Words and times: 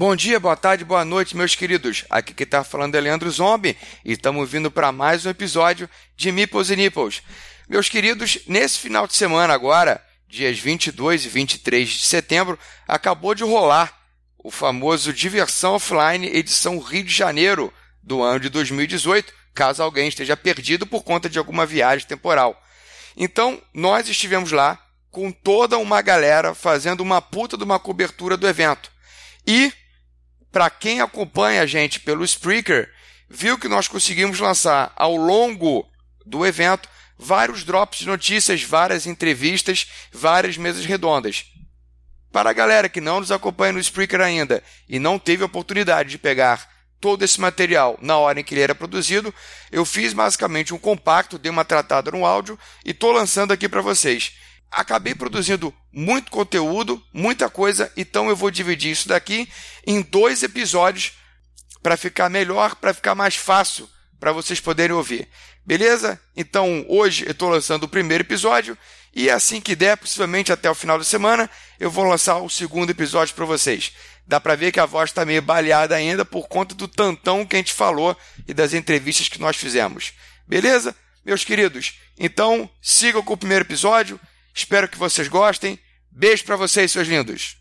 Bom 0.00 0.16
dia, 0.16 0.40
boa 0.40 0.56
tarde, 0.56 0.82
boa 0.82 1.04
noite, 1.04 1.36
meus 1.36 1.54
queridos. 1.54 2.06
Aqui 2.08 2.32
quem 2.32 2.46
está 2.46 2.64
falando 2.64 2.94
é 2.94 3.00
Leandro 3.02 3.30
Zombie 3.30 3.76
e 4.02 4.12
estamos 4.12 4.50
vindo 4.50 4.70
para 4.70 4.90
mais 4.90 5.26
um 5.26 5.28
episódio 5.28 5.90
de 6.16 6.32
Meeples 6.32 6.70
e 6.70 6.76
Nipples. 6.76 7.20
Meus 7.68 7.86
queridos, 7.86 8.38
nesse 8.46 8.78
final 8.78 9.06
de 9.06 9.14
semana 9.14 9.52
agora, 9.52 10.02
dias 10.26 10.58
22 10.58 11.26
e 11.26 11.28
23 11.28 11.86
de 11.86 12.06
setembro, 12.06 12.58
acabou 12.88 13.34
de 13.34 13.44
rolar 13.44 13.94
o 14.42 14.50
famoso 14.50 15.12
Diversão 15.12 15.74
Offline 15.74 16.28
edição 16.28 16.78
Rio 16.78 17.04
de 17.04 17.12
Janeiro 17.12 17.70
do 18.02 18.22
ano 18.22 18.40
de 18.40 18.48
2018, 18.48 19.30
caso 19.52 19.82
alguém 19.82 20.08
esteja 20.08 20.34
perdido 20.34 20.86
por 20.86 21.04
conta 21.04 21.28
de 21.28 21.38
alguma 21.38 21.66
viagem 21.66 22.08
temporal. 22.08 22.58
Então, 23.14 23.60
nós 23.74 24.08
estivemos 24.08 24.50
lá 24.50 24.82
com 25.10 25.30
toda 25.30 25.76
uma 25.76 26.00
galera 26.00 26.54
fazendo 26.54 27.02
uma 27.02 27.20
puta 27.20 27.54
de 27.58 27.64
uma 27.64 27.78
cobertura 27.78 28.34
do 28.34 28.48
evento. 28.48 28.90
E 29.46 29.70
para 30.52 30.68
quem 30.70 31.00
acompanha 31.00 31.62
a 31.62 31.66
gente 31.66 32.00
pelo 32.00 32.24
Spreaker, 32.24 32.90
viu 33.28 33.58
que 33.58 33.68
nós 33.68 33.86
conseguimos 33.88 34.40
lançar 34.40 34.92
ao 34.96 35.16
longo 35.16 35.88
do 36.26 36.44
evento 36.44 36.88
vários 37.18 37.64
drops 37.64 38.00
de 38.00 38.06
notícias, 38.06 38.62
várias 38.62 39.06
entrevistas, 39.06 39.86
várias 40.12 40.56
mesas 40.56 40.84
redondas. 40.84 41.44
Para 42.32 42.50
a 42.50 42.54
galera 42.54 42.88
que 42.88 43.00
não 43.00 43.20
nos 43.20 43.30
acompanha 43.30 43.72
no 43.72 43.80
Spreaker 43.80 44.20
ainda 44.20 44.62
e 44.88 44.98
não 44.98 45.18
teve 45.18 45.42
a 45.42 45.46
oportunidade 45.46 46.10
de 46.10 46.18
pegar 46.18 46.68
todo 47.00 47.24
esse 47.24 47.40
material 47.40 47.98
na 48.00 48.16
hora 48.18 48.40
em 48.40 48.44
que 48.44 48.54
ele 48.54 48.62
era 48.62 48.74
produzido, 48.74 49.34
eu 49.72 49.84
fiz 49.84 50.12
basicamente 50.12 50.74
um 50.74 50.78
compacto, 50.78 51.38
dei 51.38 51.50
uma 51.50 51.64
tratada 51.64 52.10
no 52.10 52.26
áudio 52.26 52.58
e 52.84 52.90
estou 52.90 53.12
lançando 53.12 53.52
aqui 53.52 53.68
para 53.68 53.80
vocês 53.80 54.32
acabei 54.70 55.14
produzindo 55.14 55.74
muito 55.92 56.30
conteúdo, 56.30 57.02
muita 57.12 57.50
coisa, 57.50 57.92
então 57.96 58.28
eu 58.28 58.36
vou 58.36 58.50
dividir 58.50 58.92
isso 58.92 59.08
daqui 59.08 59.48
em 59.86 60.02
dois 60.02 60.42
episódios 60.42 61.12
para 61.82 61.96
ficar 61.96 62.28
melhor, 62.28 62.76
para 62.76 62.94
ficar 62.94 63.14
mais 63.14 63.34
fácil 63.34 63.88
para 64.18 64.32
vocês 64.32 64.60
poderem 64.60 64.94
ouvir. 64.94 65.28
Beleza? 65.64 66.20
Então 66.36 66.84
hoje 66.88 67.24
eu 67.24 67.32
estou 67.32 67.48
lançando 67.48 67.84
o 67.84 67.88
primeiro 67.88 68.22
episódio 68.22 68.76
e 69.14 69.28
assim 69.28 69.60
que 69.60 69.74
der, 69.74 69.96
possivelmente 69.96 70.52
até 70.52 70.70
o 70.70 70.74
final 70.74 70.98
da 70.98 71.04
semana, 71.04 71.50
eu 71.78 71.90
vou 71.90 72.04
lançar 72.04 72.38
o 72.38 72.48
segundo 72.48 72.90
episódio 72.90 73.34
para 73.34 73.44
vocês. 73.44 73.92
Dá 74.26 74.38
para 74.38 74.54
ver 74.54 74.70
que 74.70 74.78
a 74.78 74.86
voz 74.86 75.10
está 75.10 75.24
meio 75.24 75.42
baleada 75.42 75.96
ainda 75.96 76.24
por 76.24 76.46
conta 76.46 76.74
do 76.74 76.86
tantão 76.86 77.44
que 77.44 77.56
a 77.56 77.58
gente 77.58 77.72
falou 77.72 78.16
e 78.46 78.54
das 78.54 78.72
entrevistas 78.72 79.28
que 79.28 79.40
nós 79.40 79.56
fizemos. 79.56 80.12
Beleza? 80.46 80.94
Meus 81.24 81.44
queridos, 81.44 81.94
então 82.18 82.70
sigam 82.80 83.22
com 83.22 83.34
o 83.34 83.36
primeiro 83.36 83.64
episódio 83.64 84.20
Espero 84.54 84.88
que 84.88 84.98
vocês 84.98 85.28
gostem. 85.28 85.78
Beijo 86.10 86.44
para 86.44 86.56
vocês, 86.56 86.90
seus 86.90 87.06
lindos. 87.06 87.56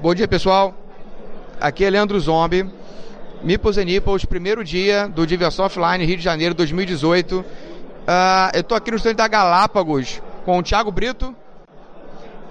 Bom 0.00 0.14
dia, 0.14 0.28
pessoal. 0.28 0.74
Aqui 1.60 1.84
é 1.84 1.90
Leandro 1.90 2.18
Zombie. 2.20 2.68
Mipos 3.42 3.78
and 3.78 3.84
Nipples, 3.84 4.24
primeiro 4.24 4.64
dia 4.64 5.06
do 5.06 5.26
Diversão 5.26 5.66
Offline 5.66 6.04
Rio 6.04 6.16
de 6.16 6.22
Janeiro 6.22 6.54
2018. 6.54 7.40
Uh, 7.40 7.44
ah, 8.06 8.50
eu 8.54 8.60
estou 8.60 8.76
aqui 8.76 8.90
no 8.90 8.96
estande 8.96 9.16
da 9.16 9.28
Galápagos 9.28 10.22
com 10.44 10.58
o 10.58 10.62
Thiago 10.62 10.90
Brito. 10.90 11.34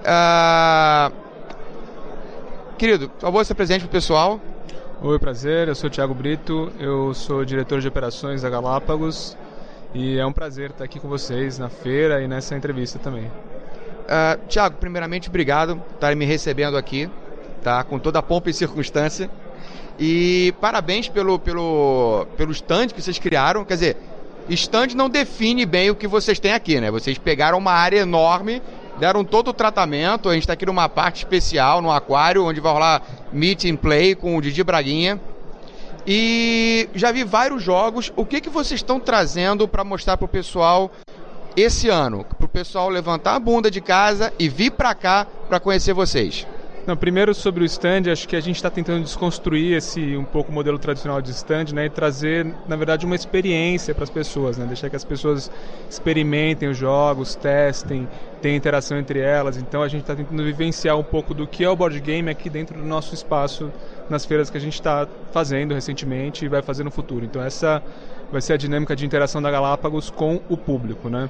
Uh, 0.02 1.14
querido, 2.78 3.10
por 3.10 3.22
favor, 3.22 3.46
se 3.46 3.52
apresente 3.52 3.82
para 3.82 3.90
o 3.90 3.92
pessoal. 3.92 4.40
Oi, 5.02 5.20
prazer. 5.20 5.68
Eu 5.68 5.76
sou 5.76 5.90
o 5.90 5.92
Thiago 5.92 6.14
Brito. 6.14 6.72
Eu 6.80 7.14
sou 7.14 7.44
diretor 7.44 7.82
de 7.82 7.88
operações 7.88 8.42
da 8.42 8.50
Galápagos. 8.50 9.38
E 9.94 10.18
é 10.18 10.26
um 10.26 10.34
prazer 10.34 10.72
estar 10.72 10.84
aqui 10.84 11.00
com 11.00 11.08
vocês 11.08 11.60
na 11.60 11.70
feira 11.70 12.20
e 12.24 12.28
nessa 12.28 12.56
entrevista 12.56 12.98
também. 12.98 13.26
Uh, 13.26 14.48
Tiago, 14.48 14.78
primeiramente, 14.78 15.30
obrigado 15.30 15.78
por 15.78 15.94
estar 15.94 16.16
me 16.16 16.26
recebendo 16.26 16.76
aqui, 16.76 17.08
tá? 17.62 17.84
com 17.84 18.00
toda 18.00 18.18
a 18.18 18.24
pompa 18.24 18.50
e 18.50 18.54
circunstância. 18.54 19.30
E 20.00 20.52
parabéns 20.60 21.08
pelo, 21.10 21.38
pelo, 21.38 22.26
pelo 22.36 22.52
stand 22.52 22.88
que 22.88 23.00
vocês 23.04 23.20
criaram. 23.20 23.64
Quer 23.64 23.76
dizer, 23.76 23.98
stand 24.50 24.96
não 24.96 25.08
define 25.08 25.64
bem 25.64 25.92
o 25.92 25.96
que 25.96 26.08
vocês 26.08 26.40
têm 26.40 26.54
aqui, 26.54 26.82
né? 26.82 26.90
Vocês 26.90 27.20
pegaram 27.20 27.60
uma 27.60 27.74
área 27.74 28.00
enorme, 28.00 28.64
deram 29.00 29.24
todo 29.24 29.50
o 29.50 29.54
tratamento. 29.54 30.28
A 30.28 30.34
gente 30.34 30.42
está 30.42 30.54
aqui 30.54 30.66
numa 30.66 30.90
parte 30.90 31.18
especial, 31.18 31.84
no 31.84 31.92
aquário, 31.92 32.44
onde 32.44 32.60
vai 32.60 32.74
rolar 32.74 33.04
meet 33.32 33.66
and 33.66 33.76
play 33.76 34.16
com 34.16 34.36
o 34.36 34.42
Didi 34.42 34.64
Braguinha. 34.64 35.22
E 36.06 36.90
já 36.94 37.12
vi 37.12 37.24
vários 37.24 37.64
jogos. 37.64 38.12
O 38.16 38.26
que, 38.26 38.42
que 38.42 38.50
vocês 38.50 38.80
estão 38.80 39.00
trazendo 39.00 39.68
para 39.68 39.84
mostrar 39.84 40.18
para 40.18 40.26
o 40.26 40.30
pessoal 40.30 40.92
esse 41.56 41.90
ano? 41.90 42.26
Para 42.38 42.46
o 42.46 42.50
pessoal 42.50 42.90
levantar 42.90 43.36
a 43.36 43.40
bunda 43.40 43.72
de 43.72 43.80
casa 43.80 44.34
e 44.38 44.50
vir 44.50 44.72
para 44.72 44.94
cá 44.94 45.28
para 45.48 45.60
conhecer 45.60 45.94
vocês. 45.94 46.46
Não, 46.86 46.98
primeiro 46.98 47.34
sobre 47.34 47.64
o 47.64 47.66
stand, 47.66 48.12
acho 48.12 48.28
que 48.28 48.36
a 48.36 48.42
gente 48.42 48.58
está 48.58 48.70
tentando 48.70 49.06
desconstruir 49.06 49.78
esse 49.78 50.18
um 50.18 50.26
pouco 50.26 50.52
o 50.52 50.54
modelo 50.54 50.78
tradicional 50.78 51.22
de 51.22 51.32
stand, 51.32 51.68
né, 51.74 51.86
e 51.86 51.90
trazer, 51.90 52.46
na 52.68 52.76
verdade, 52.76 53.06
uma 53.06 53.16
experiência 53.16 53.96
para 53.96 54.04
as 54.04 54.10
pessoas, 54.10 54.58
né, 54.58 54.66
deixar 54.66 54.90
que 54.90 54.96
as 54.98 55.06
pessoas 55.06 55.50
experimentem 55.90 56.68
os 56.68 56.76
jogos, 56.76 57.36
testem, 57.36 58.06
tenham 58.42 58.58
interação 58.58 58.98
entre 58.98 59.20
elas. 59.20 59.56
Então 59.56 59.82
a 59.82 59.88
gente 59.88 60.02
está 60.02 60.14
tentando 60.14 60.44
vivenciar 60.44 60.98
um 60.98 61.04
pouco 61.04 61.34
do 61.34 61.48
que 61.48 61.64
é 61.64 61.70
o 61.70 61.76
board 61.76 61.98
game 62.02 62.30
aqui 62.30 62.50
dentro 62.50 62.78
do 62.78 62.86
nosso 62.86 63.16
espaço 63.16 63.72
nas 64.10 64.26
feiras 64.26 64.50
que 64.50 64.58
a 64.58 64.62
gente 64.62 64.74
está 64.74 65.08
fazendo 65.32 65.74
recentemente 65.74 66.44
e 66.44 66.50
vai 66.50 66.62
fazer 66.62 66.84
no 66.84 66.92
futuro. 66.92 67.24
Então 67.24 67.42
essa 67.42 67.82
vai 68.30 68.42
ser 68.42 68.54
a 68.54 68.58
dinâmica 68.58 68.94
de 68.94 69.06
interação 69.06 69.42
da 69.42 69.50
Galápagos 69.50 70.10
com 70.10 70.42
o 70.50 70.58
público, 70.58 71.08
né? 71.08 71.30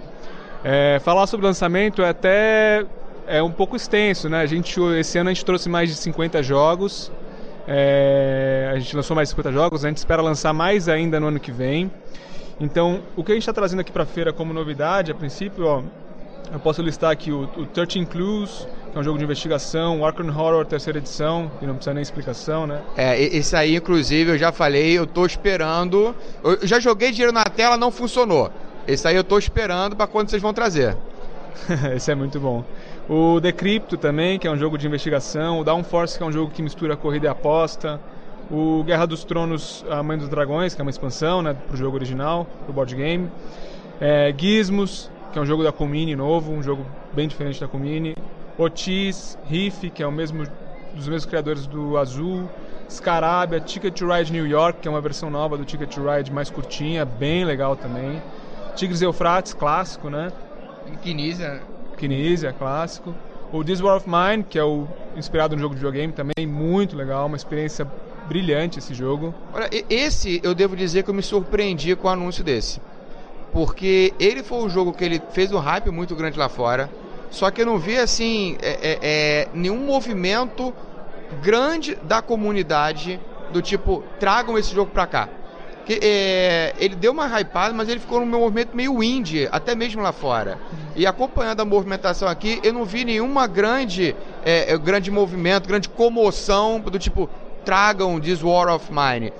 É, 0.64 1.00
falar 1.03 1.28
sobre 1.28 1.46
lançamento 1.46 2.02
é 2.02 2.09
até 2.09 2.85
é 3.28 3.41
um 3.41 3.51
pouco 3.51 3.75
extenso, 3.75 4.29
né? 4.29 4.41
A 4.41 4.45
gente, 4.45 4.79
esse 4.97 5.17
ano 5.17 5.29
a 5.29 5.34
gente 5.34 5.45
trouxe 5.45 5.69
mais 5.69 5.89
de 5.89 5.95
50 5.95 6.41
jogos, 6.44 7.11
é, 7.67 8.72
a 8.73 8.79
gente 8.79 8.95
lançou 8.95 9.16
mais 9.16 9.29
de 9.29 9.35
50 9.35 9.51
jogos, 9.51 9.85
a 9.85 9.88
gente 9.88 9.97
espera 9.97 10.22
lançar 10.22 10.53
mais 10.53 10.89
ainda 10.89 11.19
no 11.19 11.28
ano 11.28 11.39
que 11.39 11.51
vem. 11.51 11.91
Então, 12.59 13.01
o 13.16 13.23
que 13.23 13.31
a 13.31 13.35
gente 13.35 13.44
está 13.44 13.53
trazendo 13.53 13.79
aqui 13.79 13.91
para 13.91 14.03
a 14.03 14.06
feira 14.06 14.31
como 14.31 14.53
novidade, 14.53 15.11
a 15.11 15.16
princípio, 15.16 15.66
ó, 15.66 15.81
eu 16.51 16.59
posso 16.59 16.81
listar 16.81 17.11
aqui 17.11 17.31
o, 17.31 17.50
o 17.57 17.66
13 17.66 18.06
Clues, 18.06 18.67
que 18.91 18.97
é 18.97 19.01
um 19.01 19.03
jogo 19.03 19.17
de 19.17 19.23
investigação, 19.23 20.01
o 20.01 20.05
Arkham 20.05 20.28
Horror 20.28 20.66
terceira 20.66 21.00
edição, 21.00 21.51
que 21.59 21.66
não 21.66 21.75
precisa 21.75 21.94
nem 21.94 22.03
explicação, 22.03 22.67
né? 22.67 22.81
É, 22.95 23.19
esse 23.19 23.55
aí, 23.55 23.75
inclusive, 23.75 24.31
eu 24.31 24.38
já 24.38 24.51
falei, 24.51 24.97
eu 24.97 25.07
tô 25.07 25.25
esperando. 25.25 26.16
Eu 26.44 26.67
já 26.67 26.79
joguei 26.79 27.11
dinheiro 27.11 27.31
na 27.31 27.44
tela, 27.44 27.75
não 27.75 27.90
funcionou. 27.90 28.51
Esse 28.88 29.07
aí 29.07 29.16
eu 29.16 29.23
tô 29.23 29.40
esperando 29.40 29.95
para 29.95 30.05
quando 30.05 30.29
vocês 30.29 30.41
vão 30.41 30.53
trazer. 30.53 30.95
esse 31.95 32.11
é 32.11 32.16
muito 32.16 32.40
bom. 32.40 32.63
O 33.09 33.40
Decrypto 33.40 33.97
também, 33.97 34.40
que 34.40 34.47
é 34.47 34.52
um 34.52 34.58
jogo 34.58 34.78
de 34.78 34.88
investigação. 34.88 35.59
O 35.59 35.64
Downforce, 35.64 36.18
que 36.18 36.24
é 36.24 36.25
um 36.25 36.31
jogo 36.31 36.52
que 36.52 36.62
mistura 36.62 36.96
corrida 36.96 37.28
e 37.28 37.30
aposta. 37.30 38.00
O 38.50 38.84
Guerra 38.84 39.06
dos 39.06 39.24
Tronos, 39.24 39.86
A 39.90 40.02
Mãe 40.02 40.18
dos 40.18 40.30
Dragões, 40.30 40.74
que 40.74 40.81
é 40.81 40.84
uma 40.84 40.91
expansão 40.91 41.41
né, 41.41 41.53
para 41.53 41.74
o 41.74 41.78
jogo 41.78 41.96
original, 41.96 42.46
para 42.62 42.72
o 42.72 42.74
board 42.74 42.96
game. 42.96 43.30
É, 44.00 44.34
Gizmos, 44.38 45.09
que 45.31 45.40
é 45.40 45.41
um 45.41 45.46
jogo 45.46 45.64
da 45.64 45.72
Comini 45.72 46.16
novo, 46.16 46.52
um 46.52 46.64
jogo 46.64 46.86
bem 47.14 47.28
diferente 47.28 47.59
da 47.59 47.68
Comini. 47.68 48.16
Otis, 48.58 49.38
Riff, 49.50 49.90
que 49.90 50.03
é 50.03 50.08
o 50.08 50.12
mesmo 50.12 50.46
dos 50.94 51.08
mesmos 51.08 51.25
criadores 51.25 51.66
do 51.66 51.97
Azul. 51.97 52.47
Scarabia, 52.90 53.59
Ticket 53.59 53.97
to 53.97 54.08
Ride 54.08 54.31
New 54.31 54.46
York, 54.46 54.80
que 54.80 54.88
é 54.88 54.91
uma 54.91 55.02
versão 55.02 55.30
nova 55.30 55.58
do 55.58 55.66
Ticket 55.66 55.90
to 55.94 56.02
Ride 56.08 56.31
mais 56.31 56.50
curtinha, 56.50 57.03
bem 57.03 57.44
legal 57.44 57.75
também. 57.75 58.22
Tigres 58.75 59.02
Eufrates, 59.02 59.53
clássico, 59.53 60.09
né? 60.09 60.31
Kinesia. 61.02 61.72
Kinesia, 62.03 62.52
clássico. 62.52 63.16
O 63.52 63.64
This 63.64 63.80
War 63.80 63.96
of 63.96 64.09
Mine, 64.09 64.44
que 64.44 64.59
é 64.59 64.64
o 64.64 64.86
inspirado 65.16 65.56
no 65.56 65.62
jogo 65.62 65.74
de 65.74 65.80
videogame 65.80 66.12
também, 66.12 66.46
muito 66.46 66.97
legal, 66.97 67.28
uma 67.28 67.38
experiência 67.38 67.88
brilhante 68.28 68.80
esse 68.80 68.94
jogo. 68.94 69.34
Olha, 69.53 69.69
esse 69.90 70.41
eu 70.44 70.53
devo 70.53 70.75
dizer 70.75 71.03
que 71.03 71.09
eu 71.09 71.14
me 71.14 71.22
surpreendi 71.22 71.96
com 71.96 72.08
o 72.08 72.12
anúncio 72.12 72.44
desse. 72.44 72.81
Porque 73.53 74.14
ele 74.19 74.44
foi 74.44 74.58
um 74.58 74.69
jogo 74.69 74.91
que 74.91 75.06
ele 75.06 75.22
fez 75.31 75.52
um 75.53 75.59
hype 75.59 75.91
muito 75.91 76.14
grande 76.14 76.38
lá 76.38 76.50
fora. 76.50 76.90
Só 77.30 77.50
que 77.50 77.62
eu 77.62 77.66
não 77.66 77.78
vi 77.78 77.97
assim 77.97 78.58
é, 78.62 78.72
é, 78.72 79.00
é, 79.02 79.47
nenhum 79.53 79.85
movimento 79.85 80.73
grande 81.41 81.96
da 82.03 82.22
comunidade 82.22 83.20
do 83.52 83.61
tipo 83.61 84.03
tragam 84.20 84.58
esse 84.58 84.73
jogo 84.73 84.91
pra 84.91 85.08
cá. 85.08 85.29
Que, 85.85 86.00
é, 86.02 86.74
ele 86.78 86.96
deu 86.96 87.12
uma 87.12 87.28
hypada, 87.40 87.74
mas 87.74 87.90
ele 87.90 88.00
ficou 88.00 88.20
num 88.20 88.40
movimento 88.40 88.76
meio 88.76 89.03
indie, 89.03 89.50
até 89.52 89.76
mesmo 89.76 90.02
lá 90.02 90.14
fora. 90.14 90.58
E 90.96 91.06
acompanhando 91.06 91.62
a 91.62 91.66
movimentação 91.66 92.28
aqui, 92.28 92.59
eu 92.64 92.72
não 92.72 92.85
vi 92.85 93.03
nenhuma 93.03 93.47
grande, 93.47 94.16
é, 94.46 94.72
é, 94.72 94.78
grande 94.78 95.12
movimento, 95.12 95.68
grande 95.68 95.90
comoção 95.90 96.80
do 96.80 96.97
tipo 96.97 97.30
tragam 97.66 98.20
This 98.20 98.41
War 98.44 98.74
of 98.74 98.91
Mine. 98.91 99.34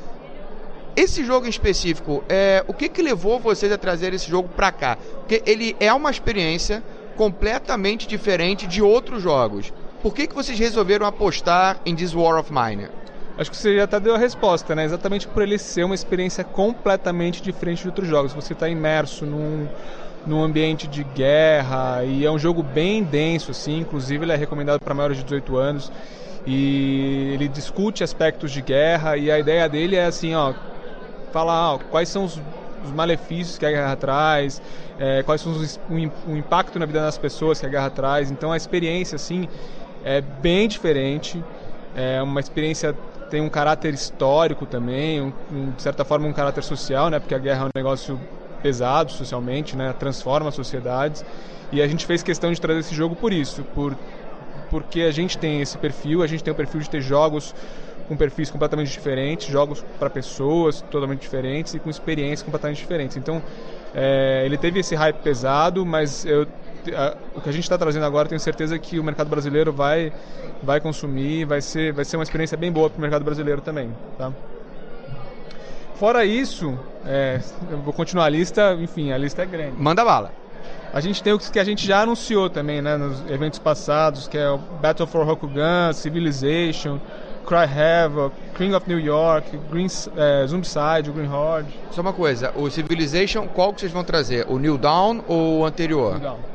Esse 0.96 1.24
jogo 1.26 1.46
em 1.46 1.50
específico, 1.50 2.24
é, 2.30 2.64
o 2.68 2.74
que, 2.74 2.88
que 2.88 3.02
levou 3.02 3.40
vocês 3.40 3.72
a 3.72 3.78
trazer 3.78 4.14
esse 4.14 4.30
jogo 4.30 4.50
para 4.50 4.72
cá? 4.72 4.98
Porque 5.20 5.42
ele 5.46 5.76
é 5.80 5.92
uma 5.94 6.12
experiência 6.12 6.84
completamente 7.16 8.08
diferente 8.08 8.68
de 8.68 8.82
outros 8.82 9.22
jogos. 9.22 9.74
Por 10.02 10.14
que, 10.14 10.28
que 10.28 10.36
vocês 10.36 10.60
resolveram 10.60 11.06
apostar 11.06 11.80
em 11.86 11.96
This 11.96 12.14
War 12.14 12.40
of 12.40 12.52
Mine? 12.52 12.90
Acho 13.38 13.50
que 13.50 13.58
você 13.58 13.76
já 13.76 13.86
até 13.86 14.00
deu 14.00 14.14
a 14.14 14.18
resposta, 14.18 14.76
né? 14.76 14.86
Exatamente 14.86 15.28
por 15.28 15.42
ele 15.42 15.58
ser 15.58 15.84
uma 15.84 15.96
experiência 15.96 16.44
completamente 16.44 17.42
diferente 17.42 17.82
de 17.82 17.88
outros 17.88 18.08
jogos. 18.08 18.32
Você 18.34 18.54
está 18.54 18.70
imerso 18.70 19.26
num, 19.26 19.68
num 20.26 20.44
ambiente 20.44 20.88
de 20.88 21.04
guerra 21.04 22.04
e 22.04 22.26
é 22.26 22.30
um 22.30 22.38
jogo 22.38 22.62
bem 22.62 23.04
denso, 23.04 23.50
assim. 23.50 23.80
Inclusive, 23.80 24.24
ele 24.24 24.34
é 24.34 24.36
recomendado 24.36 24.80
para 24.80 24.94
maiores 24.94 25.18
de 25.18 25.24
18 25.24 25.58
anos 25.58 25.92
e 26.46 27.32
ele 27.34 27.48
discute 27.48 28.04
aspectos 28.04 28.52
de 28.52 28.62
guerra 28.62 29.18
e 29.18 29.32
a 29.32 29.40
ideia 29.40 29.68
dele 29.68 29.96
é 29.96 30.06
assim, 30.06 30.36
ó, 30.36 30.54
falar 31.32 31.76
ó, 31.76 31.78
quais 31.78 32.10
são 32.10 32.26
os, 32.26 32.40
os, 32.84 32.92
malefícios 32.92 33.58
que 33.58 33.66
a 33.66 33.72
guerra 33.72 33.96
traz, 33.96 34.62
é, 35.00 35.24
quais 35.24 35.42
são 35.42 35.54
os, 35.54 35.80
o, 35.90 36.32
o, 36.32 36.38
impacto 36.38 36.78
na 36.78 36.86
vida 36.86 37.00
das 37.00 37.18
pessoas 37.18 37.60
que 37.60 37.66
a 37.66 37.70
guerra 37.70 37.90
traz. 37.90 38.30
Então 38.30 38.52
a 38.52 38.58
experiência 38.58 39.16
assim 39.16 39.48
é 40.04 40.20
bem 40.20 40.68
diferente, 40.68 41.42
é 41.96 42.22
uma 42.22 42.40
experiência 42.40 42.94
tem 43.34 43.42
um 43.42 43.50
caráter 43.50 43.96
histórico 43.96 44.64
também, 44.64 45.20
um, 45.20 45.34
um, 45.52 45.72
de 45.72 45.82
certa 45.82 46.06
forma 46.06 46.28
um 46.28 46.34
caráter 46.34 46.62
social, 46.62 47.10
né? 47.10 47.20
Porque 47.20 47.34
a 47.34 47.40
guerra 47.40 47.64
é 47.64 47.66
um 47.66 47.70
negócio 47.76 48.20
pesado 48.62 49.12
socialmente, 49.12 49.76
né? 49.76 49.92
Transforma 49.98 50.52
sociedades. 50.52 51.26
E 51.72 51.82
a 51.82 51.88
gente 51.88 52.06
fez 52.06 52.22
questão 52.22 52.52
de 52.52 52.62
trazer 52.62 52.82
esse 52.82 52.94
jogo 52.94 53.16
por 53.16 53.34
isso, 53.34 53.64
por 53.74 53.98
porque 54.70 55.02
a 55.02 55.12
gente 55.12 55.36
tem 55.40 55.62
esse 55.62 55.76
perfil, 55.80 56.22
a 56.22 56.28
gente 56.28 56.44
tem 56.44 56.54
o 56.54 56.56
perfil 56.56 56.80
de 56.82 56.90
ter 56.90 57.02
jogos 57.02 57.56
com 58.08 58.16
perfis 58.16 58.52
completamente 58.52 58.92
diferentes, 58.92 59.48
jogos 59.48 59.84
para 59.98 60.12
pessoas 60.12 60.82
totalmente 60.92 61.22
diferentes 61.22 61.74
e 61.74 61.80
com 61.80 61.90
experiências 61.90 62.44
completamente 62.44 62.78
diferentes. 62.78 63.18
Então, 63.18 63.42
é, 63.96 64.44
ele 64.46 64.60
teve 64.60 64.80
esse 64.80 64.94
hype 64.94 65.18
pesado, 65.18 65.84
mas 65.84 66.24
eu, 66.24 66.46
o 67.36 67.42
que 67.42 67.50
a 67.50 67.52
gente 67.52 67.64
está 67.64 67.78
trazendo 67.78 68.06
agora, 68.06 68.28
tenho 68.28 68.40
certeza 68.40 68.78
que 68.78 69.00
o 69.00 69.04
mercado 69.04 69.30
brasileiro 69.30 69.72
vai, 69.72 70.12
vai 70.62 70.80
consumir, 70.80 71.46
vai 71.46 71.62
ser, 71.62 71.94
vai 71.94 72.06
ser 72.06 72.18
uma 72.18 72.24
experiência 72.24 72.58
bem 72.58 72.72
boa 72.72 72.90
para 72.90 72.98
o 72.98 73.02
mercado 73.02 73.24
brasileiro 73.24 73.62
também. 73.62 73.92
Tá? 74.18 74.32
Fora 75.96 76.26
isso, 76.26 76.78
é, 77.06 77.40
eu 77.72 77.78
vou 77.80 77.94
continuar 77.94 78.26
a 78.26 78.30
lista, 78.30 78.74
enfim, 78.74 79.12
a 79.12 79.18
lista 79.18 79.44
é 79.44 79.46
grande. 79.46 79.80
Manda 79.80 80.04
bala. 80.04 80.32
A 80.94 81.00
gente 81.00 81.24
tem 81.24 81.34
o 81.34 81.40
que 81.40 81.60
a 81.60 81.64
gente 81.64 81.86
já 81.88 82.02
anunciou 82.02 82.50
também, 82.50 82.82
né, 82.82 82.98
nos 82.98 83.22
eventos 83.30 83.58
passados, 83.58 84.28
que 84.28 84.38
é 84.38 84.50
o 84.50 84.58
Battle 84.58 85.08
for 85.08 85.26
Rokugan, 85.26 85.92
Civilization, 85.94 87.00
Cry 87.46 87.66
Havoc, 87.66 88.36
King 88.56 88.74
of 88.74 88.88
New 88.88 89.00
York, 89.00 89.58
Green, 89.72 89.88
é, 90.16 90.46
Zombicide, 90.48 91.12
Green 91.12 91.30
Horde. 91.32 91.74
Só 91.92 92.02
uma 92.02 92.14
coisa, 92.14 92.52
o 92.56 92.70
Civilization, 92.70 93.48
qual 93.48 93.74
que 93.74 93.82
vocês 93.82 93.92
vão 93.92 94.04
trazer? 94.04 94.46
O 94.48 94.58
New 94.58 94.78
Dawn 94.78 95.22
ou 95.28 95.60
o 95.60 95.66
anterior? 95.66 96.14
New 96.14 96.22
Dawn. 96.22 96.53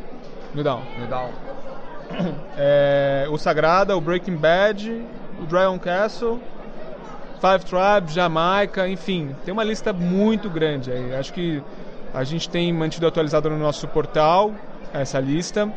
New 0.55 0.65
Dawn. 0.65 0.83
New 0.99 1.07
Dawn. 1.09 1.31
É, 2.57 3.27
o 3.31 3.37
Sagrada, 3.37 3.97
o 3.97 4.01
Breaking 4.01 4.37
Bad, 4.37 5.05
o 5.41 5.47
Dragon 5.47 5.79
Castle, 5.79 6.41
Five 7.41 7.65
Tribes, 7.65 8.15
Jamaica, 8.15 8.89
enfim, 8.89 9.35
tem 9.45 9.53
uma 9.53 9.63
lista 9.63 9.93
muito 9.93 10.51
grande 10.51 10.91
aí. 10.91 11.15
Acho 11.15 11.33
que 11.33 11.63
a 12.13 12.25
gente 12.25 12.49
tem 12.49 12.73
mantido 12.73 13.07
atualizado 13.07 13.49
no 13.51 13.59
nosso 13.59 13.87
portal 13.89 14.53
essa 14.93 15.21
lista. 15.21 15.71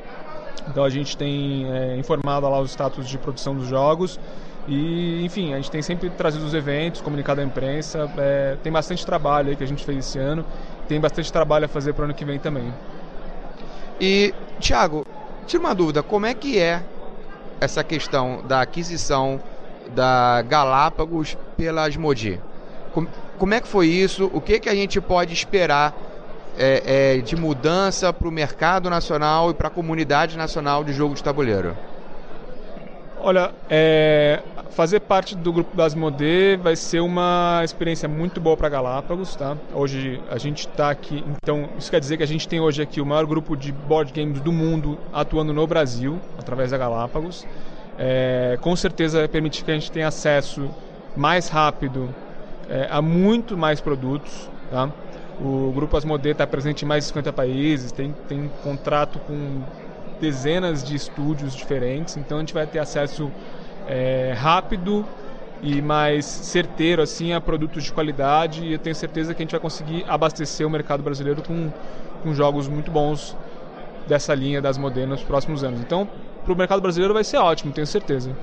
Então 0.67 0.83
a 0.83 0.89
gente 0.89 1.17
tem 1.17 1.71
é, 1.71 1.97
informado 1.97 2.47
lá 2.49 2.59
os 2.59 2.71
status 2.71 3.07
de 3.07 3.17
produção 3.17 3.55
dos 3.55 3.67
jogos. 3.67 4.19
E, 4.67 5.25
enfim, 5.25 5.53
a 5.53 5.57
gente 5.57 5.71
tem 5.71 5.81
sempre 5.81 6.09
trazido 6.11 6.45
os 6.45 6.53
eventos, 6.53 7.01
comunicado 7.01 7.41
à 7.41 7.43
imprensa. 7.43 8.09
É, 8.17 8.57
tem 8.63 8.71
bastante 8.71 9.05
trabalho 9.05 9.49
aí 9.49 9.55
que 9.55 9.63
a 9.63 9.67
gente 9.67 9.83
fez 9.83 9.97
esse 9.99 10.19
ano. 10.19 10.45
Tem 10.87 10.99
bastante 10.99 11.31
trabalho 11.31 11.65
a 11.65 11.67
fazer 11.67 11.93
para 11.93 12.03
o 12.03 12.05
ano 12.05 12.13
que 12.13 12.23
vem 12.23 12.39
também. 12.39 12.71
E, 14.01 14.33
Thiago, 14.59 15.05
tira 15.45 15.61
uma 15.61 15.75
dúvida: 15.75 16.01
como 16.01 16.25
é 16.25 16.33
que 16.33 16.57
é 16.57 16.83
essa 17.61 17.83
questão 17.83 18.41
da 18.47 18.59
aquisição 18.59 19.39
da 19.89 20.41
Galápagos 20.41 21.37
pela 21.55 21.83
Asmodi? 21.83 22.41
Como, 22.91 23.07
como 23.37 23.53
é 23.53 23.61
que 23.61 23.67
foi 23.67 23.87
isso? 23.87 24.29
O 24.33 24.41
que, 24.41 24.59
que 24.59 24.67
a 24.67 24.73
gente 24.73 24.99
pode 24.99 25.33
esperar 25.33 25.95
é, 26.57 27.17
é, 27.17 27.21
de 27.21 27.35
mudança 27.35 28.11
para 28.11 28.27
o 28.27 28.31
mercado 28.31 28.89
nacional 28.89 29.51
e 29.51 29.53
para 29.53 29.67
a 29.67 29.71
comunidade 29.71 30.35
nacional 30.35 30.83
de 30.83 30.93
jogo 30.93 31.13
de 31.13 31.23
tabuleiro? 31.23 31.77
Olha, 33.23 33.51
é, 33.69 34.41
fazer 34.71 34.99
parte 35.01 35.35
do 35.35 35.53
grupo 35.53 35.77
das 35.77 35.93
Modê 35.93 36.57
vai 36.57 36.75
ser 36.75 37.01
uma 37.01 37.61
experiência 37.63 38.09
muito 38.09 38.41
boa 38.41 38.57
para 38.57 38.67
Galápagos, 38.67 39.35
tá? 39.35 39.55
Hoje 39.75 40.19
a 40.27 40.39
gente 40.39 40.67
está 40.67 40.89
aqui, 40.89 41.23
então 41.27 41.69
isso 41.77 41.91
quer 41.91 41.99
dizer 41.99 42.17
que 42.17 42.23
a 42.23 42.25
gente 42.27 42.47
tem 42.47 42.59
hoje 42.59 42.81
aqui 42.81 42.99
o 42.99 43.05
maior 43.05 43.27
grupo 43.27 43.55
de 43.55 43.71
board 43.71 44.11
games 44.11 44.41
do 44.41 44.51
mundo 44.51 44.97
atuando 45.13 45.53
no 45.53 45.67
Brasil 45.67 46.19
através 46.35 46.71
da 46.71 46.79
Galápagos. 46.79 47.45
É, 47.95 48.57
com 48.59 48.75
certeza 48.75 49.19
vai 49.19 49.27
permitir 49.27 49.63
que 49.63 49.69
a 49.69 49.75
gente 49.75 49.91
tenha 49.91 50.07
acesso 50.07 50.67
mais 51.15 51.47
rápido 51.47 52.09
é, 52.67 52.87
a 52.89 53.03
muito 53.03 53.55
mais 53.55 53.79
produtos, 53.79 54.49
tá? 54.71 54.89
O 55.39 55.71
Grupo 55.75 55.95
Asmodee 55.95 56.31
está 56.31 56.47
presente 56.47 56.85
em 56.85 56.87
mais 56.87 57.03
de 57.03 57.09
50 57.09 57.31
países, 57.33 57.91
tem, 57.91 58.15
tem 58.27 58.49
contrato 58.63 59.19
com 59.19 59.61
dezenas 60.21 60.83
de 60.83 60.95
estúdios 60.95 61.53
diferentes, 61.53 62.15
então 62.15 62.37
a 62.37 62.39
gente 62.39 62.53
vai 62.53 62.65
ter 62.67 62.79
acesso 62.79 63.29
é, 63.87 64.33
rápido 64.37 65.05
e 65.61 65.81
mais 65.81 66.25
certeiro 66.25 67.01
assim 67.01 67.33
a 67.33 67.41
produtos 67.41 67.83
de 67.83 67.91
qualidade 67.91 68.63
e 68.63 68.73
eu 68.73 68.79
tenho 68.79 68.95
certeza 68.95 69.33
que 69.33 69.41
a 69.41 69.43
gente 69.43 69.51
vai 69.51 69.59
conseguir 69.59 70.05
abastecer 70.07 70.65
o 70.65 70.69
mercado 70.69 71.03
brasileiro 71.03 71.41
com, 71.41 71.71
com 72.23 72.33
jogos 72.33 72.67
muito 72.67 72.89
bons 72.89 73.35
dessa 74.07 74.33
linha 74.33 74.61
das 74.61 74.77
modernas 74.77 75.19
nos 75.19 75.27
próximos 75.27 75.63
anos. 75.63 75.81
Então, 75.81 76.07
para 76.43 76.53
o 76.53 76.55
mercado 76.55 76.81
brasileiro 76.81 77.13
vai 77.13 77.23
ser 77.23 77.37
ótimo, 77.37 77.73
tenho 77.73 77.87
certeza. 77.87 78.35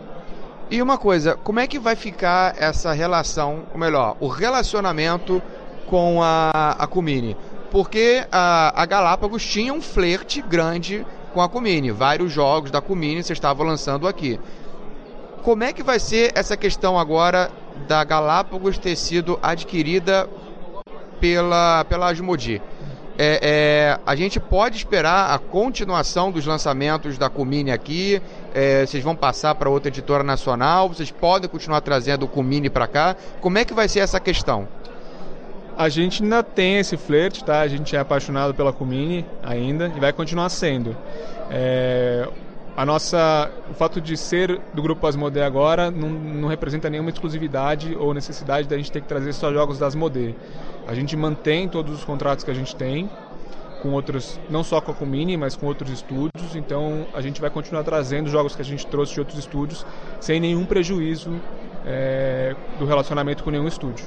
E 0.71 0.83
uma 0.83 0.99
coisa, 0.99 1.35
como 1.35 1.61
é 1.61 1.67
que 1.67 1.79
vai 1.79 1.97
ficar 1.97 2.55
essa 2.59 2.93
relação, 2.93 3.65
ou 3.73 3.79
melhor, 3.79 4.17
o 4.21 4.29
relacionamento 4.29 5.43
com 5.87 6.23
a, 6.23 6.51
a 6.79 6.87
Cumini. 6.87 7.37
Porque 7.71 8.25
a, 8.31 8.81
a 8.81 8.87
Galápagos 8.87 9.45
tinha 9.45 9.73
um 9.73 9.81
flerte 9.81 10.41
grande 10.41 11.05
com 11.33 11.41
a 11.41 11.49
Cumini. 11.49 11.91
Vários 11.91 12.33
jogos 12.33 12.71
da 12.71 12.81
Cumini 12.81 13.23
você 13.23 13.33
estava 13.33 13.63
lançando 13.63 14.09
aqui. 14.09 14.39
Como 15.43 15.65
é 15.65 15.73
que 15.73 15.83
vai 15.83 15.99
ser 15.99 16.33
essa 16.35 16.57
questão 16.57 16.99
agora 16.99 17.51
da 17.87 18.03
Galápagos 18.05 18.77
ter 18.77 18.97
sido 18.97 19.39
adquirida 19.43 20.29
pela, 21.21 21.85
pela 21.85 22.11
Asmodi? 22.11 22.61
É, 23.21 23.41
é, 23.43 24.01
a 24.07 24.15
gente 24.15 24.39
pode 24.39 24.77
esperar 24.77 25.35
a 25.35 25.39
continuação 25.41 26.31
dos 26.31 26.47
lançamentos 26.47 27.19
da 27.19 27.29
Cumini 27.29 27.73
aqui? 27.73 28.23
É, 28.55 28.87
vocês 28.87 29.03
vão 29.03 29.17
passar 29.17 29.57
para 29.57 29.69
outra 29.69 29.89
editora 29.89 30.23
nacional? 30.23 30.89
Vocês 30.89 31.11
podem 31.11 31.49
continuar 31.51 31.81
trazendo 31.81 32.27
o 32.27 32.29
Cumini 32.29 32.71
para 32.71 32.87
cá? 32.87 33.17
Como 33.41 33.59
é 33.59 33.65
que 33.65 33.75
vai 33.75 33.89
ser 33.89 34.01
essa 34.01 34.21
questão? 34.21 34.69
A 35.79 35.89
gente 35.89 36.25
ainda 36.25 36.43
tem 36.43 36.79
esse 36.79 36.97
flerte, 36.97 37.45
tá? 37.45 37.61
A 37.61 37.69
gente 37.69 37.95
é 37.95 38.01
apaixonado 38.01 38.53
pela 38.53 38.73
Comini 38.73 39.25
ainda 39.45 39.87
e 39.97 40.01
vai 40.01 40.13
continuar 40.13 40.49
sendo. 40.49 40.97
É, 41.49 42.29
a 42.77 42.85
nossa, 42.85 43.49
o 43.71 43.75
fato 43.75 44.01
de 44.01 44.17
ser 44.17 44.61
do 44.75 44.83
grupo 44.83 45.07
Asmodee 45.07 45.41
agora 45.41 45.89
não, 45.89 46.09
não 46.09 46.49
representa 46.49 46.91
nenhuma 46.91 47.11
exclusividade 47.11 47.97
ou 47.97 48.13
necessidade 48.13 48.67
da 48.67 48.77
gente 48.77 48.91
ter 48.91 49.01
que 49.01 49.07
trazer 49.07 49.33
só 49.33 49.53
jogos 49.53 49.79
da 49.79 49.87
Asmodee. 49.87 50.35
A 50.85 50.95
gente 50.95 51.17
mantém 51.17 51.69
todos 51.69 51.95
os 51.95 52.03
contratos 52.03 52.45
que 52.45 52.51
a 52.51 52.55
gente 52.55 52.75
tem 52.75 53.09
com 53.81 53.91
outros, 53.91 54.41
não 54.51 54.65
só 54.65 54.81
com 54.81 54.91
a 54.91 54.95
Comini, 54.95 55.37
mas 55.37 55.55
com 55.55 55.67
outros 55.67 55.93
estúdios. 55.93 56.57
Então 56.57 57.07
a 57.15 57.21
gente 57.21 57.41
vai 57.41 57.51
continuar 57.51 57.85
trazendo 57.85 58.29
jogos 58.29 58.57
que 58.57 58.63
a 58.63 58.65
gente 58.65 58.85
trouxe 58.85 59.15
de 59.15 59.21
outros 59.21 59.39
estúdios 59.39 59.87
sem 60.21 60.41
nenhum 60.41 60.65
prejuízo 60.65 61.41
é, 61.87 62.57
do 62.81 62.85
relacionamento 62.85 63.45
com 63.45 63.51
nenhum 63.53 63.69
estúdio. 63.69 64.05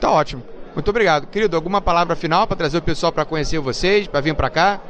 Tá 0.00 0.10
ótimo. 0.10 0.42
Muito 0.74 0.88
obrigado. 0.90 1.26
Querido, 1.26 1.56
alguma 1.56 1.80
palavra 1.80 2.14
final 2.14 2.46
para 2.46 2.56
trazer 2.56 2.78
o 2.78 2.82
pessoal 2.82 3.10
para 3.10 3.24
conhecer 3.24 3.58
vocês, 3.58 4.06
para 4.06 4.20
vir 4.20 4.34
para 4.34 4.50
cá? 4.50 4.80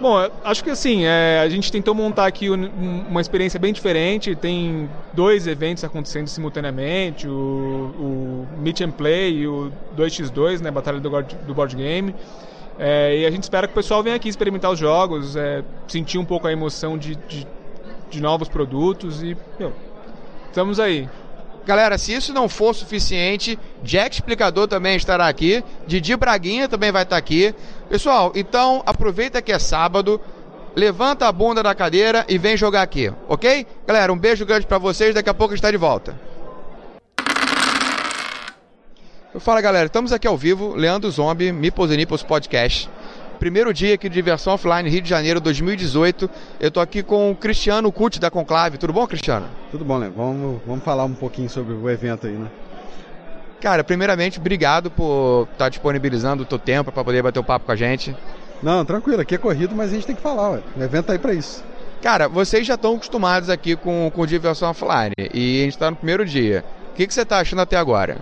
Bom, 0.00 0.14
acho 0.44 0.62
que 0.62 0.70
assim, 0.70 1.04
é, 1.06 1.40
a 1.42 1.48
gente 1.48 1.72
tentou 1.72 1.94
montar 1.94 2.26
aqui 2.26 2.50
um, 2.50 3.04
uma 3.08 3.20
experiência 3.20 3.58
bem 3.58 3.72
diferente. 3.72 4.36
Tem 4.36 4.88
dois 5.12 5.46
eventos 5.46 5.82
acontecendo 5.82 6.28
simultaneamente: 6.28 7.26
o, 7.26 7.32
o 7.32 8.48
Meet 8.58 8.82
and 8.82 8.90
Play 8.90 9.38
e 9.38 9.48
o 9.48 9.72
2x2, 9.96 10.60
né, 10.60 10.70
Batalha 10.70 11.00
do, 11.00 11.10
do 11.10 11.54
Board 11.54 11.74
Game. 11.74 12.14
É, 12.78 13.20
e 13.20 13.26
a 13.26 13.30
gente 13.30 13.44
espera 13.44 13.66
que 13.66 13.72
o 13.72 13.74
pessoal 13.74 14.02
venha 14.02 14.16
aqui 14.16 14.28
experimentar 14.28 14.70
os 14.70 14.78
jogos, 14.78 15.34
é, 15.34 15.64
sentir 15.88 16.18
um 16.18 16.26
pouco 16.26 16.46
a 16.46 16.52
emoção 16.52 16.98
de, 16.98 17.16
de, 17.16 17.46
de 18.10 18.20
novos 18.20 18.48
produtos 18.48 19.22
e, 19.22 19.34
meu, 19.58 19.72
estamos 20.48 20.78
aí. 20.78 21.08
Galera, 21.66 21.98
se 21.98 22.14
isso 22.14 22.32
não 22.32 22.48
for 22.48 22.72
suficiente, 22.72 23.58
Jack 23.82 24.14
Explicador 24.14 24.68
também 24.68 24.96
estará 24.96 25.26
aqui, 25.26 25.64
Didi 25.84 26.16
Braguinha 26.16 26.68
também 26.68 26.92
vai 26.92 27.02
estar 27.02 27.16
aqui. 27.16 27.52
Pessoal, 27.88 28.30
então 28.36 28.84
aproveita 28.86 29.42
que 29.42 29.50
é 29.50 29.58
sábado, 29.58 30.20
levanta 30.76 31.26
a 31.26 31.32
bunda 31.32 31.64
da 31.64 31.74
cadeira 31.74 32.24
e 32.28 32.38
vem 32.38 32.56
jogar 32.56 32.82
aqui, 32.82 33.12
ok? 33.26 33.66
Galera, 33.84 34.12
um 34.12 34.18
beijo 34.18 34.46
grande 34.46 34.64
para 34.64 34.78
vocês, 34.78 35.12
daqui 35.12 35.28
a 35.28 35.34
pouco 35.34 35.54
está 35.54 35.68
de 35.68 35.76
volta. 35.76 36.16
Fala 39.40 39.60
galera, 39.60 39.86
estamos 39.86 40.12
aqui 40.12 40.28
ao 40.28 40.36
vivo, 40.36 40.72
Leandro 40.76 41.10
Zombie, 41.10 41.50
Mipos 41.50 41.90
e 41.90 41.96
Nipples 41.96 42.22
Podcast 42.22 42.88
primeiro 43.36 43.72
dia 43.72 43.94
aqui 43.94 44.08
de 44.08 44.14
Diversão 44.14 44.54
Offline 44.54 44.88
Rio 44.88 45.02
de 45.02 45.08
Janeiro 45.08 45.40
2018. 45.40 46.28
Eu 46.58 46.68
estou 46.68 46.82
aqui 46.82 47.02
com 47.02 47.30
o 47.30 47.36
Cristiano 47.36 47.92
Cuti 47.92 48.18
da 48.18 48.30
Conclave. 48.30 48.78
Tudo 48.78 48.92
bom, 48.92 49.06
Cristiano? 49.06 49.46
Tudo 49.70 49.84
bom, 49.84 49.98
né? 49.98 50.10
Vamos, 50.14 50.60
vamos 50.66 50.84
falar 50.84 51.04
um 51.04 51.14
pouquinho 51.14 51.48
sobre 51.48 51.74
o 51.74 51.88
evento 51.88 52.26
aí, 52.26 52.32
né? 52.32 52.48
Cara, 53.60 53.82
primeiramente, 53.82 54.38
obrigado 54.38 54.90
por 54.90 55.48
estar 55.52 55.64
tá 55.64 55.68
disponibilizando 55.68 56.42
o 56.42 56.46
teu 56.46 56.58
tempo 56.58 56.92
para 56.92 57.04
poder 57.04 57.22
bater 57.22 57.38
o 57.38 57.44
papo 57.44 57.66
com 57.66 57.72
a 57.72 57.76
gente. 57.76 58.14
Não, 58.62 58.84
tranquilo, 58.84 59.20
aqui 59.20 59.34
é 59.34 59.38
corrido, 59.38 59.74
mas 59.74 59.90
a 59.90 59.94
gente 59.94 60.06
tem 60.06 60.16
que 60.16 60.22
falar, 60.22 60.50
ué. 60.50 60.62
o 60.76 60.82
evento 60.82 61.06
tá 61.06 61.12
aí 61.12 61.18
para 61.18 61.32
isso. 61.32 61.64
Cara, 62.02 62.28
vocês 62.28 62.66
já 62.66 62.74
estão 62.74 62.94
acostumados 62.94 63.50
aqui 63.50 63.74
com, 63.74 64.10
com 64.14 64.26
diversão 64.26 64.70
offline 64.70 65.14
e 65.18 65.60
a 65.60 65.64
gente 65.64 65.74
está 65.74 65.90
no 65.90 65.96
primeiro 65.96 66.24
dia. 66.24 66.64
O 66.92 66.94
que, 66.94 67.06
que 67.06 67.12
você 67.12 67.22
está 67.22 67.38
achando 67.38 67.62
até 67.62 67.76
agora? 67.76 68.18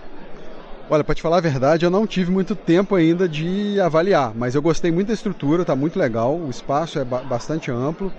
Olha, 0.89 1.03
para 1.03 1.15
te 1.15 1.21
falar 1.21 1.37
a 1.37 1.41
verdade, 1.41 1.83
eu 1.83 1.89
não 1.89 2.05
tive 2.05 2.31
muito 2.31 2.55
tempo 2.55 2.93
ainda 2.95 3.27
de 3.27 3.79
avaliar, 3.79 4.33
mas 4.35 4.53
eu 4.53 4.61
gostei 4.61 4.91
muito 4.91 5.07
da 5.07 5.13
estrutura, 5.13 5.63
está 5.63 5.75
muito 5.75 5.97
legal, 5.97 6.37
o 6.37 6.49
espaço 6.49 6.99
é 6.99 7.03
ba 7.03 7.23
bastante 7.23 7.71
amplo. 7.71 8.11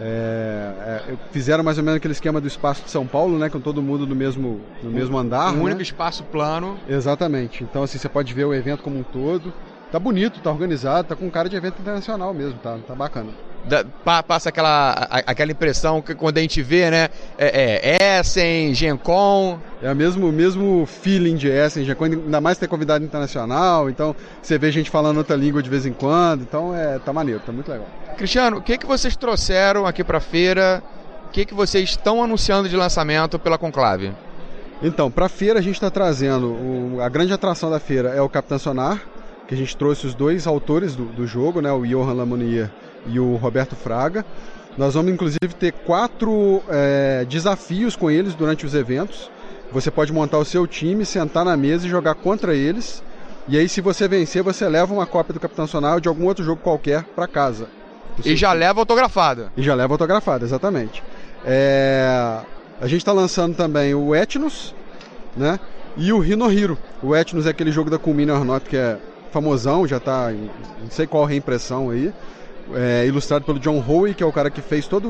É, 0.00 1.10
é, 1.10 1.16
fizeram 1.32 1.64
mais 1.64 1.76
ou 1.76 1.82
menos 1.84 1.96
aquele 1.96 2.12
esquema 2.12 2.40
do 2.40 2.46
espaço 2.46 2.84
de 2.84 2.90
São 2.90 3.06
Paulo, 3.06 3.38
né, 3.38 3.48
com 3.48 3.60
todo 3.60 3.82
mundo 3.82 4.06
no 4.06 4.14
mesmo, 4.14 4.64
no 4.82 4.90
mesmo 4.90 5.16
andar. 5.16 5.52
Um 5.52 5.56
né? 5.56 5.62
único 5.64 5.82
espaço 5.82 6.24
plano. 6.24 6.78
Exatamente. 6.88 7.64
Então 7.64 7.82
assim 7.82 7.98
você 7.98 8.08
pode 8.08 8.32
ver 8.32 8.44
o 8.44 8.54
evento 8.54 8.82
como 8.82 8.98
um 8.98 9.04
todo. 9.04 9.52
Tá 9.90 9.98
bonito, 9.98 10.40
tá 10.40 10.50
organizado, 10.50 11.08
tá 11.08 11.16
com 11.16 11.30
cara 11.30 11.48
de 11.48 11.56
evento 11.56 11.80
internacional 11.80 12.34
mesmo, 12.34 12.58
tá, 12.58 12.78
tá 12.86 12.94
bacana 12.94 13.32
da, 13.64 13.84
passa 14.22 14.48
aquela, 14.48 14.92
aquela 15.26 15.52
impressão 15.52 16.00
que 16.00 16.14
quando 16.14 16.38
a 16.38 16.40
gente 16.40 16.62
vê, 16.62 16.90
né? 16.90 17.08
É, 17.36 17.96
é 18.00 18.18
Essen, 18.20 18.74
Gencom. 18.74 19.58
É 19.82 19.92
o 19.92 19.96
mesmo, 19.96 20.32
mesmo 20.32 20.86
feeling 20.86 21.36
de 21.36 21.48
Essen, 21.48 21.84
Gencom, 21.84 22.04
ainda 22.04 22.40
mais 22.40 22.58
ter 22.58 22.66
convidado 22.66 23.04
internacional, 23.04 23.88
então 23.88 24.14
você 24.42 24.58
vê 24.58 24.72
gente 24.72 24.90
falando 24.90 25.18
outra 25.18 25.36
língua 25.36 25.62
de 25.62 25.70
vez 25.70 25.86
em 25.86 25.92
quando, 25.92 26.42
então 26.42 26.74
é, 26.74 26.98
tá 26.98 27.12
maneiro, 27.12 27.40
tá 27.44 27.52
muito 27.52 27.70
legal. 27.70 27.86
Cristiano, 28.16 28.58
o 28.58 28.62
que, 28.62 28.78
que 28.78 28.86
vocês 28.86 29.14
trouxeram 29.16 29.86
aqui 29.86 30.02
para 30.02 30.18
a 30.18 30.20
feira? 30.20 30.82
O 31.26 31.30
que, 31.30 31.44
que 31.44 31.54
vocês 31.54 31.90
estão 31.90 32.24
anunciando 32.24 32.68
de 32.68 32.76
lançamento 32.76 33.38
pela 33.38 33.58
Conclave? 33.58 34.12
Então, 34.82 35.10
para 35.10 35.26
a 35.26 35.28
feira 35.28 35.58
a 35.58 35.62
gente 35.62 35.74
está 35.74 35.90
trazendo, 35.90 36.48
o, 36.48 36.98
a 37.02 37.08
grande 37.08 37.32
atração 37.32 37.70
da 37.70 37.78
feira 37.78 38.10
é 38.10 38.22
o 38.22 38.28
Capitão 38.28 38.58
Sonar, 38.58 39.02
que 39.46 39.54
a 39.54 39.56
gente 39.56 39.76
trouxe 39.76 40.06
os 40.06 40.14
dois 40.14 40.46
autores 40.46 40.96
do, 40.96 41.04
do 41.04 41.26
jogo, 41.26 41.60
né, 41.60 41.70
o 41.70 41.84
Johan 41.86 42.14
Lamonier 42.14 42.70
e 43.08 43.18
o 43.18 43.36
Roberto 43.36 43.74
Fraga. 43.74 44.24
Nós 44.76 44.94
vamos 44.94 45.12
inclusive 45.12 45.48
ter 45.58 45.72
quatro 45.72 46.62
é, 46.68 47.26
desafios 47.28 47.96
com 47.96 48.10
eles 48.10 48.34
durante 48.34 48.64
os 48.64 48.74
eventos. 48.74 49.28
Você 49.72 49.90
pode 49.90 50.12
montar 50.12 50.38
o 50.38 50.44
seu 50.44 50.66
time, 50.66 51.04
sentar 51.04 51.44
na 51.44 51.56
mesa 51.56 51.86
e 51.86 51.90
jogar 51.90 52.14
contra 52.14 52.54
eles. 52.54 53.02
E 53.48 53.58
aí, 53.58 53.68
se 53.68 53.80
você 53.80 54.06
vencer, 54.06 54.42
você 54.42 54.68
leva 54.68 54.92
uma 54.94 55.06
cópia 55.06 55.34
do 55.34 55.40
Capitão 55.40 55.66
ou 55.94 56.00
de 56.00 56.08
algum 56.08 56.26
outro 56.26 56.44
jogo 56.44 56.60
qualquer 56.62 57.02
para 57.02 57.26
casa. 57.26 57.66
E 58.24 58.36
já 58.36 58.50
time. 58.50 58.60
leva 58.60 58.80
autografada. 58.80 59.52
E 59.56 59.62
já 59.62 59.74
leva 59.74 59.94
autografada, 59.94 60.44
exatamente. 60.44 61.02
É... 61.44 62.40
A 62.80 62.86
gente 62.86 62.98
está 63.00 63.12
lançando 63.12 63.56
também 63.56 63.94
o 63.94 64.14
Etnos, 64.14 64.74
né? 65.36 65.58
E 65.96 66.12
o 66.12 66.20
Rino 66.20 66.50
Hiro. 66.52 66.78
O 67.02 67.16
Etnos 67.16 67.46
é 67.46 67.50
aquele 67.50 67.72
jogo 67.72 67.90
da 67.90 67.98
Culmina 67.98 68.34
Ornot 68.34 68.64
que 68.64 68.76
é 68.76 68.96
famosão, 69.32 69.86
já 69.86 69.96
está 69.96 70.32
em 70.32 70.48
não 70.80 70.90
sei 70.90 71.06
qual 71.06 71.24
reimpressão 71.24 71.90
aí 71.90 72.12
é, 72.74 73.06
ilustrado 73.06 73.44
pelo 73.44 73.58
John 73.58 73.82
Howe, 73.86 74.14
que 74.14 74.22
é 74.22 74.26
o 74.26 74.32
cara 74.32 74.50
que 74.50 74.60
fez 74.60 74.86
toda 74.86 75.08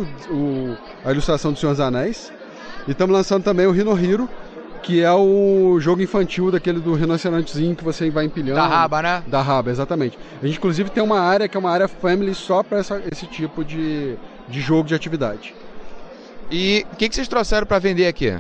a 1.05 1.11
ilustração 1.11 1.53
do 1.53 1.59
Senhor 1.59 1.73
dos 1.73 1.81
Anéis. 1.81 2.33
E 2.87 2.93
estamos 2.93 3.15
lançando 3.15 3.43
também 3.43 3.67
o 3.67 3.71
Rino 3.71 3.99
Hiro, 3.99 4.29
que 4.83 5.03
é 5.03 5.13
o 5.13 5.79
jogo 5.81 6.01
infantil 6.01 6.51
daquele 6.51 6.81
do 6.81 6.95
rinocerontezinho 6.95 7.77
que 7.77 7.85
você 7.85 8.09
vai 8.11 8.25
empilhando. 8.25 8.55
Da 8.55 8.67
raba, 8.67 9.03
né? 9.03 9.23
Da 9.27 9.43
raba, 9.43 9.71
exatamente. 9.71 10.19
A 10.43 10.47
gente 10.47 10.59
inclusive 10.59 10.91
tem 10.91 11.03
uma 11.03 11.21
área 11.21 11.49
que 11.49 11.57
é 11.57 11.61
uma 11.61 11.71
área 11.71 11.89
family 11.89 12.35
só 12.35 12.63
para 12.63 12.81
esse 12.81 13.27
tipo 13.27 13.65
de, 13.65 14.17
de 14.49 14.61
jogo 14.61 14.89
de 14.89 14.95
atividade. 14.95 15.55
E 16.51 16.87
o 16.93 16.97
que, 16.97 17.09
que 17.09 17.15
vocês 17.15 17.29
trouxeram 17.29 17.67
para 17.67 17.79
vender 17.79 18.07
aqui? 18.07 18.35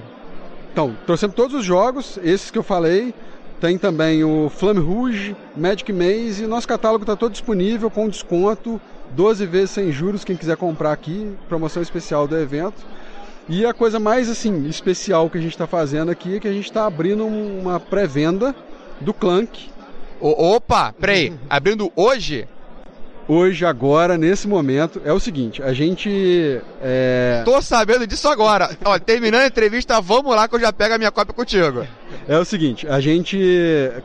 Então, 0.72 0.96
trouxemos 1.04 1.36
todos 1.36 1.54
os 1.54 1.64
jogos, 1.64 2.18
esses 2.22 2.50
que 2.50 2.58
eu 2.58 2.62
falei. 2.62 3.12
Tem 3.60 3.76
também 3.76 4.22
o 4.22 4.48
Flame 4.48 4.80
Rouge, 4.80 5.36
Magic 5.56 5.92
Maze. 5.92 6.46
Nosso 6.46 6.68
catálogo 6.68 7.02
está 7.02 7.16
todo 7.16 7.32
disponível 7.32 7.90
com 7.90 8.08
desconto 8.08 8.80
12 9.12 9.46
vezes 9.46 9.70
sem 9.70 9.92
juros, 9.92 10.24
quem 10.24 10.36
quiser 10.36 10.56
comprar 10.56 10.92
aqui, 10.92 11.34
promoção 11.48 11.82
especial 11.82 12.26
do 12.26 12.36
evento. 12.36 12.86
E 13.48 13.64
a 13.64 13.72
coisa 13.72 13.98
mais 13.98 14.28
assim 14.28 14.66
especial 14.68 15.30
que 15.30 15.38
a 15.38 15.40
gente 15.40 15.52
está 15.52 15.66
fazendo 15.66 16.10
aqui 16.10 16.36
é 16.36 16.40
que 16.40 16.48
a 16.48 16.52
gente 16.52 16.66
está 16.66 16.86
abrindo 16.86 17.26
uma 17.26 17.80
pré-venda 17.80 18.54
do 19.00 19.14
Clank. 19.14 19.70
O, 20.20 20.54
opa, 20.54 20.92
peraí, 20.92 21.32
abrindo 21.48 21.90
hoje? 21.96 22.46
Hoje, 23.30 23.66
agora, 23.66 24.16
nesse 24.16 24.48
momento, 24.48 25.02
é 25.04 25.12
o 25.12 25.20
seguinte, 25.20 25.62
a 25.62 25.74
gente. 25.74 26.62
É... 26.80 27.42
Tô 27.44 27.60
sabendo 27.60 28.06
disso 28.06 28.26
agora. 28.26 28.74
Ó, 28.82 28.98
terminando 28.98 29.42
a 29.42 29.46
entrevista, 29.46 30.00
vamos 30.00 30.34
lá 30.34 30.48
que 30.48 30.54
eu 30.54 30.60
já 30.60 30.72
pego 30.72 30.94
a 30.94 30.98
minha 30.98 31.10
cópia 31.10 31.34
contigo. 31.34 31.86
É 32.26 32.38
o 32.38 32.44
seguinte, 32.46 32.88
a 32.88 32.98
gente 33.00 33.38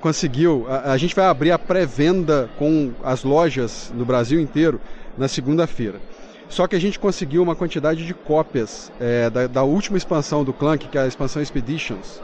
conseguiu, 0.01 0.65
a, 0.67 0.91
a 0.91 0.97
gente 0.97 1.15
vai 1.15 1.25
abrir 1.25 1.51
a 1.51 1.57
pré-venda 1.57 2.49
com 2.59 2.91
as 3.01 3.23
lojas 3.23 3.93
no 3.95 4.03
Brasil 4.03 4.41
inteiro 4.41 4.81
na 5.17 5.29
segunda-feira. 5.29 6.01
Só 6.49 6.67
que 6.67 6.75
a 6.75 6.79
gente 6.79 6.99
conseguiu 6.99 7.41
uma 7.41 7.55
quantidade 7.55 8.05
de 8.05 8.13
cópias 8.13 8.91
é, 8.99 9.29
da, 9.29 9.47
da, 9.47 9.63
última 9.63 9.97
expansão 9.97 10.43
do 10.43 10.51
Clank, 10.51 10.89
que 10.89 10.97
é 10.97 11.01
a 11.01 11.07
expansão 11.07 11.41
Expeditions, 11.41 12.21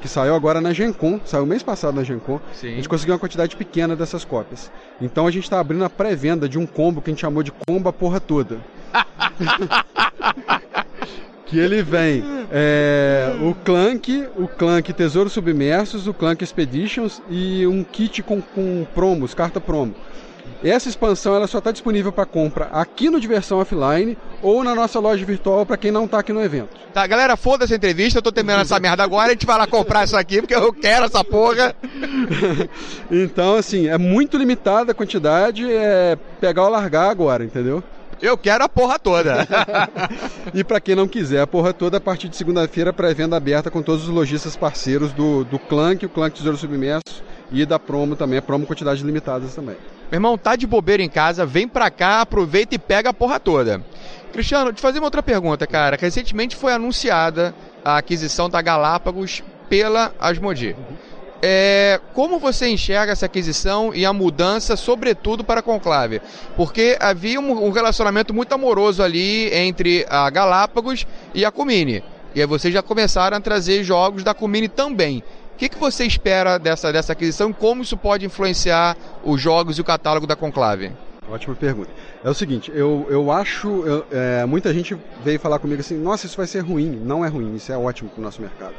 que 0.00 0.08
saiu 0.08 0.34
agora 0.34 0.60
na 0.60 0.72
Gencom, 0.72 1.20
saiu 1.24 1.46
mês 1.46 1.62
passado 1.62 1.94
na 1.94 2.02
Gencom. 2.02 2.40
A 2.72 2.76
gente 2.76 2.88
conseguiu 2.88 3.14
uma 3.14 3.20
quantidade 3.20 3.56
pequena 3.56 3.94
dessas 3.94 4.24
cópias. 4.24 4.70
Então 5.00 5.26
a 5.26 5.30
gente 5.30 5.44
está 5.44 5.60
abrindo 5.60 5.84
a 5.84 5.90
pré-venda 5.90 6.48
de 6.48 6.58
um 6.58 6.66
combo 6.66 7.02
que 7.02 7.10
a 7.10 7.12
gente 7.12 7.20
chamou 7.20 7.42
de 7.42 7.52
combo 7.66 7.88
a 7.88 7.92
porra 7.92 8.20
toda. 8.20 8.58
que 11.46 11.58
ele 11.58 11.82
vem 11.82 12.22
é, 12.50 13.36
o 13.42 13.54
Clank, 13.54 14.28
o 14.36 14.46
Clank 14.46 14.92
Tesouro 14.92 15.28
Submersos, 15.28 16.06
o 16.06 16.14
Clank 16.14 16.42
Expeditions 16.42 17.20
e 17.28 17.66
um 17.66 17.82
kit 17.82 18.22
com, 18.22 18.40
com 18.40 18.86
promos, 18.94 19.34
carta 19.34 19.60
promo. 19.60 19.94
Essa 20.62 20.90
expansão 20.90 21.34
ela 21.34 21.46
só 21.46 21.58
está 21.58 21.72
disponível 21.72 22.12
para 22.12 22.26
compra 22.26 22.68
aqui 22.72 23.08
no 23.08 23.18
Diversão 23.18 23.58
Offline 23.58 24.16
ou 24.42 24.62
na 24.62 24.74
nossa 24.74 24.98
loja 25.00 25.24
virtual 25.24 25.64
para 25.64 25.78
quem 25.78 25.90
não 25.90 26.04
está 26.04 26.18
aqui 26.18 26.34
no 26.34 26.42
evento. 26.42 26.76
Tá, 26.92 27.06
galera, 27.06 27.34
foda 27.36 27.64
essa 27.64 27.74
entrevista, 27.74 28.18
eu 28.18 28.22
tô 28.22 28.30
terminando 28.30 28.60
essa 28.60 28.78
merda 28.78 29.02
agora, 29.02 29.28
a 29.28 29.32
gente 29.32 29.46
vai 29.46 29.56
lá 29.56 29.66
comprar 29.66 30.04
isso 30.04 30.16
aqui 30.16 30.42
porque 30.42 30.54
eu 30.54 30.72
quero 30.72 31.06
essa 31.06 31.24
porra. 31.24 31.74
então, 33.10 33.56
assim, 33.56 33.88
é 33.88 33.96
muito 33.96 34.36
limitada 34.36 34.92
a 34.92 34.94
quantidade, 34.94 35.70
é 35.70 36.18
pegar 36.40 36.64
ou 36.64 36.70
largar 36.70 37.08
agora, 37.08 37.42
entendeu? 37.42 37.82
Eu 38.20 38.36
quero 38.36 38.62
a 38.62 38.68
porra 38.68 38.98
toda. 38.98 39.48
e 40.52 40.62
para 40.62 40.78
quem 40.78 40.94
não 40.94 41.08
quiser 41.08 41.40
a 41.40 41.46
porra 41.46 41.72
toda, 41.72 41.96
a 41.96 42.00
partir 42.00 42.28
de 42.28 42.36
segunda-feira, 42.36 42.92
pré-venda 42.92 43.34
aberta 43.34 43.70
com 43.70 43.80
todos 43.80 44.02
os 44.06 44.10
lojistas 44.10 44.56
parceiros 44.56 45.10
do, 45.12 45.42
do 45.44 45.58
Clank, 45.58 46.04
o 46.04 46.08
Clank 46.10 46.36
Tesouro 46.36 46.58
Submerso 46.58 47.22
e 47.50 47.64
da 47.66 47.78
promo 47.78 48.16
também, 48.16 48.38
a 48.38 48.42
promo 48.42 48.66
quantidades 48.66 49.02
limitadas 49.02 49.54
também. 49.54 49.76
Meu 50.10 50.16
irmão, 50.16 50.36
tá 50.36 50.56
de 50.56 50.66
bobeira 50.66 51.02
em 51.02 51.08
casa, 51.08 51.46
vem 51.46 51.68
pra 51.68 51.90
cá, 51.90 52.20
aproveita 52.20 52.74
e 52.74 52.78
pega 52.78 53.10
a 53.10 53.14
porra 53.14 53.38
toda. 53.38 53.82
Cristiano, 54.32 54.72
te 54.72 54.80
fazer 54.80 54.98
uma 54.98 55.06
outra 55.06 55.22
pergunta, 55.22 55.66
cara. 55.66 55.96
Recentemente 56.00 56.56
foi 56.56 56.72
anunciada 56.72 57.54
a 57.84 57.98
aquisição 57.98 58.48
da 58.48 58.60
Galápagos 58.62 59.42
pela 59.68 60.12
Asmodi. 60.20 60.76
Uhum. 60.78 60.96
É, 61.42 61.98
como 62.12 62.38
você 62.38 62.68
enxerga 62.68 63.12
essa 63.12 63.24
aquisição 63.26 63.94
e 63.94 64.04
a 64.04 64.12
mudança, 64.12 64.76
sobretudo 64.76 65.42
para 65.42 65.60
a 65.60 65.62
Conclave? 65.62 66.20
Porque 66.54 66.98
havia 67.00 67.40
um, 67.40 67.66
um 67.66 67.70
relacionamento 67.70 68.34
muito 68.34 68.52
amoroso 68.52 69.02
ali 69.02 69.52
entre 69.54 70.04
a 70.10 70.28
Galápagos 70.28 71.06
e 71.34 71.44
a 71.44 71.50
Comini. 71.50 72.04
E 72.34 72.40
aí 72.40 72.46
vocês 72.46 72.72
já 72.74 72.82
começaram 72.82 73.36
a 73.36 73.40
trazer 73.40 73.82
jogos 73.82 74.22
da 74.22 74.34
Comini 74.34 74.68
também 74.68 75.24
que, 75.60 75.68
que 75.68 75.78
você 75.78 76.06
espera 76.06 76.56
dessa, 76.56 76.90
dessa 76.90 77.12
aquisição 77.12 77.50
e 77.50 77.52
como 77.52 77.82
isso 77.82 77.94
pode 77.94 78.24
influenciar 78.24 78.96
os 79.22 79.38
jogos 79.38 79.76
e 79.76 79.80
o 79.82 79.84
catálogo 79.84 80.26
da 80.26 80.34
Conclave? 80.34 80.90
Ótima 81.30 81.54
pergunta. 81.54 81.90
É 82.24 82.30
o 82.30 82.34
seguinte, 82.34 82.72
eu, 82.74 83.06
eu 83.10 83.30
acho. 83.30 83.68
Eu, 83.86 84.06
é, 84.10 84.46
muita 84.46 84.72
gente 84.72 84.96
veio 85.22 85.38
falar 85.38 85.58
comigo 85.58 85.78
assim: 85.78 85.98
nossa, 85.98 86.24
isso 86.24 86.36
vai 86.38 86.46
ser 86.46 86.60
ruim. 86.60 86.98
Não 87.04 87.22
é 87.22 87.28
ruim, 87.28 87.54
isso 87.54 87.70
é 87.70 87.76
ótimo 87.76 88.08
para 88.08 88.20
o 88.20 88.24
nosso 88.24 88.40
mercado. 88.40 88.72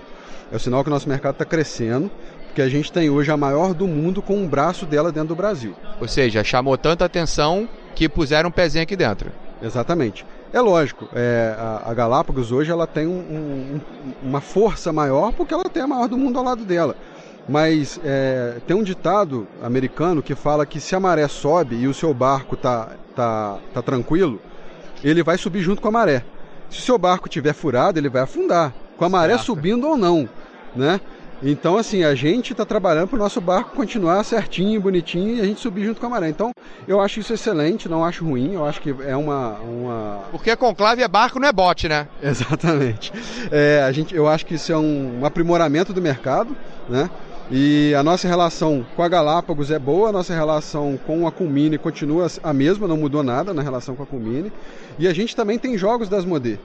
É 0.51 0.55
o 0.55 0.59
sinal 0.59 0.83
que 0.83 0.89
o 0.89 0.93
nosso 0.93 1.07
mercado 1.07 1.33
está 1.33 1.45
crescendo, 1.45 2.09
porque 2.47 2.63
a 2.63 2.67
gente 2.67 2.91
tem 2.91 3.11
hoje 3.11 3.31
a 3.31 3.37
maior 3.37 3.75
do 3.75 3.87
mundo 3.87 4.19
com 4.19 4.35
um 4.35 4.47
braço 4.47 4.85
dela 4.85 5.11
dentro 5.11 5.29
do 5.29 5.35
Brasil. 5.35 5.75
Ou 6.01 6.07
seja, 6.07 6.43
chamou 6.43 6.77
tanta 6.79 7.05
atenção 7.05 7.69
que 7.93 8.09
puseram 8.09 8.49
um 8.49 8.51
pezinho 8.51 8.83
aqui 8.83 8.95
dentro. 8.95 9.31
Exatamente. 9.61 10.25
É 10.53 10.59
lógico, 10.59 11.07
é, 11.13 11.55
a, 11.57 11.91
a, 11.91 11.93
Galápagos 11.93 12.51
hoje 12.51 12.71
ela 12.71 12.85
tem 12.85 13.07
um, 13.07 13.11
um, 13.11 13.81
uma 14.21 14.41
força 14.41 14.91
maior 14.91 15.31
porque 15.31 15.53
ela 15.53 15.63
tem 15.63 15.81
a 15.81 15.87
maior 15.87 16.09
do 16.09 16.17
mundo 16.17 16.37
ao 16.37 16.43
lado 16.43 16.65
dela. 16.65 16.95
Mas 17.47 17.99
é, 18.03 18.57
tem 18.67 18.75
um 18.75 18.83
ditado 18.83 19.47
americano 19.63 20.21
que 20.21 20.35
fala 20.35 20.65
que 20.65 20.79
se 20.79 20.93
a 20.93 20.99
maré 20.99 21.27
sobe 21.27 21.77
e 21.77 21.87
o 21.87 21.93
seu 21.93 22.13
barco 22.13 22.57
tá, 22.57 22.89
tá, 23.15 23.59
tá 23.73 23.81
tranquilo, 23.81 24.41
ele 25.03 25.23
vai 25.23 25.37
subir 25.37 25.61
junto 25.61 25.81
com 25.81 25.87
a 25.87 25.91
maré. 25.91 26.23
Se 26.69 26.79
o 26.79 26.81
seu 26.81 26.97
barco 26.97 27.29
tiver 27.29 27.53
furado, 27.53 27.97
ele 27.97 28.09
vai 28.09 28.21
afundar, 28.21 28.73
com 28.97 29.05
a 29.05 29.09
maré 29.09 29.33
certo. 29.33 29.45
subindo 29.45 29.87
ou 29.87 29.97
não, 29.97 30.29
né? 30.75 30.99
Então, 31.43 31.75
assim, 31.75 32.03
a 32.03 32.13
gente 32.13 32.51
está 32.51 32.63
trabalhando 32.63 33.07
para 33.07 33.15
o 33.15 33.19
nosso 33.19 33.41
barco 33.41 33.75
continuar 33.75 34.23
certinho, 34.23 34.79
bonitinho 34.79 35.37
e 35.37 35.41
a 35.41 35.45
gente 35.45 35.59
subir 35.59 35.85
junto 35.85 35.99
com 35.99 36.05
a 36.05 36.09
maré. 36.09 36.29
Então, 36.29 36.51
eu 36.87 37.01
acho 37.01 37.19
isso 37.19 37.33
excelente, 37.33 37.89
não 37.89 38.05
acho 38.05 38.23
ruim, 38.23 38.53
eu 38.53 38.65
acho 38.65 38.79
que 38.79 38.93
é 39.03 39.15
uma. 39.15 39.53
uma... 39.59 40.19
Porque 40.31 40.55
conclave 40.55 41.01
é 41.01 41.07
barco, 41.07 41.39
não 41.39 41.47
é 41.47 41.53
bote, 41.53 41.89
né? 41.89 42.07
Exatamente. 42.21 43.11
É, 43.51 43.83
a 43.83 43.91
gente, 43.91 44.15
eu 44.15 44.27
acho 44.27 44.45
que 44.45 44.53
isso 44.53 44.71
é 44.71 44.77
um, 44.77 45.21
um 45.21 45.25
aprimoramento 45.25 45.93
do 45.93 46.01
mercado, 46.01 46.55
né? 46.87 47.09
E 47.53 47.93
a 47.95 48.03
nossa 48.03 48.29
relação 48.29 48.85
com 48.95 49.03
a 49.03 49.09
Galápagos 49.09 49.71
é 49.71 49.79
boa, 49.79 50.07
a 50.07 50.11
nossa 50.11 50.33
relação 50.33 50.97
com 51.05 51.27
a 51.27 51.31
Culmine 51.31 51.77
continua 51.77 52.27
a 52.41 52.53
mesma, 52.53 52.87
não 52.87 52.95
mudou 52.95 53.23
nada 53.23 53.53
na 53.53 53.61
relação 53.61 53.93
com 53.93 54.03
a 54.03 54.05
Culmine. 54.05 54.53
E 54.97 55.05
a 55.05 55.13
gente 55.13 55.35
também 55.35 55.59
tem 55.59 55.77
jogos 55.77 56.07
das 56.07 56.23
Modê. 56.23 56.57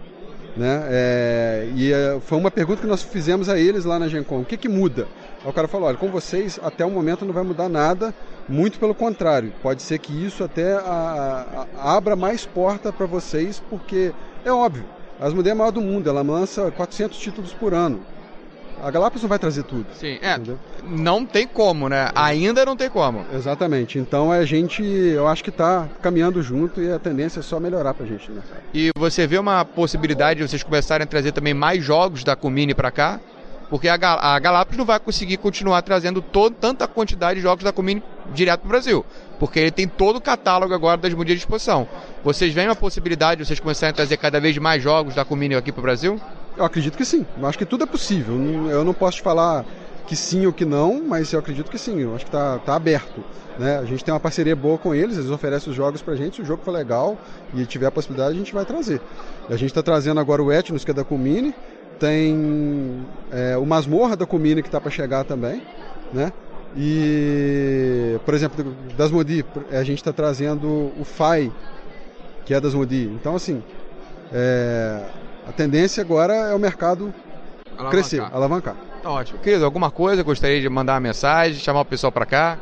Né? 0.56 0.86
É, 0.88 1.68
e 1.75 1.92
é, 1.92 2.18
foi 2.20 2.38
uma 2.38 2.50
pergunta 2.50 2.80
que 2.80 2.86
nós 2.86 3.02
fizemos 3.02 3.48
a 3.48 3.58
eles 3.58 3.84
lá 3.84 3.98
na 3.98 4.08
Gencom. 4.08 4.40
O 4.40 4.44
que, 4.44 4.56
que 4.56 4.68
muda? 4.68 5.06
Aí 5.44 5.50
o 5.50 5.52
cara 5.52 5.68
falou, 5.68 5.86
olha, 5.86 5.98
com 5.98 6.08
vocês 6.08 6.58
até 6.62 6.84
o 6.84 6.90
momento 6.90 7.26
não 7.26 7.34
vai 7.34 7.44
mudar 7.44 7.68
nada, 7.68 8.14
muito 8.48 8.78
pelo 8.78 8.94
contrário. 8.94 9.52
Pode 9.62 9.82
ser 9.82 9.98
que 9.98 10.12
isso 10.12 10.42
até 10.42 10.75
a, 10.75 11.66
a, 11.78 11.96
abra 11.96 12.16
mais 12.16 12.46
porta 12.46 12.90
para 12.90 13.04
vocês, 13.04 13.62
porque 13.68 14.12
é 14.44 14.50
óbvio, 14.50 14.84
a 15.20 15.26
Asmodee 15.26 15.50
é 15.50 15.54
maior 15.54 15.70
do 15.70 15.82
mundo, 15.82 16.08
ela 16.08 16.22
lança 16.22 16.70
400 16.70 17.18
títulos 17.18 17.52
por 17.52 17.75
ano. 17.75 18.00
A 18.83 18.90
Galápagos 18.90 19.23
não 19.23 19.28
vai 19.28 19.38
trazer 19.38 19.62
tudo. 19.62 19.87
Sim, 19.95 20.18
é. 20.21 20.35
Entendeu? 20.35 20.59
Não 20.85 21.25
tem 21.25 21.47
como, 21.47 21.88
né? 21.88 22.11
Ainda 22.14 22.64
não 22.64 22.76
tem 22.76 22.90
como. 22.90 23.25
Exatamente. 23.33 23.99
Então 23.99 24.30
a 24.30 24.45
gente, 24.45 24.83
eu 24.83 25.26
acho 25.26 25.42
que 25.42 25.50
está 25.50 25.88
caminhando 26.02 26.42
junto 26.42 26.80
e 26.80 26.92
a 26.92 26.99
tendência 26.99 27.40
é 27.40 27.42
só 27.42 27.59
melhorar 27.59 27.95
para 27.95 28.04
a 28.04 28.09
gente 28.09 28.30
né? 28.30 28.42
E 28.75 28.90
você 28.97 29.26
vê 29.26 29.38
uma 29.38 29.64
possibilidade 29.64 30.40
de 30.40 30.49
vocês 30.49 30.62
começarem 30.62 31.04
a 31.04 31.06
trazer 31.06 31.33
também 31.33 31.54
mais 31.54 31.83
jogos 31.83 32.23
da 32.23 32.37
Comini 32.37 32.75
para 32.75 32.90
cá? 32.90 33.21
Porque 33.68 33.88
a, 33.88 33.97
Gal 33.97 34.18
a 34.21 34.38
Galápagos 34.38 34.78
não 34.78 34.85
vai 34.85 35.00
conseguir 35.00 35.38
continuar 35.38 35.83
trazendo 35.83 36.23
todo, 36.23 36.54
tanta 36.54 36.87
quantidade 36.87 37.40
de 37.40 37.42
jogos 37.42 37.64
da 37.64 37.73
Comini 37.73 38.02
direto 38.33 38.61
para 38.61 38.66
o 38.66 38.71
Brasil. 38.71 39.04
Porque 39.38 39.59
ele 39.59 39.71
tem 39.71 39.88
todo 39.88 40.16
o 40.16 40.21
catálogo 40.21 40.73
agora 40.73 40.97
das 40.97 41.12
mundiais 41.12 41.40
de 41.40 41.45
exposição. 41.45 41.88
Vocês 42.23 42.52
veem 42.54 42.68
uma 42.68 42.76
possibilidade 42.76 43.40
de 43.40 43.47
vocês 43.47 43.59
começarem 43.59 43.90
a 43.90 43.95
trazer 43.95 44.16
cada 44.18 44.40
vez 44.40 44.56
mais 44.59 44.83
jogos 44.83 45.14
da 45.14 45.25
Comini 45.25 45.54
aqui 45.54 45.73
para 45.73 45.80
o 45.80 45.83
Brasil? 45.83 46.21
Eu 46.56 46.64
acredito 46.64 46.96
que 46.96 47.04
sim. 47.04 47.26
Eu 47.38 47.46
acho 47.46 47.58
que 47.58 47.66
tudo 47.66 47.84
é 47.84 47.86
possível. 47.86 48.34
Eu 48.70 48.84
não 48.84 48.94
posso 48.94 49.18
te 49.18 49.22
falar 49.22 49.64
que 50.06 50.14
sim 50.14 50.46
ou 50.46 50.52
que 50.52 50.64
não, 50.64 51.02
mas 51.02 51.32
eu 51.32 51.38
acredito 51.38 51.70
que 51.70 51.78
sim. 51.78 52.00
Eu 52.00 52.14
acho 52.14 52.25
que 52.25 52.28
está 52.28 52.58
tá 52.58 52.75
aberto. 52.75 53.22
Né? 53.58 53.78
A 53.78 53.84
gente 53.84 54.04
tem 54.04 54.12
uma 54.12 54.20
parceria 54.20 54.54
boa 54.54 54.78
com 54.78 54.94
eles, 54.94 55.16
eles 55.16 55.30
oferecem 55.30 55.70
os 55.70 55.76
jogos 55.76 56.00
pra 56.00 56.14
gente. 56.14 56.36
Se 56.36 56.42
o 56.42 56.44
jogo 56.44 56.62
for 56.62 56.70
legal 56.70 57.18
e 57.54 57.64
tiver 57.66 57.86
a 57.86 57.90
possibilidade, 57.90 58.34
a 58.34 58.38
gente 58.38 58.54
vai 58.54 58.64
trazer. 58.64 59.00
A 59.48 59.56
gente 59.56 59.70
está 59.70 59.82
trazendo 59.82 60.20
agora 60.20 60.42
o 60.42 60.52
Etnos, 60.52 60.84
que 60.84 60.90
é 60.90 60.94
da 60.94 61.04
Comini. 61.04 61.54
Tem 61.98 63.04
é, 63.32 63.56
o 63.56 63.64
Masmorra 63.64 64.16
da 64.16 64.26
Comini, 64.26 64.62
que 64.62 64.68
está 64.68 64.80
para 64.80 64.90
chegar 64.90 65.25
também. 65.25 65.62
Né? 66.12 66.32
E, 66.76 68.18
por 68.25 68.34
exemplo, 68.34 68.75
das 68.96 69.10
Modi, 69.10 69.44
a 69.70 69.82
gente 69.82 69.98
está 69.98 70.12
trazendo 70.12 70.92
o 70.98 71.04
FAI, 71.04 71.50
que 72.44 72.52
é 72.52 72.60
das 72.60 72.75
Modi. 72.75 73.10
Então, 73.14 73.34
assim, 73.34 73.62
é, 74.30 75.00
a 75.47 75.53
tendência 75.53 76.03
agora 76.03 76.35
é 76.35 76.55
o 76.55 76.59
mercado 76.59 77.15
alavancar. 77.79 77.91
crescer, 77.91 78.21
alavancar. 78.21 78.76
Tá 79.03 79.11
ótimo. 79.11 79.38
Querido, 79.38 79.65
alguma 79.65 79.91
coisa? 79.91 80.23
Gostaria 80.23 80.61
de 80.61 80.69
mandar 80.69 80.95
uma 80.95 81.00
mensagem, 81.00 81.61
chamar 81.61 81.81
o 81.81 81.85
pessoal 81.85 82.11
para 82.11 82.26
cá? 82.26 82.59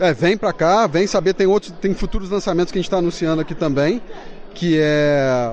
É, 0.00 0.12
vem 0.12 0.36
para 0.36 0.52
cá, 0.52 0.86
vem 0.86 1.06
saber, 1.06 1.32
tem 1.32 1.46
outros, 1.46 1.72
tem 1.80 1.94
futuros 1.94 2.28
lançamentos 2.28 2.72
que 2.72 2.78
a 2.78 2.80
gente 2.80 2.88
está 2.88 2.98
anunciando 2.98 3.40
aqui 3.40 3.54
também, 3.54 4.02
que 4.52 4.78
é 4.78 5.52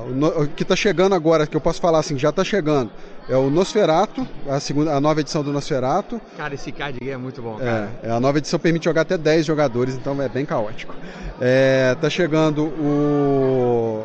que 0.55 0.63
está 0.63 0.75
chegando 0.75 1.15
agora, 1.15 1.47
que 1.47 1.55
eu 1.55 1.61
posso 1.61 1.79
falar 1.79 1.99
assim, 1.99 2.17
já 2.17 2.29
está 2.29 2.43
chegando. 2.43 2.91
É 3.29 3.37
o 3.37 3.49
Nosferato, 3.49 4.27
a, 4.49 4.59
segunda, 4.59 4.93
a 4.93 4.99
nova 4.99 5.21
edição 5.21 5.43
do 5.43 5.53
Nosferato. 5.53 6.19
Cara, 6.35 6.55
esse 6.55 6.73
card 6.73 6.99
game 6.99 7.11
é 7.11 7.17
muito 7.17 7.41
bom, 7.41 7.57
cara. 7.57 7.89
É, 8.03 8.11
a 8.11 8.19
nova 8.19 8.37
edição 8.37 8.59
permite 8.59 8.83
jogar 8.83 9.01
até 9.01 9.17
10 9.17 9.45
jogadores, 9.45 9.95
então 9.95 10.21
é 10.21 10.27
bem 10.27 10.45
caótico. 10.45 10.93
É, 11.39 11.95
tá 12.01 12.09
chegando 12.09 12.63
o 12.65 14.03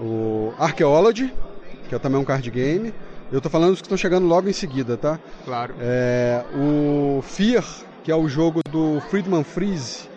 o 0.00 0.52
Archaeology, 0.58 1.32
que 1.88 1.94
é 1.94 1.98
também 1.98 2.20
um 2.20 2.24
card 2.24 2.50
game. 2.50 2.92
Eu 3.30 3.40
tô 3.40 3.50
falando 3.50 3.70
dos 3.70 3.80
que 3.80 3.86
estão 3.86 3.98
chegando 3.98 4.26
logo 4.26 4.48
em 4.48 4.52
seguida, 4.52 4.96
tá? 4.96 5.18
Claro. 5.44 5.74
É, 5.80 6.42
o 6.54 7.22
Fear, 7.22 7.64
que 8.02 8.10
é 8.10 8.16
o 8.16 8.28
jogo 8.28 8.60
do 8.70 9.00
Friedman 9.10 9.44
Freeze, 9.44 10.08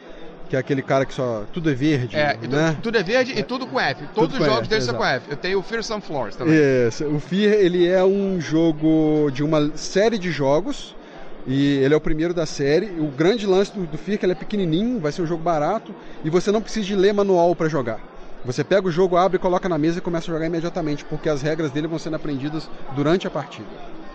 que 0.49 0.55
é 0.55 0.59
aquele 0.59 0.81
cara 0.81 1.05
que 1.05 1.13
só. 1.13 1.43
Tudo 1.51 1.69
é 1.69 1.73
verde. 1.73 2.15
É, 2.15 2.37
né? 2.37 2.77
tudo 2.81 2.97
é 2.97 3.03
verde 3.03 3.33
e 3.37 3.43
tudo 3.43 3.67
com 3.67 3.79
F. 3.79 4.05
Todos 4.13 4.39
os 4.39 4.45
jogos 4.45 4.67
deles 4.67 4.85
são 4.85 4.95
com 4.95 5.05
F. 5.05 5.29
Eu 5.29 5.37
tenho 5.37 5.59
o 5.59 5.61
Fear 5.61 5.83
Some 5.83 6.01
Floors 6.01 6.35
também. 6.35 6.55
Isso. 6.87 7.05
O 7.05 7.19
Fear, 7.19 7.53
ele 7.53 7.87
é 7.87 8.03
um 8.03 8.39
jogo 8.39 9.29
de 9.31 9.43
uma 9.43 9.71
série 9.75 10.17
de 10.17 10.31
jogos. 10.31 10.95
E 11.47 11.77
ele 11.77 11.93
é 11.93 11.97
o 11.97 12.01
primeiro 12.01 12.33
da 12.33 12.45
série. 12.45 12.87
O 12.99 13.07
grande 13.07 13.47
lance 13.47 13.73
do, 13.73 13.85
do 13.87 13.97
Fear 13.97 14.15
é 14.15 14.17
que 14.17 14.25
ele 14.25 14.33
é 14.33 14.35
pequenininho, 14.35 14.99
vai 14.99 15.11
ser 15.11 15.21
um 15.21 15.25
jogo 15.25 15.41
barato. 15.41 15.95
E 16.23 16.29
você 16.29 16.51
não 16.51 16.61
precisa 16.61 16.85
de 16.85 16.95
ler 16.95 17.13
manual 17.13 17.55
para 17.55 17.67
jogar. 17.67 18.10
Você 18.43 18.63
pega 18.63 18.87
o 18.87 18.91
jogo, 18.91 19.17
abre, 19.17 19.37
coloca 19.37 19.69
na 19.69 19.77
mesa 19.77 19.99
e 19.99 20.01
começa 20.01 20.31
a 20.31 20.33
jogar 20.33 20.45
imediatamente, 20.45 21.05
porque 21.05 21.29
as 21.29 21.41
regras 21.41 21.71
dele 21.71 21.87
vão 21.87 21.99
sendo 21.99 22.15
aprendidas 22.15 22.69
durante 22.95 23.27
a 23.27 23.29
partida. 23.29 23.67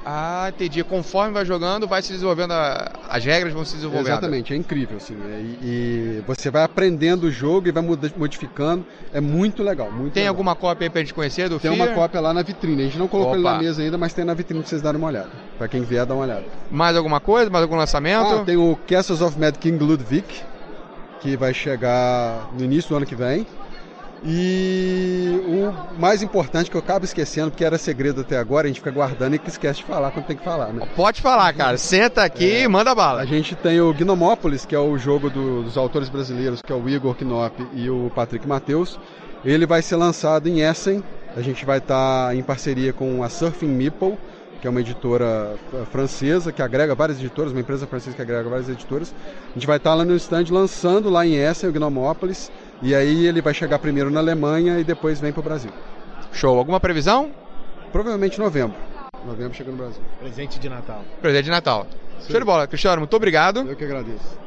Ah, 0.08 0.46
entendi. 0.54 0.84
Conforme 0.84 1.32
vai 1.32 1.44
jogando, 1.44 1.88
vai 1.88 2.00
se 2.00 2.12
desenvolvendo, 2.12 2.52
a... 2.52 2.92
as 3.08 3.24
regras 3.24 3.52
vão 3.52 3.64
se 3.64 3.74
desenvolvendo. 3.74 4.06
Exatamente, 4.06 4.52
é 4.52 4.56
incrível, 4.56 4.98
assim. 4.98 5.14
É, 5.14 5.40
e, 5.40 5.58
e, 5.64 6.24
você 6.24 6.48
vai 6.48 6.62
aprendendo 6.62 7.24
o 7.24 7.30
jogo 7.30 7.66
e 7.66 7.72
vai 7.72 7.82
modificando. 8.16 8.86
É 9.12 9.20
muito 9.20 9.64
legal, 9.64 9.90
muito 9.90 10.12
Tem 10.12 10.22
legal. 10.22 10.32
alguma 10.32 10.54
cópia 10.54 10.86
aí 10.86 10.90
pra 10.90 11.00
gente 11.00 11.12
conhecer 11.12 11.48
do 11.48 11.58
Tem 11.58 11.74
Fear? 11.74 11.88
uma 11.88 11.92
cópia 11.92 12.20
lá 12.20 12.32
na 12.32 12.42
vitrine. 12.42 12.82
A 12.82 12.84
gente 12.84 12.98
não 12.98 13.08
colocou 13.08 13.32
Opa. 13.32 13.40
ele 13.40 13.48
na 13.48 13.58
mesa 13.58 13.82
ainda, 13.82 13.98
mas 13.98 14.12
tem 14.14 14.24
na 14.24 14.32
vitrine 14.32 14.60
pra 14.60 14.70
vocês 14.70 14.80
darem 14.80 14.96
uma 14.96 15.08
olhada. 15.08 15.30
Pra 15.58 15.66
quem 15.66 15.82
vier, 15.82 16.06
dar 16.06 16.14
uma 16.14 16.22
olhada. 16.22 16.44
Mais 16.70 16.96
alguma 16.96 17.18
coisa? 17.18 17.50
Mais 17.50 17.64
algum 17.64 17.74
lançamento? 17.74 18.26
Ah, 18.26 18.44
tem 18.44 18.56
o 18.56 18.78
Castles 18.86 19.20
of 19.20 19.36
Mad 19.36 19.56
King 19.56 19.82
Ludwig, 19.82 20.24
que 21.18 21.36
vai 21.36 21.52
chegar 21.52 22.48
no 22.56 22.64
início 22.64 22.90
do 22.90 22.96
ano 22.96 23.06
que 23.06 23.16
vem. 23.16 23.44
E 24.24 25.40
o 25.46 26.00
mais 26.00 26.22
importante 26.22 26.70
que 26.70 26.76
eu 26.76 26.80
acabo 26.80 27.04
esquecendo, 27.04 27.50
porque 27.50 27.64
era 27.64 27.78
segredo 27.78 28.22
até 28.22 28.38
agora, 28.38 28.66
a 28.66 28.68
gente 28.68 28.80
fica 28.80 28.90
guardando 28.90 29.34
e 29.34 29.38
que 29.38 29.48
esquece 29.48 29.80
de 29.80 29.84
falar 29.84 30.10
quando 30.10 30.26
tem 30.26 30.36
que 30.36 30.44
falar, 30.44 30.72
né? 30.72 30.86
Pode 30.96 31.20
falar, 31.20 31.52
cara. 31.52 31.76
Senta 31.76 32.24
aqui 32.24 32.50
é, 32.50 32.62
e 32.62 32.68
manda 32.68 32.94
bala. 32.94 33.20
A 33.20 33.26
gente 33.26 33.54
tem 33.54 33.80
o 33.80 33.92
Gnomópolis, 33.92 34.64
que 34.64 34.74
é 34.74 34.78
o 34.78 34.96
jogo 34.96 35.28
do, 35.28 35.62
dos 35.62 35.76
autores 35.76 36.08
brasileiros, 36.08 36.62
que 36.62 36.72
é 36.72 36.74
o 36.74 36.88
Igor 36.88 37.14
Knop 37.14 37.66
e 37.74 37.90
o 37.90 38.10
Patrick 38.14 38.46
Matheus. 38.48 38.98
Ele 39.44 39.66
vai 39.66 39.82
ser 39.82 39.96
lançado 39.96 40.48
em 40.48 40.60
Essen. 40.60 41.02
A 41.36 41.42
gente 41.42 41.64
vai 41.66 41.78
estar 41.78 42.34
em 42.34 42.42
parceria 42.42 42.92
com 42.92 43.22
a 43.22 43.28
Surfing 43.28 43.68
Meeple, 43.68 44.16
que 44.60 44.66
é 44.66 44.70
uma 44.70 44.80
editora 44.80 45.54
francesa 45.92 46.50
que 46.50 46.62
agrega 46.62 46.94
várias 46.94 47.18
editoras, 47.18 47.52
uma 47.52 47.60
empresa 47.60 47.86
francesa 47.86 48.16
que 48.16 48.22
agrega 48.22 48.48
várias 48.48 48.68
editoras. 48.68 49.14
A 49.50 49.54
gente 49.54 49.66
vai 49.66 49.76
estar 49.76 49.94
lá 49.94 50.04
no 50.04 50.16
stand 50.16 50.46
lançando 50.50 51.10
lá 51.10 51.26
em 51.26 51.36
Essen 51.36 51.68
o 51.68 51.72
Gnomópolis 51.72 52.50
e 52.82 52.94
aí 52.94 53.26
ele 53.26 53.40
vai 53.40 53.54
chegar 53.54 53.78
primeiro 53.78 54.10
na 54.10 54.20
Alemanha 54.20 54.78
e 54.78 54.84
depois 54.84 55.20
vem 55.20 55.32
para 55.32 55.40
o 55.40 55.42
Brasil. 55.42 55.70
Show. 56.32 56.58
Alguma 56.58 56.78
previsão? 56.78 57.30
Provavelmente 57.90 58.38
novembro. 58.38 58.76
Novembro 59.24 59.54
chega 59.54 59.70
no 59.70 59.76
Brasil. 59.76 60.02
Presente 60.20 60.58
de 60.58 60.68
Natal. 60.68 61.02
Presente 61.20 61.44
de 61.44 61.50
Natal. 61.50 61.86
Sim. 62.20 62.30
Show 62.30 62.40
de 62.40 62.46
bola. 62.46 62.66
Cristiano, 62.66 62.98
muito 62.98 63.16
obrigado. 63.16 63.66
Eu 63.68 63.74
que 63.74 63.84
agradeço. 63.84 64.46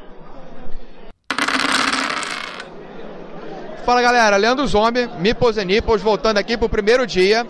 Fala 3.84 4.02
galera, 4.02 4.36
Leandro 4.36 4.66
Zombie, 4.66 5.08
Mipos 5.18 5.56
e 5.56 5.64
Nippos, 5.64 6.00
voltando 6.00 6.38
aqui 6.38 6.56
pro 6.56 6.68
primeiro 6.68 7.06
dia. 7.06 7.46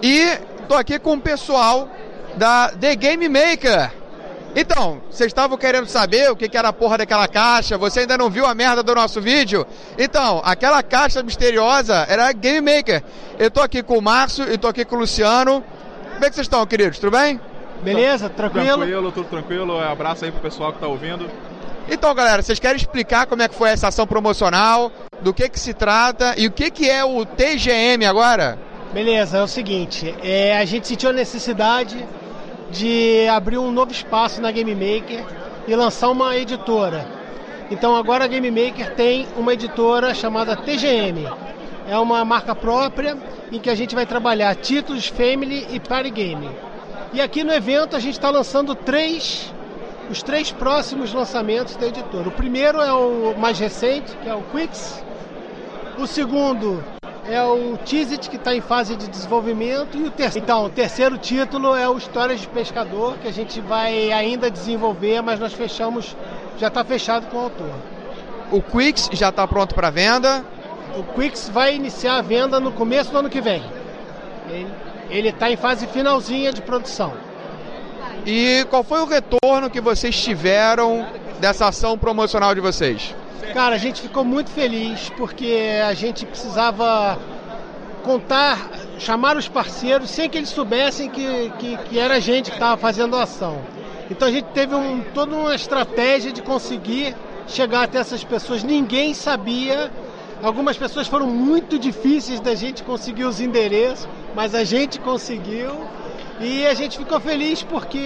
E 0.00 0.36
tô 0.68 0.74
aqui 0.74 0.98
com 0.98 1.14
o 1.14 1.20
pessoal 1.20 1.88
da 2.36 2.68
The 2.68 2.94
Game 2.94 3.28
Maker. 3.28 3.99
Então, 4.54 5.00
vocês 5.10 5.28
estavam 5.28 5.56
querendo 5.56 5.86
saber 5.86 6.30
o 6.30 6.36
que, 6.36 6.48
que 6.48 6.56
era 6.56 6.68
a 6.68 6.72
porra 6.72 6.98
daquela 6.98 7.28
caixa? 7.28 7.78
Você 7.78 8.00
ainda 8.00 8.18
não 8.18 8.28
viu 8.28 8.46
a 8.46 8.54
merda 8.54 8.82
do 8.82 8.94
nosso 8.94 9.20
vídeo? 9.20 9.64
Então, 9.96 10.42
aquela 10.44 10.82
caixa 10.82 11.22
misteriosa 11.22 12.04
era 12.08 12.28
a 12.28 12.32
Game 12.32 12.60
Maker. 12.60 13.02
Eu 13.38 13.50
tô 13.50 13.60
aqui 13.60 13.82
com 13.82 13.96
o 13.96 14.02
Márcio 14.02 14.52
e 14.52 14.58
tô 14.58 14.66
aqui 14.66 14.84
com 14.84 14.96
o 14.96 15.00
Luciano. 15.00 15.62
Como 16.14 16.24
é 16.24 16.28
que 16.28 16.34
vocês 16.34 16.46
estão, 16.46 16.66
queridos? 16.66 16.98
Tudo 16.98 17.16
bem? 17.16 17.40
Beleza, 17.82 18.28
tranquilo? 18.28 18.78
Tranquilo, 18.78 19.12
tudo 19.12 19.28
tranquilo. 19.28 19.78
Abraço 19.78 20.24
aí 20.24 20.32
pro 20.32 20.40
pessoal 20.40 20.72
que 20.72 20.80
tá 20.80 20.86
ouvindo. 20.86 21.30
Então, 21.88 22.14
galera, 22.14 22.42
vocês 22.42 22.58
querem 22.58 22.76
explicar 22.76 23.26
como 23.26 23.42
é 23.42 23.48
que 23.48 23.54
foi 23.54 23.70
essa 23.70 23.88
ação 23.88 24.06
promocional, 24.06 24.92
do 25.20 25.32
que 25.32 25.48
que 25.48 25.58
se 25.58 25.72
trata 25.72 26.34
e 26.36 26.46
o 26.46 26.50
que 26.50 26.70
que 26.70 26.88
é 26.88 27.04
o 27.04 27.24
TGM 27.24 28.04
agora? 28.06 28.58
Beleza, 28.92 29.38
é 29.38 29.42
o 29.42 29.48
seguinte, 29.48 30.14
é, 30.22 30.58
a 30.58 30.64
gente 30.64 30.88
sentiu 30.88 31.10
a 31.10 31.12
necessidade 31.12 32.04
de 32.70 33.28
abrir 33.28 33.58
um 33.58 33.72
novo 33.72 33.92
espaço 33.92 34.40
na 34.40 34.50
Game 34.50 34.74
Maker 34.74 35.24
e 35.66 35.74
lançar 35.74 36.08
uma 36.08 36.36
editora. 36.36 37.06
Então 37.70 37.94
agora 37.94 38.24
a 38.24 38.28
Game 38.28 38.50
Maker 38.50 38.94
tem 38.94 39.26
uma 39.36 39.52
editora 39.52 40.14
chamada 40.14 40.56
TGM. 40.56 41.28
É 41.88 41.98
uma 41.98 42.24
marca 42.24 42.54
própria 42.54 43.16
em 43.50 43.58
que 43.58 43.70
a 43.70 43.74
gente 43.74 43.94
vai 43.94 44.06
trabalhar 44.06 44.54
títulos 44.54 45.06
Family 45.06 45.66
e 45.70 45.80
Party 45.80 46.10
Game. 46.10 46.48
E 47.12 47.20
aqui 47.20 47.42
no 47.42 47.52
evento 47.52 47.96
a 47.96 48.00
gente 48.00 48.14
está 48.14 48.30
lançando 48.30 48.74
três, 48.74 49.52
os 50.08 50.22
três 50.22 50.52
próximos 50.52 51.12
lançamentos 51.12 51.76
da 51.76 51.86
editora. 51.86 52.28
O 52.28 52.32
primeiro 52.32 52.80
é 52.80 52.92
o 52.92 53.34
mais 53.36 53.58
recente, 53.58 54.16
que 54.18 54.28
é 54.28 54.34
o 54.34 54.42
Quicks. 54.42 55.04
O 55.98 56.06
segundo 56.06 56.82
é 57.26 57.42
o 57.42 57.76
Tizit, 57.84 58.28
que 58.30 58.36
está 58.36 58.54
em 58.54 58.60
fase 58.60 58.96
de 58.96 59.08
desenvolvimento. 59.08 59.96
E 59.96 60.04
o 60.04 60.10
terceiro, 60.10 60.44
então, 60.44 60.64
o 60.64 60.70
terceiro 60.70 61.18
título 61.18 61.74
é 61.74 61.88
o 61.88 61.96
Histórias 61.96 62.40
de 62.40 62.48
Pescador, 62.48 63.18
que 63.18 63.28
a 63.28 63.32
gente 63.32 63.60
vai 63.60 64.12
ainda 64.12 64.50
desenvolver, 64.50 65.20
mas 65.22 65.38
nós 65.38 65.52
fechamos, 65.52 66.16
já 66.58 66.68
está 66.68 66.84
fechado 66.84 67.26
com 67.26 67.36
o 67.36 67.40
autor. 67.40 67.74
O 68.50 68.60
Quix 68.60 69.08
já 69.12 69.28
está 69.28 69.46
pronto 69.46 69.74
para 69.74 69.90
venda? 69.90 70.44
O 70.96 71.04
Quix 71.14 71.48
vai 71.48 71.74
iniciar 71.74 72.16
a 72.16 72.22
venda 72.22 72.58
no 72.58 72.72
começo 72.72 73.10
do 73.12 73.18
ano 73.18 73.30
que 73.30 73.40
vem. 73.40 73.62
Ele 75.08 75.28
está 75.28 75.50
em 75.50 75.56
fase 75.56 75.86
finalzinha 75.86 76.52
de 76.52 76.60
produção. 76.62 77.12
E 78.26 78.66
qual 78.68 78.82
foi 78.82 79.00
o 79.00 79.06
retorno 79.06 79.70
que 79.70 79.80
vocês 79.80 80.20
tiveram 80.20 81.06
dessa 81.38 81.68
ação 81.68 81.96
promocional 81.96 82.54
de 82.54 82.60
vocês? 82.60 83.14
Cara, 83.52 83.74
a 83.74 83.78
gente 83.78 84.00
ficou 84.02 84.24
muito 84.24 84.50
feliz 84.50 85.10
porque 85.16 85.80
a 85.84 85.92
gente 85.92 86.24
precisava 86.24 87.18
contar, 88.04 88.70
chamar 88.98 89.36
os 89.36 89.48
parceiros 89.48 90.10
sem 90.10 90.28
que 90.28 90.38
eles 90.38 90.50
soubessem 90.50 91.08
que, 91.10 91.50
que, 91.58 91.76
que 91.76 91.98
era 91.98 92.14
a 92.14 92.20
gente 92.20 92.50
que 92.50 92.56
estava 92.56 92.76
fazendo 92.76 93.16
a 93.16 93.24
ação. 93.24 93.60
Então 94.10 94.28
a 94.28 94.30
gente 94.30 94.46
teve 94.46 94.74
um, 94.74 95.02
toda 95.14 95.34
uma 95.34 95.54
estratégia 95.54 96.32
de 96.32 96.42
conseguir 96.42 97.16
chegar 97.48 97.84
até 97.84 97.98
essas 97.98 98.22
pessoas. 98.22 98.62
Ninguém 98.62 99.14
sabia. 99.14 99.90
Algumas 100.42 100.76
pessoas 100.76 101.08
foram 101.08 101.26
muito 101.26 101.78
difíceis 101.78 102.40
da 102.40 102.54
gente 102.54 102.82
conseguir 102.82 103.24
os 103.24 103.40
endereços, 103.40 104.08
mas 104.34 104.54
a 104.54 104.64
gente 104.64 104.98
conseguiu. 105.00 105.70
E 106.40 106.66
a 106.66 106.72
gente 106.72 106.96
ficou 106.96 107.20
feliz 107.20 107.62
porque 107.62 108.00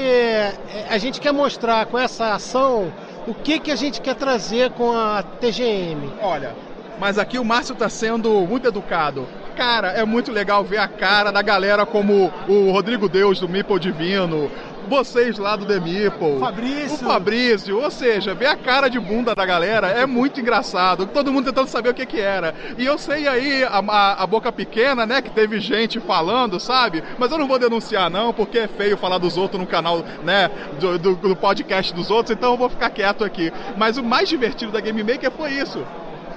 a 0.89 0.99
gente 0.99 1.21
quer 1.21 1.33
mostrar 1.33 1.87
com 1.87 1.99
essa 1.99 2.35
ação 2.35 2.93
o 3.27 3.35
que, 3.35 3.59
que 3.59 3.71
a 3.71 3.77
gente 3.77 4.01
quer 4.01 4.15
trazer 4.15 4.71
com 4.71 4.93
a 4.93 5.23
TGM. 5.23 6.13
Olha, 6.21 6.55
mas 6.99 7.19
aqui 7.19 7.39
o 7.39 7.45
Márcio 7.45 7.73
está 7.73 7.89
sendo 7.89 8.31
muito 8.47 8.69
educado. 8.69 9.27
Cara, 9.57 9.89
é 9.93 10.05
muito 10.05 10.33
legal 10.33 10.65
ver 10.65 10.79
a 10.79 10.89
cara 10.89 11.31
da 11.31 11.41
galera 11.41 11.87
como 11.87 12.33
o 12.49 12.71
Rodrigo 12.73 13.09
Deus 13.09 13.39
do 13.39 13.49
Meeple 13.49 13.79
Divino, 13.79 14.51
vocês 14.89 15.39
lá 15.39 15.57
do 15.57 15.67
The 15.67 15.81
Meeple, 15.81 16.39
Fabrício. 16.39 16.95
o 16.95 16.99
Fabrício, 16.99 17.81
ou 17.81 17.91
seja, 17.91 18.35
ver 18.35 18.47
a 18.47 18.57
cara 18.57 18.89
de 18.89 18.99
bunda 19.01 19.35
da 19.35 19.45
galera 19.45 19.89
é 19.89 20.07
muito 20.07 20.41
engraçado. 20.41 21.07
Todo 21.07 21.33
mundo 21.33 21.47
tentando 21.47 21.69
saber 21.69 21.91
o 21.91 21.95
que 21.95 22.07
que 22.07 22.21
era. 22.21 22.55
E 22.79 22.85
eu 22.85 22.99
sei 22.99 23.27
aí 23.27 23.65
a, 23.65 23.79
a, 23.79 24.23
a 24.23 24.27
boca 24.27 24.51
pequena, 24.53 25.07
né, 25.07 25.21
que 25.23 25.31
teve 25.31 25.61
gente 25.61 26.01
falando, 26.01 26.59
sabe? 26.61 27.03
Mas 27.19 27.31
eu 27.33 27.39
não 27.39 27.49
vou 27.49 27.59
denunciar 27.59 28.11
não, 28.11 28.33
porque 28.33 28.59
é 28.59 28.69
feio 28.69 28.97
falar 28.97 29.19
dos 29.19 29.37
outros 29.37 29.61
no 29.61 29.67
canal, 29.67 30.05
né, 30.23 30.51
do, 30.79 30.99
do, 30.99 31.15
do 31.17 31.37
podcast 31.37 31.93
dos 31.95 32.11
outros, 32.11 32.37
então 32.37 32.53
eu 32.53 32.59
vou 32.59 32.69
ficar 32.69 32.91
quieto 32.91 33.25
aqui. 33.25 33.53
Mas 33.77 33.97
o 33.97 34.03
mais 34.03 34.29
divertido 34.29 34.73
da 34.73 34.81
Game 34.81 35.03
Maker 35.03 35.31
foi 35.31 35.53
isso. 35.53 35.85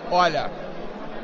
Olha, 0.10 0.49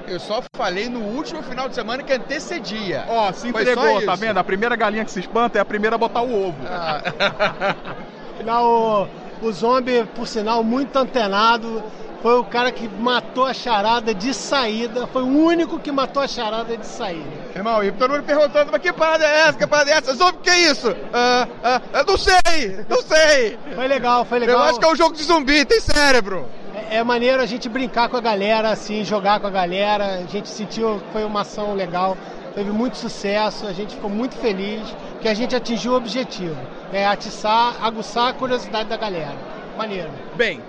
eu 0.08 0.20
só 0.20 0.42
falei 0.56 0.90
no 0.90 1.00
último 1.00 1.42
final 1.44 1.70
de 1.70 1.76
semana 1.76 2.04
que 2.04 2.14
antecedia. 2.14 3.06
Ó, 3.08 3.32
se 3.32 3.52
Foi 3.52 3.62
entregou, 3.62 4.06
tá 4.06 4.16
vendo? 4.16 4.38
A 4.38 4.44
primeira 4.44 4.76
galinha 4.76 5.06
que 5.06 5.12
se 5.12 5.20
espanta 5.20 5.58
é 5.58 5.62
a 5.62 5.66
primeira 5.66 5.96
a 5.96 6.00
botar 6.00 6.22
o 6.22 6.48
ovo. 6.48 6.58
Não, 8.46 9.08
o, 9.42 9.48
o 9.48 9.52
zombie, 9.52 10.04
por 10.16 10.28
sinal, 10.28 10.64
muito 10.64 10.96
antenado. 10.98 11.84
Foi 12.22 12.40
o 12.40 12.46
cara 12.46 12.72
que 12.72 12.88
matou 12.88 13.46
a 13.46 13.54
charada 13.54 14.14
de 14.14 14.34
saída. 14.34 15.06
Foi 15.08 15.24
o 15.24 15.28
único 15.28 15.78
que 15.78 15.92
matou 15.92 16.24
a 16.24 16.28
charada 16.28 16.78
de 16.78 16.88
saída. 16.88 17.30
Irmão, 17.54 17.84
e 17.84 17.92
todo 17.92 18.12
mundo 18.12 18.24
perguntando, 18.24 18.72
mas 18.72 18.82
que 18.82 18.94
parada 18.94 19.26
é 19.26 19.40
essa? 19.42 19.58
Que 19.58 19.68
parada 19.68 19.92
é 19.92 19.94
essa? 19.96 20.14
Zumbi, 20.16 20.38
que 20.42 20.50
é 20.50 20.60
isso? 20.72 20.96
Ah, 21.12 21.48
ah, 21.62 21.82
eu 21.94 22.06
não 22.06 22.18
sei, 22.18 22.86
não 22.88 23.02
sei. 23.02 23.60
Foi 23.76 23.88
legal, 23.90 24.24
foi 24.24 24.40
legal. 24.40 24.58
Eu 24.58 24.64
acho 24.64 24.80
que 24.80 24.86
é 24.86 24.88
um 24.88 24.96
jogo 24.96 25.14
de 25.14 25.24
zumbi, 25.24 25.66
tem 25.66 25.82
cérebro. 25.82 26.48
É, 26.94 27.04
maneiro 27.04 27.42
a 27.42 27.46
gente 27.48 27.68
brincar 27.68 28.08
com 28.08 28.18
a 28.18 28.22
galera, 28.22 28.70
assim, 28.70 29.04
jogar 29.04 29.40
com 29.40 29.48
a 29.48 29.50
galera. 29.50 30.20
A 30.20 30.26
gente 30.28 30.48
sentiu 30.48 31.00
que 31.00 31.12
foi 31.12 31.24
uma 31.24 31.42
ação 31.42 31.74
legal, 31.74 32.16
teve 32.54 32.70
muito 32.70 32.98
sucesso, 32.98 33.66
a 33.66 33.74
gente 33.74 33.96
ficou 33.96 34.12
muito 34.12 34.36
feliz 34.36 34.96
que 35.20 35.28
a 35.28 35.34
gente 35.34 35.56
atingiu 35.56 35.94
o 35.94 35.96
objetivo. 35.96 36.56
É 36.94 37.04
atiçar, 37.08 37.84
aguçar 37.84 38.28
a 38.30 38.34
curiosidade 38.34 38.90
da 38.90 38.96
galera. 38.96 39.36
Maneiro. 39.76 40.12
Bem, 40.36 40.62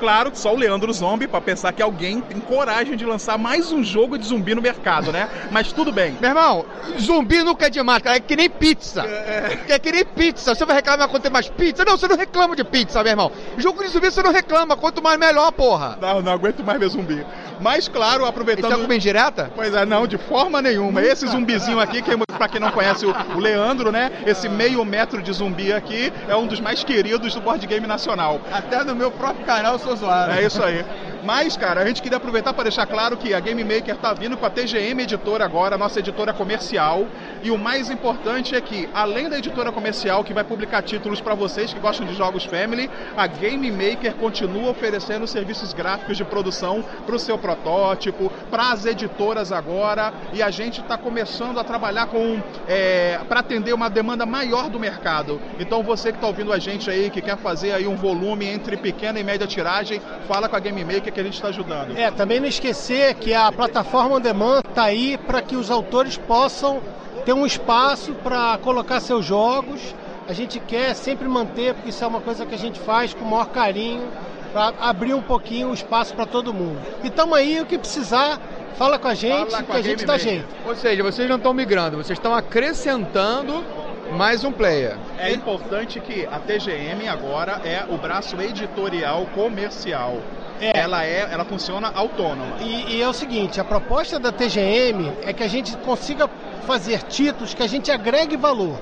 claro 0.00 0.30
que 0.30 0.38
só 0.38 0.54
o 0.54 0.56
Leandro 0.56 0.92
Zombie 0.92 1.28
pra 1.28 1.40
pensar 1.40 1.72
que 1.72 1.82
alguém 1.82 2.20
tem 2.22 2.40
coragem 2.40 2.96
de 2.96 3.04
lançar 3.04 3.38
mais 3.38 3.70
um 3.70 3.84
jogo 3.84 4.18
de 4.18 4.26
zumbi 4.26 4.54
no 4.54 4.62
mercado, 4.62 5.12
né? 5.12 5.28
Mas 5.50 5.70
tudo 5.72 5.92
bem. 5.92 6.16
Meu 6.20 6.30
irmão, 6.30 6.64
zumbi 6.98 7.44
nunca 7.44 7.66
é 7.66 7.70
demais, 7.70 8.02
cara. 8.02 8.16
É 8.16 8.20
que 8.20 8.34
nem 8.34 8.48
pizza. 8.48 9.02
É, 9.02 9.78
que 9.78 9.92
nem 9.92 10.04
pizza. 10.04 10.54
Você 10.54 10.64
vai 10.64 10.76
reclamar 10.76 11.08
quando 11.08 11.22
tem 11.22 11.30
mais 11.30 11.48
pizza? 11.48 11.84
Não, 11.84 11.96
você 11.96 12.08
não 12.08 12.16
reclama 12.16 12.56
de 12.56 12.64
pizza, 12.64 13.02
meu 13.02 13.12
irmão. 13.12 13.30
Jogo 13.58 13.82
de 13.82 13.90
zumbi 13.90 14.10
você 14.10 14.22
não 14.22 14.32
reclama. 14.32 14.76
Quanto 14.76 15.02
mais 15.02 15.18
melhor, 15.18 15.52
porra. 15.52 15.98
Não, 16.00 16.22
não 16.22 16.32
aguento 16.32 16.64
mais 16.64 16.80
ver 16.80 16.88
zumbi. 16.88 17.24
Mas 17.60 17.88
claro, 17.88 18.22
Isso 18.22 18.30
aproveitando. 18.30 18.72
é 18.72 18.74
comida 18.76 18.94
indireta? 18.94 19.50
Pois 19.54 19.74
é, 19.74 19.84
não, 19.84 20.06
de 20.06 20.16
forma 20.16 20.62
nenhuma. 20.62 21.02
Esse 21.02 21.26
zumbizinho 21.26 21.78
aqui, 21.78 22.00
que 22.00 22.10
pra 22.16 22.48
quem 22.48 22.58
não 22.58 22.70
conhece 22.70 23.04
o, 23.04 23.14
o 23.34 23.38
Leandro, 23.38 23.92
né? 23.92 24.10
Esse 24.26 24.48
meio 24.48 24.82
metro 24.82 25.20
de 25.20 25.30
zumbi 25.30 25.72
aqui 25.72 26.10
é 26.26 26.34
um 26.34 26.46
dos 26.46 26.58
mais 26.58 26.82
queridos 26.82 27.34
do 27.34 27.40
board 27.42 27.66
game 27.66 27.86
nacional. 27.86 28.40
Até 28.50 28.82
no 28.82 28.94
meu 28.94 29.10
próprio 29.10 29.44
canal 29.44 29.74
eu 29.74 29.78
sou 29.78 29.89
É 30.38 30.46
isso 30.46 30.62
aí. 30.62 30.84
Mas, 31.22 31.56
cara, 31.56 31.82
a 31.82 31.86
gente 31.86 32.00
queria 32.00 32.16
aproveitar 32.16 32.54
para 32.54 32.64
deixar 32.64 32.86
claro 32.86 33.16
que 33.16 33.34
a 33.34 33.40
Game 33.40 33.62
Maker 33.62 33.96
tá 33.96 34.12
vindo 34.14 34.36
com 34.36 34.46
a 34.46 34.50
TGM 34.50 35.02
Editora 35.02 35.44
agora, 35.44 35.76
nossa 35.76 35.98
editora 36.00 36.32
comercial. 36.32 37.06
E 37.42 37.50
o 37.50 37.58
mais 37.58 37.90
importante 37.90 38.54
é 38.54 38.60
que, 38.60 38.88
além 38.94 39.28
da 39.28 39.38
editora 39.38 39.70
comercial 39.70 40.24
que 40.24 40.32
vai 40.32 40.44
publicar 40.44 40.82
títulos 40.82 41.20
para 41.20 41.34
vocês 41.34 41.72
que 41.72 41.80
gostam 41.80 42.06
de 42.06 42.14
jogos 42.14 42.44
Family, 42.44 42.90
a 43.16 43.26
Game 43.26 43.70
Maker 43.70 44.14
continua 44.14 44.70
oferecendo 44.70 45.26
serviços 45.26 45.74
gráficos 45.74 46.16
de 46.16 46.24
produção 46.24 46.82
para 47.04 47.14
o 47.14 47.18
seu 47.18 47.36
protótipo, 47.36 48.32
para 48.50 48.72
as 48.72 48.86
editoras 48.86 49.52
agora. 49.52 50.12
E 50.32 50.42
a 50.42 50.50
gente 50.50 50.80
está 50.80 50.96
começando 50.96 51.60
a 51.60 51.64
trabalhar 51.64 52.06
com 52.06 52.40
é, 52.66 53.20
para 53.28 53.40
atender 53.40 53.74
uma 53.74 53.90
demanda 53.90 54.24
maior 54.24 54.70
do 54.70 54.80
mercado. 54.80 55.40
Então, 55.58 55.82
você 55.82 56.10
que 56.10 56.18
está 56.18 56.26
ouvindo 56.26 56.52
a 56.52 56.58
gente 56.58 56.90
aí, 56.90 57.10
que 57.10 57.20
quer 57.20 57.36
fazer 57.36 57.72
aí 57.72 57.86
um 57.86 57.96
volume 57.96 58.46
entre 58.46 58.76
pequena 58.76 59.20
e 59.20 59.24
média 59.24 59.46
tiragem, 59.46 60.00
fala 60.26 60.48
com 60.48 60.56
a 60.56 60.60
Game 60.60 60.82
Maker 60.84 61.09
que 61.10 61.20
a 61.20 61.22
gente 61.22 61.34
está 61.34 61.48
ajudando. 61.48 61.96
É, 61.96 62.10
também 62.10 62.40
não 62.40 62.46
esquecer 62.46 63.14
que 63.14 63.34
a 63.34 63.50
plataforma 63.52 64.16
on 64.16 64.20
demand 64.20 64.60
está 64.68 64.84
aí 64.84 65.18
para 65.18 65.42
que 65.42 65.56
os 65.56 65.70
autores 65.70 66.16
possam 66.16 66.80
ter 67.24 67.32
um 67.32 67.46
espaço 67.46 68.12
para 68.14 68.58
colocar 68.58 69.00
seus 69.00 69.24
jogos. 69.24 69.94
A 70.28 70.32
gente 70.32 70.60
quer 70.60 70.94
sempre 70.94 71.28
manter, 71.28 71.74
porque 71.74 71.90
isso 71.90 72.04
é 72.04 72.06
uma 72.06 72.20
coisa 72.20 72.46
que 72.46 72.54
a 72.54 72.58
gente 72.58 72.78
faz 72.78 73.12
com 73.12 73.24
o 73.24 73.30
maior 73.30 73.46
carinho, 73.46 74.08
para 74.52 74.72
abrir 74.80 75.14
um 75.14 75.22
pouquinho 75.22 75.70
o 75.70 75.74
espaço 75.74 76.14
para 76.14 76.26
todo 76.26 76.52
mundo. 76.52 76.78
E 77.02 77.08
estamos 77.08 77.36
aí, 77.36 77.60
o 77.60 77.66
que 77.66 77.78
precisar, 77.78 78.40
fala 78.76 78.98
com 78.98 79.08
a 79.08 79.14
gente, 79.14 79.50
Fala 79.50 79.62
com 79.62 79.72
que 79.72 79.76
a 79.76 79.80
a 79.80 79.82
gente 79.82 80.04
dá 80.04 80.18
jeito. 80.18 80.46
Ou 80.66 80.74
seja, 80.74 81.02
vocês 81.02 81.28
não 81.28 81.36
estão 81.36 81.54
migrando, 81.54 81.96
vocês 81.96 82.18
estão 82.18 82.34
acrescentando 82.34 83.64
mais 84.12 84.44
um 84.44 84.52
player. 84.52 84.96
É 85.18 85.32
importante 85.32 86.00
que 86.00 86.26
a 86.26 86.38
TGM 86.38 87.08
agora 87.08 87.60
é 87.64 87.84
o 87.88 87.96
braço 87.96 88.40
editorial 88.40 89.26
comercial. 89.34 90.18
É. 90.60 90.78
Ela 90.78 91.04
é, 91.04 91.28
ela 91.30 91.44
funciona 91.44 91.90
autônoma. 91.94 92.56
E, 92.60 92.96
e 92.96 93.02
é 93.02 93.08
o 93.08 93.12
seguinte, 93.12 93.60
a 93.60 93.64
proposta 93.64 94.18
da 94.18 94.30
TGM 94.30 95.12
é 95.22 95.32
que 95.32 95.42
a 95.42 95.48
gente 95.48 95.76
consiga 95.78 96.28
fazer 96.66 97.02
títulos 97.04 97.54
que 97.54 97.62
a 97.62 97.66
gente 97.66 97.90
agregue 97.90 98.36
valor. 98.36 98.78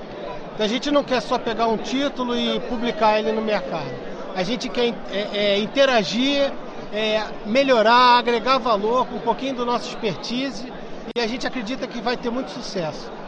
Que 0.57 0.63
a 0.63 0.67
gente 0.67 0.91
não 0.91 1.03
quer 1.03 1.21
só 1.21 1.37
pegar 1.37 1.67
um 1.67 1.77
título 1.77 2.35
e 2.35 2.59
publicar 2.61 3.19
ele 3.19 3.31
no 3.31 3.41
mercado. 3.41 3.91
A 4.35 4.43
gente 4.43 4.67
quer 4.67 4.93
é, 5.11 5.27
é, 5.33 5.57
interagir, 5.59 6.51
é, 6.93 7.23
melhorar, 7.45 8.19
agregar 8.19 8.57
valor 8.57 9.05
com 9.05 9.15
um 9.15 9.19
pouquinho 9.19 9.55
do 9.55 9.65
nosso 9.65 9.89
expertise 9.89 10.71
e 11.15 11.21
a 11.21 11.27
gente 11.27 11.47
acredita 11.47 11.87
que 11.87 12.01
vai 12.01 12.17
ter 12.17 12.29
muito 12.29 12.51
sucesso. 12.51 13.18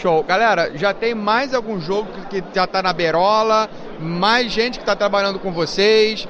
Show. 0.00 0.22
Galera, 0.24 0.70
já 0.76 0.92
tem 0.94 1.14
mais 1.14 1.52
algum 1.54 1.80
jogo 1.80 2.08
que, 2.28 2.40
que 2.40 2.54
já 2.54 2.66
tá 2.66 2.82
na 2.82 2.92
berola, 2.92 3.68
mais 3.98 4.50
gente 4.52 4.78
que 4.78 4.84
tá 4.84 4.96
trabalhando 4.96 5.38
com 5.38 5.52
vocês. 5.52 6.26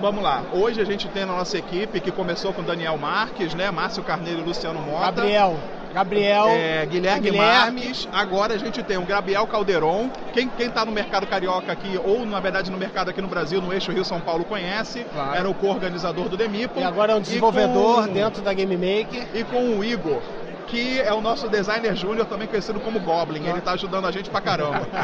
Vamos 0.00 0.22
lá. 0.22 0.42
Hoje 0.52 0.80
a 0.80 0.84
gente 0.84 1.08
tem 1.08 1.24
na 1.24 1.34
nossa 1.34 1.56
equipe 1.56 2.00
que 2.00 2.10
começou 2.10 2.52
com 2.52 2.62
Daniel 2.62 2.98
Marques, 2.98 3.54
né? 3.54 3.70
Márcio 3.70 4.02
Carneiro 4.02 4.40
e 4.40 4.44
Luciano 4.44 4.80
Mota. 4.80 5.06
Gabriel, 5.12 5.56
Gabriel, 5.94 6.46
É, 6.48 6.84
Guilherme, 6.84 7.30
Guilherme. 7.30 7.80
Marques, 7.84 8.08
agora 8.12 8.54
a 8.54 8.58
gente 8.58 8.82
tem 8.82 8.98
o 8.98 9.02
Gabriel 9.06 9.46
Calderon. 9.46 10.10
Quem, 10.34 10.48
quem 10.48 10.68
tá 10.68 10.84
no 10.84 10.90
mercado 10.92 11.26
carioca 11.26 11.72
aqui, 11.72 11.98
ou 12.04 12.26
na 12.26 12.40
verdade 12.40 12.70
no 12.70 12.76
mercado 12.76 13.08
aqui 13.10 13.22
no 13.22 13.28
Brasil, 13.28 13.62
no 13.62 13.72
eixo 13.72 13.92
Rio 13.92 14.04
São 14.04 14.20
Paulo, 14.20 14.44
conhece. 14.44 15.06
Claro. 15.14 15.36
Era 15.38 15.48
o 15.48 15.54
co-organizador 15.54 16.28
do 16.28 16.36
Demipo. 16.36 16.80
e 16.80 16.84
agora 16.84 17.12
é 17.12 17.14
um 17.14 17.20
desenvolvedor 17.20 18.06
com- 18.08 18.12
dentro 18.12 18.42
da 18.42 18.52
Game 18.52 18.76
Maker. 18.76 19.28
E 19.32 19.44
com 19.44 19.78
o 19.78 19.84
Igor, 19.84 20.20
que 20.66 21.00
é 21.00 21.12
o 21.12 21.20
nosso 21.20 21.48
designer 21.48 21.94
júnior, 21.96 22.26
também 22.26 22.48
conhecido 22.48 22.80
como 22.80 22.98
Goblin. 23.00 23.46
Ele 23.46 23.60
tá 23.60 23.72
ajudando 23.72 24.06
a 24.06 24.10
gente 24.12 24.30
pra 24.30 24.40
caramba. 24.40 24.86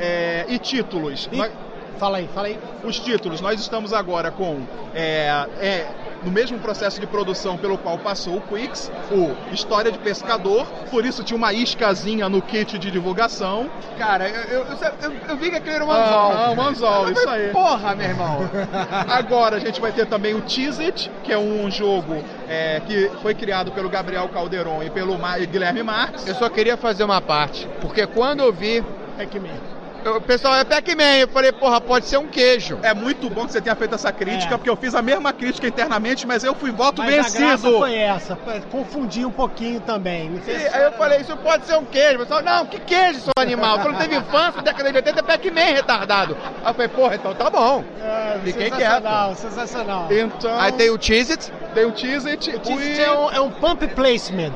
É, 0.00 0.44
e 0.48 0.58
títulos. 0.60 1.28
E- 1.32 1.36
Nós- 1.36 1.50
Fala 1.98 2.18
aí, 2.18 2.28
fala 2.32 2.46
aí. 2.46 2.60
os 2.84 3.00
títulos, 3.00 3.40
nós 3.40 3.58
estamos 3.58 3.92
agora 3.92 4.30
com. 4.30 4.64
É, 4.94 5.28
é, 5.58 5.88
no 6.22 6.30
mesmo 6.30 6.58
processo 6.58 7.00
de 7.00 7.06
produção 7.06 7.56
pelo 7.56 7.78
qual 7.78 7.98
passou 7.98 8.36
o 8.36 8.40
Quix, 8.40 8.90
o 9.10 9.34
História 9.54 9.90
de 9.92 9.98
Pescador, 9.98 10.66
por 10.90 11.04
isso 11.04 11.22
tinha 11.22 11.36
uma 11.36 11.52
iscazinha 11.52 12.28
no 12.28 12.42
kit 12.42 12.78
de 12.78 12.90
divulgação. 12.90 13.70
Cara, 13.96 14.28
eu, 14.28 14.64
eu, 14.64 14.76
eu, 15.02 15.12
eu 15.28 15.36
vi 15.36 15.50
que 15.50 15.56
aquele 15.56 15.76
era 15.76 15.84
um 15.84 15.90
anzol. 15.92 16.32
Ah, 16.32 16.50
um 16.50 16.60
anzol, 16.62 17.10
isso 17.10 17.28
aí. 17.28 17.48
Porra, 17.50 17.94
meu 17.94 18.08
irmão. 18.08 18.38
Agora 19.08 19.56
a 19.56 19.60
gente 19.60 19.80
vai 19.80 19.92
ter 19.92 20.06
também 20.06 20.34
o 20.34 20.40
Tease 20.42 20.82
It, 20.84 21.10
que 21.22 21.32
é 21.32 21.38
um 21.38 21.70
jogo 21.70 22.22
é, 22.48 22.80
que 22.86 23.10
foi 23.22 23.34
criado 23.34 23.70
pelo 23.72 23.88
Gabriel 23.88 24.28
Calderon 24.28 24.82
e 24.82 24.90
pelo 24.90 25.18
Ma- 25.18 25.38
Guilherme 25.38 25.82
Marques. 25.82 26.26
Eu 26.26 26.34
só 26.34 26.48
queria 26.48 26.76
fazer 26.76 27.04
uma 27.04 27.20
parte, 27.20 27.68
porque 27.80 28.06
quando 28.06 28.40
eu 28.40 28.52
vi 28.52 28.82
É 29.18 29.26
que 29.26 29.38
mesmo. 29.38 29.77
O 30.06 30.20
pessoal 30.20 30.54
é 30.56 30.64
Pac-Man. 30.64 31.16
Eu 31.18 31.28
falei, 31.28 31.52
porra, 31.52 31.80
pode 31.80 32.06
ser 32.06 32.16
um 32.18 32.26
queijo. 32.26 32.78
É 32.82 32.94
muito 32.94 33.28
bom 33.28 33.46
que 33.46 33.52
você 33.52 33.60
tenha 33.60 33.74
feito 33.76 33.94
essa 33.94 34.12
crítica, 34.12 34.54
É. 34.54 34.56
porque 34.56 34.70
eu 34.70 34.76
fiz 34.76 34.94
a 34.94 35.02
mesma 35.02 35.32
crítica 35.32 35.66
internamente, 35.66 36.26
mas 36.26 36.44
eu 36.44 36.54
fui 36.54 36.70
voto 36.70 37.02
Mas 37.02 37.10
a 37.10 37.14
graça 37.16 37.38
vencido. 37.38 37.78
foi 37.78 37.94
essa, 37.96 38.38
confundi 38.70 39.24
um 39.24 39.30
pouquinho 39.30 39.80
também. 39.80 40.30
E 40.46 40.50
aí 40.50 40.84
eu 40.84 40.92
falei, 40.92 41.20
isso 41.20 41.36
pode 41.38 41.66
ser 41.66 41.76
um 41.76 41.84
queijo. 41.84 42.16
O 42.16 42.18
pessoal, 42.20 42.42
não, 42.42 42.66
que 42.66 42.78
queijo, 42.80 43.20
seu 43.20 43.32
animal? 43.38 43.80
Tu 43.80 43.88
não 43.88 43.98
teve 43.98 44.16
infância, 44.16 44.62
década 44.62 44.90
de 44.90 44.96
80 44.96 45.18
é 45.20 45.22
Pac-Man, 45.22 45.74
retardado. 45.74 46.36
Aí 46.62 46.70
eu 46.70 46.74
falei, 46.74 46.88
porra, 46.88 47.14
então 47.16 47.34
tá 47.34 47.50
bom. 47.50 47.84
É, 48.00 48.38
Fiquei 48.44 48.70
sensacional, 48.70 49.34
sensacional. 49.34 50.08
Então, 50.10 50.60
Aí 50.60 50.72
tem 50.72 50.90
o 50.90 51.00
Cheez 51.00 51.30
It. 51.30 51.52
tem 51.74 51.84
o 51.84 51.96
Cheez-It. 51.96 52.50
O 52.56 52.60
Teaser 52.60 53.00
é 53.06 53.10
um, 53.12 53.30
é 53.32 53.40
um 53.40 53.50
pump 53.50 53.86
placement. 53.88 54.52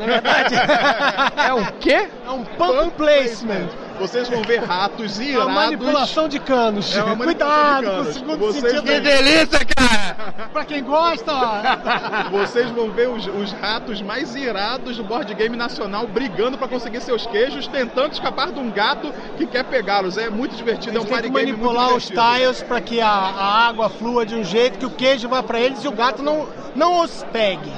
Na 0.00 0.06
verdade, 0.06 0.54
É 1.46 1.54
um 1.54 1.64
quê? 1.78 2.08
é 2.26 2.30
um 2.30 2.44
pump 2.44 2.92
placement. 2.96 3.68
Vocês 3.98 4.28
vão 4.30 4.42
ver 4.42 4.62
ratos 4.64 5.20
É 5.20 5.24
irados. 5.24 5.46
uma 5.46 5.54
manipulação 5.64 6.26
de 6.26 6.38
canos. 6.38 6.96
É 6.96 7.02
manipulação 7.02 7.24
Cuidado 7.26 7.80
de 7.80 7.86
com 7.86 7.90
o 7.92 7.96
canos. 7.98 8.14
segundo 8.14 8.38
Vocês 8.38 8.62
sentido. 8.64 8.82
Que 8.82 9.00
delícia, 9.00 9.60
cara! 9.76 10.48
Pra 10.52 10.64
quem 10.64 10.82
gosta, 10.82 11.30
ó. 11.32 12.30
Vocês 12.32 12.70
vão 12.70 12.90
ver 12.90 13.08
os, 13.10 13.26
os 13.26 13.52
ratos 13.52 14.00
mais 14.00 14.34
irados 14.34 14.96
do 14.96 15.04
board 15.04 15.32
game 15.34 15.54
nacional 15.56 16.06
brigando 16.06 16.56
pra 16.56 16.66
conseguir 16.66 17.00
seus 17.02 17.26
queijos, 17.26 17.66
tentando 17.66 18.12
escapar 18.12 18.52
de 18.52 18.58
um 18.58 18.70
gato 18.70 19.12
que 19.36 19.46
quer 19.46 19.64
pegá-los. 19.64 20.16
É 20.16 20.30
muito 20.30 20.56
divertido, 20.56 20.96
é 20.96 21.00
um 21.00 21.02
Eles 21.04 21.10
party 21.12 21.28
que 21.30 21.34
game 21.34 21.52
manipular 21.52 21.94
os 21.94 22.06
tiles 22.06 22.62
para 22.62 22.80
que 22.80 23.02
a, 23.02 23.06
a 23.08 23.68
água 23.68 23.90
flua 23.90 24.24
de 24.24 24.34
um 24.34 24.44
jeito 24.44 24.78
que 24.78 24.86
o 24.86 24.90
queijo 24.90 25.28
vá 25.28 25.42
para 25.42 25.60
eles 25.60 25.84
e 25.84 25.88
o 25.88 25.92
gato 25.92 26.22
não, 26.22 26.48
não 26.74 27.02
os 27.02 27.22
pegue. 27.32 27.70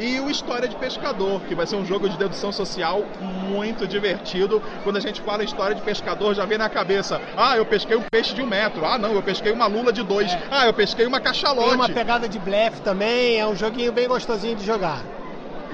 E 0.00 0.18
o 0.18 0.30
História 0.30 0.66
de 0.66 0.74
Pescador, 0.76 1.42
que 1.42 1.54
vai 1.54 1.66
ser 1.66 1.76
um 1.76 1.84
jogo 1.84 2.08
de 2.08 2.16
dedução 2.16 2.50
social 2.50 3.04
muito 3.20 3.86
divertido. 3.86 4.62
Quando 4.82 4.96
a 4.96 5.00
gente 5.00 5.20
fala 5.20 5.44
História 5.44 5.76
de 5.76 5.82
Pescador, 5.82 6.34
já 6.34 6.46
vem 6.46 6.56
na 6.56 6.70
cabeça: 6.70 7.20
ah, 7.36 7.54
eu 7.58 7.66
pesquei 7.66 7.98
um 7.98 8.02
peixe 8.10 8.32
de 8.32 8.40
um 8.40 8.46
metro. 8.46 8.82
Ah, 8.86 8.96
não, 8.96 9.12
eu 9.12 9.22
pesquei 9.22 9.52
uma 9.52 9.66
lula 9.66 9.92
de 9.92 10.02
dois. 10.02 10.34
Ah, 10.50 10.64
eu 10.66 10.72
pesquei 10.72 11.04
uma 11.04 11.18
É. 11.18 11.20
Tem 11.20 11.32
cachalote. 11.32 11.74
uma 11.74 11.88
pegada 11.90 12.26
de 12.26 12.38
blefe 12.38 12.80
também, 12.80 13.38
é 13.38 13.46
um 13.46 13.54
joguinho 13.54 13.92
bem 13.92 14.08
gostosinho 14.08 14.56
de 14.56 14.64
jogar. 14.64 15.02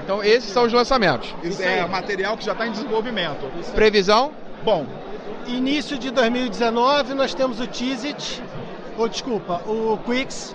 Então 0.03 0.21
esses 0.21 0.51
são 0.51 0.65
os 0.65 0.73
lançamentos. 0.73 1.33
Isso 1.41 1.63
é 1.63 1.87
material 1.87 2.35
que 2.35 2.43
já 2.43 2.51
está 2.51 2.67
em 2.67 2.71
desenvolvimento. 2.71 3.49
Previsão? 3.73 4.33
Bom, 4.61 4.85
Início 5.47 5.97
de 5.97 6.11
2019 6.11 7.13
nós 7.13 7.33
temos 7.33 7.61
o 7.61 7.67
Cheez-It, 7.71 8.43
ou 8.97 9.07
desculpa, 9.07 9.61
o 9.65 9.97
Quicks, 10.05 10.53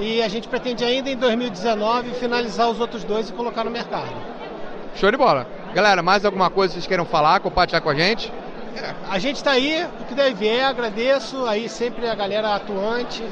e 0.00 0.22
a 0.22 0.28
gente 0.28 0.48
pretende 0.48 0.84
ainda 0.84 1.10
em 1.10 1.16
2019 1.16 2.14
finalizar 2.14 2.68
os 2.68 2.80
outros 2.80 3.04
dois 3.04 3.28
e 3.28 3.32
colocar 3.32 3.64
no 3.64 3.70
mercado. 3.70 4.10
Show 4.96 5.10
de 5.10 5.16
bola. 5.16 5.46
Galera, 5.74 6.02
mais 6.02 6.24
alguma 6.24 6.50
coisa 6.50 6.72
que 6.72 6.80
vocês 6.80 6.86
queiram 6.86 7.04
falar, 7.04 7.40
compartilhar 7.40 7.80
com 7.80 7.90
a 7.90 7.94
gente? 7.94 8.32
A 9.08 9.18
gente 9.18 9.36
está 9.36 9.52
aí, 9.52 9.86
o 10.00 10.04
que 10.04 10.14
deve 10.14 10.34
vier, 10.34 10.64
agradeço 10.64 11.44
aí 11.46 11.68
sempre 11.68 12.08
a 12.08 12.14
galera 12.14 12.54
atuante 12.54 13.22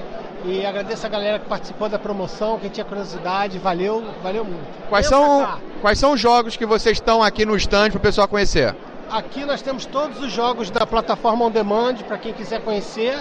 e 0.45 0.65
agradeço 0.65 1.07
a 1.07 1.09
galera 1.09 1.39
que 1.39 1.47
participou 1.47 1.89
da 1.89 1.99
promoção, 1.99 2.59
quem 2.59 2.71
tinha 2.71 2.85
curiosidade, 2.85 3.59
valeu, 3.59 4.05
valeu 4.23 4.45
muito. 4.45 4.89
Quais 4.89 5.07
são, 5.07 5.59
quais 5.81 5.99
são 5.99 6.13
os 6.13 6.21
jogos 6.21 6.57
que 6.57 6.67
vocês 6.67 6.97
estão 6.97 7.23
aqui 7.23 7.45
no 7.45 7.57
stand 7.57 7.91
pro 7.91 8.01
pessoal 8.01 8.29
conhecer? 8.29 8.75
Aqui 9.11 9.45
nós 9.45 9.63
temos 9.63 9.87
todos 9.87 10.21
os 10.21 10.31
jogos 10.31 10.71
da 10.71 10.87
plataforma 10.87 11.45
On 11.45 11.51
Demand 11.51 11.95
para 12.07 12.19
quem 12.19 12.33
quiser 12.33 12.61
conhecer. 12.61 13.19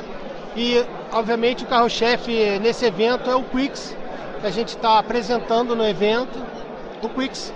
E, 0.58 0.84
obviamente, 1.12 1.64
o 1.64 1.68
carro-chefe 1.68 2.58
nesse 2.60 2.84
evento 2.84 3.30
é 3.30 3.36
o 3.36 3.44
Quicks, 3.44 3.96
que 4.42 4.48
a 4.48 4.50
gente 4.50 4.70
está 4.70 4.98
apresentando 4.98 5.76
no 5.76 5.88
evento. 5.88 6.44
O 7.04 7.10
Quicks. 7.10 7.54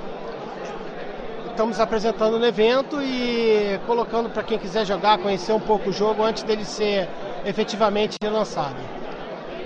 Estamos 1.49 1.79
apresentando 1.79 2.37
no 2.37 2.45
evento 2.45 3.01
e 3.01 3.79
colocando 3.87 4.29
para 4.29 4.43
quem 4.43 4.57
quiser 4.57 4.85
jogar, 4.85 5.17
conhecer 5.17 5.51
um 5.51 5.59
pouco 5.59 5.89
o 5.89 5.93
jogo 5.93 6.23
antes 6.23 6.43
dele 6.43 6.63
ser 6.63 7.09
efetivamente 7.43 8.17
lançado. 8.23 8.77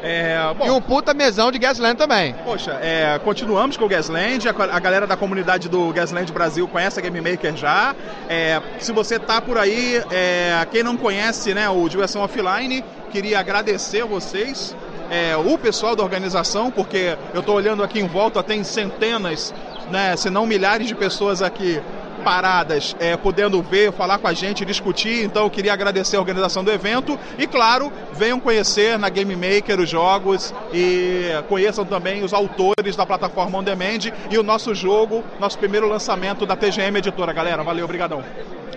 é, 0.01 0.53
bom, 0.57 0.65
E 0.65 0.71
um 0.71 0.81
puta 0.81 1.13
mesão 1.13 1.51
de 1.51 1.59
Gasland 1.59 1.95
também. 1.95 2.33
Poxa, 2.43 2.77
é, 2.81 3.19
continuamos 3.23 3.77
com 3.77 3.85
o 3.85 3.87
Gasland, 3.87 4.47
a, 4.47 4.51
a 4.51 4.79
galera 4.79 5.05
da 5.05 5.15
comunidade 5.15 5.69
do 5.69 5.91
Gasland 5.93 6.31
Brasil 6.31 6.67
conhece 6.67 6.99
a 6.99 7.01
Game 7.01 7.21
Maker 7.21 7.55
já. 7.55 7.95
É, 8.29 8.61
se 8.79 8.91
você 8.91 9.19
tá 9.19 9.39
por 9.39 9.57
aí, 9.57 10.01
é, 10.11 10.65
quem 10.71 10.83
não 10.83 10.97
conhece 10.97 11.53
né, 11.53 11.69
o 11.69 11.87
Diversão 11.87 12.21
Offline, 12.21 12.83
queria 13.15 13.39
agradecer 13.39 14.01
a 14.01 14.05
vocês, 14.05 14.75
é, 15.09 15.37
o 15.37 15.57
pessoal 15.57 15.95
da 15.95 16.03
organização, 16.03 16.69
porque 16.69 17.17
eu 17.33 17.41
tô 17.41 17.53
olhando 17.53 17.81
aqui 17.81 17.97
em 17.97 18.07
volta, 18.07 18.43
tem 18.43 18.61
centenas, 18.61 19.53
né, 19.89 20.17
se 20.17 20.29
não 20.29 20.45
milhares 20.45 20.85
de 20.85 20.93
pessoas 20.93 21.41
aqui 21.41 21.81
paradas, 22.25 22.93
é, 22.99 23.15
podendo 23.15 23.61
ver, 23.61 23.93
falar 23.93 24.17
com 24.17 24.27
a 24.27 24.33
gente, 24.33 24.65
discutir. 24.65 25.23
Então 25.23 25.43
eu 25.43 25.49
queria 25.49 25.71
agradecer 25.71 26.17
a 26.17 26.19
organização 26.19 26.61
do 26.61 26.69
evento 26.69 27.17
e, 27.37 27.47
claro, 27.47 27.89
venham 28.11 28.37
conhecer 28.37 28.99
na 28.99 29.07
Game 29.07 29.33
Maker 29.33 29.79
os 29.79 29.89
jogos 29.89 30.53
e 30.73 31.29
conheçam 31.47 31.85
também 31.85 32.21
os 32.21 32.33
autores 32.33 32.97
da 32.97 33.05
plataforma 33.05 33.59
On 33.59 33.63
Demand 33.63 34.11
e 34.29 34.37
o 34.37 34.43
nosso 34.43 34.75
jogo, 34.75 35.23
nosso 35.39 35.57
primeiro 35.57 35.87
lançamento 35.87 36.45
da 36.45 36.57
TGM 36.57 36.97
Editora. 36.97 37.31
Galera, 37.31 37.63
valeu, 37.63 37.85
obrigadão. 37.85 38.21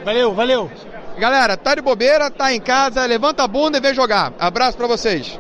Valeu, 0.05 0.33
valeu! 0.33 0.70
Galera, 1.18 1.57
tá 1.57 1.74
de 1.74 1.81
bobeira, 1.83 2.31
tá 2.31 2.52
em 2.52 2.61
casa, 2.61 3.04
levanta 3.04 3.42
a 3.42 3.48
bunda 3.48 3.78
e 3.78 3.81
vem 3.81 3.94
jogar. 3.94 4.33
Abraço 4.38 4.76
pra 4.76 4.87
vocês. 4.87 5.38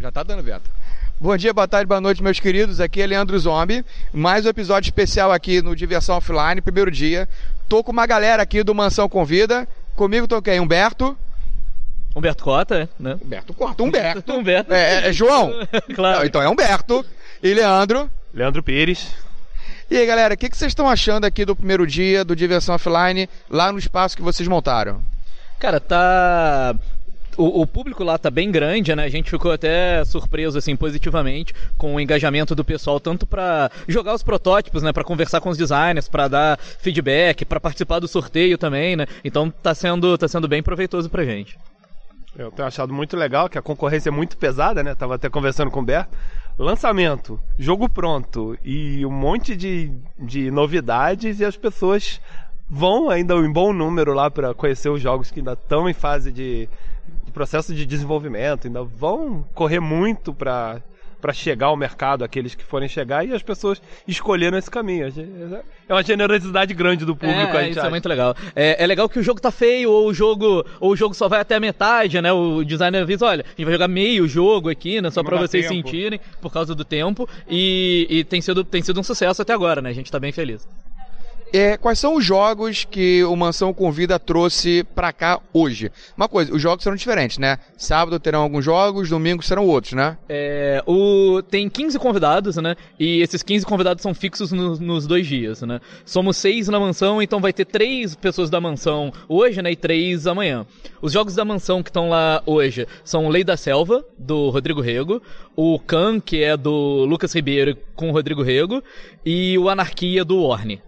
Já 0.00 0.12
tá 0.12 0.22
dando 0.22 0.42
vento. 0.42 0.70
Bom 1.18 1.34
dia, 1.36 1.54
boa 1.54 1.66
tarde, 1.66 1.86
boa 1.86 2.00
noite, 2.00 2.22
meus 2.22 2.38
queridos. 2.38 2.80
Aqui 2.80 3.00
é 3.00 3.06
Leandro 3.06 3.38
Zombie. 3.38 3.82
Mais 4.12 4.44
um 4.44 4.50
episódio 4.50 4.88
especial 4.88 5.32
aqui 5.32 5.62
no 5.62 5.74
Diversão 5.74 6.18
Offline, 6.18 6.60
primeiro 6.60 6.90
dia. 6.90 7.26
Tô 7.68 7.82
com 7.82 7.90
uma 7.92 8.06
galera 8.06 8.42
aqui 8.42 8.62
do 8.62 8.74
Mansão 8.74 9.08
Convida. 9.08 9.66
Comigo 9.94 10.28
tô 10.28 10.42
quem? 10.42 10.60
Humberto. 10.60 11.16
Humberto 12.14 12.44
Cota, 12.44 12.88
né? 13.00 13.18
Humberto 13.24 13.54
Corta. 13.54 13.82
Humberto. 13.82 14.32
Humberto. 14.36 14.72
É, 14.74 15.06
é- 15.06 15.08
é 15.08 15.12
João? 15.12 15.52
claro. 15.94 16.18
Não, 16.18 16.24
então 16.26 16.42
é 16.42 16.48
Humberto. 16.48 17.04
E 17.42 17.54
Leandro. 17.54 18.10
Leandro 18.34 18.62
Pires. 18.62 19.08
E 19.88 19.96
aí, 19.96 20.04
galera, 20.04 20.34
o 20.34 20.36
que, 20.36 20.50
que 20.50 20.56
vocês 20.56 20.72
estão 20.72 20.88
achando 20.88 21.26
aqui 21.26 21.44
do 21.44 21.54
primeiro 21.54 21.86
dia 21.86 22.24
do 22.24 22.34
Diversão 22.34 22.74
Offline, 22.74 23.28
lá 23.48 23.70
no 23.70 23.78
espaço 23.78 24.16
que 24.16 24.22
vocês 24.22 24.48
montaram? 24.48 25.00
Cara, 25.60 25.78
tá. 25.78 26.74
O, 27.36 27.62
o 27.62 27.66
público 27.66 28.02
lá 28.02 28.18
tá 28.18 28.28
bem 28.28 28.50
grande, 28.50 28.94
né? 28.96 29.04
A 29.04 29.08
gente 29.08 29.30
ficou 29.30 29.52
até 29.52 30.04
surpreso, 30.04 30.58
assim, 30.58 30.74
positivamente 30.74 31.54
com 31.78 31.94
o 31.94 32.00
engajamento 32.00 32.52
do 32.52 32.64
pessoal, 32.64 32.98
tanto 32.98 33.26
pra 33.26 33.70
jogar 33.86 34.14
os 34.14 34.24
protótipos, 34.24 34.82
né? 34.82 34.92
Pra 34.92 35.04
conversar 35.04 35.40
com 35.40 35.50
os 35.50 35.58
designers, 35.58 36.08
pra 36.08 36.26
dar 36.26 36.58
feedback, 36.58 37.44
pra 37.44 37.60
participar 37.60 38.00
do 38.00 38.08
sorteio 38.08 38.58
também, 38.58 38.96
né? 38.96 39.06
Então 39.22 39.50
tá 39.50 39.72
sendo, 39.72 40.18
tá 40.18 40.26
sendo 40.26 40.48
bem 40.48 40.64
proveitoso 40.64 41.08
pra 41.08 41.24
gente. 41.24 41.56
Eu 42.36 42.50
tenho 42.50 42.66
achado 42.66 42.92
muito 42.92 43.16
legal 43.16 43.48
que 43.48 43.56
a 43.56 43.62
concorrência 43.62 44.08
é 44.08 44.12
muito 44.12 44.36
pesada, 44.36 44.82
né? 44.82 44.94
Tava 44.94 45.14
até 45.14 45.28
conversando 45.28 45.70
com 45.70 45.80
o 45.80 45.84
Berto. 45.84 46.16
Lançamento, 46.58 47.38
jogo 47.58 47.86
pronto 47.86 48.56
e 48.64 49.04
um 49.04 49.10
monte 49.10 49.54
de, 49.54 49.92
de 50.18 50.50
novidades 50.50 51.38
e 51.38 51.44
as 51.44 51.54
pessoas 51.54 52.18
vão 52.66 53.10
ainda 53.10 53.34
em 53.34 53.52
bom 53.52 53.74
número 53.74 54.14
lá 54.14 54.30
para 54.30 54.54
conhecer 54.54 54.88
os 54.88 55.02
jogos 55.02 55.30
que 55.30 55.40
ainda 55.40 55.52
estão 55.52 55.86
em 55.86 55.92
fase 55.92 56.32
de, 56.32 56.66
de 57.24 57.30
processo 57.30 57.74
de 57.74 57.84
desenvolvimento, 57.84 58.66
ainda 58.66 58.82
vão 58.82 59.44
correr 59.54 59.80
muito 59.80 60.32
para 60.32 60.80
para 61.26 61.32
chegar 61.32 61.66
ao 61.66 61.76
mercado 61.76 62.22
aqueles 62.22 62.54
que 62.54 62.62
forem 62.62 62.88
chegar 62.88 63.26
e 63.26 63.34
as 63.34 63.42
pessoas 63.42 63.82
escolheram 64.06 64.56
esse 64.56 64.70
caminho. 64.70 65.12
É 65.88 65.92
uma 65.92 66.04
generosidade 66.04 66.72
grande 66.72 67.04
do 67.04 67.16
público. 67.16 67.56
É, 67.56 67.68
isso 67.68 67.80
acha. 67.80 67.88
é 67.88 67.90
muito 67.90 68.08
legal. 68.08 68.36
É, 68.54 68.84
é 68.84 68.86
legal 68.86 69.08
que 69.08 69.18
o 69.18 69.22
jogo 69.24 69.40
tá 69.40 69.50
feio, 69.50 69.90
ou 69.90 70.06
o 70.06 70.14
jogo, 70.14 70.64
ou 70.78 70.92
o 70.92 70.96
jogo 70.96 71.14
só 71.14 71.28
vai 71.28 71.40
até 71.40 71.56
a 71.56 71.60
metade, 71.60 72.20
né? 72.22 72.32
O 72.32 72.62
designer 72.62 73.02
avisa, 73.02 73.26
olha, 73.26 73.44
a 73.44 73.48
gente 73.48 73.64
vai 73.64 73.72
jogar 73.72 73.88
meio 73.88 74.28
jogo 74.28 74.68
aqui, 74.68 75.00
né? 75.00 75.10
Só 75.10 75.20
dá 75.20 75.36
vocês 75.36 75.66
tempo. 75.66 75.74
sentirem, 75.74 76.20
por 76.40 76.52
causa 76.52 76.76
do 76.76 76.84
tempo. 76.84 77.28
E, 77.48 78.06
e 78.08 78.22
tem, 78.22 78.40
sido, 78.40 78.62
tem 78.62 78.80
sido 78.80 79.00
um 79.00 79.02
sucesso 79.02 79.42
até 79.42 79.52
agora, 79.52 79.82
né? 79.82 79.90
A 79.90 79.94
gente 79.94 80.12
tá 80.12 80.20
bem 80.20 80.30
feliz. 80.30 80.64
É, 81.58 81.76
quais 81.78 81.98
são 81.98 82.16
os 82.16 82.22
jogos 82.24 82.84
que 82.84 83.24
o 83.24 83.34
Mansão 83.34 83.72
Convida 83.72 84.18
trouxe 84.18 84.84
pra 84.94 85.10
cá 85.10 85.40
hoje? 85.54 85.90
Uma 86.14 86.28
coisa, 86.28 86.54
os 86.54 86.60
jogos 86.60 86.82
serão 86.82 86.96
diferentes, 86.96 87.38
né? 87.38 87.58
Sábado 87.78 88.20
terão 88.20 88.42
alguns 88.42 88.62
jogos, 88.62 89.08
domingo 89.08 89.42
serão 89.42 89.66
outros, 89.66 89.94
né? 89.94 90.18
É, 90.28 90.82
o, 90.86 91.40
tem 91.48 91.66
15 91.70 91.98
convidados, 91.98 92.56
né? 92.56 92.76
E 93.00 93.22
esses 93.22 93.42
15 93.42 93.64
convidados 93.64 94.02
são 94.02 94.12
fixos 94.12 94.52
no- 94.52 94.76
nos 94.78 95.06
dois 95.06 95.26
dias, 95.26 95.62
né? 95.62 95.80
Somos 96.04 96.36
seis 96.36 96.68
na 96.68 96.78
mansão, 96.78 97.22
então 97.22 97.40
vai 97.40 97.54
ter 97.54 97.64
três 97.64 98.14
pessoas 98.14 98.50
da 98.50 98.60
mansão 98.60 99.10
hoje, 99.26 99.62
né? 99.62 99.72
E 99.72 99.76
três 99.76 100.26
amanhã. 100.26 100.66
Os 101.00 101.12
jogos 101.12 101.34
da 101.36 101.44
mansão 101.44 101.82
que 101.82 101.88
estão 101.88 102.10
lá 102.10 102.42
hoje 102.44 102.86
são 103.02 103.28
Lei 103.30 103.42
da 103.44 103.56
Selva, 103.56 104.04
do 104.18 104.50
Rodrigo 104.50 104.82
Rego, 104.82 105.22
o 105.56 105.78
Khan, 105.78 106.20
que 106.20 106.42
é 106.42 106.54
do 106.54 107.06
Lucas 107.06 107.32
Ribeiro 107.34 107.74
com 107.94 108.10
o 108.10 108.12
Rodrigo 108.12 108.42
Rego, 108.42 108.82
e 109.24 109.56
o 109.56 109.70
Anarquia 109.70 110.22
do 110.22 110.42
Orne. 110.42 110.82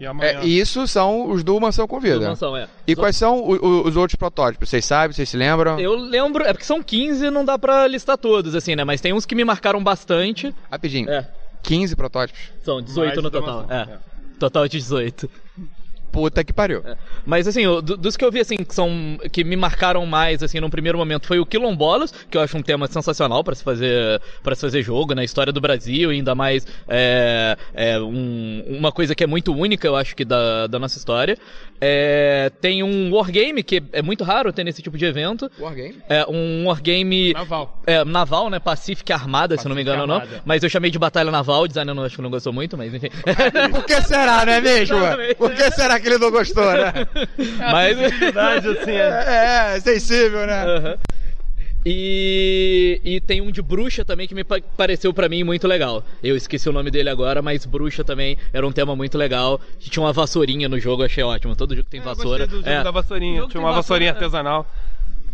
E 0.00 0.06
amanhã. 0.06 0.40
É, 0.40 0.46
isso 0.46 0.86
são 0.88 1.30
os 1.30 1.44
do 1.44 1.60
Mansão 1.60 1.84
Do 1.84 1.88
Convida. 1.88 2.26
mansão, 2.28 2.56
é. 2.56 2.66
E 2.86 2.94
Só- 2.94 3.02
quais 3.02 3.16
são 3.16 3.38
o- 3.38 3.52
o- 3.54 3.86
os 3.86 3.96
outros 3.96 4.16
protótipos? 4.16 4.70
Vocês 4.70 4.82
sabem, 4.86 5.14
vocês 5.14 5.28
se 5.28 5.36
lembram? 5.36 5.78
Eu 5.78 5.94
lembro, 5.94 6.42
é 6.42 6.52
porque 6.54 6.64
são 6.64 6.82
15 6.82 7.28
não 7.30 7.44
dá 7.44 7.58
pra 7.58 7.86
listar 7.86 8.16
todos, 8.16 8.54
assim, 8.54 8.74
né? 8.74 8.82
Mas 8.82 9.02
tem 9.02 9.12
uns 9.12 9.26
que 9.26 9.34
me 9.34 9.44
marcaram 9.44 9.84
bastante. 9.84 10.54
Rapidinho. 10.70 11.10
É, 11.10 11.28
15 11.62 11.94
protótipos. 11.94 12.40
são 12.64 12.80
18 12.80 13.08
Mais 13.08 13.22
no 13.22 13.30
total. 13.30 13.66
É. 13.68 13.74
é. 13.92 13.98
Total 14.38 14.66
de 14.66 14.78
18. 14.78 15.28
Puta 16.12 16.42
que 16.42 16.52
pariu. 16.52 16.82
Mas 17.24 17.46
assim, 17.46 17.62
dos 17.82 18.16
que 18.16 18.24
eu 18.24 18.32
vi 18.32 18.40
assim 18.40 18.56
que 18.56 18.74
são 18.74 19.16
que 19.30 19.44
me 19.44 19.54
marcaram 19.54 20.04
mais 20.06 20.42
assim 20.42 20.58
num 20.58 20.68
primeiro 20.68 20.98
momento 20.98 21.26
foi 21.26 21.38
o 21.38 21.46
Quilombolas, 21.46 22.12
que 22.28 22.36
eu 22.36 22.40
acho 22.40 22.56
um 22.56 22.62
tema 22.62 22.88
sensacional 22.88 23.44
pra 23.44 23.54
se 23.54 23.62
fazer 23.62 24.20
para 24.42 24.54
se 24.56 24.60
fazer 24.60 24.82
jogo 24.82 25.14
na 25.14 25.22
história 25.22 25.52
do 25.52 25.60
Brasil, 25.60 26.10
ainda 26.10 26.34
mais 26.34 26.66
é, 26.88 27.56
é 27.72 28.00
um- 28.00 28.64
uma 28.68 28.90
coisa 28.90 29.14
que 29.14 29.22
é 29.22 29.26
muito 29.26 29.54
única, 29.54 29.86
eu 29.86 29.94
acho 29.94 30.16
que 30.16 30.24
da, 30.24 30.66
da 30.66 30.78
nossa 30.80 30.98
história. 30.98 31.38
É, 31.80 32.50
tem 32.60 32.82
um 32.82 33.12
wargame 33.14 33.62
que 33.62 33.82
é 33.92 34.02
muito 34.02 34.22
raro 34.22 34.52
ter 34.52 34.64
nesse 34.64 34.82
tipo 34.82 34.98
de 34.98 35.04
evento. 35.04 35.50
Wargame? 35.58 35.96
É 36.08 36.26
um 36.28 36.66
wargame 36.66 37.32
Naval. 37.32 37.80
é, 37.86 38.04
naval, 38.04 38.50
né? 38.50 38.58
Pacific 38.58 39.10
Armada, 39.12 39.56
se 39.56 39.64
eu 39.64 39.68
não 39.68 39.76
me 39.76 39.82
engano, 39.82 40.06
não. 40.06 40.16
Armada. 40.16 40.42
Mas 40.44 40.62
eu 40.62 40.68
chamei 40.68 40.90
de 40.90 40.98
Batalha 40.98 41.30
Naval, 41.30 41.62
o 41.62 41.68
designer 41.68 41.94
não, 41.94 42.04
acho 42.04 42.16
que 42.16 42.22
não 42.22 42.30
gostou 42.30 42.52
muito, 42.52 42.76
mas 42.76 42.92
enfim. 42.92 43.08
Por 43.72 43.84
que 43.84 44.00
será, 44.02 44.44
não 44.44 44.52
é 44.52 44.60
mesmo? 44.60 44.98
Por 45.38 45.54
que 45.54 45.70
será 45.70 45.98
que 45.98 46.08
ele 46.08 46.18
não 46.18 46.30
gostou, 46.30 46.70
né? 46.72 46.92
mas... 47.58 47.96
Verdade, 48.18 48.68
assim, 48.68 48.92
é. 48.92 49.24
É, 49.26 49.76
é 49.76 49.80
sensível, 49.80 50.46
né? 50.46 50.64
Aham. 50.64 50.98
E, 51.84 53.00
e 53.04 53.20
tem 53.20 53.40
um 53.40 53.50
de 53.50 53.62
bruxa 53.62 54.04
também 54.04 54.28
que 54.28 54.34
me 54.34 54.44
pa- 54.44 54.60
pareceu 54.76 55.12
pra 55.14 55.28
mim 55.28 55.42
muito 55.44 55.66
legal. 55.66 56.04
Eu 56.22 56.36
esqueci 56.36 56.68
o 56.68 56.72
nome 56.72 56.90
dele 56.90 57.08
agora, 57.08 57.40
mas 57.40 57.64
bruxa 57.64 58.04
também 58.04 58.36
era 58.52 58.66
um 58.66 58.72
tema 58.72 58.94
muito 58.94 59.16
legal. 59.16 59.60
Tinha 59.78 60.02
uma 60.04 60.12
vassourinha 60.12 60.68
no 60.68 60.78
jogo, 60.78 61.02
achei 61.02 61.22
ótimo. 61.24 61.56
Todo 61.56 61.74
jogo 61.74 61.88
tem 61.88 62.00
Eu 62.00 62.04
vassoura. 62.04 62.46
do 62.46 62.56
jogo 62.58 62.68
É. 62.68 62.82
da 62.82 62.90
vassourinha. 62.90 63.38
Jogo 63.40 63.50
Tinha 63.50 63.60
uma 63.62 63.72
vassourinha 63.72 64.12
vassoura, 64.12 64.26
artesanal. 64.38 64.66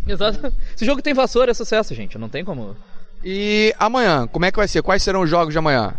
Exato. 0.07 0.53
Se 0.75 0.85
jogo 0.85 1.01
tem 1.01 1.13
vassoura 1.13 1.51
é 1.51 1.53
sucesso, 1.53 1.93
gente. 1.93 2.17
Não 2.17 2.29
tem 2.29 2.45
como. 2.45 2.75
E 3.23 3.73
amanhã, 3.77 4.25
como 4.27 4.45
é 4.45 4.51
que 4.51 4.57
vai 4.57 4.67
ser? 4.67 4.81
Quais 4.81 5.03
serão 5.03 5.21
os 5.21 5.29
jogos 5.29 5.53
de 5.53 5.57
amanhã? 5.57 5.95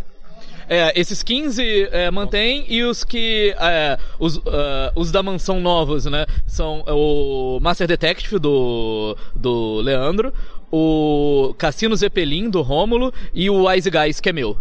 É, 0.69 0.93
esses 0.99 1.23
15 1.23 1.89
é, 1.91 2.11
mantém 2.11 2.67
e 2.69 2.83
os 2.85 3.03
que. 3.03 3.55
é, 3.59 3.99
os, 4.19 4.39
ah, 4.47 4.93
os 4.95 5.11
da 5.11 5.23
mansão 5.23 5.61
novos, 5.61 6.05
né? 6.05 6.27
São 6.47 6.85
o 6.87 7.59
Master 7.61 7.87
Detective 7.87 8.39
do, 8.39 9.17
do 9.35 9.81
Leandro, 9.81 10.33
o 10.71 11.55
Cassino 11.57 11.97
Zeppelin 11.97 12.51
do 12.51 12.61
Rômulo 12.61 13.13
e 13.33 13.49
o 13.49 13.67
Wise 13.67 13.91
Guys, 13.91 14.21
que 14.21 14.29
é 14.29 14.33
meu. 14.33 14.59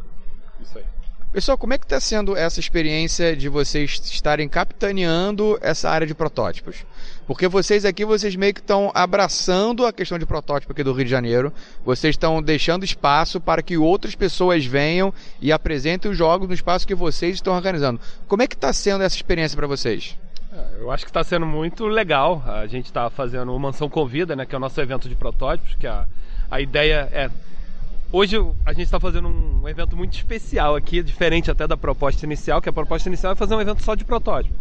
Isso 0.62 0.78
aí. 0.78 0.86
Pessoal, 1.34 1.58
como 1.58 1.74
é 1.74 1.78
que 1.78 1.86
está 1.86 2.00
sendo 2.00 2.36
essa 2.36 2.60
experiência 2.60 3.36
de 3.36 3.50
vocês 3.50 4.02
estarem 4.06 4.48
capitaneando 4.48 5.58
essa 5.62 5.90
área 5.90 6.08
de 6.08 6.16
protótipos? 6.16 6.86
Porque 7.28 7.46
vocês 7.50 7.84
aqui, 7.84 8.06
vocês 8.06 8.38
meio 8.38 8.54
que 8.54 8.62
estão 8.62 8.90
abraçando 8.96 9.86
a 9.86 9.92
questão 9.92 10.18
de 10.18 10.26
protótipo 10.26 10.72
aqui 10.72 10.82
do 10.82 10.94
Rio 10.94 11.04
de 11.04 11.12
Janeiro. 11.12 11.52
Vocês 11.84 12.14
estão 12.14 12.42
deixando 12.42 12.86
espaço 12.86 13.42
para 13.42 13.62
que 13.62 13.78
outras 13.78 14.16
pessoas 14.16 14.66
venham 14.66 15.14
e 15.42 15.52
apresentem 15.52 16.10
os 16.10 16.18
jogos 16.18 16.48
no 16.48 16.54
espaço 16.54 16.88
que 16.88 16.96
vocês 16.96 17.36
estão 17.36 17.54
organizando. 17.54 18.00
Como 18.30 18.42
é 18.42 18.48
que 18.48 18.56
está 18.56 18.72
sendo 18.72 19.04
essa 19.04 19.18
experiência 19.18 19.58
para 19.58 19.68
vocês? 19.68 20.18
É, 20.54 20.78
Eu 20.80 20.90
acho 20.90 21.04
que 21.04 21.10
está 21.10 21.22
sendo 21.22 21.46
muito 21.46 21.86
legal. 21.86 22.42
A 22.48 22.66
gente 22.66 22.86
está 22.86 23.10
fazendo 23.10 23.54
o 23.54 23.60
Mansão 23.60 23.90
Convida, 23.90 24.34
né, 24.34 24.46
que 24.46 24.56
é 24.56 24.58
o 24.58 24.62
nosso 24.62 24.80
evento 24.80 25.10
de 25.10 25.16
protótipos, 25.16 25.76
que 25.76 25.86
a, 25.86 26.06
a 26.50 26.62
ideia 26.62 27.10
é 27.12 27.30
Hoje 28.10 28.38
a 28.66 28.72
gente 28.72 28.86
está 28.86 29.02
fazendo 29.02 29.28
um 29.28 29.68
evento 29.68 29.98
muito 29.98 30.14
especial 30.14 30.78
aqui, 30.78 31.04
diferente 31.04 31.52
até 31.52 31.68
da 31.68 31.76
proposta 31.76 32.26
inicial, 32.26 32.62
que 32.62 32.70
a 32.70 32.74
proposta 32.74 33.10
inicial 33.10 33.34
é 33.34 33.36
fazer 33.36 33.54
um 33.54 33.60
evento 33.60 33.84
só 33.84 33.96
de 33.96 34.06
protótipo. 34.06 34.56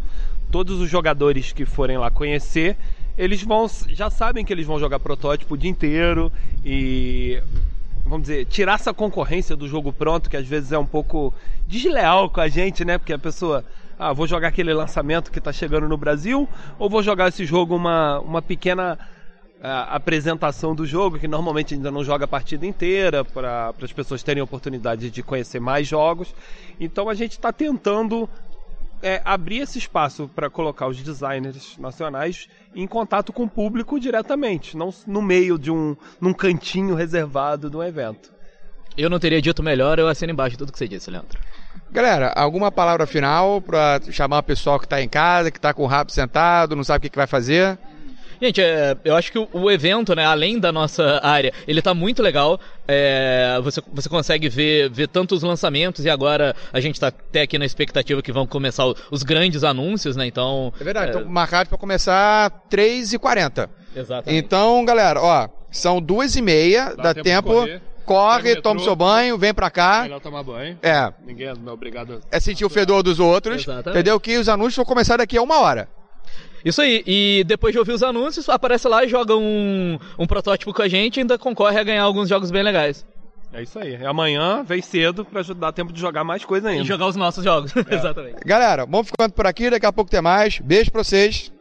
Todos 0.50 0.80
os 0.80 0.88
jogadores 0.88 1.52
que 1.52 1.64
forem 1.64 1.98
lá 1.98 2.10
conhecer, 2.10 2.76
eles 3.16 3.42
vão 3.42 3.68
já 3.88 4.10
sabem 4.10 4.44
que 4.44 4.52
eles 4.52 4.66
vão 4.66 4.78
jogar 4.78 5.00
protótipo 5.00 5.54
o 5.54 5.58
dia 5.58 5.70
inteiro 5.70 6.30
e 6.64 7.42
vamos 8.06 8.28
dizer, 8.28 8.46
tirar 8.46 8.74
essa 8.74 8.94
concorrência 8.94 9.56
do 9.56 9.68
jogo 9.68 9.92
pronto, 9.92 10.30
que 10.30 10.36
às 10.36 10.46
vezes 10.46 10.72
é 10.72 10.78
um 10.78 10.86
pouco 10.86 11.34
desleal 11.66 12.30
com 12.30 12.40
a 12.40 12.48
gente, 12.48 12.84
né? 12.84 12.98
Porque 12.98 13.12
a 13.12 13.18
pessoa, 13.18 13.64
ah, 13.98 14.12
vou 14.12 14.26
jogar 14.26 14.48
aquele 14.48 14.72
lançamento 14.72 15.30
que 15.30 15.38
está 15.38 15.52
chegando 15.52 15.88
no 15.88 15.96
Brasil, 15.96 16.48
ou 16.78 16.88
vou 16.88 17.02
jogar 17.02 17.28
esse 17.28 17.44
jogo 17.44 17.74
uma, 17.74 18.20
uma 18.20 18.40
pequena 18.40 18.96
ah, 19.60 19.96
apresentação 19.96 20.74
do 20.74 20.86
jogo, 20.86 21.18
que 21.18 21.26
normalmente 21.26 21.74
ainda 21.74 21.90
não 21.90 22.04
joga 22.04 22.26
a 22.26 22.28
partida 22.28 22.64
inteira, 22.64 23.24
para 23.24 23.74
as 23.82 23.92
pessoas 23.92 24.22
terem 24.22 24.42
oportunidade 24.42 25.10
de 25.10 25.22
conhecer 25.22 25.60
mais 25.60 25.88
jogos. 25.88 26.32
Então 26.78 27.08
a 27.08 27.14
gente 27.14 27.32
está 27.32 27.52
tentando 27.52 28.28
é, 29.02 29.20
abrir 29.24 29.60
esse 29.60 29.78
espaço 29.78 30.30
para 30.34 30.50
colocar 30.50 30.86
os 30.86 31.02
designers 31.02 31.76
nacionais 31.78 32.48
em 32.74 32.86
contato 32.86 33.32
com 33.32 33.44
o 33.44 33.48
público 33.48 33.98
diretamente, 34.00 34.76
não 34.76 34.92
no 35.06 35.22
meio 35.22 35.58
de 35.58 35.70
um 35.70 35.96
num 36.20 36.32
cantinho 36.32 36.94
reservado 36.94 37.70
do 37.70 37.82
evento. 37.82 38.32
Eu 38.96 39.10
não 39.10 39.18
teria 39.18 39.42
dito 39.42 39.62
melhor, 39.62 39.98
eu 39.98 40.08
assino 40.08 40.32
embaixo 40.32 40.56
tudo 40.56 40.72
que 40.72 40.78
você 40.78 40.88
disse, 40.88 41.10
Leandro. 41.10 41.38
Galera, 41.90 42.32
alguma 42.34 42.72
palavra 42.72 43.06
final 43.06 43.60
para 43.60 44.00
chamar 44.10 44.38
o 44.38 44.42
pessoal 44.42 44.78
que 44.78 44.86
está 44.86 45.02
em 45.02 45.08
casa, 45.08 45.50
que 45.50 45.58
está 45.58 45.74
com 45.74 45.82
o 45.82 45.86
rabo 45.86 46.10
sentado, 46.10 46.74
não 46.74 46.82
sabe 46.82 46.98
o 46.98 47.02
que, 47.02 47.10
que 47.10 47.16
vai 47.16 47.26
fazer? 47.26 47.78
Gente, 48.40 48.60
é, 48.60 48.96
eu 49.04 49.14
acho 49.16 49.30
que 49.32 49.38
o, 49.38 49.48
o 49.52 49.70
evento, 49.70 50.14
né, 50.14 50.24
além 50.24 50.58
da 50.58 50.70
nossa 50.72 51.20
área, 51.22 51.52
ele 51.66 51.80
tá 51.80 51.94
muito 51.94 52.22
legal. 52.22 52.58
É, 52.86 53.58
você, 53.62 53.80
você 53.92 54.08
consegue 54.08 54.48
ver, 54.48 54.90
ver 54.90 55.08
tantos 55.08 55.42
lançamentos 55.42 56.04
e 56.04 56.10
agora 56.10 56.54
a 56.72 56.80
gente 56.80 56.98
tá 57.00 57.08
até 57.08 57.42
aqui 57.42 57.58
na 57.58 57.64
expectativa 57.64 58.22
que 58.22 58.32
vão 58.32 58.46
começar 58.46 58.86
o- 58.86 58.94
os 59.10 59.22
grandes 59.22 59.64
anúncios, 59.64 60.16
né? 60.16 60.26
Então. 60.26 60.72
É 60.80 60.84
verdade, 60.84 61.10
então 61.10 61.24
marcado 61.24 61.68
para 61.68 61.78
começar 61.78 62.50
3h40. 62.70 63.68
Exatamente. 63.94 64.44
Então, 64.44 64.84
galera, 64.84 65.20
ó, 65.20 65.48
são 65.70 66.00
duas 66.00 66.36
e 66.36 66.42
meia, 66.42 66.94
dá, 66.94 67.14
tempo 67.14 67.24
tempo, 67.24 67.80
corre, 68.04 68.52
o 68.52 68.62
toma 68.62 68.74
metrô. 68.76 68.84
seu 68.84 68.94
banho, 68.96 69.38
vem 69.38 69.52
pra 69.54 69.70
cá. 69.70 70.02
Melhor 70.02 70.20
tomar 70.20 70.42
banho. 70.42 70.78
É, 70.82 71.12
Ninguém 71.26 71.48
é 71.48 71.52
obrigado. 71.70 72.20
é 72.30 72.38
sentir 72.38 72.64
o 72.64 72.68
fedor 72.70 73.02
dos 73.02 73.18
outros, 73.18 73.62
Exatamente. 73.62 73.88
entendeu? 73.90 74.20
Que 74.20 74.36
os 74.38 74.48
anúncios 74.48 74.76
vão 74.76 74.84
começar 74.84 75.16
daqui 75.16 75.36
a 75.36 75.42
uma 75.42 75.60
hora. 75.60 75.88
Isso 76.66 76.82
aí, 76.82 77.04
e 77.06 77.44
depois 77.46 77.72
de 77.72 77.78
ouvir 77.78 77.92
os 77.92 78.02
anúncios, 78.02 78.48
aparece 78.48 78.88
lá 78.88 79.04
e 79.04 79.08
joga 79.08 79.36
um, 79.36 79.96
um 80.18 80.26
protótipo 80.26 80.74
com 80.74 80.82
a 80.82 80.88
gente 80.88 81.18
e 81.18 81.20
ainda 81.20 81.38
concorre 81.38 81.78
a 81.78 81.84
ganhar 81.84 82.02
alguns 82.02 82.28
jogos 82.28 82.50
bem 82.50 82.60
legais. 82.60 83.06
É 83.52 83.62
isso 83.62 83.78
aí. 83.78 84.04
Amanhã 84.04 84.64
vem 84.64 84.82
cedo 84.82 85.24
pra 85.24 85.42
dar 85.42 85.70
tempo 85.70 85.92
de 85.92 86.00
jogar 86.00 86.24
mais 86.24 86.44
coisa 86.44 86.70
ainda. 86.70 86.82
E 86.82 86.84
jogar 86.84 87.06
os 87.06 87.14
nossos 87.14 87.44
jogos. 87.44 87.72
Exatamente. 87.88 88.40
Galera, 88.44 88.84
vamos 88.84 89.06
ficando 89.06 89.32
por 89.32 89.46
aqui, 89.46 89.70
daqui 89.70 89.86
a 89.86 89.92
pouco 89.92 90.10
tem 90.10 90.20
mais. 90.20 90.58
Beijo 90.58 90.90
pra 90.90 91.04
vocês. 91.04 91.52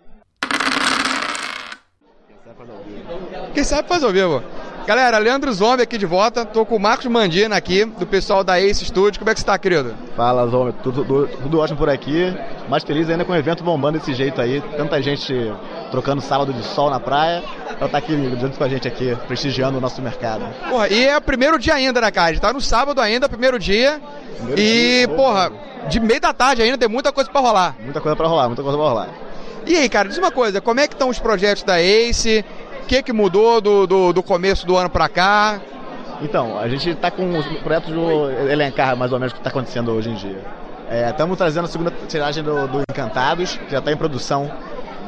Quem 3.54 3.63
sabe 3.63 3.88
faz 3.88 4.04
ao 4.04 4.12
vivo. 4.12 4.44
Galera, 4.86 5.17
Leandro 5.17 5.52
Zombie 5.52 5.82
aqui 5.82 5.98
de 5.98 6.06
volta. 6.06 6.45
Tô 6.45 6.63
com 6.63 6.76
o 6.76 6.80
Marcos 6.80 7.08
Mandina 7.08 7.56
aqui, 7.56 7.86
do 7.86 8.06
pessoal 8.06 8.43
da 8.43 8.62
Ace 8.62 8.86
Studio. 8.86 9.17
Como 9.17 9.32
é 9.32 9.34
que 9.34 9.39
você 9.39 9.45
tá, 9.45 9.58
querido? 9.58 9.95
Fala, 10.15 10.45
Zom, 10.45 10.71
tudo, 10.71 11.04
tudo, 11.04 11.28
tudo 11.41 11.60
ótimo 11.60 11.80
por 11.80 11.89
aqui. 11.89 12.32
Mais 12.69 12.84
feliz 12.84 13.10
ainda 13.10 13.26
com 13.26 13.32
o 13.32 13.36
evento 13.36 13.63
bombando 13.63 13.98
desse 13.98 14.13
jeito 14.13 14.39
aí. 14.39 14.62
Tanta 14.78 15.02
gente 15.02 15.34
trocando 15.89 16.21
sábado 16.21 16.54
de 16.54 16.63
sol 16.63 16.91
na 16.91 17.00
praia. 17.00 17.43
Ela 17.80 17.89
tá 17.89 17.98
aqui 17.98 18.13
junto 18.39 18.60
com 18.60 18.63
a 18.63 18.69
gente 18.69 18.88
aqui, 18.88 19.17
prestigiando 19.28 19.80
o 19.80 19.82
nosso 19.82 20.00
mercado. 20.04 20.45
Porra, 20.69 20.88
e 20.88 21.04
é 21.04 21.17
o 21.17 21.21
primeiro 21.21 21.58
dia 21.58 21.74
ainda, 21.74 22.00
né, 22.00 22.12
cara? 22.12 22.30
A 22.30 22.34
gente 22.34 22.41
tá 22.41 22.54
no 22.54 22.62
sábado 22.62 23.02
ainda, 23.02 23.28
primeiro 23.28 23.58
dia. 23.58 24.00
Primeiro 24.38 24.62
e, 24.62 25.08
dia, 25.08 25.15
porra, 25.15 25.52
de 25.89 26.00
meio 26.00 26.21
da 26.21 26.32
tarde 26.32 26.62
ainda 26.62 26.78
tem 26.78 26.88
muita 26.88 27.12
coisa 27.12 27.28
pra 27.28 27.41
rolar. 27.41 27.76
Muita 27.80 28.00
coisa 28.00 28.15
pra 28.15 28.28
rolar, 28.28 28.48
muita 28.48 28.62
coisa 28.62 28.78
pra 28.78 28.88
rolar. 28.88 29.10
E 29.65 29.76
aí, 29.76 29.89
cara, 29.89 30.08
diz 30.08 30.19
uma 30.19 30.30
coisa, 30.30 30.62
como 30.62 30.80
é 30.80 30.88
que 30.88 30.93
estão 30.93 31.10
os 31.10 31.17
projetos 31.17 31.63
da 31.63 31.82
Ace? 31.82 32.45
O 32.86 32.88
que 32.88 33.02
que 33.02 33.12
mudou 33.12 33.60
do, 33.60 33.88
do, 33.88 34.13
do 34.13 34.21
começo 34.21 34.63
do 34.67 34.78
ano 34.78 34.91
pra 34.91 35.10
cá? 35.10 35.60
Então, 36.21 36.60
a 36.60 36.67
gente 36.67 36.93
tá 36.93 37.10
com 37.10 37.36
os 37.36 37.43
projetos 37.63 37.91
do 37.91 38.30
elencar 38.48 38.95
mais 38.95 39.12
ou 39.12 39.17
menos 39.17 39.34
o 39.34 39.36
que 39.36 39.41
tá 39.41 39.50
acontecendo 39.50 39.91
hoje 39.91 40.12
em 40.12 40.13
dia. 40.13 40.39
Estamos 41.10 41.36
trazendo 41.36 41.65
a 41.65 41.67
segunda 41.67 41.91
tiragem 42.08 42.43
do, 42.43 42.67
do 42.67 42.82
Encantados, 42.88 43.58
que 43.58 43.71
já 43.71 43.80
está 43.80 43.91
em 43.91 43.98
produção 43.98 44.52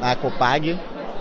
na 0.00 0.16
Copag. 0.16 0.76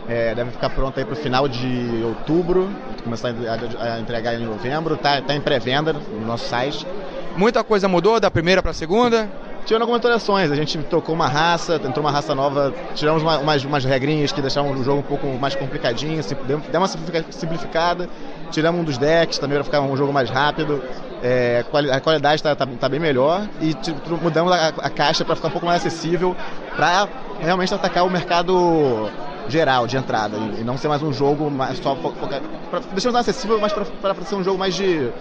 É, 0.10 0.34
deve 0.34 0.50
ficar 0.50 0.72
pronto 0.72 0.98
aí 0.98 1.06
pro 1.06 1.16
final 1.16 1.48
de 1.48 2.02
outubro, 2.04 2.72
começar 3.04 3.30
a, 3.30 3.94
a 3.94 4.00
entregar 4.00 4.34
em 4.34 4.44
novembro, 4.44 4.98
tá, 4.98 5.22
tá 5.22 5.36
em 5.36 5.42
pré-venda 5.42 5.94
no 5.94 6.26
nosso 6.26 6.46
site. 6.50 6.88
Muita 7.36 7.64
coisa 7.64 7.88
mudou 7.88 8.20
da 8.20 8.32
primeira 8.32 8.64
pra 8.64 8.74
segunda? 8.74 9.30
Tirando 9.68 9.82
algumas 9.82 9.98
alterações, 10.00 10.50
a 10.50 10.56
gente 10.56 10.78
trocou 10.84 11.14
uma 11.14 11.28
raça, 11.28 11.76
entrou 11.76 12.00
uma 12.00 12.10
raça 12.10 12.34
nova, 12.34 12.74
tiramos 12.96 13.22
uma- 13.22 13.38
umas, 13.40 13.66
umas 13.66 13.84
regrinhas 13.84 14.32
que 14.32 14.42
deixavam 14.42 14.72
o 14.72 14.82
jogo 14.82 15.00
um 15.00 15.04
pouco 15.04 15.28
mais 15.38 15.56
complicadinho, 15.56 16.24
deu 16.48 16.62
uma 16.80 16.88
simplifica- 16.88 17.26
simplificada, 17.30 18.08
tiramos 18.50 18.80
um 18.80 18.84
dos 18.86 18.98
decks 18.98 19.38
também 19.38 19.58
para 19.58 19.66
ficar 19.66 19.82
um 19.82 19.98
jogo 19.98 20.14
mais 20.14 20.30
rápido, 20.30 20.82
é, 21.22 21.66
a 21.92 22.00
qualidade 22.00 22.36
está 22.36 22.56
tá, 22.56 22.66
tá 22.66 22.88
bem 22.88 22.98
melhor 23.02 23.46
e 23.60 23.74
ti- 23.74 23.92
tru- 24.06 24.18
mudamos 24.24 24.54
a, 24.54 24.70
a 24.70 24.90
caixa 24.90 25.26
para 25.26 25.36
ficar 25.36 25.50
um 25.50 25.52
pouco 25.52 25.66
mais 25.68 25.86
acessível, 25.86 26.34
para 26.78 27.10
realmente 27.42 27.74
atacar 27.74 28.06
o 28.06 28.10
mercado 28.10 29.10
geral 29.50 29.86
de 29.86 29.98
entrada 29.98 30.38
e, 30.58 30.64
não 30.64 30.78
ser 30.78 30.88
mais 30.88 31.04
um 31.04 31.12
jogo 31.12 31.52
mais 31.52 31.78
só 31.80 31.94
fo- 31.98 32.14
foca- 32.18 32.42
pra, 32.70 32.80
deixamos 32.94 33.14
mais 33.14 33.28
acessível, 33.28 33.60
mas 33.60 33.74
para 33.74 34.16
ser 34.24 34.36
um 34.36 34.44
jogo 34.46 34.58
mais 34.58 34.74
de 34.76 35.12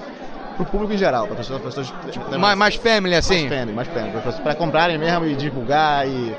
pro 0.56 0.64
público 0.66 0.92
em 0.92 0.98
geral, 0.98 1.26
para 1.26 1.36
pessoas, 1.36 1.60
pessoas 1.62 1.92
tipo, 2.10 2.38
Mais, 2.38 2.56
mais 2.58 2.74
family, 2.74 3.14
assim? 3.14 3.48
mais 3.48 3.60
family, 3.60 3.72
mais 3.72 3.88
family. 3.88 4.42
Para 4.42 4.54
comprarem 4.54 4.98
mesmo 4.98 5.26
e 5.26 5.34
divulgar 5.34 6.08
e 6.08 6.34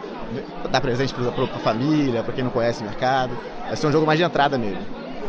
dar 0.70 0.82
presente 0.82 1.14
para 1.14 1.30
a 1.30 1.60
família, 1.60 2.24
para 2.24 2.34
quem 2.34 2.44
não 2.44 2.52
conhece 2.52 2.82
o 2.82 2.86
mercado. 2.86 3.38
Vai 3.68 3.76
ser 3.76 3.88
um 3.88 3.92
jogo 3.92 4.06
mais 4.06 4.20
de 4.20 4.26
entrada 4.26 4.58
mesmo. 4.58 4.82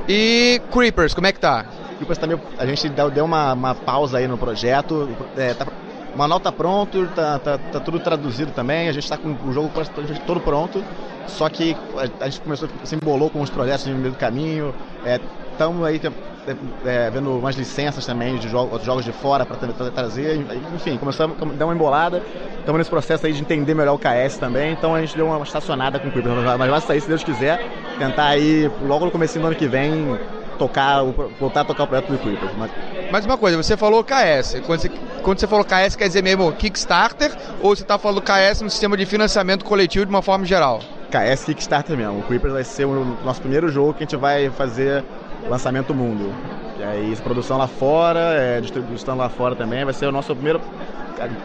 E 0.09 0.61
Creepers, 0.73 1.15
como 1.15 1.27
é 1.27 1.33
que 1.33 1.39
tá? 1.39 1.67
Depois 1.99 2.17
também 2.17 2.39
a 2.59 2.65
gente 2.65 2.89
deu, 2.89 3.25
uma, 3.25 3.53
uma 3.53 3.75
pausa 3.75 4.19
aí 4.19 4.27
no 4.27 4.39
projeto. 4.39 5.09
É, 5.37 5.53
tá- 5.53 5.67
O 6.15 6.19
manual 6.19 6.41
tá 6.41 6.51
pronto, 6.51 7.07
tá, 7.15 7.39
tá, 7.39 7.59
tá 7.59 7.81
tudo 7.81 8.01
traduzido 8.01 8.53
também, 8.53 8.89
a 8.89 8.93
gente 8.93 9.05
está 9.05 9.17
com 9.19 9.37
o 9.45 9.53
jogo 9.53 9.69
praticamente 9.69 10.21
todo 10.21 10.41
pronto, 10.41 10.83
só 11.27 11.49
que 11.49 11.77
a, 12.21 12.25
gente 12.25 12.41
começou, 12.41 12.69
se 12.83 12.95
embolou 12.95 13.29
com 13.29 13.43
os 13.43 13.51
projetos 13.51 13.87
no 13.87 13.97
meio 13.97 14.13
do 14.13 14.19
caminho, 14.19 14.75
estamos 15.59 15.85
aí 15.85 16.01
é, 16.87 17.11
vendo 17.11 17.37
umas 17.37 17.57
licenças 17.57 18.07
também 18.07 18.37
de 18.37 18.49
jogos, 18.49 18.85
jogos 18.85 19.05
de 19.05 19.11
fora 19.11 19.45
para 19.45 19.57
trazer, 19.91 20.47
enfim, 20.73 20.97
começamos 20.97 21.37
a 21.43 21.45
dar 21.45 21.67
uma 21.67 21.75
embolada, 21.75 22.23
estamos 22.61 22.79
nesse 22.79 22.89
processo 22.89 23.27
aí 23.27 23.33
de 23.33 23.41
entender 23.41 23.75
melhor 23.75 23.95
o 23.95 23.99
KS 23.99 24.39
também, 24.39 24.73
então 24.73 24.95
a 24.95 25.01
gente 25.01 25.17
deu 25.17 25.27
uma 25.27 25.43
estacionada 25.43 25.99
com 25.99 26.07
o 26.07 26.13
Creepers, 26.13 26.37
mas 26.57 26.71
vai 26.71 26.81
sair 26.81 27.01
se 27.01 27.09
Deus 27.09 27.25
quiser, 27.25 27.61
tentar 27.99 28.29
aí 28.29 28.71
logo 28.87 29.05
no 29.05 29.11
começo 29.11 29.37
do 29.37 29.47
ano 29.49 29.57
que 29.57 29.67
vem 29.67 30.17
tocar, 30.57 31.03
voltar 31.41 31.63
a 31.63 31.65
tocar 31.65 31.85
o 31.85 31.87
projeto 31.89 32.13
do 32.13 32.19
Creepers. 32.19 32.53
Mas... 32.57 32.71
Mas 33.11 33.27
uma 33.27 33.39
coisa, 33.39 33.57
você 33.57 33.77
falou 33.77 34.05
KS. 34.05 34.61
Quando 34.67 34.81
você, 34.81 34.91
quando 35.23 35.41
você 35.41 35.47
falou 35.47 35.65
KS, 35.65 35.97
quer 35.97 36.09
dizer 36.09 36.23
mesmo 36.23 36.53
Kickstarter 36.53 37.35
ou 37.63 37.75
você 37.75 37.83
está 37.83 37.99
falando 37.99 38.21
KS 38.21 38.61
no 38.61 38.69
sistema 38.69 38.97
de 38.97 39.07
financiamento 39.07 39.65
coletivo 39.65 40.05
de 40.05 40.11
uma 40.11 40.21
forma 40.21 40.45
geral? 40.45 40.81
KS 41.11 41.45
Kickstarter 41.45 41.97
mesmo. 41.97 42.19
O 42.19 42.23
Creepers 42.25 42.53
vai 42.53 42.65
ser 42.65 42.85
o 42.85 43.17
nosso 43.25 43.41
primeiro 43.41 43.71
jogo 43.71 43.95
que 43.95 44.03
a 44.03 44.07
gente 44.07 44.17
vai 44.17 44.51
fazer 44.51 45.03
lançamento 45.49 45.95
mundo. 45.95 46.33
E 46.79 46.83
aí, 46.83 47.17
produção 47.17 47.59
lá 47.59 47.67
fora, 47.67 48.21
é, 48.21 48.61
distribuição 48.61 49.17
lá 49.17 49.29
fora 49.29 49.57
também. 49.57 49.85
Vai 49.85 49.95
ser 49.95 50.07
o 50.07 50.13
nosso 50.13 50.35
primeiro 50.35 50.61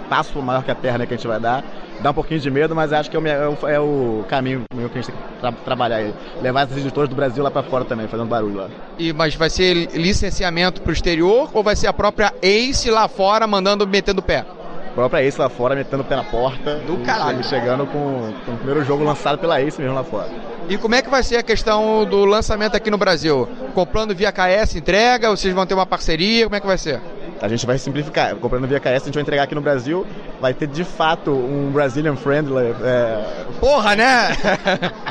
passo 0.10 0.40
maior 0.42 0.64
que 0.64 0.72
a 0.72 0.76
Terra 0.76 1.00
né, 1.00 1.06
que 1.06 1.14
a 1.14 1.18
gente 1.18 1.28
vai 1.28 1.40
dar. 1.40 1.64
Dá 2.02 2.12
um 2.12 2.14
pouquinho 2.14 2.40
de 2.40 2.52
medo, 2.52 2.76
mas 2.76 2.92
acho 2.92 3.10
que 3.10 3.18
é 3.18 3.20
o, 3.20 3.28
é 3.28 3.74
é 3.74 3.80
o 3.80 4.26
caminho 4.28 4.66
que 4.70 4.78
a 4.78 5.02
gente 5.02 5.06
tem 5.08 5.16
que 5.16 5.40
tra 5.40 5.52
trabalhar 5.52 5.98
aí. 5.98 6.14
Levar 6.42 6.64
esses 6.64 6.78
editores 6.78 7.10
do 7.10 7.16
Brasil 7.16 7.44
lá 7.44 7.50
para 7.50 7.64
fora 7.64 7.86
também, 7.86 8.08
fazendo 8.08 8.28
barulho 8.28 8.56
lá. 8.56 8.68
E, 9.00 9.14
mas 9.14 9.36
vai 9.36 9.50
ser 9.50 9.74
licenciamento 9.96 10.82
para 10.82 10.90
o 10.90 10.94
exterior 10.94 11.50
ou 11.54 11.64
vai 11.64 11.76
ser 11.76 11.88
a 11.88 11.94
própria 11.94 12.34
Ace 12.42 12.90
lá 12.92 13.08
fora 13.08 13.48
mandando, 13.48 13.88
metendo 13.88 14.20
o 14.20 14.24
pé? 14.24 14.46
A 14.94 14.96
própria 14.96 15.24
Ace 15.24 15.42
lá 15.42 15.50
fora, 15.50 15.76
metendo 15.76 16.04
o 16.04 16.06
pé 16.06 16.16
na 16.16 16.24
porta. 16.24 16.76
Do 16.86 16.98
caralho. 17.04 17.44
Chegando 17.44 17.88
com, 17.88 18.32
com 18.46 18.52
o 18.52 18.58
primeiro 18.58 18.86
jogo 18.86 19.04
lançado 19.04 19.40
pela 19.40 19.60
Ace 19.60 19.82
mesmo 19.82 19.96
lá 19.96 20.04
fora. 20.04 20.30
E 20.70 20.78
como 20.78 20.94
é 20.94 21.02
que 21.02 21.10
vai 21.10 21.24
ser 21.24 21.38
a 21.38 21.44
questão 21.44 22.06
do 22.06 22.24
lançamento 22.26 22.76
aqui 22.76 22.92
no 22.92 22.98
Brasil? 22.98 23.50
Comprando 23.74 24.14
via 24.14 24.32
KS 24.32 24.76
entrega? 24.76 25.32
Ou 25.32 25.36
vocês 25.36 25.52
vão 25.52 25.66
ter 25.66 25.74
uma 25.74 25.88
parceria? 25.88 26.44
Como 26.46 26.56
é 26.56 26.60
que 26.60 26.68
vai 26.68 26.78
ser? 26.78 27.02
A 27.42 27.48
gente 27.48 27.66
vai 27.66 27.80
simplificar. 27.80 28.36
Comprando 28.36 28.68
via 28.68 28.80
KS, 28.80 28.86
a 28.86 29.06
gente 29.06 29.16
vai 29.16 29.24
entregar 29.24 29.44
aqui 29.44 29.56
no 29.56 29.62
Brasil. 29.62 30.06
Vai 30.40 30.54
ter 30.54 30.68
de 30.68 30.84
fato 30.84 31.32
um 31.32 31.72
Brazilian 31.72 32.16
Friendly. 32.16 32.76
É... 32.84 33.46
Porra, 33.60 33.96
né? 33.96 34.30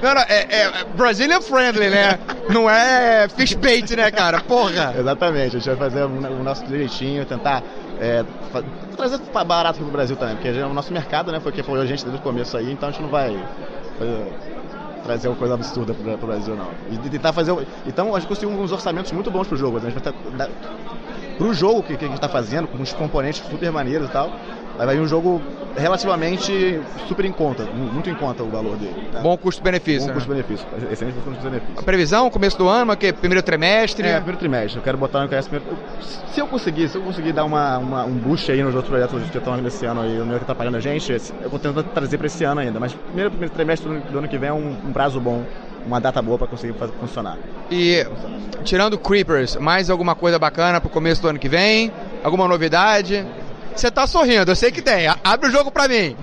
não, 0.00 0.14
não, 0.14 0.22
é, 0.22 0.46
é, 0.48 0.84
Brazilian 0.96 1.40
Friendly, 1.40 1.90
né? 1.90 2.18
Não 2.48 2.70
é 2.70 3.28
fish 3.28 3.54
bait, 3.54 3.94
né, 3.96 4.10
cara? 4.12 4.40
Porra! 4.40 4.94
Exatamente. 4.96 5.56
A 5.56 5.58
gente 5.58 5.66
vai 5.66 5.76
fazer 5.76 6.04
o 6.04 6.42
nosso 6.42 6.64
direitinho, 6.64 7.26
tentar 7.26 7.62
é, 8.02 8.24
trazer 8.96 9.20
barato 9.46 9.76
aqui 9.76 9.84
pro 9.84 9.92
Brasil 9.92 10.16
também, 10.16 10.34
porque 10.34 10.50
o 10.50 10.74
nosso 10.74 10.92
mercado, 10.92 11.30
né, 11.30 11.38
foi 11.38 11.52
que 11.52 11.60
apoiou 11.60 11.84
a 11.84 11.86
gente 11.86 12.02
desde 12.02 12.20
o 12.20 12.22
começo 12.22 12.56
aí, 12.56 12.72
então 12.72 12.88
a 12.88 12.92
gente 12.92 13.00
não 13.00 13.08
vai 13.08 13.32
fazer, 13.96 14.32
trazer 15.04 15.28
uma 15.28 15.36
coisa 15.36 15.54
absurda 15.54 15.94
pro, 15.94 16.18
pro 16.18 16.26
Brasil, 16.26 16.56
não. 16.56 16.68
E 16.90 16.98
tentar 17.08 17.32
fazer. 17.32 17.54
Então 17.86 18.12
a 18.12 18.18
gente 18.18 18.28
conseguiu 18.28 18.50
uns 18.50 18.72
orçamentos 18.72 19.12
muito 19.12 19.30
bons 19.30 19.46
pro 19.46 19.56
jogo. 19.56 19.78
Né? 19.78 19.86
A 19.86 19.90
gente 19.90 20.02
pro 21.38 21.54
jogo 21.54 21.82
que, 21.84 21.96
que 21.96 22.04
a 22.04 22.08
gente 22.08 22.16
está 22.16 22.28
fazendo, 22.28 22.66
com 22.66 22.78
uns 22.78 22.92
componentes 22.92 23.40
super 23.48 23.70
maneiros 23.70 24.08
e 24.08 24.12
tal, 24.12 24.32
vai 24.76 24.96
vir 24.96 25.02
um 25.02 25.06
jogo 25.06 25.40
relativamente 25.76 26.80
super 27.08 27.24
em 27.24 27.32
conta, 27.32 27.64
muito 27.64 28.10
em 28.10 28.14
conta 28.14 28.42
o 28.42 28.48
valor 28.48 28.76
dele. 28.76 29.08
Tá? 29.10 29.20
Bom 29.20 29.36
custo-benefício. 29.36 30.02
Bom 30.02 30.08
né? 30.08 30.14
custo-benefício, 30.14 30.66
excelente 30.90 31.18
custo-benefício. 31.20 31.74
A 31.78 31.82
previsão, 31.82 32.30
começo 32.30 32.58
do 32.58 32.68
ano, 32.68 32.96
que 32.96 33.12
primeiro 33.12 33.42
trimestre? 33.42 34.06
É, 34.06 34.16
primeiro 34.16 34.38
trimestre. 34.38 34.78
Eu 34.78 34.82
quero 34.82 34.98
botar 34.98 35.22
no 35.22 35.28
KS 35.28 35.48
primeiro. 35.48 35.76
Se 36.00 36.40
eu 36.40 36.46
conseguir, 36.46 36.88
se 36.88 36.96
eu 36.96 37.02
conseguir 37.02 37.32
dar 37.32 37.44
uma, 37.44 37.78
uma 37.78 38.04
um 38.04 38.14
boost 38.14 38.50
aí 38.50 38.62
nos 38.62 38.74
outros 38.74 38.90
projetos 38.90 39.30
que 39.30 39.38
estão 39.38 39.56
nesse 39.56 39.86
ano 39.86 40.02
aí, 40.02 40.20
o 40.20 40.26
meu 40.26 40.36
que 40.36 40.44
está 40.44 40.54
pagando 40.54 40.76
a 40.76 40.80
gente, 40.80 41.12
eu 41.12 41.50
vou 41.50 41.58
tentar 41.58 41.82
trazer 41.84 42.18
para 42.18 42.26
esse 42.26 42.44
ano 42.44 42.60
ainda. 42.60 42.78
Mas 42.78 42.92
primeiro, 42.92 43.30
primeiro 43.30 43.54
trimestre 43.54 43.88
do 43.88 44.18
ano 44.18 44.28
que 44.28 44.38
vem 44.38 44.50
é 44.50 44.52
um, 44.52 44.76
um 44.86 44.92
prazo 44.92 45.20
bom 45.20 45.44
uma 45.86 46.00
data 46.00 46.22
boa 46.22 46.38
para 46.38 46.46
conseguir 46.46 46.74
fazer 46.74 46.92
funcionar. 47.00 47.36
E 47.70 48.06
tirando 48.62 48.98
Creepers, 48.98 49.56
mais 49.56 49.90
alguma 49.90 50.14
coisa 50.14 50.38
bacana 50.38 50.80
para 50.80 50.86
o 50.86 50.90
começo 50.90 51.20
do 51.20 51.28
ano 51.28 51.38
que 51.38 51.48
vem? 51.48 51.92
Alguma 52.22 52.46
novidade? 52.46 53.26
Você 53.74 53.90
tá 53.90 54.06
sorrindo, 54.06 54.50
eu 54.50 54.56
sei 54.56 54.70
que 54.70 54.82
tem. 54.82 55.06
Abre 55.24 55.48
o 55.48 55.52
jogo 55.52 55.70
pra 55.70 55.88
mim. 55.88 56.16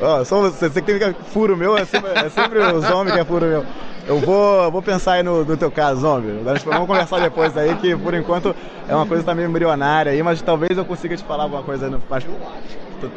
oh, 0.00 0.24
só 0.24 0.40
você, 0.40 0.68
você 0.68 0.82
que 0.82 0.98
tem 0.98 1.14
furo 1.32 1.56
meu, 1.56 1.76
é 1.76 1.84
sempre, 1.84 2.10
é 2.10 2.28
sempre 2.28 2.58
o 2.58 2.80
zombie 2.80 3.12
que 3.12 3.20
é 3.20 3.24
furo 3.24 3.46
meu. 3.46 3.64
Eu 4.06 4.18
vou, 4.18 4.70
vou 4.70 4.82
pensar 4.82 5.14
aí 5.14 5.22
no, 5.22 5.44
no 5.44 5.56
teu 5.56 5.70
caso, 5.70 6.00
zombie. 6.00 6.32
Vamos 6.64 6.86
conversar 6.86 7.20
depois 7.20 7.56
aí, 7.56 7.74
que 7.76 7.96
por 7.96 8.12
enquanto 8.14 8.54
é 8.88 8.94
uma 8.94 9.06
coisa 9.06 9.22
que 9.22 9.26
tá 9.26 9.34
meio 9.34 9.48
embrionária 9.48 10.12
aí, 10.12 10.22
mas 10.22 10.42
talvez 10.42 10.76
eu 10.76 10.84
consiga 10.84 11.16
te 11.16 11.24
falar 11.24 11.44
alguma 11.44 11.62
coisa 11.62 12.00
mais 12.10 12.26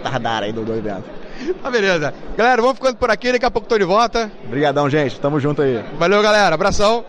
tardar 0.04 0.44
aí 0.44 0.54
do, 0.54 0.64
do 0.64 0.74
evento. 0.74 1.06
Tá 1.62 1.70
beleza. 1.70 2.14
Galera, 2.36 2.62
vamos 2.62 2.78
ficando 2.78 2.98
por 2.98 3.12
aqui, 3.12 3.32
daqui 3.32 3.46
a 3.46 3.52
pouco 3.52 3.68
tô 3.68 3.78
de 3.78 3.84
volta. 3.84 4.32
Obrigadão, 4.46 4.90
gente. 4.90 5.20
Tamo 5.20 5.40
junto 5.40 5.62
aí. 5.62 5.84
Valeu, 5.98 6.22
galera. 6.22 6.56
Abração. 6.56 7.06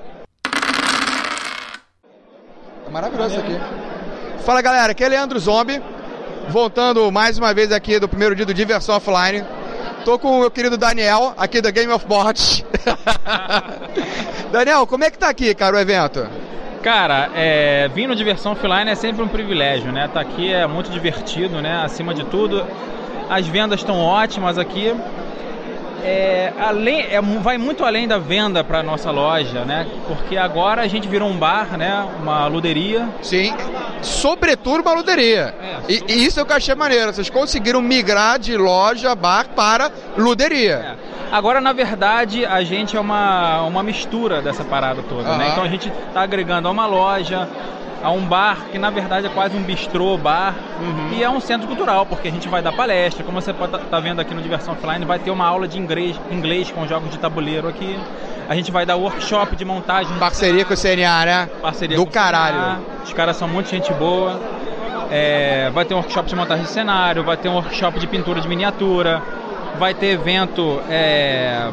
É 2.87 2.91
maravilhoso 2.91 3.37
isso 3.37 3.41
aqui. 3.41 3.59
Fala, 4.45 4.61
galera. 4.61 4.93
Aqui 4.93 5.05
é 5.05 5.09
Leandro 5.09 5.39
Zombie 5.39 5.81
voltando 6.49 7.11
mais 7.13 7.39
uma 7.39 7.53
vez 7.53 7.71
aqui 7.71 7.99
do 7.99 8.09
primeiro 8.09 8.35
dia 8.35 8.47
do 8.47 8.55
Diversão 8.55 8.97
Offline. 8.97 9.45
Tô 10.05 10.19
com 10.19 10.39
o 10.39 10.41
meu 10.41 10.51
querido 10.51 10.77
Daniel, 10.77 11.35
aqui 11.37 11.61
da 11.61 11.71
Game 11.71 11.93
of 11.93 12.07
Bots. 12.07 12.65
Daniel, 14.51 14.87
como 14.87 15.05
é 15.05 15.11
que 15.11 15.19
tá 15.19 15.29
aqui, 15.29 15.55
cara, 15.55 15.77
o 15.77 15.79
evento? 15.79 16.27
Cara, 16.83 17.31
é, 17.35 17.89
vir 17.89 18.07
no 18.07 18.17
Diversão 18.17 18.53
Offline 18.53 18.91
é 18.91 18.95
sempre 18.95 19.23
um 19.23 19.29
privilégio, 19.29 19.93
né? 19.93 20.09
Tá 20.13 20.21
aqui 20.21 20.53
é 20.53 20.67
muito 20.67 20.91
divertido, 20.91 21.61
né? 21.61 21.83
Acima 21.85 22.15
de 22.15 22.25
tudo, 22.25 22.65
as 23.29 23.47
vendas 23.47 23.81
estão 23.81 24.01
ótimas 24.01 24.57
aqui 24.57 24.95
é, 26.05 26.53
além, 26.59 27.01
é, 27.11 27.21
vai 27.21 27.59
muito 27.59 27.85
além 27.85 28.07
da 28.07 28.19
venda 28.19 28.63
para 28.63 28.83
nossa 28.83 29.11
loja, 29.11 29.65
né? 29.65 29.87
Porque 30.07 30.37
agora 30.37 30.83
a 30.83 30.87
gente 30.87 31.09
virou 31.09 31.29
um 31.29 31.37
bar, 31.37 31.77
né? 31.77 32.07
Uma 32.21 32.47
luderia. 32.47 33.09
Sim, 33.23 33.55
sobretudo 34.03 34.83
uma 34.83 34.93
luderia. 34.93 35.55
É, 35.61 35.77
e, 35.89 36.05
e, 36.09 36.25
isso 36.25 36.39
é 36.39 36.43
o 36.43 36.47
que 36.47 36.53
eu 36.53 36.57
achei 36.57 36.75
maneiro. 36.75 37.13
Vocês 37.13 37.31
conseguiram 37.31 37.81
migrar 37.81 38.39
de 38.39 38.57
loja, 38.57 39.15
bar 39.15 39.49
para 39.55 39.91
luderia. 40.17 40.97
É. 41.05 41.19
Agora, 41.31 41.61
na 41.61 41.73
verdade, 41.73 42.47
a 42.47 42.63
gente 42.63 42.97
é 42.97 43.01
uma, 43.01 43.63
uma 43.63 43.83
mistura 43.83 44.41
dessa 44.41 44.65
parada 44.65 45.03
toda, 45.03 45.37
né? 45.37 45.51
Então 45.53 45.63
a 45.63 45.69
gente 45.69 45.93
está 46.09 46.23
agregando 46.23 46.69
a 46.69 46.71
uma 46.71 46.87
loja, 46.87 47.47
a 48.03 48.11
um 48.11 48.25
bar 48.25 48.67
que 48.71 48.79
na 48.79 48.91
verdade 48.91 49.27
é 49.27 49.31
quase 49.31 49.57
um 49.57 49.63
bistrô 49.63 50.17
bar 50.17 50.55
uhum. 50.81 51.11
e 51.13 51.23
é 51.23 51.29
um 51.29 51.41
centro 51.41 51.67
cultural 51.67 52.07
porque 52.07 52.29
a 52.29 52.31
gente 52.31 52.49
vai 52.49 52.63
dar 52.63 52.73
palestra. 52.73 53.25
Como 53.25 53.41
você 53.41 53.53
pode 53.53 53.75
estar 53.75 53.87
tá 53.87 54.01
vendo 54.01 54.21
aqui 54.21 54.35
no 54.35 54.43
diversão 54.43 54.75
offline 54.75 55.05
vai 55.05 55.19
ter 55.19 55.31
uma 55.31 55.47
aula 55.47 55.67
de 55.67 55.79
inglês, 55.79 56.19
inglês 56.31 56.71
com 56.71 56.87
jogos 56.87 57.11
de 57.11 57.19
tabuleiro 57.19 57.69
aqui. 57.69 57.99
A 58.49 58.55
gente 58.55 58.71
vai 58.71 58.87
dar 58.87 58.97
workshop 58.97 59.57
de 59.57 59.65
montagem 59.65 60.17
parceria 60.19 60.65
com 60.65 60.75
o 60.75 60.77
CNA 60.77 61.25
né? 61.25 61.51
Parceria 61.61 61.97
do 61.97 62.07
caralho. 62.07 62.81
Os 63.05 63.13
caras 63.13 63.37
são 63.37 63.49
muito 63.49 63.69
gente 63.69 63.93
boa. 63.93 64.41
É, 65.11 65.71
vai 65.73 65.85
ter 65.85 65.95
um 65.95 65.99
workshop 65.99 66.29
de 66.29 66.37
montagem 66.37 66.65
de 66.65 66.71
cenário 66.71 67.25
vai 67.25 67.37
ter 67.37 67.49
um 67.49 67.55
workshop 67.55 67.99
de 67.99 68.07
pintura 68.07 68.43
de 68.43 68.49
miniatura 68.49 69.23
vai 69.79 69.95
ter 69.95 70.09
evento 70.09 70.83
é, 70.91 71.71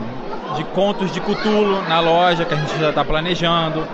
de 0.55 0.63
contos 0.63 1.11
de 1.11 1.19
Cthulhu 1.19 1.81
na 1.89 1.99
loja 1.99 2.45
que 2.45 2.53
a 2.53 2.57
gente 2.57 2.79
já 2.79 2.89
está 2.89 3.03
planejando 3.03 3.85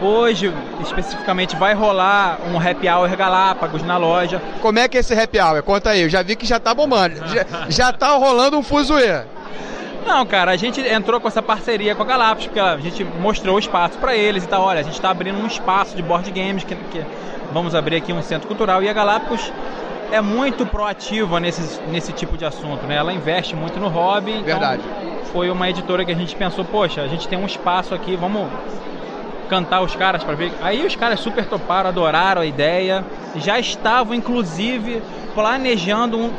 Hoje, 0.00 0.52
especificamente, 0.80 1.56
vai 1.56 1.74
rolar 1.74 2.38
um 2.46 2.56
happy 2.58 2.88
hour 2.88 3.08
Galápagos 3.16 3.82
na 3.82 3.96
loja. 3.96 4.40
Como 4.62 4.78
é 4.78 4.86
que 4.86 4.96
é 4.96 5.00
esse 5.00 5.12
happy 5.12 5.40
hour? 5.40 5.62
Conta 5.62 5.90
aí, 5.90 6.02
eu 6.02 6.08
já 6.08 6.22
vi 6.22 6.36
que 6.36 6.46
já 6.46 6.60
tá 6.60 6.72
bombando. 6.72 7.16
já, 7.26 7.44
já 7.68 7.92
tá 7.92 8.10
rolando 8.10 8.56
um 8.56 8.62
fuzuê. 8.62 9.22
Não, 10.06 10.24
cara, 10.24 10.52
a 10.52 10.56
gente 10.56 10.80
entrou 10.80 11.20
com 11.20 11.26
essa 11.26 11.42
parceria 11.42 11.94
com 11.94 12.02
a 12.02 12.06
Galápagos, 12.06 12.46
porque 12.46 12.60
a 12.60 12.76
gente 12.78 13.04
mostrou 13.04 13.56
o 13.56 13.58
espaço 13.58 13.98
para 13.98 14.16
eles 14.16 14.44
e 14.44 14.48
tal. 14.48 14.62
Olha, 14.62 14.80
a 14.80 14.82
gente 14.82 14.94
está 14.94 15.10
abrindo 15.10 15.38
um 15.38 15.46
espaço 15.46 15.96
de 15.96 16.02
board 16.02 16.30
games, 16.30 16.62
que, 16.62 16.76
que, 16.76 17.04
vamos 17.52 17.74
abrir 17.74 17.96
aqui 17.96 18.12
um 18.12 18.22
centro 18.22 18.46
cultural. 18.46 18.82
E 18.82 18.88
a 18.88 18.92
Galápagos 18.92 19.52
é 20.12 20.20
muito 20.20 20.64
proativa 20.64 21.40
nesse, 21.40 21.80
nesse 21.88 22.12
tipo 22.12 22.38
de 22.38 22.44
assunto, 22.44 22.86
né? 22.86 22.96
Ela 22.96 23.12
investe 23.12 23.56
muito 23.56 23.80
no 23.80 23.88
hobby. 23.88 24.30
Então 24.30 24.44
Verdade. 24.44 24.82
foi 25.32 25.50
uma 25.50 25.68
editora 25.68 26.04
que 26.04 26.12
a 26.12 26.16
gente 26.16 26.36
pensou, 26.36 26.64
poxa, 26.64 27.02
a 27.02 27.08
gente 27.08 27.26
tem 27.26 27.38
um 27.38 27.46
espaço 27.46 27.94
aqui, 27.94 28.16
vamos 28.16 28.48
cantar 29.48 29.80
os 29.80 29.96
caras 29.96 30.22
para 30.22 30.34
ver. 30.34 30.52
Aí 30.60 30.86
os 30.86 30.94
caras 30.94 31.20
super 31.20 31.44
toparam, 31.46 31.88
adoraram 31.88 32.42
a 32.42 32.46
ideia, 32.46 33.04
já 33.36 33.58
estavam 33.58 34.14
inclusive 34.14 35.02
planejando 35.34 36.18
um, 36.18 36.32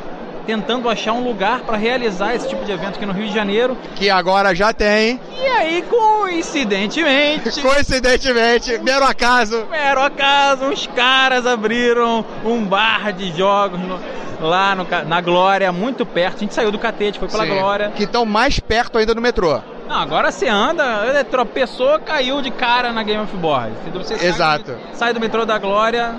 tentando 0.45 0.89
achar 0.89 1.13
um 1.13 1.23
lugar 1.23 1.61
para 1.61 1.77
realizar 1.77 2.33
esse 2.33 2.47
tipo 2.49 2.65
de 2.65 2.71
evento 2.71 2.95
aqui 2.95 3.05
no 3.05 3.13
Rio 3.13 3.27
de 3.27 3.33
Janeiro. 3.33 3.77
Que 3.95 4.09
agora 4.09 4.55
já 4.55 4.73
tem. 4.73 5.19
E 5.37 5.45
aí, 5.45 5.83
coincidentemente. 5.83 7.61
coincidentemente, 7.61 8.77
mero 8.79 9.05
acaso. 9.05 9.67
Mero 9.69 10.01
acaso, 10.01 10.65
os 10.65 10.87
caras 10.87 11.45
abriram 11.45 12.25
um 12.43 12.65
bar 12.65 13.13
de 13.13 13.31
jogos 13.37 13.79
no, 13.79 13.99
lá 14.39 14.75
no, 14.75 14.87
na 15.07 15.21
Glória, 15.21 15.71
muito 15.71 16.05
perto. 16.05 16.37
A 16.37 16.39
gente 16.39 16.53
saiu 16.53 16.71
do 16.71 16.79
Catete, 16.79 17.19
foi 17.19 17.27
pela 17.27 17.45
Sim, 17.45 17.55
Glória. 17.55 17.91
Que 17.95 18.03
estão 18.03 18.25
mais 18.25 18.59
perto 18.59 18.97
ainda 18.97 19.13
do 19.13 19.21
metrô. 19.21 19.61
Não, 19.89 19.97
agora 19.97 20.31
você 20.31 20.47
anda, 20.47 21.23
tropeçou, 21.23 21.97
caiu 22.01 22.43
de 22.43 22.51
cara 22.51 22.93
na 22.93 23.01
Game 23.01 23.23
of 23.23 23.35
Board. 23.37 23.73
Você 23.91 24.13
Exato. 24.23 24.67
Sai 24.67 24.75
do, 24.75 24.95
sai 24.95 25.13
do 25.15 25.19
metrô 25.19 25.47
da 25.47 25.57
Glória, 25.57 26.13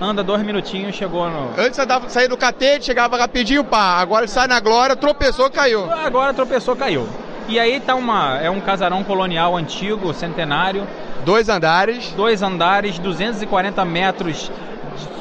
anda 0.00 0.24
dois 0.24 0.42
minutinhos, 0.42 0.96
chegou 0.96 1.30
no. 1.30 1.50
Antes 1.56 1.76
você 1.76 2.08
saía 2.08 2.28
do 2.28 2.36
catete, 2.36 2.86
chegava 2.86 3.16
rapidinho, 3.16 3.62
pá. 3.62 4.00
Agora 4.00 4.26
sai 4.26 4.48
na 4.48 4.58
glória, 4.58 4.96
tropeçou, 4.96 5.48
caiu. 5.48 5.88
Agora 5.88 6.34
tropeçou, 6.34 6.74
caiu. 6.74 7.08
E 7.46 7.60
aí 7.60 7.78
tá 7.78 7.94
uma. 7.94 8.40
É 8.40 8.50
um 8.50 8.60
casarão 8.60 9.04
colonial 9.04 9.56
antigo, 9.56 10.12
centenário. 10.12 10.84
Dois 11.24 11.48
andares. 11.48 12.10
Dois 12.16 12.42
andares, 12.42 12.98
240 12.98 13.84
metros 13.84 14.50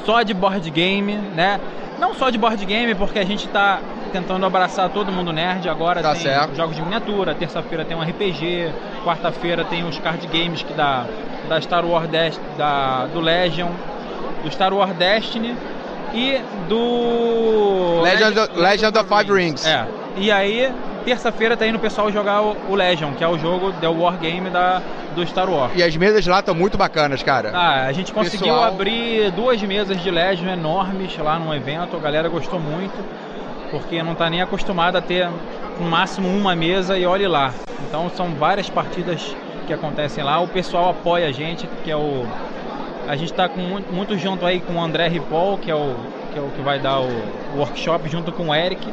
só 0.03 0.23
de 0.23 0.33
board 0.33 0.67
game, 0.71 1.17
né? 1.35 1.59
Não 1.99 2.15
só 2.15 2.31
de 2.31 2.39
board 2.39 2.65
game, 2.65 2.95
porque 2.95 3.19
a 3.19 3.25
gente 3.25 3.47
tá 3.47 3.79
tentando 4.11 4.45
abraçar 4.45 4.89
todo 4.89 5.11
mundo 5.11 5.31
nerd. 5.31 5.67
Agora 5.69 6.01
Tá 6.01 6.13
tem 6.13 6.21
certo. 6.23 6.55
jogos 6.55 6.75
de 6.75 6.81
miniatura, 6.81 7.33
terça-feira 7.35 7.83
tem 7.85 7.95
um 7.97 8.01
RPG, 8.01 8.71
quarta-feira 9.03 9.63
tem 9.65 9.83
os 9.83 9.97
card 9.99 10.25
games 10.27 10.61
que 10.63 10.73
da, 10.73 11.05
da 11.49 11.59
Star 11.61 11.85
Wars 11.85 12.07
Dest, 12.09 12.39
da, 12.57 13.05
do 13.11 13.19
Legion, 13.19 13.69
do 14.43 14.51
Star 14.51 14.73
Wars 14.73 14.93
Destiny 14.95 15.55
e 16.13 16.39
do 16.67 18.01
Legend, 18.01 18.39
of- 18.39 18.59
Legend 18.59 18.97
of 18.97 19.07
Five 19.09 19.31
Rings. 19.33 19.65
É. 19.65 19.85
E 20.17 20.29
aí, 20.31 20.71
terça-feira 21.05 21.55
tá 21.55 21.65
indo 21.65 21.77
o 21.77 21.79
pessoal 21.79 22.11
jogar 22.11 22.41
o, 22.41 22.55
o 22.69 22.75
Legion, 22.75 23.13
que 23.13 23.23
é 23.23 23.27
o 23.27 23.37
jogo, 23.37 23.73
é 23.81 23.87
o 23.87 24.01
wargame 24.01 24.49
da, 24.49 24.81
do 25.15 25.25
Star 25.25 25.49
Wars. 25.49 25.71
E 25.75 25.81
as 25.81 25.95
mesas 25.95 26.25
lá 26.27 26.39
estão 26.39 26.53
muito 26.53 26.77
bacanas, 26.77 27.23
cara. 27.23 27.51
Ah, 27.53 27.85
a 27.85 27.91
gente 27.93 28.11
conseguiu 28.11 28.47
Pessoal- 28.47 28.65
abrir 28.65 29.31
duas 29.31 29.61
mesas 29.61 30.01
de 30.01 30.11
Legion 30.11 30.49
enormes 30.49 31.17
lá 31.17 31.39
num 31.39 31.53
evento, 31.53 31.95
a 31.95 31.99
galera 31.99 32.27
gostou 32.27 32.59
muito, 32.59 32.93
porque 33.71 34.03
não 34.03 34.13
tá 34.13 34.29
nem 34.29 34.41
acostumada 34.41 34.99
a 34.99 35.01
ter 35.01 35.27
no 35.79 35.89
máximo 35.89 36.27
uma 36.27 36.55
mesa 36.55 36.97
e 36.97 37.05
olhe 37.05 37.27
lá. 37.27 37.53
Então 37.87 38.09
são 38.09 38.35
várias 38.35 38.69
partidas 38.69 39.35
que 39.65 39.73
acontecem 39.73 40.23
lá, 40.23 40.39
o 40.39 40.47
pessoal 40.47 40.89
apoia 40.89 41.27
a 41.27 41.31
gente, 41.31 41.65
que 41.83 41.89
é 41.89 41.95
o. 41.95 42.25
A 43.07 43.15
gente 43.15 43.33
tá 43.33 43.49
com 43.49 43.59
muito, 43.59 43.91
muito 43.91 44.17
junto 44.17 44.45
aí 44.45 44.59
com 44.59 44.73
o 44.73 44.81
André 44.81 45.07
Ripoll, 45.07 45.57
que 45.57 45.71
é 45.71 45.75
o 45.75 45.95
que, 46.31 46.39
é 46.39 46.41
o 46.41 46.49
que 46.49 46.61
vai 46.61 46.79
dar 46.79 46.99
o, 46.99 47.07
o 47.55 47.59
workshop 47.59 48.07
junto 48.09 48.31
com 48.31 48.49
o 48.49 48.55
Eric, 48.55 48.85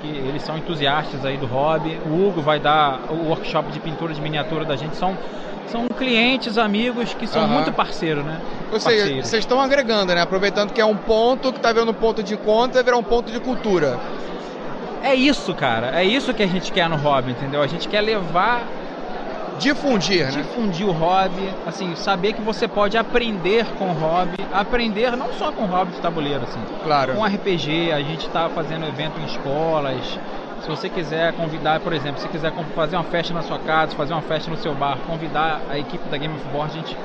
que 0.00 0.08
eles 0.08 0.42
são 0.42 0.56
entusiastas 0.56 1.24
aí 1.24 1.36
do 1.36 1.46
hobby. 1.46 1.98
O 2.06 2.28
Hugo 2.28 2.40
vai 2.40 2.58
dar 2.58 3.00
o 3.10 3.28
workshop 3.28 3.70
de 3.70 3.80
pintura 3.80 4.14
de 4.14 4.20
miniatura 4.20 4.64
da 4.64 4.76
gente. 4.76 4.96
São, 4.96 5.16
são 5.68 5.86
clientes, 5.98 6.58
amigos 6.58 7.14
que 7.14 7.26
são 7.26 7.42
Aham. 7.42 7.52
muito 7.54 7.72
parceiros, 7.72 8.24
né? 8.24 8.40
Ou 8.72 8.80
seja, 8.80 8.96
Parceiros. 9.02 9.28
vocês 9.28 9.42
estão 9.44 9.60
agregando, 9.60 10.14
né? 10.14 10.20
Aproveitando 10.22 10.72
que 10.72 10.80
é 10.80 10.84
um 10.84 10.96
ponto 10.96 11.52
que 11.52 11.60
tá 11.60 11.72
vendo 11.72 11.90
um 11.90 11.94
ponto 11.94 12.22
de 12.22 12.36
conta, 12.36 12.74
vai 12.74 12.82
virar 12.84 12.96
um 12.96 13.02
ponto 13.02 13.30
de 13.30 13.38
cultura. 13.40 13.98
É 15.02 15.14
isso, 15.14 15.54
cara. 15.54 15.98
É 15.98 16.04
isso 16.04 16.34
que 16.34 16.42
a 16.42 16.46
gente 16.46 16.72
quer 16.72 16.88
no 16.88 16.96
hobby, 16.96 17.30
entendeu? 17.32 17.62
A 17.62 17.66
gente 17.66 17.88
quer 17.88 18.00
levar, 18.00 18.64
Difundir, 19.58 20.24
né? 20.24 20.30
difundir 20.30 20.86
o 20.88 20.92
hobby, 20.92 21.52
assim, 21.66 21.94
saber 21.94 22.32
que 22.32 22.40
você 22.40 22.66
pode 22.66 22.96
aprender 22.96 23.66
com 23.78 23.90
o 23.90 23.92
hobby, 23.92 24.36
aprender 24.52 25.14
não 25.16 25.32
só 25.34 25.52
com 25.52 25.64
o 25.64 25.66
hobby 25.66 25.92
de 25.92 26.00
tabuleiro, 26.00 26.42
assim, 26.44 26.60
Claro. 26.82 27.12
com 27.14 27.22
RPG, 27.24 27.92
a 27.92 28.00
gente 28.00 28.26
está 28.26 28.48
fazendo 28.48 28.86
evento 28.86 29.20
em 29.20 29.24
escolas. 29.26 30.18
Se 30.62 30.68
você 30.68 30.88
quiser 30.88 31.32
convidar, 31.32 31.80
por 31.80 31.92
exemplo, 31.92 32.20
se 32.20 32.28
quiser 32.28 32.50
com- 32.52 32.64
fazer 32.74 32.96
uma 32.96 33.04
festa 33.04 33.32
na 33.32 33.42
sua 33.42 33.58
casa, 33.58 33.94
fazer 33.96 34.12
uma 34.12 34.22
festa 34.22 34.50
no 34.50 34.56
seu 34.58 34.74
bar, 34.74 34.98
convidar 35.06 35.60
a 35.70 35.78
equipe 35.78 36.08
da 36.08 36.16
Game 36.16 36.34
of 36.34 36.44
Board, 36.52 36.72
a 36.72 36.80
gente 36.80 36.96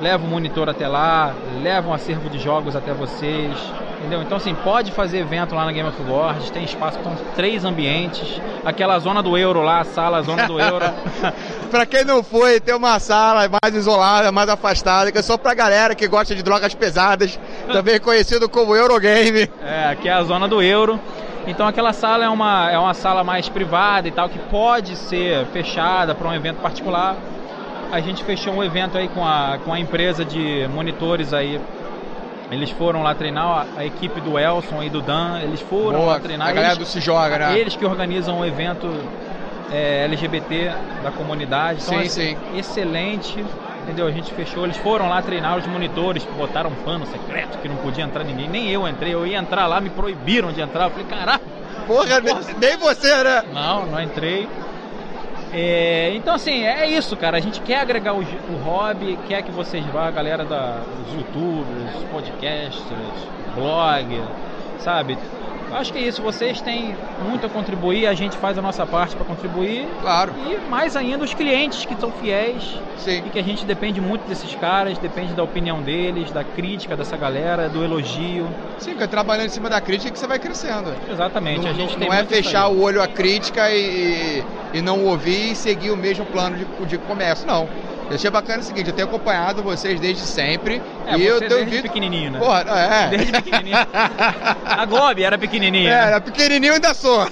leva 0.00 0.24
o 0.24 0.28
monitor 0.28 0.68
até 0.68 0.86
lá, 0.86 1.32
leva 1.62 1.88
um 1.88 1.92
acervo 1.92 2.28
de 2.30 2.38
jogos 2.38 2.76
até 2.76 2.92
vocês, 2.92 3.52
entendeu? 3.98 4.22
Então 4.22 4.36
assim, 4.36 4.54
pode 4.54 4.92
fazer 4.92 5.18
evento 5.18 5.54
lá 5.54 5.64
na 5.64 5.72
Game 5.72 5.88
of 5.88 6.00
Board, 6.02 6.52
tem 6.52 6.62
espaço, 6.64 6.98
são 7.02 7.16
três 7.34 7.64
ambientes, 7.64 8.40
aquela 8.64 8.98
zona 9.00 9.22
do 9.22 9.36
euro 9.36 9.60
lá, 9.62 9.80
a 9.80 9.84
sala, 9.84 10.18
a 10.18 10.22
zona 10.22 10.46
do 10.46 10.58
euro. 10.60 10.84
Pra 11.70 11.84
quem 11.84 12.04
não 12.04 12.22
foi, 12.22 12.60
tem 12.60 12.74
uma 12.74 12.98
sala 12.98 13.48
mais 13.62 13.74
isolada, 13.74 14.30
mais 14.32 14.48
afastada, 14.48 15.10
que 15.12 15.18
é 15.18 15.22
só 15.22 15.36
pra 15.36 15.52
galera 15.52 15.94
que 15.94 16.06
gosta 16.08 16.34
de 16.34 16.42
drogas 16.42 16.74
pesadas, 16.74 17.38
também 17.72 18.00
conhecido 18.00 18.48
como 18.48 18.74
Eurogame. 18.74 19.50
É, 19.62 19.88
aqui 19.90 20.08
é 20.08 20.12
a 20.12 20.22
zona 20.22 20.48
do 20.48 20.62
euro. 20.62 20.98
Então 21.48 21.66
aquela 21.66 21.94
sala 21.94 22.26
é 22.26 22.28
uma, 22.28 22.70
é 22.70 22.78
uma 22.78 22.92
sala 22.92 23.24
mais 23.24 23.48
privada 23.48 24.06
e 24.06 24.10
tal, 24.10 24.28
que 24.28 24.38
pode 24.38 24.94
ser 24.96 25.46
fechada 25.46 26.14
para 26.14 26.28
um 26.28 26.34
evento 26.34 26.58
particular. 26.58 27.16
A 27.90 28.00
gente 28.00 28.22
fechou 28.22 28.52
um 28.52 28.62
evento 28.62 28.98
aí 28.98 29.08
com 29.08 29.24
a, 29.24 29.58
com 29.64 29.72
a 29.72 29.80
empresa 29.80 30.26
de 30.26 30.68
monitores 30.68 31.32
aí. 31.32 31.58
Eles 32.50 32.70
foram 32.70 33.02
lá 33.02 33.14
treinar, 33.14 33.66
a, 33.76 33.80
a 33.80 33.84
equipe 33.86 34.20
do 34.20 34.38
Elson 34.38 34.82
e 34.82 34.90
do 34.90 35.00
Dan, 35.00 35.40
eles 35.40 35.60
foram 35.62 36.00
Boa, 36.00 36.12
lá 36.12 36.20
treinar. 36.20 36.48
a 36.48 36.52
galera 36.52 36.74
eles, 36.74 36.78
do 36.78 36.86
Se 36.86 37.00
Joga, 37.00 37.38
né? 37.38 37.58
Eles 37.58 37.74
que 37.76 37.84
organizam 37.84 38.38
o 38.38 38.44
evento 38.44 38.86
é, 39.72 40.04
LGBT 40.04 40.72
da 41.02 41.10
comunidade. 41.10 41.80
Então, 41.82 41.94
Sim, 41.94 42.06
assim, 42.06 42.36
sim. 42.36 42.58
excelente. 42.58 43.44
Entendeu? 43.88 44.06
A 44.06 44.10
gente 44.10 44.34
fechou, 44.34 44.64
eles 44.64 44.76
foram 44.76 45.08
lá 45.08 45.22
treinar 45.22 45.56
os 45.56 45.66
monitores, 45.66 46.22
botaram 46.36 46.68
um 46.68 46.74
pano 46.84 47.06
secreto 47.06 47.56
que 47.56 47.68
não 47.70 47.76
podia 47.76 48.04
entrar 48.04 48.22
ninguém. 48.22 48.46
Nem 48.46 48.68
eu 48.68 48.86
entrei, 48.86 49.14
eu 49.14 49.26
ia 49.26 49.38
entrar 49.38 49.66
lá, 49.66 49.80
me 49.80 49.88
proibiram 49.88 50.52
de 50.52 50.60
entrar. 50.60 50.84
Eu 50.84 50.90
falei, 50.90 51.06
caraca, 51.06 51.44
Porra, 51.86 52.20
nem 52.60 52.76
você, 52.76 53.24
né? 53.24 53.44
não, 53.50 53.86
não 53.86 54.02
entrei. 54.02 54.46
É, 55.54 56.12
então 56.14 56.34
assim, 56.34 56.64
é 56.64 56.86
isso, 56.90 57.16
cara. 57.16 57.38
A 57.38 57.40
gente 57.40 57.62
quer 57.62 57.80
agregar 57.80 58.12
o, 58.12 58.18
o 58.18 58.62
hobby, 58.62 59.18
quer 59.26 59.40
que 59.42 59.50
vocês 59.50 59.82
vá, 59.86 60.06
a 60.06 60.10
galera 60.10 60.44
da, 60.44 60.82
dos 61.06 61.14
youtubers, 61.14 62.04
podcasters, 62.12 63.26
blog, 63.54 64.22
sabe? 64.80 65.16
Eu 65.70 65.76
Acho 65.76 65.92
que 65.92 65.98
é 65.98 66.02
isso, 66.02 66.22
vocês 66.22 66.60
têm 66.60 66.96
muito 67.28 67.46
a 67.46 67.48
contribuir, 67.48 68.06
a 68.06 68.14
gente 68.14 68.36
faz 68.36 68.56
a 68.56 68.62
nossa 68.62 68.86
parte 68.86 69.14
para 69.14 69.24
contribuir. 69.24 69.86
Claro. 70.00 70.32
E 70.46 70.70
mais 70.70 70.96
ainda 70.96 71.24
os 71.24 71.34
clientes 71.34 71.84
que 71.84 71.94
são 72.00 72.10
fiéis 72.10 72.78
Sim. 72.96 73.22
e 73.26 73.30
que 73.30 73.38
a 73.38 73.42
gente 73.42 73.64
depende 73.64 74.00
muito 74.00 74.26
desses 74.26 74.54
caras, 74.54 74.98
depende 74.98 75.34
da 75.34 75.42
opinião 75.42 75.82
deles, 75.82 76.32
da 76.32 76.42
crítica 76.42 76.96
dessa 76.96 77.16
galera, 77.16 77.68
do 77.68 77.84
elogio. 77.84 78.48
Sim, 78.78 78.92
porque 78.92 79.06
trabalhando 79.06 79.46
em 79.46 79.50
cima 79.50 79.68
da 79.68 79.80
crítica 79.80 80.10
que 80.10 80.18
você 80.18 80.26
vai 80.26 80.38
crescendo. 80.38 80.92
Exatamente, 81.10 81.62
Não, 81.62 81.70
a 81.70 81.74
gente 81.74 81.98
não 81.98 82.08
tem 82.08 82.18
é 82.18 82.24
fechar 82.24 82.68
o 82.68 82.80
olho 82.80 83.02
à 83.02 83.06
crítica 83.06 83.70
e, 83.70 84.42
e 84.72 84.80
não 84.80 85.04
ouvir 85.04 85.52
e 85.52 85.54
seguir 85.54 85.90
o 85.90 85.96
mesmo 85.96 86.24
plano 86.26 86.56
de, 86.56 86.86
de 86.86 86.98
comércio, 86.98 87.46
não. 87.46 87.68
Eu 88.08 88.14
achei 88.14 88.30
bacana 88.30 88.60
o 88.60 88.62
seguinte, 88.62 88.88
eu 88.88 88.94
tenho 88.94 89.06
acompanhado 89.06 89.62
vocês 89.62 90.00
desde 90.00 90.22
sempre. 90.22 90.80
É, 91.06 91.16
e 91.16 91.26
eu 91.26 91.38
tenho 91.38 91.50
desde 91.50 91.70
visto. 91.70 91.82
pequenininho, 91.82 92.30
né? 92.30 92.38
Porra, 92.38 92.64
é. 92.70 93.08
Desde 93.08 93.32
pequenininho. 93.32 93.76
A 94.64 94.84
Gobi 94.86 95.24
era 95.24 95.36
pequenininha. 95.36 95.90
É, 95.90 95.94
né? 95.94 96.06
era 96.06 96.20
pequenininho 96.20 96.74
ainda 96.74 96.94
sou. 96.94 97.26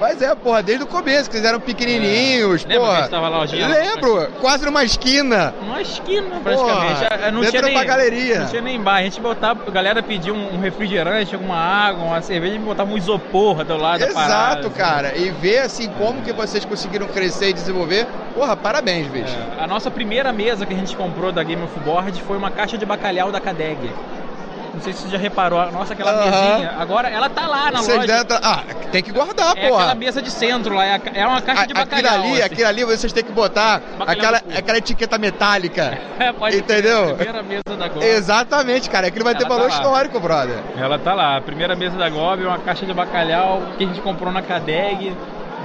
Mas 0.00 0.22
é, 0.22 0.34
porra, 0.34 0.62
desde 0.62 0.82
o 0.84 0.86
começo, 0.86 1.28
que 1.28 1.36
eles 1.36 1.46
eram 1.46 1.60
pequenininhos, 1.60 2.64
É. 2.64 2.68
Lembra 2.68 2.74
que 2.74 2.78
porra. 2.86 2.92
a 2.98 3.00
gente 3.02 3.10
tava 3.10 3.28
lá, 3.28 3.38
lá? 3.38 3.44
Lembro, 3.44 4.28
quase 4.40 4.64
numa 4.64 4.82
esquina. 4.82 5.54
Uma 5.60 5.82
esquina, 5.82 6.40
praticamente. 6.42 7.04
Porra, 7.04 7.26
É, 7.26 7.30
não 7.30 7.40
dentro 7.42 7.60
tinha 7.60 7.74
nem, 7.74 7.86
galeria. 7.86 8.40
Não 8.40 8.46
tinha 8.48 8.62
nem 8.62 8.80
bar. 8.80 8.96
A 8.96 9.02
gente 9.02 9.20
botava, 9.20 9.60
a 9.66 9.70
galera 9.70 10.02
pedia 10.02 10.32
um, 10.32 10.58
refrigerante, 10.58 11.36
uma 11.36 11.56
água, 11.56 12.04
uma 12.04 12.22
cerveja, 12.22 12.54
gente 12.54 12.64
botava 12.64 12.90
um 12.90 12.96
isopor 12.96 13.62
do 13.62 13.76
lado 13.76 14.00
da 14.00 14.08
parada. 14.08 14.60
Exato, 14.60 14.70
cara. 14.70 15.16
E 15.16 15.30
ver 15.30 15.58
assim 15.58 15.90
como 15.98 16.22
que 16.22 16.32
vocês 16.32 16.64
conseguiram 16.64 17.06
crescer 17.06 17.50
e 17.50 17.52
desenvolver. 17.52 18.06
Porra, 18.34 18.56
parabéns, 18.56 19.06
bicho. 19.08 19.36
É, 19.58 19.62
A 19.62 19.66
nossa 19.66 19.90
primeira 19.90 20.32
mesa 20.32 20.64
que 20.64 20.72
a 20.72 20.76
gente 20.76 20.96
comprou 20.96 21.30
da 21.30 21.42
Game 21.42 21.62
of 21.62 21.78
Board 21.80 22.22
foi 22.22 22.38
uma 22.38 22.50
caixa 22.50 22.78
de 22.78 22.86
bacalhau 22.86 23.30
da 23.30 23.40
Cadeg. 23.40 23.78
Não 24.72 24.80
sei 24.80 24.92
se 24.92 25.02
você 25.02 25.08
já 25.08 25.18
reparou, 25.18 25.70
nossa 25.72 25.92
aquela 25.94 26.12
Aham. 26.12 26.24
mesinha. 26.30 26.74
Agora 26.78 27.08
ela 27.08 27.28
tá 27.28 27.46
lá 27.46 27.70
na 27.72 27.78
Vocês 27.82 27.98
loja. 27.98 28.24
tra- 28.24 28.40
Ah, 28.42 28.62
tem 28.92 29.02
que 29.02 29.10
guardar, 29.12 29.56
É 29.56 29.68
porra. 29.68 29.80
aquela 29.82 29.94
mesa 29.96 30.22
de 30.22 30.30
centro 30.30 30.74
lá, 30.74 30.84
é, 30.86 31.00
é 31.14 31.26
uma 31.26 31.40
caixa 31.42 31.66
de 31.66 31.72
A- 31.76 31.82
aquilo 31.82 32.02
bacalhau. 32.02 32.14
ali, 32.24 32.32
assim. 32.34 32.42
aquilo 32.52 32.68
ali 32.68 32.84
vocês 32.84 33.12
têm 33.12 33.24
que 33.24 33.32
botar 33.32 33.80
Bacalhau 33.98 34.34
aquela, 34.34 34.58
aquela 34.58 34.78
etiqueta 34.78 35.18
metálica. 35.18 35.98
É, 36.20 36.32
pode 36.34 36.56
Entendeu? 36.58 37.10
a 37.10 37.14
primeira 37.14 37.42
mesa 37.42 37.76
da 37.78 37.88
Gobi. 37.88 38.04
Exatamente, 38.04 38.90
cara. 38.90 39.06
Aquilo 39.06 39.24
vai 39.24 39.34
ter 39.34 39.44
Ela 39.44 39.48
tá 39.48 39.54
valor 39.56 39.70
lá. 39.70 39.74
histórico, 39.76 40.20
brother. 40.20 40.58
Ela 40.76 40.98
tá 40.98 41.14
lá, 41.14 41.38
a 41.38 41.40
primeira 41.40 41.74
mesa 41.74 41.96
da 41.96 42.08
Gobi, 42.10 42.44
uma 42.44 42.58
caixa 42.58 42.84
de 42.84 42.92
bacalhau 42.92 43.62
que 43.78 43.84
a 43.84 43.86
gente 43.86 44.00
comprou 44.02 44.30
na 44.30 44.42
Cadeg, 44.42 45.16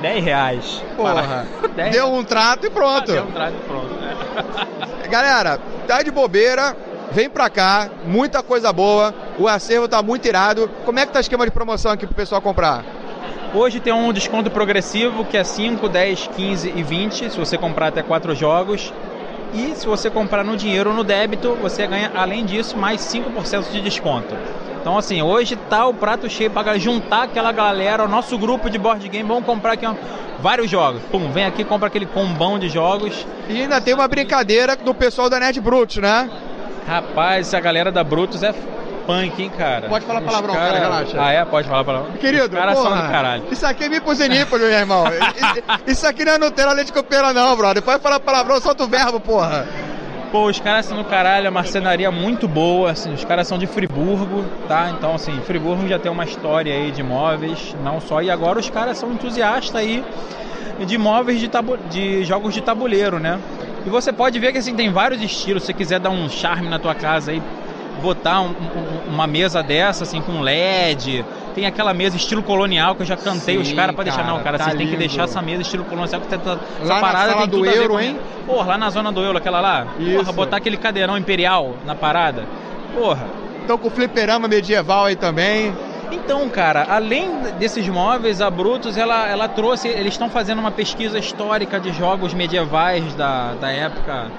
10 0.01 0.23
reais. 0.23 0.81
Porra. 0.95 1.45
Dez- 1.75 1.91
Deu 1.91 2.07
um 2.13 2.23
trato 2.23 2.65
e 2.67 2.69
pronto. 2.69 3.11
Deu 3.11 3.23
um 3.23 3.31
trato 3.31 3.53
e 3.53 3.67
pronto. 3.67 3.93
né? 3.95 4.15
Galera, 5.09 5.59
tá 5.87 6.01
de 6.01 6.09
bobeira. 6.11 6.75
Vem 7.11 7.29
pra 7.29 7.49
cá, 7.49 7.89
muita 8.05 8.43
coisa 8.43 8.73
boa. 8.73 9.13
O 9.39 9.47
acervo 9.47 9.87
tá 9.87 10.01
muito 10.01 10.27
irado. 10.27 10.69
Como 10.85 10.99
é 10.99 11.05
que 11.05 11.13
tá 11.13 11.19
o 11.19 11.21
esquema 11.21 11.45
de 11.45 11.51
promoção 11.51 11.91
aqui 11.91 12.05
pro 12.05 12.15
pessoal 12.15 12.41
comprar? 12.41 12.83
Hoje 13.53 13.79
tem 13.79 13.93
um 13.93 14.11
desconto 14.11 14.51
progressivo 14.51 15.23
que 15.23 15.37
é 15.37 15.43
5, 15.43 15.87
10, 15.87 16.27
15 16.35 16.73
e 16.75 16.83
20, 16.83 17.29
se 17.29 17.37
você 17.37 17.57
comprar 17.57 17.87
até 17.87 18.03
4 18.03 18.35
jogos. 18.35 18.93
E 19.53 19.73
se 19.75 19.87
você 19.87 20.09
comprar 20.09 20.43
no 20.43 20.57
dinheiro 20.57 20.89
ou 20.89 20.95
no 20.95 21.03
débito, 21.03 21.57
você 21.61 21.87
ganha, 21.87 22.11
além 22.13 22.43
disso, 22.43 22.77
mais 22.77 22.99
5% 23.01 23.71
de 23.71 23.79
desconto. 23.79 24.35
Então, 24.81 24.97
assim, 24.97 25.21
hoje 25.21 25.55
tá 25.55 25.87
o 25.87 25.93
prato 25.93 26.29
cheio 26.29 26.51
para 26.51 26.77
juntar 26.77 27.23
aquela 27.23 27.51
galera, 27.53 28.03
o 28.03 28.07
nosso 28.07 28.37
grupo 28.37 28.69
de 28.69 28.77
board 28.77 29.07
game. 29.07 29.27
Vamos 29.27 29.45
comprar 29.45 29.73
aqui 29.73 29.85
vários 30.41 30.69
jogos. 30.69 31.01
Pum, 31.09 31.31
vem 31.31 31.45
aqui, 31.45 31.63
compra 31.63 31.87
aquele 31.87 32.05
combão 32.05 32.59
de 32.59 32.67
jogos. 32.67 33.25
E 33.47 33.61
ainda 33.61 33.79
tem 33.79 33.93
uma 33.93 34.07
brincadeira 34.07 34.75
do 34.75 34.93
pessoal 34.93 35.29
da 35.29 35.39
Nerd 35.39 35.61
Brutos, 35.61 35.97
né? 35.97 36.29
Rapaz, 36.87 37.47
essa 37.47 37.59
galera 37.59 37.91
da 37.91 38.03
Brutus 38.03 38.43
é 38.43 38.53
punk, 39.05 39.41
hein, 39.41 39.51
cara? 39.55 39.87
Pode 39.87 40.05
falar 40.05 40.21
palavrão, 40.21 40.53
cara, 40.55 40.79
relaxa. 40.79 41.17
Ah, 41.19 41.31
é? 41.31 41.45
Pode 41.45 41.67
falar 41.67 41.83
palavrão. 41.83 42.11
Querido, 42.17 42.45
Os 42.45 42.49
caras 42.53 42.75
porra, 42.77 42.89
são 42.95 43.05
do 43.05 43.11
caralho. 43.11 43.43
Isso 43.51 43.65
aqui 43.65 43.83
é 43.85 43.89
mipos 43.89 44.19
nipos, 44.19 44.59
meu 44.59 44.69
irmão. 44.71 45.03
Isso- 45.87 46.05
aqui 46.07 46.23
não 46.25 46.33
é 46.33 46.37
Nutella 46.37 46.73
leite 46.73 46.93
com 46.93 47.01
pera, 47.03 47.33
não, 47.33 47.55
brother. 47.55 47.81
Pode 47.81 48.01
falar 48.01 48.19
palavrão, 48.19 48.59
solta 48.61 48.83
o 48.83 48.87
verbo, 48.87 49.19
porra. 49.19 49.67
Pô, 50.31 50.47
os 50.47 50.59
caras 50.59 50.85
são 50.85 50.97
do 50.97 51.05
caralho, 51.05 51.47
a 51.47 51.51
marcenaria 51.51 52.11
muito 52.11 52.47
boa, 52.47 52.91
assim, 52.91 53.13
os 53.13 53.23
caras 53.23 53.47
são 53.47 53.57
de 53.57 53.65
Friburgo, 53.67 54.43
tá? 54.67 54.89
Então, 54.89 55.15
assim, 55.15 55.39
Friburgo 55.45 55.87
já 55.87 55.97
tem 55.97 56.11
uma 56.11 56.25
história 56.25 56.73
aí 56.73 56.91
de 56.91 57.01
móveis, 57.01 57.73
não 57.83 58.01
só, 58.01 58.21
e 58.21 58.29
agora 58.29 58.59
os 58.59 58.69
caras 58.69 58.97
são 58.97 59.13
entusiastas 59.13 59.75
aí 59.75 60.03
de 60.85 60.97
móveis 60.97 61.39
de, 61.39 61.47
tabu 61.47 61.77
de 61.89 62.25
jogos 62.25 62.53
de 62.53 62.59
tabuleiro, 62.61 63.17
né? 63.17 63.39
E 63.85 63.89
você 63.89 64.11
pode 64.11 64.39
ver 64.39 64.51
que 64.51 64.57
assim 64.57 64.75
tem 64.75 64.89
vários 64.91 65.21
estilos. 65.21 65.63
Se 65.63 65.67
você 65.67 65.73
quiser 65.73 65.99
dar 65.99 66.09
um 66.09 66.27
charme 66.29 66.67
na 66.69 66.79
tua 66.79 66.95
casa 66.95 67.31
aí, 67.31 67.41
botar 68.01 68.41
um, 68.41 68.47
um, 68.49 69.13
uma 69.13 69.27
mesa 69.27 69.61
dessa 69.61 70.03
assim 70.03 70.21
com 70.21 70.41
LED, 70.41 71.23
tem 71.53 71.65
aquela 71.65 71.93
mesa 71.93 72.15
estilo 72.17 72.41
colonial 72.43 72.95
que 72.95 73.03
eu 73.03 73.05
já 73.05 73.15
cantei 73.15 73.55
Sim, 73.55 73.61
os 73.61 73.71
caras 73.73 73.95
para 73.95 74.03
deixar 74.05 74.25
não, 74.25 74.39
cara, 74.41 74.57
tá 74.57 74.65
vocês 74.65 74.77
têm 74.77 74.87
que 74.87 74.97
deixar 74.97 75.23
essa 75.23 75.41
mesa 75.41 75.61
estilo 75.61 75.85
colonial 75.85 76.19
que 76.19 76.27
tá, 76.27 76.37
tá, 76.37 76.57
essa 76.81 76.89
Lá 76.89 76.95
na 76.95 77.01
parada 77.01 77.29
sala 77.31 77.41
tem 77.41 77.49
do 77.49 77.57
tudo 77.57 77.69
Euro, 77.69 77.93
com- 77.93 77.99
hein? 78.01 78.19
Porra, 78.45 78.67
lá 78.69 78.77
na 78.77 78.89
zona 78.89 79.11
do 79.11 79.21
Euro, 79.21 79.37
aquela 79.37 79.61
lá. 79.61 79.85
Porra, 79.85 80.21
Isso. 80.21 80.33
botar 80.33 80.57
aquele 80.57 80.77
cadeirão 80.77 81.17
imperial 81.17 81.75
na 81.85 81.95
parada. 81.95 82.43
Porra. 82.93 83.25
Então 83.63 83.77
com 83.77 83.89
fliperama 83.89 84.47
medieval 84.47 85.05
aí 85.05 85.15
também. 85.15 85.73
Então, 86.11 86.47
cara, 86.49 86.85
além 86.89 87.41
desses 87.57 87.87
móveis, 87.87 88.41
a 88.41 88.49
Brutus, 88.49 88.97
ela, 88.97 89.27
ela 89.27 89.47
trouxe, 89.47 89.87
eles 89.87 90.13
estão 90.13 90.29
fazendo 90.29 90.59
uma 90.59 90.71
pesquisa 90.71 91.17
histórica 91.17 91.79
de 91.79 91.91
jogos 91.93 92.33
medievais 92.33 93.13
da, 93.15 93.53
da 93.55 93.71
época 93.71 94.31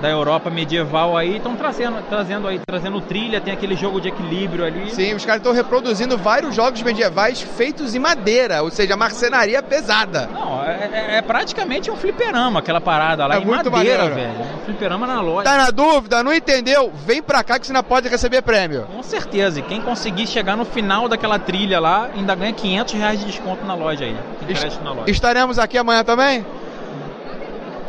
da 0.00 0.08
Europa 0.08 0.48
medieval 0.50 1.16
aí, 1.16 1.36
estão 1.36 1.54
trazendo, 1.56 2.02
trazendo 2.08 2.48
aí, 2.48 2.58
trazendo 2.66 3.00
trilha, 3.00 3.40
tem 3.40 3.52
aquele 3.52 3.76
jogo 3.76 4.00
de 4.00 4.08
equilíbrio 4.08 4.64
ali. 4.64 4.90
Sim, 4.90 5.14
os 5.14 5.24
caras 5.24 5.40
estão 5.40 5.52
reproduzindo 5.52 6.16
vários 6.16 6.54
jogos 6.54 6.82
medievais 6.82 7.40
feitos 7.40 7.94
em 7.94 7.98
madeira, 7.98 8.62
ou 8.62 8.70
seja, 8.70 8.96
marcenaria 8.96 9.62
pesada. 9.62 10.28
Não, 10.32 10.64
é, 10.64 10.88
é- 10.92 11.16
é 11.16 11.22
praticamente 11.22 11.90
um 11.90 11.96
fliperama, 11.96 12.60
aquela 12.60 12.80
parada 12.80 13.26
lá 13.26 13.36
É 13.36 13.38
em 13.40 13.44
muito 13.44 13.70
madeira, 13.70 14.08
maneiro. 14.08 14.14
velho. 14.38 14.50
Um 14.54 14.64
fliperama 14.64 15.06
na 15.06 15.20
loja. 15.20 15.44
Tá 15.44 15.56
na 15.56 15.70
dúvida? 15.70 16.22
Não 16.22 16.32
entendeu? 16.34 16.90
Vem 17.06 17.22
pra 17.22 17.42
cá 17.44 17.58
que 17.58 17.66
você 17.66 17.72
ainda 17.72 17.82
pode 17.82 18.08
receber 18.08 18.42
prêmio. 18.42 18.86
Com 18.94 19.02
certeza, 19.02 19.58
e 19.60 19.62
quem 19.62 19.80
conseguir 19.80 20.26
chegar 20.26 20.56
no 20.56 20.64
final 20.64 21.08
daquela 21.08 21.38
trilha 21.38 21.78
lá, 21.78 22.08
ainda 22.16 22.34
ganha 22.34 22.52
500 22.52 22.94
reais 22.94 23.20
de 23.20 23.26
desconto 23.26 23.64
na 23.66 23.74
loja 23.74 24.04
aí. 24.04 24.16
Est- 24.48 24.80
na 24.82 24.92
loja. 24.92 25.10
Estaremos 25.10 25.58
aqui 25.58 25.76
amanhã 25.78 26.02
também? 26.04 26.44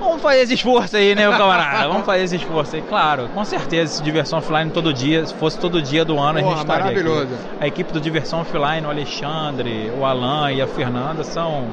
Vamos 0.02 0.22
fazer 0.22 0.42
esse 0.42 0.56
esforço 0.56 0.98
aí, 0.98 1.14
né, 1.16 1.28
meu 1.28 1.38
camarada? 1.38 1.88
Vamos 1.88 2.06
fazer 2.06 2.24
esse 2.24 2.36
esforço 2.36 2.76
aí, 2.76 2.82
claro. 2.82 3.30
Com 3.34 3.46
certeza, 3.46 3.94
esse 3.94 4.04
Diversão 4.04 4.40
Offline 4.40 4.72
todo 4.72 4.92
dia, 4.92 5.26
se 5.26 5.34
fosse 5.36 5.60
todo 5.60 5.80
dia 5.82 6.04
do 6.04 6.20
ano, 6.20 6.40
a 6.40 6.42
Porra, 6.42 6.56
gente 6.56 6.62
estaria 6.62 6.86
aqui. 6.86 7.04
maravilhoso. 7.04 7.38
A 7.60 7.68
equipe 7.68 7.94
do 7.94 8.02
Diversão 8.02 8.42
Offline, 8.42 8.86
o 8.86 8.90
Alexandre, 8.90 9.92
o 9.98 10.04
Alan 10.04 10.52
e 10.52 10.62
a 10.62 10.68
Fernanda 10.68 11.24
são, 11.24 11.68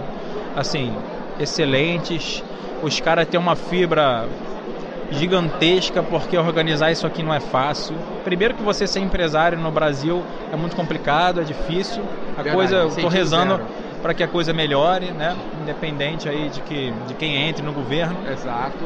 assim, 0.54 0.92
excelentes. 1.40 2.44
Os 2.82 3.00
caras 3.00 3.26
têm 3.26 3.40
uma 3.40 3.56
fibra 3.56 4.26
gigantesca 5.10 6.02
porque 6.02 6.36
organizar 6.36 6.90
isso 6.92 7.06
aqui 7.06 7.22
não 7.22 7.32
é 7.32 7.40
fácil. 7.40 7.96
Primeiro 8.24 8.54
que 8.54 8.62
você 8.62 8.86
ser 8.86 9.00
empresário 9.00 9.58
no 9.58 9.70
Brasil 9.70 10.22
é 10.52 10.56
muito 10.56 10.76
complicado, 10.76 11.40
é 11.40 11.44
difícil. 11.44 12.02
A 12.36 12.42
Verdade, 12.42 12.56
coisa, 12.56 12.76
eu 12.76 12.90
tô 12.90 13.08
rezando 13.08 13.52
zero. 13.56 13.66
Para 14.02 14.14
que 14.14 14.22
a 14.22 14.28
coisa 14.28 14.52
melhore, 14.52 15.10
né? 15.12 15.36
Independente 15.62 16.28
aí 16.28 16.48
de 16.48 16.60
que 16.60 16.92
de 17.06 17.14
quem 17.14 17.48
entre 17.48 17.62
no 17.62 17.72
governo. 17.72 18.16
Exato. 18.30 18.78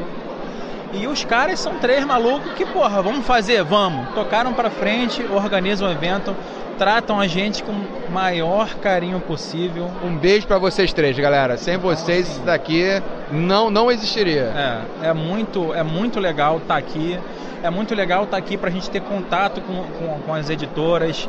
E 0.93 1.07
os 1.07 1.25
caras 1.25 1.59
são 1.59 1.75
três 1.75 2.05
malucos 2.05 2.53
que, 2.53 2.65
porra, 2.65 3.01
vamos 3.01 3.25
fazer, 3.25 3.63
vamos. 3.63 4.09
Tocaram 4.13 4.53
pra 4.53 4.69
frente, 4.69 5.25
organizam 5.33 5.87
o 5.87 5.91
evento, 5.91 6.35
tratam 6.77 7.19
a 7.19 7.25
gente 7.25 7.63
com 7.63 7.71
o 7.71 8.11
maior 8.11 8.75
carinho 8.75 9.19
possível. 9.19 9.89
Um 10.03 10.15
beijo 10.15 10.45
pra 10.45 10.59
vocês 10.59 10.93
três, 10.93 11.17
galera. 11.17 11.57
Sem 11.57 11.77
vocês 11.77 12.27
isso 12.29 12.41
daqui 12.41 13.01
não 13.31 13.71
não 13.71 13.91
existiria. 13.91 14.53
É, 15.01 15.09
é 15.09 15.13
muito, 15.13 15.73
é 15.73 15.81
muito 15.81 16.19
legal 16.19 16.57
estar 16.57 16.77
aqui. 16.77 17.19
É 17.63 17.69
muito 17.69 17.95
legal 17.95 18.25
estar 18.25 18.37
aqui 18.37 18.55
pra 18.55 18.69
gente 18.69 18.89
ter 18.89 19.01
contato 19.01 19.61
com, 19.61 19.83
com, 19.97 20.19
com 20.19 20.33
as 20.33 20.49
editoras, 20.49 21.27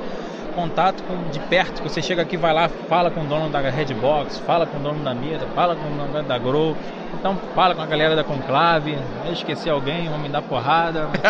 contato 0.55 1.03
com, 1.05 1.31
de 1.31 1.39
perto, 1.41 1.83
que 1.83 1.89
você 1.89 2.01
chega 2.01 2.23
aqui, 2.23 2.37
vai 2.37 2.53
lá, 2.53 2.69
fala 2.89 3.11
com 3.11 3.21
o 3.21 3.25
dono 3.25 3.49
da 3.49 3.61
Redbox, 3.61 4.39
fala 4.39 4.67
com 4.67 4.79
o 4.79 4.81
dono 4.81 5.03
da 5.05 5.15
Meta, 5.15 5.47
fala 5.55 5.77
com 5.77 5.87
o 5.87 6.07
dono 6.07 6.23
da 6.23 6.39
Grow, 6.39 6.77
então 7.19 7.37
fala 7.55 7.75
com 7.75 7.83
a 7.83 7.87
galera 7.87 8.17
da 8.17 8.25
Conclave, 8.25 8.97
eu 9.27 9.33
esqueci 9.33 9.69
alguém, 9.69 10.09
vão 10.09 10.19
me 10.19 10.29
dar 10.29 10.43
porrada. 10.43 11.09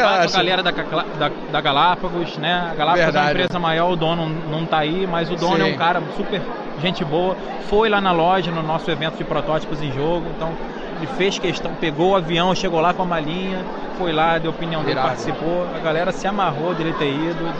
Fala 0.00 0.26
com 0.26 0.34
a 0.34 0.36
galera 0.36 0.62
da, 0.62 0.70
da, 0.70 1.30
da 1.52 1.60
Galápagos, 1.60 2.38
né? 2.38 2.70
A 2.72 2.74
Galápagos 2.74 3.00
é 3.00 3.04
Verdade. 3.04 3.26
uma 3.26 3.30
empresa 3.32 3.58
maior, 3.58 3.90
o 3.90 3.96
dono 3.96 4.28
não 4.50 4.64
tá 4.64 4.78
aí, 4.78 5.06
mas 5.06 5.30
o 5.30 5.36
dono 5.36 5.62
é 5.62 5.66
Sim. 5.66 5.74
um 5.74 5.76
cara 5.76 6.02
super 6.16 6.40
gente 6.80 7.04
boa. 7.04 7.36
Foi 7.68 7.88
lá 7.88 8.00
na 8.00 8.12
loja, 8.12 8.50
no 8.50 8.62
nosso 8.62 8.90
evento 8.90 9.16
de 9.16 9.24
protótipos 9.24 9.82
em 9.82 9.92
jogo, 9.92 10.26
então 10.36 10.52
ele 10.96 11.06
fez 11.18 11.38
questão, 11.38 11.72
pegou 11.74 12.12
o 12.12 12.16
avião, 12.16 12.54
chegou 12.54 12.80
lá 12.80 12.94
com 12.94 13.02
a 13.02 13.06
malinha, 13.06 13.64
foi 13.98 14.12
lá, 14.12 14.38
deu 14.38 14.50
opinião 14.50 14.80
dele, 14.80 14.92
Irado. 14.92 15.08
participou. 15.08 15.66
A 15.74 15.78
galera 15.78 16.12
se 16.12 16.26
amarrou 16.26 16.74
dele 16.74 16.94
ter 16.94 17.10
ido, 17.10 17.52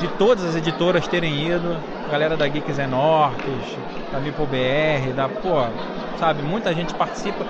de 0.00 0.08
todas 0.14 0.42
as 0.44 0.56
editoras 0.56 1.06
terem 1.06 1.46
ido, 1.46 1.76
a 2.06 2.10
galera 2.10 2.36
da 2.36 2.48
Geeks 2.48 2.78
Enorques, 2.78 3.76
da 4.10 4.18
Mipo 4.18 4.46
BR, 4.46 5.12
da, 5.14 5.28
pô, 5.28 5.62
sabe, 6.18 6.42
muita 6.42 6.74
gente 6.74 6.94
participa. 6.94 7.44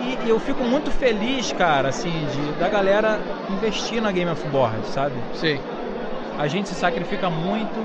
E, 0.00 0.26
e 0.26 0.28
eu 0.28 0.40
fico 0.40 0.64
muito 0.64 0.90
feliz, 0.90 1.52
cara, 1.52 1.90
assim, 1.90 2.10
de, 2.10 2.58
da 2.58 2.68
galera 2.68 3.20
investir 3.48 4.02
na 4.02 4.10
Game 4.10 4.30
of 4.30 4.44
Board, 4.48 4.84
sabe? 4.88 5.14
Sim. 5.34 5.60
A 6.36 6.48
gente 6.48 6.68
se 6.68 6.74
sacrifica 6.74 7.30
muito. 7.30 7.78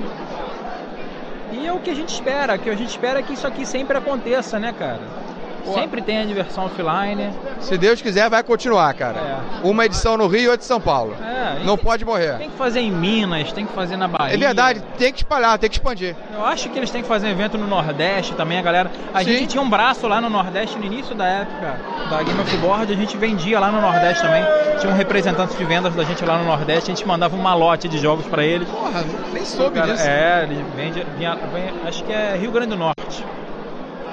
E 1.51 1.67
é 1.67 1.71
o 1.71 1.79
que 1.79 1.91
a 1.91 1.95
gente 1.95 2.09
espera, 2.09 2.55
o 2.55 2.59
que 2.59 2.69
a 2.71 2.75
gente 2.75 2.89
espera 2.89 3.19
é 3.19 3.21
que 3.21 3.33
isso 3.33 3.45
aqui 3.45 3.67
sempre 3.67 3.95
aconteça, 3.97 4.57
né, 4.57 4.73
cara? 4.73 5.26
Sempre 5.73 6.01
tem 6.01 6.19
a 6.19 6.25
diversão 6.25 6.65
offline. 6.65 7.29
Se 7.59 7.77
Deus 7.77 8.01
quiser, 8.01 8.29
vai 8.29 8.43
continuar, 8.43 8.93
cara. 8.93 9.39
Uma 9.63 9.85
edição 9.85 10.17
no 10.17 10.27
Rio 10.27 10.41
e 10.41 10.47
outra 10.47 10.63
em 10.63 10.67
São 10.67 10.79
Paulo. 10.79 11.15
É, 11.21 11.63
Não 11.65 11.75
tem- 11.75 11.85
pode 11.85 12.05
morrer. 12.05 12.37
Tem 12.37 12.49
que 12.49 12.57
fazer 12.57 12.79
em 12.79 12.91
Minas, 12.91 13.51
tem 13.51 13.65
que 13.65 13.73
fazer 13.73 13.97
na 13.97 14.07
Bahia. 14.07 14.33
É 14.33 14.37
verdade, 14.37 14.81
tem 14.97 15.11
que 15.11 15.19
espalhar, 15.19 15.57
tem 15.57 15.69
que 15.69 15.75
expandir. 15.77 16.15
Eu 16.33 16.45
acho 16.45 16.69
que 16.69 16.77
eles 16.77 16.89
têm 16.91 17.01
que 17.01 17.07
fazer 17.07 17.27
um 17.27 17.31
evento 17.31 17.57
no 17.57 17.67
Nordeste 17.67 18.33
também, 18.33 18.57
a 18.57 18.61
galera. 18.61 18.91
A 19.13 19.19
Sim. 19.23 19.25
gente 19.33 19.47
tinha 19.47 19.61
um 19.61 19.69
braço 19.69 20.07
lá 20.07 20.21
no 20.21 20.29
Nordeste 20.29 20.77
no 20.77 20.85
início 20.85 21.15
da 21.15 21.25
época 21.25 21.75
da 22.09 22.23
Game 22.23 22.39
of 22.39 22.57
Board, 22.57 22.91
a 22.91 22.95
gente 22.95 23.17
vendia 23.17 23.59
lá 23.59 23.71
no 23.71 23.81
Nordeste 23.81 24.21
também. 24.23 24.43
Tinha 24.79 24.91
um 24.91 24.95
representante 24.95 25.55
de 25.57 25.63
vendas 25.65 25.93
da 25.95 26.03
gente 26.03 26.23
lá 26.23 26.37
no 26.37 26.45
Nordeste, 26.45 26.91
a 26.91 26.95
gente 26.95 27.07
mandava 27.07 27.35
um 27.35 27.41
malote 27.41 27.87
de 27.87 27.97
jogos 27.97 28.25
pra 28.27 28.43
eles. 28.45 28.67
Porra, 28.69 29.03
nem 29.33 29.43
soube 29.43 29.75
Cara, 29.75 29.93
disso. 29.93 30.07
É, 30.07 30.43
ele 30.43 30.63
vende, 30.75 31.05
vinha, 31.17 31.35
vem- 31.53 31.73
acho 31.87 32.03
que 32.03 32.11
é 32.11 32.35
Rio 32.39 32.51
Grande 32.51 32.69
do 32.69 32.77
Norte. 32.77 33.25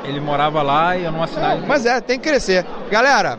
Ele 0.04 0.20
morava 0.20 0.62
lá 0.62 0.96
e 0.96 1.04
eu 1.04 1.12
numa 1.12 1.26
cidade. 1.26 1.62
Mas 1.66 1.86
é, 1.86 2.00
tem 2.00 2.18
que 2.18 2.28
crescer. 2.28 2.64
Galera, 2.90 3.38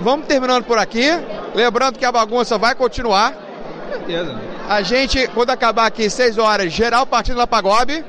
vamos 0.00 0.26
terminando 0.26 0.64
por 0.64 0.78
aqui. 0.78 1.10
Lembrando 1.54 1.98
que 1.98 2.04
a 2.04 2.12
bagunça 2.12 2.56
vai 2.56 2.74
continuar. 2.74 3.32
Com 3.32 3.92
certeza. 3.92 4.40
A 4.68 4.80
gente, 4.82 5.26
quando 5.28 5.50
acabar 5.50 5.86
aqui, 5.86 6.08
6 6.08 6.38
horas, 6.38 6.72
geral 6.72 7.06
partindo 7.06 7.36
lá 7.36 7.46
pra 7.46 7.60
Gob. 7.60 8.04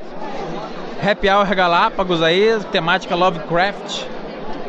Happy 1.04 1.30
Hour 1.30 1.54
Galápagos 1.56 2.22
aí, 2.22 2.60
temática 2.72 3.16
Lovecraft. 3.16 4.06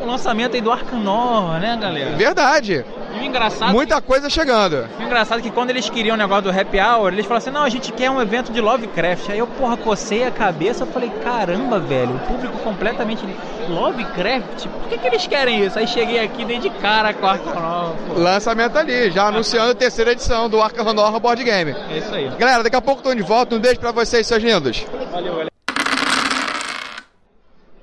O 0.01 0.05
lançamento 0.05 0.55
aí 0.55 0.61
do 0.61 0.71
Arcanor, 0.71 1.59
né, 1.59 1.77
galera? 1.81 2.15
Verdade. 2.15 2.85
E 3.17 3.19
o 3.19 3.23
engraçado. 3.23 3.71
Muita 3.71 4.01
coisa 4.01 4.29
chegando. 4.29 4.87
O 4.99 5.03
engraçado 5.03 5.39
é 5.39 5.41
que 5.41 5.51
quando 5.51 5.69
eles 5.71 5.89
queriam 5.89 6.15
o 6.15 6.17
negócio 6.17 6.43
do 6.43 6.59
Happy 6.59 6.79
Hour, 6.79 7.13
eles 7.13 7.25
falaram 7.25 7.37
assim: 7.37 7.51
não, 7.51 7.63
a 7.63 7.69
gente 7.69 7.91
quer 7.91 8.09
um 8.09 8.21
evento 8.21 8.51
de 8.51 8.61
Lovecraft. 8.61 9.29
Aí 9.29 9.39
eu, 9.39 9.47
porra, 9.47 9.75
cocei 9.77 10.23
a 10.23 10.31
cabeça 10.31 10.83
eu 10.83 10.87
falei: 10.87 11.09
caramba, 11.23 11.79
velho, 11.79 12.15
o 12.15 12.19
público 12.19 12.57
completamente. 12.59 13.25
Lovecraft? 13.67 14.67
Por 14.67 14.89
que, 14.89 14.97
que 14.97 15.07
eles 15.07 15.27
querem 15.27 15.65
isso? 15.65 15.77
Aí 15.77 15.87
cheguei 15.87 16.23
aqui, 16.23 16.45
dei 16.45 16.59
de 16.59 16.69
cara 16.69 17.13
com 17.13 17.25
o 17.25 17.37
pô. 17.37 18.19
Lançamento 18.19 18.77
ali, 18.77 19.11
já 19.11 19.27
anunciando 19.27 19.71
a 19.71 19.75
terceira 19.75 20.11
edição 20.11 20.49
do 20.49 20.61
Arkham 20.61 20.85
Horror 20.87 21.19
Board 21.19 21.43
Game. 21.43 21.75
É 21.89 21.97
isso 21.97 22.13
aí. 22.13 22.29
Galera, 22.37 22.63
daqui 22.63 22.75
a 22.75 22.81
pouco 22.81 22.99
estamos 22.99 23.17
de 23.17 23.27
volta. 23.27 23.55
Um 23.55 23.59
beijo 23.59 23.79
pra 23.79 23.91
vocês, 23.91 24.25
seus 24.25 24.41
lindos. 24.41 24.85
Valeu, 25.11 25.33
galera. 25.33 25.51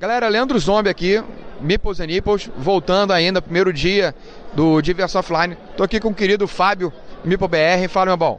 Galera, 0.01 0.29
Leandro 0.29 0.59
Zombie 0.59 0.91
aqui, 0.91 1.23
Meeples 1.65 1.99
and 1.99 2.09
Nipples, 2.09 2.51
voltando 2.59 3.13
ainda, 3.13 3.41
primeiro 3.41 3.73
dia 3.73 4.15
do 4.53 4.83
Diversão 4.83 5.21
Offline. 5.21 5.57
Tô 5.79 5.83
aqui 5.83 5.99
com 5.99 6.09
o 6.09 6.15
querido 6.15 6.47
Fábio, 6.47 6.93
Meeple 7.25 7.49
BR. 7.49 7.89
Fala, 7.89 8.07
meu 8.07 8.17
bom. 8.19 8.39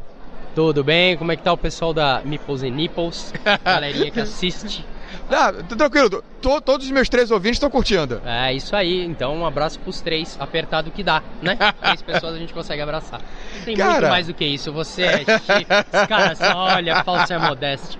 Tudo 0.53 0.83
bem? 0.83 1.17
Como 1.17 1.31
é 1.31 1.35
que 1.35 1.41
tá 1.41 1.51
o 1.51 1.57
pessoal 1.57 1.91
da 1.91 2.21
Meeples 2.23 2.61
and 2.61 2.69
Nipples? 2.69 3.33
Galerinha 3.65 4.11
que 4.11 4.19
assiste. 4.19 4.85
Ah, 5.29 5.51
tranquilo, 5.77 6.23
tô- 6.41 6.61
todos 6.61 6.85
os 6.85 6.91
meus 6.91 7.09
três 7.09 7.31
ouvintes 7.31 7.57
estão 7.57 7.69
curtindo. 7.69 8.21
É 8.25 8.53
isso 8.53 8.75
aí, 8.75 9.03
então 9.05 9.35
um 9.35 9.45
abraço 9.45 9.79
pros 9.79 10.01
três, 10.01 10.35
apertado 10.39 10.91
que 10.91 11.03
dá, 11.03 11.21
né? 11.41 11.57
Três 11.81 12.01
pessoas 12.01 12.35
a 12.35 12.37
gente 12.37 12.53
consegue 12.53 12.81
abraçar. 12.81 13.21
Tem 13.63 13.75
Cara. 13.75 13.91
muito 13.93 14.09
mais 14.09 14.27
do 14.27 14.33
que 14.33 14.45
isso, 14.45 14.71
você 14.71 15.03
é 15.03 15.17
chique, 15.39 15.67
os 15.93 16.07
caras 16.07 16.37
só 16.37 16.55
olha, 16.55 17.03
falsa 17.03 17.33
é 17.33 17.37
modéstia. 17.37 17.99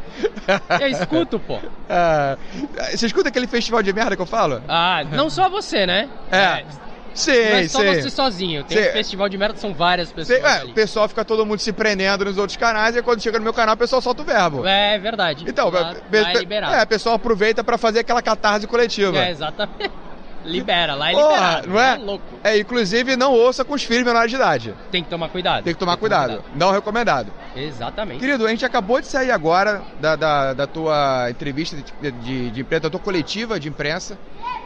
Eu 0.79 0.87
escuto, 0.87 1.39
pô. 1.39 1.59
Ah, 1.87 2.35
você 2.91 3.05
escuta 3.05 3.29
aquele 3.29 3.45
festival 3.45 3.83
de 3.83 3.93
merda 3.93 4.15
que 4.15 4.21
eu 4.21 4.25
falo? 4.25 4.59
Ah, 4.67 5.03
não 5.11 5.29
só 5.29 5.47
você, 5.49 5.85
né? 5.85 6.09
É. 6.31 6.65
Sim, 7.15 7.31
Não 7.31 7.57
é 7.57 7.67
só 7.69 7.79
sim. 7.79 7.85
você 8.01 8.09
sozinho, 8.09 8.63
tem 8.65 8.77
Sim. 8.77 8.89
um 8.89 8.91
festival 8.91 9.29
de 9.29 9.37
merda, 9.37 9.57
são 9.57 9.73
várias 9.73 10.11
pessoas 10.11 10.37
Sei- 10.39 10.45
é, 10.45 10.57
ali. 10.59 10.71
o 10.71 10.73
pessoal 10.75 11.07
fica 11.07 11.23
todo 11.23 11.45
mundo 11.45 11.59
se 11.59 11.71
prendendo 11.71 12.25
nos 12.25 12.37
outros 12.37 12.57
canais 12.57 12.95
e 12.95 13.01
quando 13.01 13.21
chega 13.21 13.37
no 13.39 13.43
meu 13.43 13.53
canal 13.53 13.73
o 13.75 13.77
pessoal 13.77 14.01
solta 14.01 14.21
o 14.21 14.25
verbo. 14.25 14.67
É 14.67 14.99
verdade. 14.99 15.45
Então, 15.47 15.69
Lá- 15.69 15.95
pe- 16.11 16.19
lá 16.21 16.29
é 16.31 16.33
liberado. 16.33 16.73
é, 16.75 16.83
o 16.83 16.87
pessoal 16.87 17.15
aproveita 17.15 17.63
pra 17.63 17.77
fazer 17.77 17.99
aquela 17.99 18.21
catarse 18.21 18.67
coletiva. 18.67 19.17
É, 19.17 19.31
exatamente. 19.31 19.89
Libera, 20.45 20.93
lá 20.93 21.09
é 21.09 21.13
Porra, 21.13 21.31
liberado. 21.33 21.69
não 21.69 21.79
é? 21.79 21.95
Tá 21.95 22.01
louco. 22.03 22.23
É, 22.43 22.57
inclusive 22.59 23.15
não 23.15 23.33
ouça 23.33 23.65
com 23.65 23.73
os 23.73 23.83
filhos 23.83 24.03
menores 24.05 24.29
de 24.29 24.35
idade. 24.35 24.75
Tem 24.91 25.03
que 25.03 25.09
tomar 25.09 25.27
cuidado. 25.29 25.63
Tem 25.63 25.73
que 25.73 25.79
tomar 25.79 25.97
cuidado. 25.97 26.43
Não 26.53 26.69
recomendado. 26.71 27.33
Exatamente. 27.55 28.19
Querido, 28.19 28.45
a 28.45 28.49
gente 28.51 28.63
acabou 28.63 29.01
de 29.01 29.07
sair 29.07 29.31
agora 29.31 29.81
da, 29.99 30.15
da, 30.15 30.53
da 30.53 30.67
tua 30.67 31.27
entrevista 31.31 31.75
de, 31.77 32.11
de, 32.11 32.51
de 32.51 32.61
imprensa, 32.61 32.81
da 32.81 32.89
tua 32.91 32.99
coletiva 32.99 33.59
de 33.59 33.69
imprensa. 33.69 34.19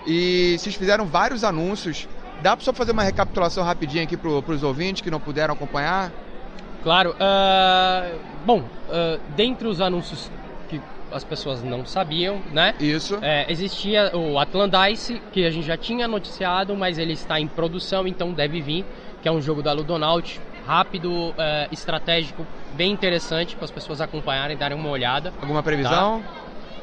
E 0.05 0.57
vocês 0.59 0.75
fizeram 0.75 1.05
vários 1.05 1.45
anúncios. 1.45 2.09
Dá 2.41 2.55
pra 2.55 2.63
só 2.63 2.73
fazer 2.73 2.91
uma 2.91 3.03
recapitulação 3.03 3.63
rapidinha 3.63 4.03
aqui 4.03 4.15
pro, 4.15 4.41
pros 4.41 4.63
ouvintes 4.63 5.01
que 5.01 5.11
não 5.11 5.19
puderam 5.19 5.53
acompanhar? 5.53 6.11
Claro. 6.81 7.15
ah, 7.19 8.09
bom, 8.45 8.63
ah, 8.89 9.19
dentre 9.35 9.67
os 9.67 9.81
anúncios 9.81 10.31
que 10.69 10.81
as 11.11 11.23
pessoas 11.23 11.61
não 11.63 11.85
sabiam, 11.85 12.41
né? 12.51 12.73
Isso. 12.79 13.17
É, 13.21 13.51
existia 13.51 14.15
o 14.15 14.39
Atlandice, 14.39 15.21
que 15.33 15.45
a 15.45 15.51
gente 15.51 15.65
já 15.65 15.75
tinha 15.75 16.07
noticiado, 16.07 16.75
mas 16.75 16.97
ele 16.97 17.13
está 17.13 17.39
em 17.39 17.47
produção, 17.47 18.07
então 18.07 18.31
deve 18.31 18.61
vir, 18.61 18.85
que 19.21 19.27
é 19.27 19.31
um 19.31 19.41
jogo 19.41 19.61
da 19.61 19.73
Ludonaut, 19.73 20.39
rápido, 20.65 21.33
é, 21.37 21.67
estratégico, 21.71 22.45
bem 22.73 22.91
interessante 22.91 23.55
para 23.55 23.65
as 23.65 23.71
pessoas 23.71 23.99
acompanharem, 23.99 24.55
darem 24.55 24.77
uma 24.77 24.89
olhada. 24.89 25.33
Alguma 25.41 25.63
previsão? 25.63 26.23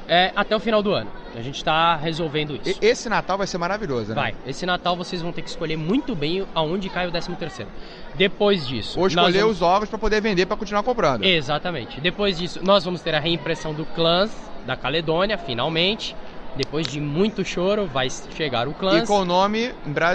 É, 0.08 0.32
até 0.36 0.54
o 0.54 0.60
final 0.60 0.82
do 0.82 0.92
ano. 0.92 1.10
A 1.34 1.42
gente 1.42 1.56
está 1.56 1.96
resolvendo 1.96 2.58
isso. 2.64 2.78
Esse 2.80 3.08
Natal 3.08 3.36
vai 3.36 3.46
ser 3.46 3.58
maravilhoso, 3.58 4.10
né? 4.10 4.14
Vai. 4.14 4.34
Esse 4.46 4.64
Natal 4.64 4.96
vocês 4.96 5.20
vão 5.20 5.32
ter 5.32 5.42
que 5.42 5.48
escolher 5.50 5.76
muito 5.76 6.14
bem 6.14 6.46
aonde 6.54 6.88
cai 6.88 7.06
o 7.06 7.10
13 7.10 7.34
terceiro. 7.36 7.70
Depois 8.14 8.66
disso... 8.66 8.98
Ou 8.98 9.06
escolher 9.06 9.40
vamos- 9.40 9.56
os 9.56 9.62
ovos 9.62 9.88
pra 9.88 9.98
poder 9.98 10.20
vender 10.22 10.46
pra 10.46 10.56
continuar 10.56 10.82
comprando. 10.82 11.24
Exatamente. 11.24 12.00
Depois 12.00 12.38
disso, 12.38 12.60
nós 12.62 12.84
vamos 12.84 13.02
ter 13.02 13.14
a 13.14 13.20
reimpressão 13.20 13.74
do 13.74 13.84
Clans 13.84 14.30
da 14.64 14.76
Caledônia, 14.76 15.36
finalmente. 15.36 16.16
Depois 16.56 16.86
de 16.86 17.00
muito 17.00 17.44
choro, 17.44 17.86
vai 17.86 18.08
chegar 18.34 18.66
o 18.66 18.72
Clans. 18.72 19.02
E 19.02 19.06
com 19.06 19.20
o 19.20 19.24
nome 19.24 19.72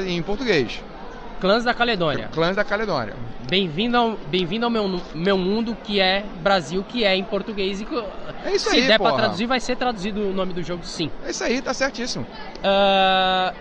em 0.07 0.21
português. 0.23 0.81
Clãs 1.41 1.63
da 1.63 1.73
Caledônia. 1.73 2.29
Clãs 2.31 2.55
da 2.55 2.63
Caledônia. 2.63 3.15
Bem-vindo 3.49 3.97
ao, 3.97 4.11
bem-vindo 4.27 4.63
ao 4.65 4.69
meu, 4.71 5.01
meu 5.13 5.37
mundo, 5.37 5.75
que 5.83 5.99
é 5.99 6.23
Brasil, 6.41 6.85
que 6.87 7.03
é 7.03 7.15
em 7.15 7.23
português. 7.23 7.81
E 7.81 7.85
que, 7.85 7.95
É 8.45 8.55
isso 8.55 8.69
se 8.69 8.75
aí, 8.75 8.87
der 8.87 8.99
pra 8.99 9.09
porra. 9.09 9.23
traduzir, 9.23 9.47
vai 9.47 9.59
ser 9.59 9.75
traduzido 9.75 10.29
o 10.29 10.33
nome 10.33 10.53
do 10.53 10.61
jogo, 10.63 10.85
sim. 10.85 11.09
É 11.25 11.31
isso 11.31 11.43
aí, 11.43 11.59
tá 11.61 11.73
certíssimo. 11.73 12.25
Ah, 12.63 13.53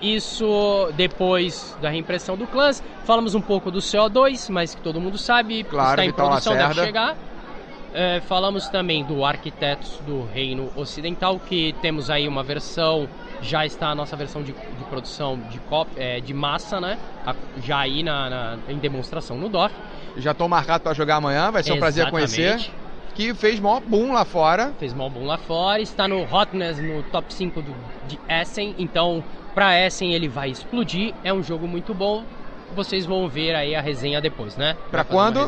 isso 0.00 0.90
depois 0.94 1.74
da 1.80 1.88
reimpressão 1.88 2.36
do 2.36 2.46
Clans. 2.46 2.82
Falamos 3.04 3.34
um 3.34 3.40
pouco 3.40 3.70
do 3.70 3.78
CO2, 3.78 4.50
mas 4.50 4.74
que 4.74 4.82
todo 4.82 5.00
mundo 5.00 5.16
sabe, 5.16 5.64
Claro, 5.64 5.90
está 5.92 6.04
em 6.04 6.08
Vital 6.08 6.26
produção, 6.28 6.52
deve 6.52 6.64
Lacerda. 6.68 6.86
chegar. 6.86 7.16
É, 7.94 8.20
falamos 8.26 8.68
também 8.68 9.04
do 9.04 9.24
Arquitetos 9.24 9.98
do 10.06 10.24
Reino 10.24 10.70
Ocidental, 10.76 11.38
que 11.38 11.74
temos 11.82 12.08
aí 12.10 12.26
uma 12.28 12.42
versão, 12.42 13.06
já 13.42 13.66
está 13.66 13.88
a 13.88 13.94
nossa 13.94 14.16
versão 14.16 14.42
de, 14.42 14.52
de 14.52 14.84
produção 14.88 15.38
de, 15.50 15.58
cop, 15.60 15.90
é, 15.96 16.20
de 16.20 16.32
massa, 16.32 16.80
né? 16.80 16.98
Já 17.58 17.80
aí 17.80 18.02
na, 18.02 18.30
na- 18.30 18.58
em 18.68 18.78
demonstração 18.78 19.36
no 19.36 19.48
DOF. 19.48 19.74
Já 20.16 20.32
tô 20.32 20.48
marcado 20.48 20.84
pra 20.84 20.94
jogar 20.94 21.16
amanhã, 21.16 21.50
vai 21.50 21.62
ser 21.62 21.72
um 21.72 21.78
prazer 21.78 22.02
Exatamente. 22.06 22.36
conhecer. 22.36 22.70
Que 23.14 23.34
fez 23.34 23.60
maior 23.60 23.80
boom 23.80 24.12
lá 24.12 24.24
fora. 24.24 24.72
Fez 24.78 24.94
mal 24.94 25.10
bom 25.10 25.26
lá 25.26 25.36
fora, 25.36 25.82
está 25.82 26.08
no 26.08 26.22
Hotness, 26.22 26.78
no 26.78 27.02
top 27.04 27.32
5 27.34 27.60
do, 27.60 27.74
de 28.04 28.18
Essen, 28.26 28.74
então 28.78 29.22
pra 29.54 29.78
Essen 29.78 30.14
ele 30.14 30.28
vai 30.28 30.48
explodir, 30.50 31.12
é 31.22 31.30
um 31.32 31.42
jogo 31.42 31.68
muito 31.68 31.92
bom, 31.92 32.24
vocês 32.74 33.04
vão 33.04 33.28
ver 33.28 33.54
aí 33.54 33.74
a 33.74 33.82
resenha 33.82 34.18
depois, 34.18 34.56
né? 34.56 34.78
Uma 34.90 35.04
quando? 35.04 35.46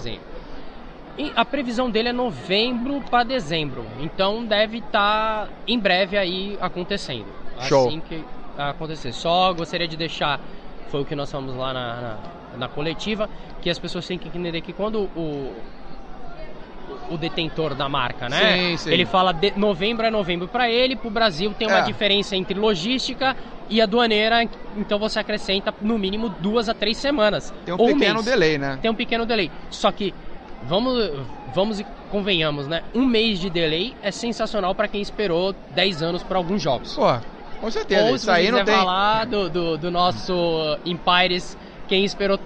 E 1.16 1.32
a 1.34 1.44
previsão 1.44 1.90
dele 1.90 2.08
é 2.08 2.12
novembro 2.12 3.00
para 3.08 3.22
dezembro, 3.24 3.86
então 3.98 4.44
deve 4.44 4.78
estar 4.78 5.48
em 5.66 5.78
breve 5.78 6.18
aí 6.18 6.58
acontecendo. 6.60 7.43
Show. 7.62 7.88
Assim 7.88 8.00
que 8.00 8.24
acontecer. 8.56 9.12
Só 9.12 9.52
gostaria 9.52 9.88
de 9.88 9.96
deixar, 9.96 10.40
foi 10.88 11.00
o 11.00 11.04
que 11.04 11.14
nós 11.14 11.30
falamos 11.30 11.56
lá 11.56 11.72
na, 11.72 12.00
na, 12.00 12.18
na 12.58 12.68
coletiva, 12.68 13.28
que 13.60 13.68
as 13.70 13.78
pessoas 13.78 14.06
têm 14.06 14.18
que 14.18 14.28
entender 14.28 14.60
que 14.60 14.72
quando 14.72 15.02
o, 15.16 15.52
o 17.10 17.16
detentor 17.16 17.74
da 17.74 17.88
marca, 17.88 18.28
né? 18.28 18.56
Sim, 18.70 18.76
sim. 18.76 18.90
Ele 18.92 19.04
fala 19.06 19.32
de 19.32 19.52
novembro 19.56 20.06
é 20.06 20.10
novembro 20.10 20.46
para 20.48 20.70
ele, 20.70 20.96
para 20.96 21.08
o 21.08 21.10
Brasil 21.10 21.52
tem 21.58 21.66
uma 21.68 21.78
É. 21.78 21.82
diferença 21.82 22.36
entre 22.36 22.58
logística 22.58 23.36
e 23.68 23.80
aduaneira, 23.80 24.46
então 24.76 24.98
você 24.98 25.18
acrescenta 25.18 25.72
no 25.80 25.98
mínimo 25.98 26.28
duas 26.28 26.68
a 26.68 26.74
três 26.74 26.96
semanas. 26.98 27.52
Tem 27.64 27.72
um 27.74 27.78
ou 27.80 27.86
pequeno 27.88 28.22
delay, 28.22 28.58
né? 28.58 28.78
Tem 28.80 28.90
um 28.90 28.94
pequeno 28.94 29.24
delay. 29.24 29.50
Só 29.70 29.90
que 29.90 30.14
vamos, 30.64 31.10
vamos 31.54 31.80
e 31.80 31.86
convenhamos, 32.10 32.68
né? 32.68 32.82
Um 32.94 33.06
mês 33.06 33.38
de 33.40 33.48
delay 33.48 33.94
é 34.02 34.10
sensacional 34.10 34.74
para 34.74 34.86
quem 34.86 35.00
esperou 35.00 35.54
10 35.74 36.02
anos 36.02 36.22
por 36.22 36.36
alguns 36.36 36.60
jogos. 36.62 36.94
Pô, 36.94 37.18
com 37.64 37.70
certeza. 37.70 38.08
Ou 38.10 38.16
Isso 38.16 38.30
aí 38.30 38.50
não 38.50 38.64
tem. 38.64 38.74
falar 38.74 39.24
do, 39.26 39.48
do, 39.48 39.78
do 39.78 39.90
nosso 39.90 40.78
Empires, 40.84 41.56
quem 41.88 42.04
esperou 42.04 42.38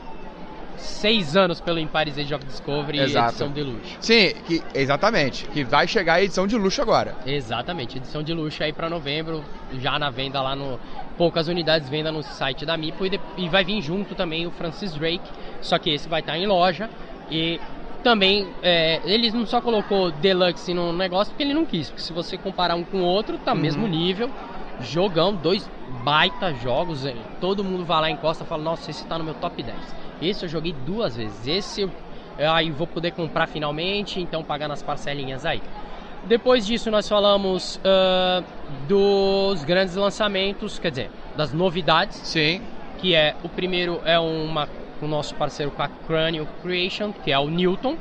seis 0.76 1.36
anos 1.36 1.60
pelo 1.60 1.78
Empires 1.80 2.16
Age 2.16 2.32
of 2.34 2.44
Discovery 2.46 3.00
Exato. 3.00 3.30
edição 3.30 3.50
de 3.52 3.62
luxo. 3.64 3.96
Sim, 4.00 4.32
que, 4.46 4.62
exatamente. 4.72 5.44
Que 5.48 5.64
vai 5.64 5.88
chegar 5.88 6.14
a 6.14 6.22
edição 6.22 6.46
de 6.46 6.56
luxo 6.56 6.80
agora. 6.80 7.16
Exatamente, 7.26 7.96
edição 7.98 8.22
de 8.22 8.32
luxo 8.32 8.62
aí 8.62 8.72
para 8.72 8.88
novembro, 8.88 9.44
já 9.80 9.98
na 9.98 10.08
venda 10.08 10.40
lá 10.40 10.54
no 10.54 10.78
poucas 11.16 11.48
unidades 11.48 11.88
venda 11.88 12.12
no 12.12 12.22
site 12.22 12.64
da 12.64 12.76
Mipo 12.76 13.04
e, 13.04 13.10
de- 13.10 13.20
e 13.36 13.48
vai 13.48 13.64
vir 13.64 13.82
junto 13.82 14.14
também 14.14 14.46
o 14.46 14.52
Francis 14.52 14.92
Drake, 14.94 15.28
só 15.60 15.76
que 15.80 15.90
esse 15.90 16.08
vai 16.08 16.20
estar 16.20 16.38
em 16.38 16.46
loja 16.46 16.88
e 17.28 17.60
também 18.04 18.46
é, 18.62 19.00
ele 19.04 19.32
não 19.32 19.44
só 19.44 19.60
colocou 19.60 20.12
Deluxe 20.12 20.72
no 20.72 20.92
negócio 20.92 21.32
porque 21.32 21.42
ele 21.42 21.54
não 21.54 21.66
quis, 21.66 21.88
porque 21.88 22.02
se 22.02 22.12
você 22.12 22.38
comparar 22.38 22.76
um 22.76 22.84
com 22.84 22.98
o 22.98 23.04
outro 23.04 23.36
tá 23.38 23.52
Uhum. 23.52 23.58
mesmo 23.58 23.88
nível, 23.88 24.30
jogão, 24.80 25.34
dois 25.34 25.68
baita 26.04 26.52
jogos, 26.54 27.04
todo 27.40 27.64
mundo 27.64 27.84
vai 27.84 28.00
lá 28.00 28.10
encosta 28.10 28.44
e 28.44 28.46
fala, 28.46 28.62
nossa, 28.62 28.90
esse 28.90 29.06
tá 29.06 29.18
no 29.18 29.24
meu 29.24 29.34
top 29.34 29.62
10. 29.62 29.76
Esse 30.20 30.44
eu 30.44 30.48
joguei 30.48 30.72
duas 30.72 31.16
vezes, 31.16 31.46
esse 31.46 31.82
eu 32.38 32.52
aí 32.52 32.70
vou 32.70 32.86
poder 32.86 33.12
comprar 33.12 33.46
finalmente, 33.46 34.20
então 34.20 34.44
pagar 34.44 34.68
nas 34.68 34.82
parcelinhas 34.82 35.44
aí. 35.44 35.60
Depois 36.24 36.66
disso, 36.66 36.90
nós 36.90 37.08
falamos 37.08 37.80
ah, 37.84 38.42
dos 38.86 39.64
grandes 39.64 39.94
lançamentos, 39.94 40.78
quer 40.78 40.90
dizer, 40.90 41.10
das 41.36 41.52
novidades. 41.52 42.16
Sim. 42.16 42.62
Que 42.98 43.14
é 43.14 43.36
o 43.44 43.48
primeiro 43.48 44.00
é 44.04 44.18
uma 44.18 44.68
o 45.00 45.06
nosso 45.06 45.32
parceiro 45.36 45.70
com 45.70 45.80
a 45.80 45.88
Crânio 45.88 46.46
Creation, 46.60 47.12
que 47.12 47.30
é 47.30 47.38
o 47.38 47.48
Newton, 47.48 47.96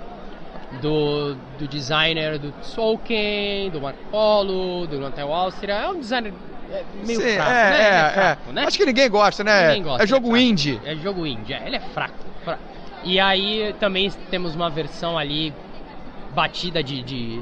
do, 0.81 1.35
do 1.59 1.67
designer 1.67 2.39
do 2.39 2.51
Tolkien, 2.75 3.69
do 3.69 3.79
Marco 3.79 4.03
Polo, 4.09 4.87
do 4.87 4.99
Nantel 4.99 5.31
Áustria. 5.31 5.73
É 5.75 5.89
um 5.89 5.99
designer 5.99 6.33
é, 6.71 6.83
meio 7.05 7.21
Sim, 7.21 7.35
fraco, 7.35 7.51
é, 7.51 7.69
né? 7.69 7.81
É, 7.81 8.11
fraco, 8.11 8.49
é. 8.49 8.53
né? 8.53 8.65
Acho 8.65 8.77
que 8.77 8.85
ninguém 8.85 9.09
gosta, 9.09 9.43
né? 9.43 9.67
Ninguém 9.67 9.83
gosta, 9.83 10.03
é 10.03 10.07
jogo 10.07 10.27
fraco. 10.27 10.41
indie. 10.43 10.81
É 10.85 10.95
jogo 10.95 11.25
indie, 11.25 11.53
é, 11.53 11.63
ele 11.65 11.75
é 11.75 11.79
fraco, 11.79 12.15
fraco. 12.43 12.61
E 13.03 13.19
aí 13.19 13.73
também 13.79 14.09
temos 14.29 14.55
uma 14.55 14.69
versão 14.69 15.17
ali 15.17 15.53
batida 16.31 16.83
de, 16.83 17.01
de- 17.03 17.41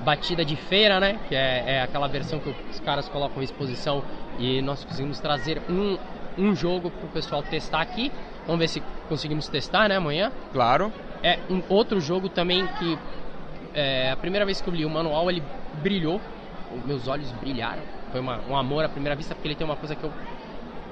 batida 0.00 0.44
de 0.44 0.56
feira, 0.56 1.00
né? 1.00 1.18
Que 1.28 1.34
é, 1.34 1.64
é 1.66 1.82
aquela 1.82 2.06
versão 2.08 2.38
que 2.38 2.54
os 2.70 2.80
caras 2.80 3.08
colocam 3.08 3.40
em 3.42 3.44
exposição 3.44 4.02
e 4.38 4.60
nós 4.62 4.84
conseguimos 4.84 5.18
trazer 5.20 5.62
um, 5.68 5.96
um 6.36 6.54
jogo 6.54 6.90
pro 6.90 7.08
pessoal 7.08 7.42
testar 7.42 7.80
aqui. 7.80 8.12
Vamos 8.46 8.60
ver 8.60 8.68
se 8.68 8.82
conseguimos 9.08 9.48
testar, 9.48 9.88
né, 9.88 9.96
amanhã. 9.96 10.30
Claro. 10.52 10.92
É 11.22 11.38
um 11.50 11.62
outro 11.68 12.00
jogo 12.00 12.28
também 12.28 12.66
que 12.78 12.98
é, 13.74 14.10
a 14.12 14.16
primeira 14.16 14.44
vez 14.44 14.60
que 14.60 14.68
eu 14.68 14.74
li 14.74 14.84
o 14.84 14.90
manual 14.90 15.30
ele 15.30 15.42
brilhou, 15.82 16.20
meus 16.84 17.08
olhos 17.08 17.30
brilharam. 17.32 17.82
Foi 18.16 18.20
uma- 18.22 18.40
um 18.48 18.56
amor 18.56 18.82
à 18.82 18.88
primeira 18.88 19.14
vista 19.14 19.34
porque 19.34 19.46
ele 19.46 19.54
tem 19.54 19.66
uma 19.66 19.76
coisa 19.76 19.94
que 19.94 20.02
eu 20.02 20.10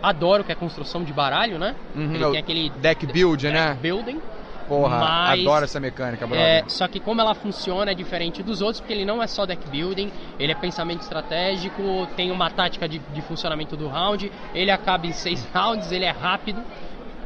adoro, 0.02 0.44
que 0.44 0.52
é 0.52 0.54
a 0.54 0.56
construção 0.56 1.02
de 1.02 1.10
baralho, 1.10 1.58
né? 1.58 1.74
Uhum, 1.94 2.14
ele 2.14 2.24
é 2.24 2.30
tem 2.32 2.38
aquele 2.38 2.70
Deck 2.70 3.06
build, 3.06 3.48
né? 3.48 3.78
building. 3.80 4.20
Porra, 4.68 4.98
mas, 4.98 5.40
adoro 5.40 5.64
essa 5.64 5.80
mecânica, 5.80 6.26
brother. 6.26 6.46
é, 6.46 6.64
só 6.68 6.86
que 6.86 7.00
como 7.00 7.20
ela 7.22 7.34
funciona 7.34 7.92
é 7.92 7.94
diferente 7.94 8.42
dos 8.42 8.60
outros, 8.60 8.80
porque 8.80 8.92
ele 8.92 9.06
não 9.06 9.22
é 9.22 9.26
só 9.26 9.46
deck 9.46 9.66
building, 9.68 10.10
ele 10.38 10.52
é 10.52 10.54
pensamento 10.54 11.00
estratégico, 11.00 12.06
tem 12.16 12.30
uma 12.30 12.50
tática 12.50 12.86
de, 12.88 12.98
de 12.98 13.22
funcionamento 13.22 13.74
do 13.76 13.88
round, 13.88 14.30
ele 14.54 14.70
acaba 14.70 15.06
em 15.06 15.12
seis 15.12 15.46
rounds, 15.54 15.92
ele 15.92 16.04
é 16.04 16.10
rápido, 16.10 16.62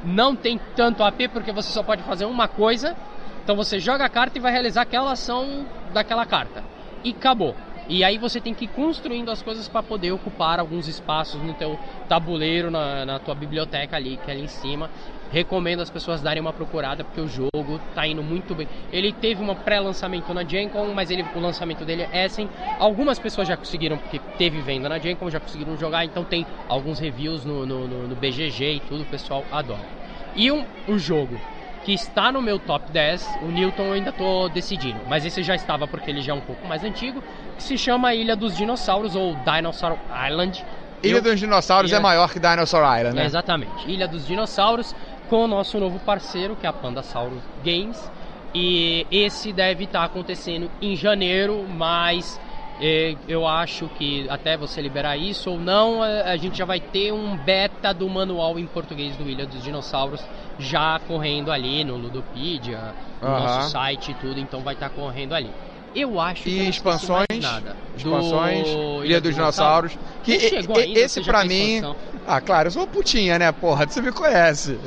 não 0.05 0.37
tem 0.37 0.61
tanto 0.77 1.03
AP 1.03 1.29
porque 1.33 1.51
você 1.53 1.73
só 1.73 1.83
pode 1.83 2.03
fazer 2.03 2.25
uma 2.25 2.47
coisa, 2.47 2.97
então 3.43 3.57
você 3.57 3.81
joga 3.81 4.05
a 4.05 4.09
carta 4.09 4.39
e 4.39 4.41
vai 4.41 4.53
realizar 4.53 4.83
aquela 4.83 5.13
ação 5.13 5.67
daquela 5.93 6.25
carta. 6.27 6.65
E 7.05 7.11
acabou. 7.11 7.55
E 7.89 8.05
aí 8.05 8.19
você 8.19 8.39
tem 8.41 8.53
que 8.53 8.67
ir 8.67 8.69
construindo 8.69 9.31
as 9.31 9.43
coisas 9.43 9.67
para 9.67 9.83
poder 9.83 10.13
ocupar 10.13 10.61
alguns 10.61 10.87
espaços 10.87 11.41
no 11.43 11.55
teu 11.55 11.79
tabuleiro, 12.07 12.71
na, 12.71 13.07
na 13.07 13.19
tua 13.19 13.35
biblioteca 13.35 13.97
ali, 13.97 14.19
que 14.19 14.31
é 14.31 14.35
ali 14.35 14.43
em 14.45 14.49
cima. 14.49 14.91
Recomendo 15.31 15.81
as 15.81 15.91
pessoas 15.91 16.21
darem 16.23 16.41
uma 16.41 16.53
procurada 16.53 17.03
porque 17.05 17.21
o 17.21 17.29
jogo 17.29 17.81
tá 17.95 18.07
indo 18.07 18.23
muito 18.23 18.55
bem. 18.55 18.67
Ele 18.93 19.13
teve 19.13 19.43
um 19.43 19.55
pré-lançamento 19.55 20.33
na 20.35 20.45
Gen 20.45 20.69
Con, 20.69 20.93
mas 20.95 21.11
ele, 21.11 21.25
o 21.35 21.41
lançamento 21.41 21.85
dele 21.85 22.07
é 22.13 22.25
Essen. 22.25 22.49
Algumas 22.79 23.19
pessoas 23.19 23.49
já 23.49 23.57
conseguiram, 23.57 23.99
porque 23.99 24.19
teve 24.37 24.61
venda 24.61 24.89
na 24.89 24.99
Gen 24.99 25.17
Con, 25.17 25.31
já 25.31 25.41
conseguiram 25.41 25.77
jogar, 25.77 26.05
então 26.05 26.25
tem 26.25 26.47
alguns 26.69 26.99
reviews 26.99 27.45
no, 27.45 27.65
no, 27.67 27.89
no- 27.89 28.09
no 28.09 28.15
BGG 28.17 28.75
e 28.77 28.81
tudo, 28.81 29.03
o 29.03 29.07
pessoal 29.07 29.45
adora. 29.51 29.87
E 30.35 30.51
um, 30.53 30.65
um 30.87 30.99
jogo 30.99 31.41
que 31.85 31.93
está 31.93 32.31
no 32.31 32.43
meu 32.43 32.59
top 32.59 32.91
10, 32.91 33.39
o 33.41 33.51
Newton 33.51 33.85
eu 33.87 33.93
ainda 33.93 34.13
tô 34.13 34.49
decidindo, 34.49 35.01
mas 35.09 35.25
esse 35.25 35.43
já 35.43 35.55
estava 35.55 35.87
porque 35.89 36.11
ele 36.11 36.21
já 36.21 36.33
é 36.33 36.35
um 36.35 36.41
pouco 36.41 36.67
mais 36.67 36.85
antigo, 36.85 37.23
que 37.59 37.63
se 37.65 37.77
chama 37.77 38.15
Ilha 38.15 38.35
dos 38.35 38.57
Dinossauros 38.57 39.15
ou 39.15 39.37
Dinosaur 39.45 39.99
Island, 40.29 40.65
Ilha 41.03 41.17
Eu- 41.17 41.23
dos 41.23 41.39
Dinossauros 41.39 41.91
Ilha- 41.91 41.99
é 41.99 42.01
maior 42.01 42.31
que 42.33 42.41
Dinosaur 42.41 42.83
Island, 42.97 43.15
né? 43.17 43.25
Exatamente. 43.27 43.89
Ilha 43.91 44.09
dos 44.09 44.27
Dinossauros 44.27 44.95
com 45.29 45.45
o 45.45 45.47
nosso 45.47 45.79
novo 45.79 45.99
parceiro, 45.99 46.57
que 46.57 46.65
é 46.67 46.69
a 46.71 46.73
Pandasaurus 46.73 47.43
Games. 47.63 48.11
E 48.55 49.07
esse 49.11 49.53
deve 49.53 49.85
estar 49.85 50.05
acontecendo 50.05 50.71
em 50.81 50.97
janeiro, 50.97 51.67
mas 51.69 52.41
eh, 52.81 53.17
eu 53.29 53.47
acho 53.47 53.89
que 53.99 54.27
até 54.31 54.57
você 54.57 54.81
liberar 54.81 55.17
isso 55.17 55.51
ou 55.51 55.59
não, 55.59 56.01
a 56.03 56.37
gente 56.37 56.57
já 56.57 56.65
vai 56.65 56.79
ter 56.81 57.13
um 57.13 57.37
beta 57.37 57.93
do 57.93 58.09
manual 58.09 58.57
em 58.59 58.67
português 58.67 59.17
do 59.17 59.29
Ilha 59.29 59.47
dos 59.47 59.63
Dinossauros 59.63 60.25
já 60.61 60.99
correndo 61.07 61.51
ali 61.53 61.85
no 61.85 61.97
Ludopedia, 61.97 62.95
no 63.21 63.29
nosso 63.31 63.71
site 63.71 64.13
e 64.13 64.15
tudo, 64.15 64.39
então 64.41 64.61
vai 64.61 64.75
estar 64.75 64.91
correndo 64.91 65.35
ali. 65.35 65.51
Eu 65.95 66.21
acho 66.21 66.43
que 66.43 66.51
E 66.51 66.69
expansões, 66.69 67.27
nada. 67.41 67.77
expansões, 67.97 68.69
Do 68.69 69.05
Ilha 69.05 69.21
dos 69.21 69.35
Dinossauros, 69.35 69.99
que 70.23 70.39
chegou 70.39 70.77
ainda, 70.77 71.01
esse 71.01 71.23
fez 71.23 71.45
mim, 71.47 71.83
ah, 72.27 72.41
claro, 72.41 72.69
eu 72.69 72.73
sou 72.73 72.83
uma 72.83 72.89
putinha, 72.89 73.39
né, 73.39 73.51
porra, 73.53 73.87
você 73.87 74.01
me 74.01 74.13
conhece. 74.13 74.79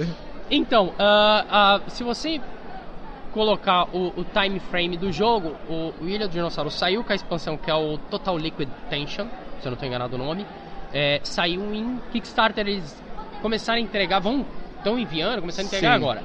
Então, 0.50 0.94
ah, 1.00 1.46
ah, 1.50 1.82
se 1.90 2.04
você 2.04 2.40
colocar 3.34 3.86
o, 3.96 4.14
o 4.16 4.26
time 4.26 4.60
frame 4.60 4.98
do 4.98 5.12
jogo, 5.12 5.56
o, 5.68 5.94
o 6.02 6.08
Ilha 6.08 6.28
do 6.28 6.32
Dinossauro 6.32 6.70
saiu 6.70 7.04
com 7.04 7.12
a 7.12 7.16
expansão 7.16 7.58
que 7.58 7.72
é 7.72 7.74
o 7.74 7.98
Total 7.98 8.38
Liquid 8.38 8.70
Tension, 8.90 9.28
se 9.60 9.68
eu 9.68 9.72
não 9.72 9.74
estou 9.74 9.88
enganado 9.88 10.16
o 10.16 10.20
nome, 10.20 10.46
é, 10.94 11.20
saiu 11.24 11.74
em 11.74 12.00
Kickstarter, 12.12 12.68
eles 12.68 13.02
começaram 13.42 13.80
a 13.80 13.82
entregar, 13.82 14.20
vão, 14.20 14.46
estão 14.78 15.00
enviando, 15.00 15.40
começaram 15.40 15.66
a 15.66 15.68
entregar 15.68 15.92
Sim. 15.92 16.04
agora. 16.04 16.24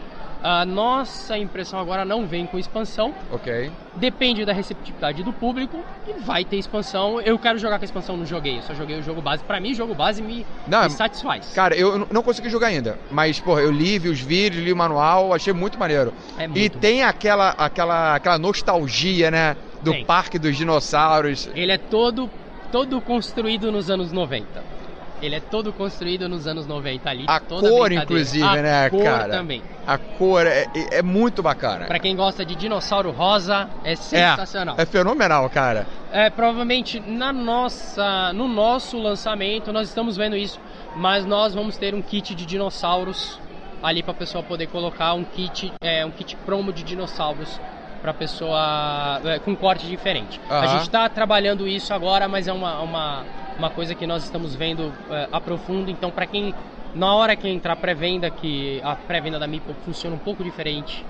A 0.48 0.64
nossa 0.64 1.36
impressão 1.36 1.76
agora 1.80 2.04
não 2.04 2.24
vem 2.24 2.46
com 2.46 2.56
expansão, 2.56 3.12
Ok. 3.32 3.68
depende 3.96 4.44
da 4.44 4.52
receptividade 4.52 5.24
do 5.24 5.32
público 5.32 5.84
e 6.06 6.12
vai 6.22 6.44
ter 6.44 6.56
expansão. 6.56 7.20
Eu 7.20 7.36
quero 7.36 7.58
jogar 7.58 7.80
com 7.80 7.84
a 7.84 7.86
expansão, 7.86 8.16
não 8.16 8.24
joguei, 8.24 8.58
eu 8.58 8.62
só 8.62 8.72
joguei 8.72 8.96
o 8.96 9.02
jogo 9.02 9.20
base. 9.20 9.42
Pra 9.42 9.58
mim, 9.58 9.72
o 9.72 9.74
jogo 9.74 9.92
base 9.92 10.22
me, 10.22 10.46
Não, 10.68 10.84
me 10.84 10.90
satisfaz. 10.90 11.52
Cara, 11.52 11.74
eu 11.74 12.06
não 12.12 12.22
consegui 12.22 12.48
jogar 12.48 12.68
ainda, 12.68 12.96
mas, 13.10 13.40
porra, 13.40 13.62
eu 13.62 13.72
li, 13.72 13.98
vi 13.98 14.08
os 14.08 14.20
vídeos, 14.20 14.62
li 14.62 14.72
o 14.72 14.76
manual, 14.76 15.34
achei 15.34 15.52
muito 15.52 15.80
maneiro. 15.80 16.14
É 16.38 16.44
e 16.44 16.48
muito 16.48 16.78
tem 16.78 17.02
aquela, 17.02 17.48
aquela, 17.48 18.14
aquela 18.14 18.38
nostalgia, 18.38 19.32
né, 19.32 19.56
do 19.82 19.90
Tem. 19.90 20.04
Parque 20.04 20.38
dos 20.38 20.56
Dinossauros. 20.56 21.50
Ele 21.56 21.72
é 21.72 21.78
todo, 21.78 22.30
todo 22.70 23.00
construído 23.00 23.72
nos 23.72 23.90
anos 23.90 24.12
90. 24.12 24.75
Ele 25.20 25.34
é 25.34 25.40
todo 25.40 25.72
construído 25.72 26.28
nos 26.28 26.46
anos 26.46 26.66
90 26.66 27.08
ali. 27.08 27.24
A 27.28 27.40
cor, 27.40 27.90
inclusive, 27.90 28.44
a 28.44 28.62
né, 28.62 28.90
cor 28.90 29.02
cara? 29.02 29.28
também. 29.30 29.62
A 29.86 29.96
cor 29.98 30.46
é, 30.46 30.66
é- 30.74 30.98
é 30.98 31.02
muito 31.02 31.42
bacana. 31.42 31.86
Pra 31.86 31.98
quem 31.98 32.14
gosta 32.14 32.44
de 32.44 32.54
dinossauro 32.54 33.10
rosa, 33.10 33.68
é 33.82 33.94
sensacional. 33.96 34.76
É, 34.78 34.82
é 34.82 34.86
fenomenal, 34.86 35.48
cara. 35.48 35.86
É, 36.12 36.28
provavelmente 36.28 37.00
na 37.00 37.32
nossa, 37.32 38.32
no 38.32 38.46
nosso 38.48 38.98
lançamento 38.98 39.72
nós 39.72 39.88
estamos 39.88 40.16
vendo 40.16 40.36
isso, 40.36 40.60
mas 40.96 41.24
nós 41.24 41.54
vamos 41.54 41.76
ter 41.76 41.94
um 41.94 42.02
kit 42.02 42.34
de 42.34 42.44
dinossauros 42.44 43.40
ali 43.82 44.02
para 44.02 44.14
pessoa 44.14 44.42
poder 44.42 44.66
colocar 44.66 45.14
um 45.14 45.24
kit, 45.24 45.72
é, 45.80 46.04
um 46.04 46.10
kit 46.10 46.36
promo 46.44 46.72
de 46.72 46.82
dinossauros 46.82 47.60
para 48.02 48.12
pessoa 48.12 49.20
é, 49.24 49.38
com 49.38 49.56
corte 49.56 49.86
diferente. 49.86 50.40
A 50.48 50.58
Aham. 50.58 50.68
gente 50.68 50.82
está 50.82 51.08
trabalhando 51.08 51.66
isso 51.66 51.92
agora, 51.94 52.28
mas 52.28 52.46
é 52.46 52.52
uma, 52.52 52.80
uma, 52.80 53.24
uma 53.58 53.70
coisa 53.70 53.94
que 53.94 54.06
nós 54.06 54.24
estamos 54.24 54.54
vendo 54.54 54.92
é, 55.10 55.28
a 55.30 55.40
profundo. 55.40 55.90
Então, 55.90 56.10
para 56.10 56.26
quem 56.26 56.54
na 56.94 57.14
hora 57.14 57.36
que 57.36 57.46
entrar 57.48 57.76
pré-venda, 57.76 58.30
que 58.30 58.80
a 58.82 58.96
pré-venda 58.96 59.38
da 59.38 59.46
Meeple 59.46 59.74
funciona 59.84 60.16
um 60.16 60.18
pouco 60.18 60.42
diferente 60.42 61.04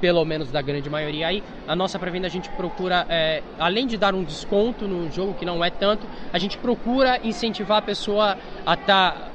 pelo 0.00 0.24
menos 0.24 0.50
da 0.50 0.60
grande 0.60 0.90
maioria 0.90 1.26
aí. 1.26 1.42
A 1.66 1.74
nossa 1.74 1.98
pré-venda 1.98 2.26
a 2.26 2.30
gente 2.30 2.48
procura, 2.50 3.06
é, 3.08 3.42
além 3.58 3.86
de 3.86 3.96
dar 3.96 4.14
um 4.14 4.22
desconto 4.22 4.86
no 4.86 5.10
jogo, 5.10 5.34
que 5.34 5.44
não 5.44 5.64
é 5.64 5.70
tanto, 5.70 6.06
a 6.32 6.38
gente 6.38 6.58
procura 6.58 7.18
incentivar 7.24 7.78
a 7.78 7.82
pessoa 7.82 8.36
a 8.64 8.74
estar 8.74 9.32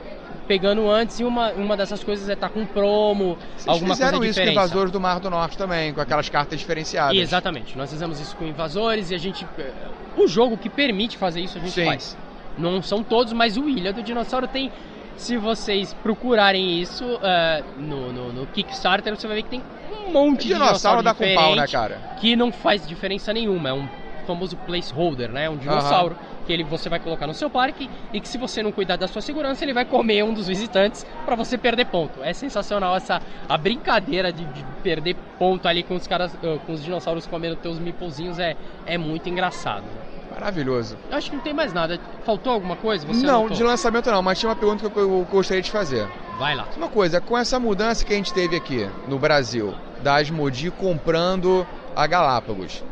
pegando 0.47 0.89
antes 0.89 1.19
e 1.19 1.23
uma, 1.23 1.51
uma 1.53 1.75
dessas 1.75 2.03
coisas 2.03 2.29
é 2.29 2.33
estar 2.33 2.49
com 2.49 2.65
promo, 2.65 3.37
Vocês 3.55 3.67
alguma 3.67 3.95
fizeram 3.95 4.19
coisa 4.19 4.31
isso 4.31 4.39
com 4.39 4.45
diferente. 4.45 4.65
Invasores 4.65 4.91
do 4.91 4.99
Mar 4.99 5.19
do 5.19 5.29
Norte 5.29 5.57
também, 5.57 5.93
com 5.93 6.01
aquelas 6.01 6.29
cartas 6.29 6.59
diferenciadas. 6.59 7.17
Exatamente, 7.17 7.77
nós 7.77 7.89
fizemos 7.89 8.19
isso 8.19 8.35
com 8.35 8.45
invasores 8.45 9.11
e 9.11 9.15
a 9.15 9.17
gente. 9.17 9.45
eh, 9.57 9.71
O 10.17 10.27
jogo 10.27 10.57
que 10.57 10.69
permite 10.69 11.17
fazer 11.17 11.41
isso 11.41 11.57
a 11.57 11.61
gente 11.61 11.71
Sim. 11.71 11.85
faz. 11.85 12.17
Não 12.57 12.81
são 12.81 13.03
todos, 13.03 13.33
mas 13.33 13.57
o 13.57 13.67
Ilha 13.67 13.93
do 13.93 14.03
Dinossauro 14.03 14.47
tem. 14.47 14.71
Se 15.15 15.37
vocês 15.37 15.93
procurarem 16.01 16.79
isso 16.79 17.19
eh, 17.21 17.63
no, 17.77 18.11
no, 18.11 18.33
no 18.33 18.47
Kickstarter, 18.47 19.15
você 19.15 19.27
vai 19.27 19.37
ver 19.37 19.43
que 19.43 19.49
tem 19.49 19.61
um 20.07 20.11
monte 20.11 20.43
de 20.43 20.53
Dinossauro 20.53 21.01
dinossauro 21.01 21.03
dá 21.03 21.13
com 21.13 21.35
pau, 21.35 21.55
né, 21.55 21.67
cara? 21.67 22.15
que 22.19 22.35
não 22.35 22.51
faz 22.51 22.87
diferença 22.87 23.31
nenhuma. 23.31 23.69
É 23.69 23.73
um 23.73 23.87
famoso 24.25 24.55
placeholder, 24.57 25.29
né? 25.29 25.49
Um 25.49 25.57
dinossauro 25.57 26.15
que 26.45 26.53
ele, 26.53 26.63
você 26.63 26.89
vai 26.89 26.99
colocar 26.99 27.27
no 27.27 27.33
seu 27.33 27.49
parque 27.49 27.89
e 28.13 28.19
que 28.19 28.27
se 28.27 28.37
você 28.37 28.63
não 28.63 28.71
cuidar 28.71 28.95
da 28.95 29.07
sua 29.07 29.21
segurança, 29.21 29.63
ele 29.63 29.73
vai 29.73 29.85
comer 29.85 30.23
um 30.23 30.33
dos 30.33 30.47
visitantes 30.47 31.05
para 31.25 31.35
você 31.35 31.57
perder 31.57 31.85
ponto. 31.85 32.23
É 32.23 32.33
sensacional 32.33 32.95
essa 32.95 33.21
a 33.47 33.57
brincadeira 33.57 34.31
de, 34.31 34.43
de 34.45 34.63
perder 34.83 35.15
ponto 35.37 35.67
ali 35.67 35.83
com 35.83 35.95
os 35.95 36.07
caras, 36.07 36.35
eh, 36.41 36.59
com 36.65 36.73
os 36.73 36.83
dinossauros 36.83 37.27
comendo 37.27 37.55
teus 37.55 37.79
meeplezinhos 37.79 38.39
é, 38.39 38.55
é 38.85 38.97
muito 38.97 39.29
engraçado. 39.29 39.85
Maravilhoso. 40.31 40.97
Eu 41.09 41.17
acho 41.17 41.29
que 41.29 41.35
não 41.35 41.43
tem 41.43 41.53
mais 41.53 41.73
nada. 41.73 41.99
Faltou 42.25 42.53
alguma 42.53 42.75
coisa? 42.75 43.05
Você 43.05 43.25
não, 43.25 43.41
anotou? 43.41 43.57
de 43.57 43.63
lançamento 43.63 44.09
não, 44.09 44.21
mas 44.21 44.39
tinha 44.39 44.49
uma 44.49 44.55
pergunta 44.55 44.89
que 44.89 44.97
eu, 44.97 45.27
gostaria 45.29 45.61
de 45.61 45.69
fazer. 45.69 46.07
Vai 46.39 46.55
lá. 46.55 46.67
Uma 46.77 46.87
coisa, 46.87 47.19
com 47.19 47.37
essa 47.37 47.59
mudança 47.59 48.05
que 48.05 48.13
a 48.13 48.15
gente 48.15 48.33
teve 48.33 48.55
aqui 48.55 48.89
no 49.07 49.19
Brasil, 49.19 49.75
da 50.01 50.15
Asmodi 50.15 50.71
comprando 50.71 51.67
a 51.95 52.07
Galápagos, 52.07 52.83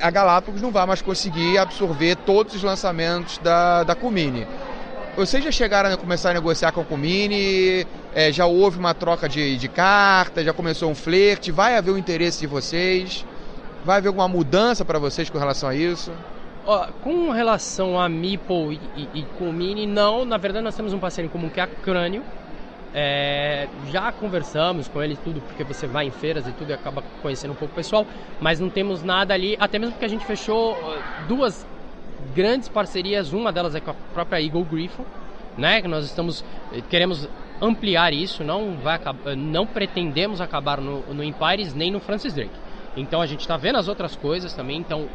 a 0.00 0.10
Galápagos 0.10 0.60
não 0.60 0.70
vai 0.70 0.84
mais 0.84 1.00
conseguir 1.00 1.58
absorver 1.58 2.16
todos 2.16 2.54
os 2.54 2.62
lançamentos 2.62 3.38
da, 3.38 3.84
da 3.84 3.94
Comini. 3.94 4.46
Vocês 5.16 5.42
já 5.42 5.50
chegaram 5.50 5.90
a 5.90 5.96
começar 5.96 6.30
a 6.30 6.34
negociar 6.34 6.72
com 6.72 6.82
a 6.82 6.84
Comini? 6.84 7.86
É, 8.14 8.30
já 8.30 8.44
houve 8.44 8.78
uma 8.78 8.92
troca 8.92 9.28
de, 9.28 9.56
de 9.56 9.68
cartas? 9.68 10.44
Já 10.44 10.52
começou 10.52 10.90
um 10.90 10.94
flerte? 10.94 11.50
Vai 11.50 11.76
haver 11.76 11.92
o 11.92 11.96
interesse 11.96 12.40
de 12.40 12.46
vocês? 12.46 13.24
Vai 13.86 13.98
haver 13.98 14.08
alguma 14.08 14.26
mudança 14.26 14.84
para 14.84 14.98
vocês 14.98 15.30
com 15.30 15.38
relação 15.38 15.68
a 15.68 15.74
isso? 15.76 16.10
Ó, 16.66 16.88
com 17.04 17.30
relação 17.30 17.96
a 17.96 18.08
Meeple 18.08 18.80
e, 18.96 19.00
e, 19.00 19.20
e 19.20 19.22
com 19.38 19.48
o 19.48 19.52
Mini, 19.52 19.86
não. 19.86 20.24
Na 20.24 20.36
verdade, 20.36 20.64
nós 20.64 20.74
temos 20.74 20.92
um 20.92 20.98
parceiro 20.98 21.28
em 21.28 21.30
comum 21.30 21.48
que 21.48 21.60
é 21.60 21.62
a 21.62 21.68
Crânio. 21.68 22.24
É, 22.92 23.68
já 23.92 24.10
conversamos 24.10 24.88
com 24.88 25.00
ele 25.00 25.16
tudo, 25.22 25.40
porque 25.40 25.62
você 25.62 25.86
vai 25.86 26.08
em 26.08 26.10
feiras 26.10 26.48
e 26.48 26.50
tudo 26.50 26.70
e 26.70 26.72
acaba 26.72 27.00
conhecendo 27.22 27.52
um 27.52 27.54
pouco 27.54 27.74
o 27.74 27.76
pessoal, 27.76 28.04
mas 28.40 28.58
não 28.58 28.68
temos 28.68 29.04
nada 29.04 29.34
ali, 29.34 29.56
até 29.60 29.78
mesmo 29.78 29.92
porque 29.92 30.06
a 30.06 30.08
gente 30.08 30.24
fechou 30.24 30.76
duas 31.28 31.64
grandes 32.34 32.68
parcerias, 32.68 33.32
uma 33.32 33.52
delas 33.52 33.76
é 33.76 33.80
com 33.80 33.92
a 33.92 33.94
própria 34.12 34.42
Eagle 34.42 34.64
Griffon, 34.64 35.04
né? 35.56 35.80
Que 35.80 35.86
nós 35.86 36.06
estamos 36.06 36.44
eh, 36.72 36.82
queremos 36.90 37.28
ampliar 37.62 38.12
isso, 38.12 38.42
não 38.42 38.76
vai 38.82 38.96
acabar, 38.96 39.36
não 39.36 39.64
pretendemos 39.64 40.40
acabar 40.40 40.80
no, 40.80 41.02
no 41.14 41.22
Empires 41.22 41.72
nem 41.72 41.92
no 41.92 42.00
Francis 42.00 42.34
Drake. 42.34 42.65
Então 42.96 43.20
a 43.20 43.26
gente 43.26 43.40
está 43.40 43.56
vendo 43.56 43.76
as 43.76 43.88
outras 43.88 44.16
coisas 44.16 44.52
também, 44.52 44.78
então 44.78 45.08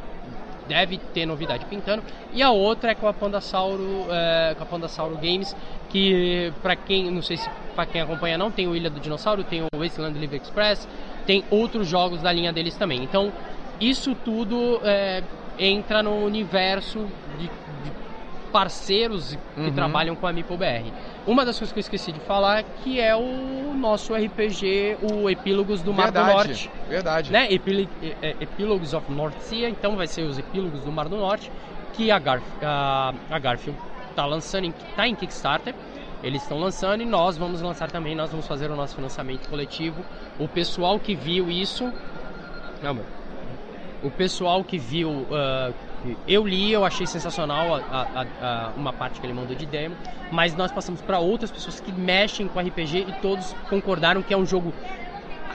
deve 0.68 0.98
ter 1.14 1.26
novidade 1.26 1.66
pintando. 1.66 2.04
E 2.34 2.42
a 2.42 2.52
outra 2.52 2.92
é 2.92 2.96
com 2.96 3.08
a 3.08 3.14
Pandasauro, 3.14 4.06
é, 4.10 4.56
com 4.56 4.64
a 4.64 4.66
Pandasauro 4.66 5.16
Games, 5.16 5.56
que 5.90 6.54
para 6.62 6.76
quem, 6.76 7.12
não 7.12 7.22
sei 7.22 7.38
se 7.38 7.50
para 7.76 7.86
quem 7.86 8.02
acompanha 8.02 8.38
não, 8.38 8.52
tem 8.52 8.68
o 8.68 8.76
Ilha 8.76 8.90
do 8.90 9.00
Dinossauro, 9.00 9.44
tem 9.44 9.62
o 9.62 9.68
Wasteland 9.78 10.18
Live 10.18 10.38
Express, 10.38 10.88
tem 11.26 11.44
outros 11.50 11.88
jogos 11.88 12.22
da 12.22 12.32
linha 12.32 12.54
deles 12.54 12.76
também. 12.76 13.04
Então 13.04 13.32
isso 13.80 14.16
tudo 14.16 14.80
é, 14.84 15.24
entra 15.58 16.02
no 16.02 16.24
universo 16.24 17.08
de 17.38 17.50
parceiros 18.52 19.38
que 19.56 19.62
Uhum. 19.62 19.72
trabalham 19.74 20.16
com 20.16 20.28
a 20.28 20.34
Meeple 20.34 20.58
BR. 20.58 20.92
Uma 21.26 21.46
das 21.46 21.58
coisas 21.58 21.72
que 21.72 21.80
eu 21.80 21.82
esqueci 21.82 22.12
de 22.12 22.20
falar 22.22 22.64
que 22.84 23.00
é 23.00 23.16
o 23.16 23.74
nosso 23.76 24.14
RPG, 24.14 24.98
o 25.14 25.30
Epílogos 25.30 25.82
do 25.82 25.94
Mar 25.94 26.12
do 26.12 26.20
Norte 26.34 26.70
Verdade. 26.88 27.32
né? 27.32 27.48
Epílo- 27.52 27.88
é, 28.22 28.36
Epilogues 28.40 28.94
of 28.94 29.12
North 29.12 29.38
Sea, 29.40 29.70
então 29.70 29.96
vai 29.96 30.08
ser 30.08 30.24
os 30.24 30.38
Epílogos 30.38 30.82
do 30.82 30.92
Mar 30.92 31.08
do 31.10 31.18
Norte, 31.18 31.52
que 31.94 32.12
a, 32.12 32.20
Garf, 32.20 32.44
a, 32.62 33.14
a 33.30 33.40
Garfield 33.40 33.80
está 34.10 34.26
lançando, 34.26 34.66
em, 34.66 34.74
tá 34.96 35.08
em 35.08 35.16
Kickstarter. 35.16 35.74
Eles 36.24 36.44
estão 36.44 36.60
lançando 36.60 37.02
e 37.02 37.06
nós 37.06 37.36
vamos 37.38 37.62
lançar 37.62 37.90
também, 37.90 38.14
nós 38.16 38.30
vamos 38.30 38.46
fazer 38.48 38.70
o 38.70 38.76
nosso 38.76 38.96
financiamento 38.96 39.50
coletivo. 39.50 40.04
O 40.38 40.48
pessoal 40.48 41.00
que 41.00 41.16
viu 41.16 41.50
isso. 41.50 41.92
Não, 42.84 42.92
amor. 42.92 43.06
O 44.02 44.10
pessoal 44.10 44.64
que 44.64 44.78
viu. 44.78 45.28
ah, 45.32 45.72
eu 46.28 46.48
li, 46.48 46.72
eu 46.72 46.84
achei 46.84 47.06
sensacional 47.06 47.76
a- 47.76 47.82
a- 47.92 48.26
a- 48.42 48.72
uma 48.76 48.92
parte 48.92 49.20
que 49.20 49.26
ele 49.26 49.34
mandou 49.34 49.56
de 49.56 49.68
demo, 49.68 49.96
mas 50.32 50.56
nós 50.56 50.72
passamos 50.72 51.00
para 51.00 51.20
outras 51.20 51.52
pessoas 51.52 51.80
que 51.80 51.92
mexem 51.92 52.48
com 52.48 52.60
RPG 52.60 53.06
e 53.08 53.12
todos 53.22 53.56
concordaram 53.70 54.24
que 54.24 54.34
é 54.34 54.38
um 54.38 54.46
jogo 54.46 54.74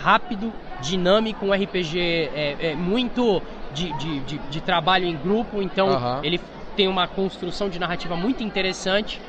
rápido, 0.00 0.52
dinâmico, 0.80 1.44
um 1.44 1.52
RPG 1.52 1.98
é, 2.32 2.56
é 2.60 2.74
muito 2.76 3.42
de, 3.72 3.92
de, 3.94 4.20
de, 4.20 4.38
de 4.38 4.60
trabalho 4.60 5.04
em 5.04 5.16
grupo, 5.16 5.60
então 5.60 5.88
ele 6.22 6.40
tem 6.76 6.86
uma 6.86 7.08
construção 7.08 7.68
de 7.68 7.78
narrativa 7.80 8.14
muito 8.16 8.44
interessante. 8.44 9.20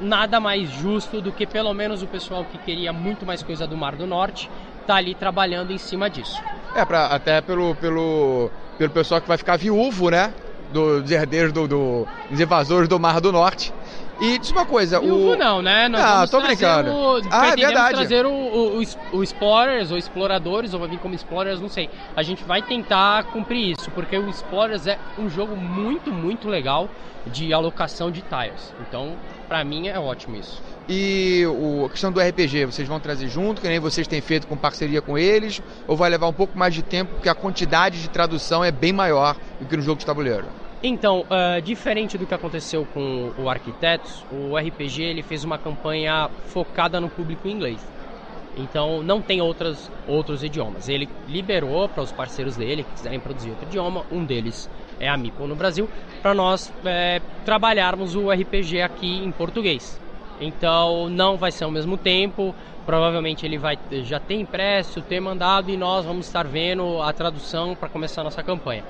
Nada 0.00 0.40
mais 0.40 0.68
justo 0.68 1.20
do 1.20 1.30
que 1.30 1.46
pelo 1.46 1.72
menos 1.72 2.02
o 2.02 2.08
pessoal 2.08 2.44
que 2.44 2.58
queria 2.58 2.92
muito 2.92 3.24
mais 3.24 3.44
coisa 3.44 3.64
do 3.64 3.76
Mar 3.76 3.94
do 3.94 4.08
Norte 4.08 4.50
tá 4.88 4.96
ali 4.96 5.14
trabalhando 5.14 5.70
em 5.72 5.78
cima 5.78 6.10
disso. 6.10 6.42
É, 6.74 6.84
pra, 6.84 7.06
até 7.06 7.40
pelo, 7.40 7.76
pelo, 7.76 8.50
pelo 8.78 8.90
pessoal 8.90 9.20
que 9.20 9.28
vai 9.28 9.38
ficar 9.38 9.56
viúvo, 9.56 10.10
né? 10.10 10.34
Do- 10.72 11.02
Dos 11.02 11.10
herdeiros 11.10 11.52
do, 11.52 11.68
do- 11.68 12.08
dos 12.30 12.40
invasores 12.40 12.88
do 12.88 12.98
Mar 12.98 13.20
do 13.20 13.30
Norte. 13.32 13.72
E 14.20 14.38
diz 14.38 14.50
uma 14.50 14.64
coisa, 14.64 15.00
Viúvo 15.00 15.32
o... 15.32 15.36
não, 15.36 15.60
né? 15.60 15.88
Nós 15.88 16.00
Ah, 16.00 16.14
vamos 16.14 16.30
tô 16.30 16.40
brincando. 16.40 16.90
O... 16.92 17.20
Ah, 17.30 17.48
é 17.48 17.56
verdade. 17.56 17.94
trazer 17.96 18.24
o, 18.24 18.30
o, 18.30 18.80
o, 18.80 19.18
o 19.18 19.22
Explorers, 19.22 19.90
ou 19.90 19.98
Exploradores, 19.98 20.72
ou 20.72 20.80
vai 20.80 20.88
vir 20.88 20.98
como 20.98 21.14
Explorers, 21.14 21.60
não 21.60 21.68
sei. 21.68 21.90
A 22.14 22.22
gente 22.22 22.44
vai 22.44 22.62
tentar 22.62 23.24
cumprir 23.24 23.72
isso, 23.72 23.90
porque 23.90 24.16
o 24.16 24.28
Explorers 24.28 24.86
é 24.86 24.98
um 25.18 25.28
jogo 25.28 25.56
muito, 25.56 26.12
muito 26.12 26.48
legal 26.48 26.88
de 27.26 27.52
alocação 27.52 28.10
de 28.10 28.22
tiles. 28.22 28.72
Então, 28.86 29.16
pra 29.48 29.64
mim 29.64 29.88
é 29.88 29.98
ótimo 29.98 30.36
isso. 30.36 30.62
E 30.88 31.44
o, 31.46 31.86
a 31.86 31.88
questão 31.88 32.12
do 32.12 32.20
RPG, 32.20 32.66
vocês 32.66 32.86
vão 32.86 33.00
trazer 33.00 33.28
junto, 33.28 33.60
que 33.60 33.68
nem 33.68 33.80
vocês 33.80 34.06
têm 34.06 34.20
feito 34.20 34.46
com 34.46 34.56
parceria 34.56 35.00
com 35.00 35.16
eles, 35.16 35.62
ou 35.88 35.96
vai 35.96 36.10
levar 36.10 36.28
um 36.28 36.32
pouco 36.32 36.56
mais 36.58 36.74
de 36.74 36.82
tempo, 36.82 37.14
porque 37.14 37.28
a 37.28 37.34
quantidade 37.34 38.00
de 38.00 38.08
tradução 38.10 38.62
é 38.62 38.70
bem 38.70 38.92
maior 38.92 39.36
do 39.58 39.66
que 39.66 39.76
no 39.76 39.82
jogo 39.82 39.98
de 39.98 40.06
tabuleiro? 40.06 40.46
Então, 40.86 41.24
ah, 41.30 41.60
diferente 41.60 42.18
do 42.18 42.26
que 42.26 42.34
aconteceu 42.34 42.86
com 42.92 43.32
o 43.38 43.48
Arquitetos, 43.48 44.22
o 44.30 44.54
RPG 44.54 45.02
ele 45.02 45.22
fez 45.22 45.42
uma 45.42 45.56
campanha 45.56 46.28
focada 46.48 47.00
no 47.00 47.08
público 47.08 47.48
inglês. 47.48 47.80
Então, 48.54 49.02
não 49.02 49.22
tem 49.22 49.40
outras, 49.40 49.90
outros 50.06 50.44
idiomas. 50.44 50.86
Ele 50.86 51.08
liberou 51.26 51.88
para 51.88 52.02
os 52.02 52.12
parceiros 52.12 52.54
dele 52.54 52.84
que 52.84 52.90
quiserem 52.90 53.18
produzir 53.18 53.48
outro 53.48 53.66
idioma. 53.66 54.04
Um 54.12 54.26
deles 54.26 54.68
é 55.00 55.08
a 55.08 55.16
Meeple 55.16 55.46
no 55.46 55.56
Brasil, 55.56 55.88
para 56.20 56.34
nós 56.34 56.70
eh, 56.84 57.22
trabalharmos 57.46 58.14
o 58.14 58.30
RPG 58.30 58.82
aqui 58.82 59.24
em 59.24 59.32
português. 59.32 59.98
Então, 60.38 61.08
não 61.08 61.38
vai 61.38 61.50
ser 61.50 61.64
ao 61.64 61.70
mesmo 61.70 61.96
tempo. 61.96 62.54
Provavelmente 62.84 63.46
ele 63.46 63.56
vai 63.56 63.78
já 64.02 64.20
ter 64.20 64.34
impresso, 64.34 65.00
ter 65.00 65.18
mandado 65.18 65.70
e 65.70 65.78
nós 65.78 66.04
vamos 66.04 66.26
estar 66.26 66.46
vendo 66.46 67.00
a 67.00 67.10
tradução 67.14 67.74
para 67.74 67.88
começar 67.88 68.20
a 68.20 68.24
nossa 68.24 68.42
campanha. 68.42 68.84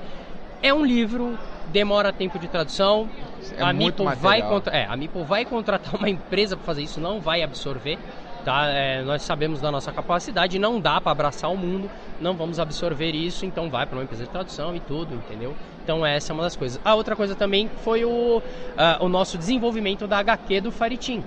É 0.61 0.73
um 0.73 0.83
livro, 0.85 1.37
demora 1.67 2.11
tempo 2.11 2.39
de 2.39 2.47
tradução. 2.47 3.09
É 3.57 3.61
a 3.61 3.73
muito 3.73 4.03
Meeple 4.03 4.21
vai 4.21 4.41
contra- 4.41 4.75
é, 4.75 4.85
a 4.85 4.95
Meeple 4.95 5.23
vai 5.23 5.45
contratar 5.45 5.95
uma 5.99 6.09
empresa 6.09 6.55
para 6.55 6.65
fazer 6.65 6.83
isso, 6.83 6.99
não 6.99 7.19
vai 7.19 7.43
absorver. 7.43 7.97
Tá? 8.43 8.67
É, 8.67 9.01
nós 9.01 9.23
sabemos 9.23 9.59
da 9.59 9.71
nossa 9.71 9.91
capacidade, 9.91 10.59
não 10.59 10.79
dá 10.79 11.01
para 11.01 11.11
abraçar 11.11 11.51
o 11.51 11.57
mundo, 11.57 11.89
não 12.21 12.35
vamos 12.35 12.59
absorver 12.59 13.09
isso, 13.11 13.43
então 13.43 13.71
vai 13.71 13.87
para 13.87 13.97
uma 13.97 14.03
empresa 14.03 14.23
de 14.25 14.29
tradução 14.29 14.75
e 14.75 14.79
tudo, 14.79 15.15
entendeu? 15.15 15.55
Então 15.83 16.05
essa 16.05 16.31
é 16.31 16.33
uma 16.33 16.43
das 16.43 16.55
coisas. 16.55 16.79
A 16.85 16.93
outra 16.93 17.15
coisa 17.15 17.33
também 17.35 17.67
foi 17.83 18.05
o, 18.05 18.43
ah, 18.77 18.99
o 19.01 19.09
nosso 19.09 19.35
desenvolvimento 19.35 20.05
da 20.07 20.19
HQ 20.19 20.61
do 20.61 20.71
Faritim. 20.71 21.23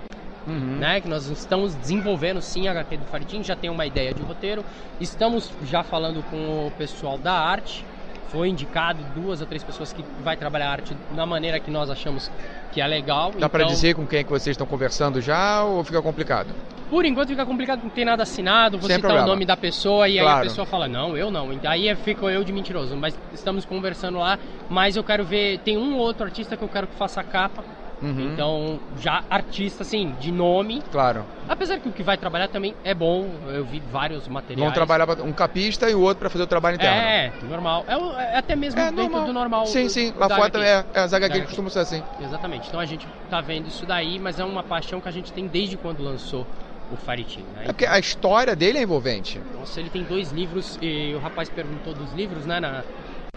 Né, 0.46 1.00
que 1.02 1.08
nós 1.08 1.26
estamos 1.26 1.74
desenvolvendo 1.74 2.40
sim 2.40 2.68
a 2.68 2.70
HQ 2.70 2.96
do 2.96 3.04
Faritim, 3.06 3.42
já 3.44 3.54
tem 3.54 3.68
uma 3.68 3.84
ideia 3.84 4.14
de 4.14 4.22
roteiro. 4.22 4.64
Estamos 4.98 5.52
já 5.64 5.82
falando 5.82 6.22
com 6.30 6.68
o 6.68 6.70
pessoal 6.78 7.18
da 7.18 7.34
arte. 7.34 7.84
Foi 8.28 8.48
indicado 8.48 9.02
duas 9.14 9.40
ou 9.40 9.46
três 9.46 9.64
pessoas 9.64 9.92
que 9.92 10.04
vai 10.22 10.36
trabalhar 10.36 10.68
a 10.68 10.72
arte 10.72 10.96
na 11.12 11.24
maneira 11.24 11.58
que 11.58 11.70
nós 11.70 11.88
achamos 11.90 12.30
que 12.72 12.80
é 12.80 12.86
legal. 12.86 13.32
Dá 13.38 13.46
Então, 13.46 13.66
dizer 13.66 13.94
com 13.94 14.06
quem 14.06 14.20
é 14.20 14.24
que 14.24 14.30
vocês 14.30 14.52
estão 14.54 14.66
conversando 14.66 15.20
já, 15.20 15.62
ou 15.64 15.82
fica 15.82 16.02
complicado? 16.02 16.54
Por 16.90 17.04
enquanto 17.04 17.28
fica 17.28 17.44
complicado, 17.44 17.82
não 17.82 17.90
tem 17.90 18.04
nada 18.04 18.22
assinado, 18.22 18.78
você 18.78 18.98
problema. 18.98 19.24
o 19.24 19.26
nome 19.26 19.44
da 19.44 19.56
pessoa 19.56 20.08
e 20.08 20.18
aí 20.18 20.24
Claro. 20.24 20.38
a 20.40 20.42
pessoa 20.42 20.66
fala, 20.66 20.88
não, 20.88 21.16
eu 21.16 21.30
não. 21.30 21.52
Então, 21.52 21.70
Aí 21.70 21.94
fico 21.96 22.28
eu 22.30 22.44
de 22.44 22.52
mentiroso, 22.52 22.96
mas 22.96 23.18
estamos 23.32 23.64
conversando 23.64 24.18
lá, 24.18 24.38
mas 24.68 24.96
eu 24.96 25.04
quero 25.04 25.24
ver, 25.24 25.58
tem 25.60 25.76
um 25.76 25.94
ou 25.96 26.00
outro 26.00 26.24
artista 26.24 26.56
que 26.56 26.62
eu 26.64 26.68
quero 26.68 26.86
que 26.86 26.94
faça 26.94 27.20
a 27.20 27.24
capa. 27.24 27.62
Uhum. 28.00 28.32
Então, 28.32 28.80
já 28.96 29.24
artista 29.28 29.82
assim, 29.82 30.12
de 30.12 30.30
nome. 30.30 30.82
Claro. 30.90 31.26
Apesar 31.48 31.80
que 31.80 31.88
o 31.88 31.92
que 31.92 32.02
vai 32.02 32.16
trabalhar 32.16 32.48
também 32.48 32.74
é 32.84 32.94
bom, 32.94 33.26
eu 33.48 33.64
vi 33.64 33.80
vários 33.80 34.28
materiais. 34.28 34.64
Vão 34.64 34.72
trabalhar 34.72 35.08
um 35.22 35.32
capista 35.32 35.90
e 35.90 35.94
o 35.94 36.00
outro 36.00 36.18
pra 36.20 36.30
fazer 36.30 36.44
o 36.44 36.46
trabalho 36.46 36.76
interno. 36.76 36.96
É, 36.96 37.32
normal. 37.42 37.84
É, 37.88 38.34
é 38.34 38.38
até 38.38 38.54
mesmo 38.54 38.80
É, 38.80 38.90
normal. 38.90 39.26
do 39.26 39.32
normal. 39.32 39.66
Sim, 39.66 39.84
do- 39.84 39.90
sim. 39.90 40.12
Lá 40.16 40.28
fora 40.28 40.50
também 40.50 40.68
é. 40.68 40.84
é 40.94 41.00
as 41.00 41.12
HQ 41.12 41.38
Da 41.40 41.44
costumam 41.46 41.70
ser 41.70 41.80
assim. 41.80 42.02
Exatamente. 42.20 42.68
Então 42.68 42.78
a 42.78 42.86
gente 42.86 43.08
tá 43.28 43.40
vendo 43.40 43.66
isso 43.66 43.84
daí, 43.84 44.18
mas 44.18 44.38
é 44.38 44.44
uma 44.44 44.62
paixão 44.62 45.00
que 45.00 45.08
a 45.08 45.12
gente 45.12 45.32
tem 45.32 45.48
desde 45.48 45.76
quando 45.76 46.02
lançou 46.02 46.46
o 46.90 46.96
Faritim. 46.96 47.42
Né? 47.52 47.64
É 47.64 47.66
porque 47.66 47.86
a 47.86 47.98
história 47.98 48.54
dele 48.54 48.78
é 48.78 48.82
envolvente. 48.82 49.40
Nossa, 49.52 49.80
ele 49.80 49.90
tem 49.90 50.04
dois 50.04 50.30
livros 50.30 50.78
e 50.80 51.12
o 51.14 51.18
rapaz 51.18 51.48
perguntou 51.48 51.94
dos 51.94 52.12
livros, 52.12 52.46
né? 52.46 52.60
Na... 52.60 52.84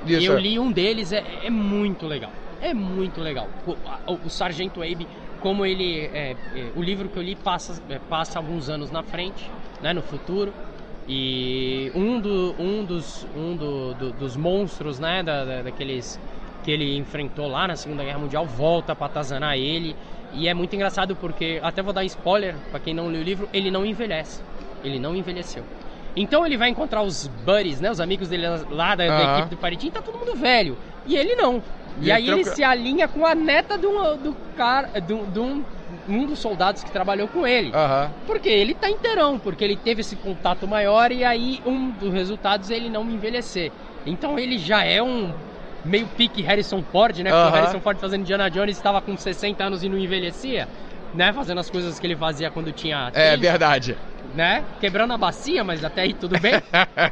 E 0.05 0.13
eu 0.23 0.37
é. 0.37 0.41
li 0.41 0.57
um 0.59 0.71
deles, 0.71 1.11
é, 1.11 1.23
é 1.43 1.49
muito 1.49 2.07
legal. 2.07 2.33
É 2.61 2.73
muito 2.73 3.19
legal. 3.21 3.49
O, 4.07 4.13
o 4.25 4.29
Sargento 4.29 4.81
Abe, 4.81 5.07
como 5.39 5.65
ele. 5.65 6.01
é, 6.13 6.35
é, 6.55 6.71
o 6.75 6.81
livro 6.81 7.09
que 7.09 7.17
eu 7.17 7.23
li 7.23 7.35
passa, 7.35 7.81
é, 7.89 7.97
passa 7.97 8.37
alguns 8.39 8.69
anos 8.69 8.91
na 8.91 9.01
frente, 9.03 9.49
né, 9.81 9.93
no 9.93 10.01
futuro. 10.01 10.53
E 11.07 11.91
um, 11.95 12.19
do, 12.19 12.55
um, 12.59 12.85
dos, 12.85 13.27
um 13.35 13.55
do- 13.55 13.93
do- 13.95 14.11
dos 14.13 14.35
monstros, 14.37 14.99
né? 14.99 15.23
Da, 15.23 15.43
da- 15.43 15.61
daqueles 15.63 16.19
que 16.63 16.69
ele 16.71 16.95
enfrentou 16.95 17.47
lá 17.47 17.67
na 17.67 17.75
Segunda 17.75 18.03
Guerra 18.03 18.19
Mundial 18.19 18.45
volta 18.45 18.95
pra 18.95 19.07
atazanar 19.07 19.57
ele. 19.57 19.95
E 20.33 20.47
é 20.47 20.53
muito 20.53 20.73
engraçado 20.75 21.15
porque, 21.15 21.59
até 21.63 21.81
vou 21.81 21.91
dar 21.91 22.05
spoiler 22.05 22.55
pra 22.69 22.79
quem 22.79 22.93
não 22.93 23.07
leu 23.07 23.19
o 23.19 23.23
livro, 23.23 23.49
ele 23.51 23.69
não 23.71 23.85
envelhece. 23.85 24.41
Ele 24.83 24.99
não 24.99 25.15
envelheceu. 25.15 25.65
Então 26.15 26.45
ele 26.45 26.57
vai 26.57 26.69
encontrar 26.69 27.01
os 27.01 27.25
buddies, 27.27 27.81
né? 27.81 27.89
Os 27.89 27.99
amigos 27.99 28.29
dele 28.29 28.45
lá 28.69 28.95
da, 28.95 29.07
da 29.07 29.23
equipe 29.37 29.49
do 29.49 29.57
Paritim, 29.57 29.89
tá 29.89 30.01
todo 30.01 30.17
mundo 30.19 30.35
velho. 30.35 30.77
E 31.05 31.15
ele 31.17 31.35
não. 31.35 31.61
E, 31.99 32.07
E 32.07 32.11
aí 32.11 32.23
ele 32.23 32.31
ele 32.31 32.41
troca- 32.43 32.55
se 32.55 32.63
alinha 32.63 33.07
com 33.07 33.25
a 33.25 33.35
neta 33.35 33.77
de 33.77 33.85
um, 33.85 34.17
do 34.17 34.35
cara, 34.55 34.89
de 34.99 35.13
um, 35.13 35.23
um, 35.37 35.65
um 36.07 36.25
dos 36.25 36.39
soldados 36.39 36.83
que 36.83 36.91
trabalhou 36.91 37.27
com 37.27 37.45
ele. 37.45 37.71
Aham. 37.73 38.11
Porque 38.25 38.49
ele 38.49 38.73
tá 38.73 38.89
inteirão, 38.89 39.39
porque 39.39 39.63
ele 39.63 39.75
teve 39.75 40.01
esse 40.01 40.15
contato 40.15 40.67
maior 40.67 41.11
e 41.11 41.23
aí 41.23 41.59
um 41.65 41.91
dos 41.91 42.13
resultados 42.13 42.69
é 42.71 42.75
ele 42.75 42.89
não 42.89 43.09
envelhecer. 43.09 43.71
Então 44.05 44.37
ele 44.39 44.57
já 44.57 44.83
é 44.83 45.01
um 45.01 45.33
meio 45.83 46.07
pique 46.07 46.41
Harrison 46.41 46.83
Ford, 46.91 47.17
né? 47.19 47.31
Porque 47.31 47.47
o 47.49 47.51
Harrison 47.51 47.81
Ford 47.81 47.97
fazendo 47.99 48.21
Indiana 48.21 48.49
Jones 48.49 48.77
estava 48.77 49.01
com 49.01 49.17
60 49.17 49.63
anos 49.63 49.83
e 49.83 49.89
não 49.89 49.97
envelhecia, 49.97 50.67
né? 51.13 51.33
Fazendo 51.33 51.59
as 51.59 51.69
coisas 51.69 51.99
que 51.99 52.07
ele 52.07 52.15
fazia 52.15 52.49
quando 52.51 52.71
tinha 52.71 53.11
30, 53.11 53.19
É 53.19 53.37
verdade. 53.37 53.97
Né? 54.33 54.63
Quebrando 54.79 55.13
a 55.13 55.17
bacia, 55.17 55.63
mas 55.63 55.83
até 55.83 56.01
aí 56.01 56.13
tudo 56.13 56.39
bem. 56.39 56.53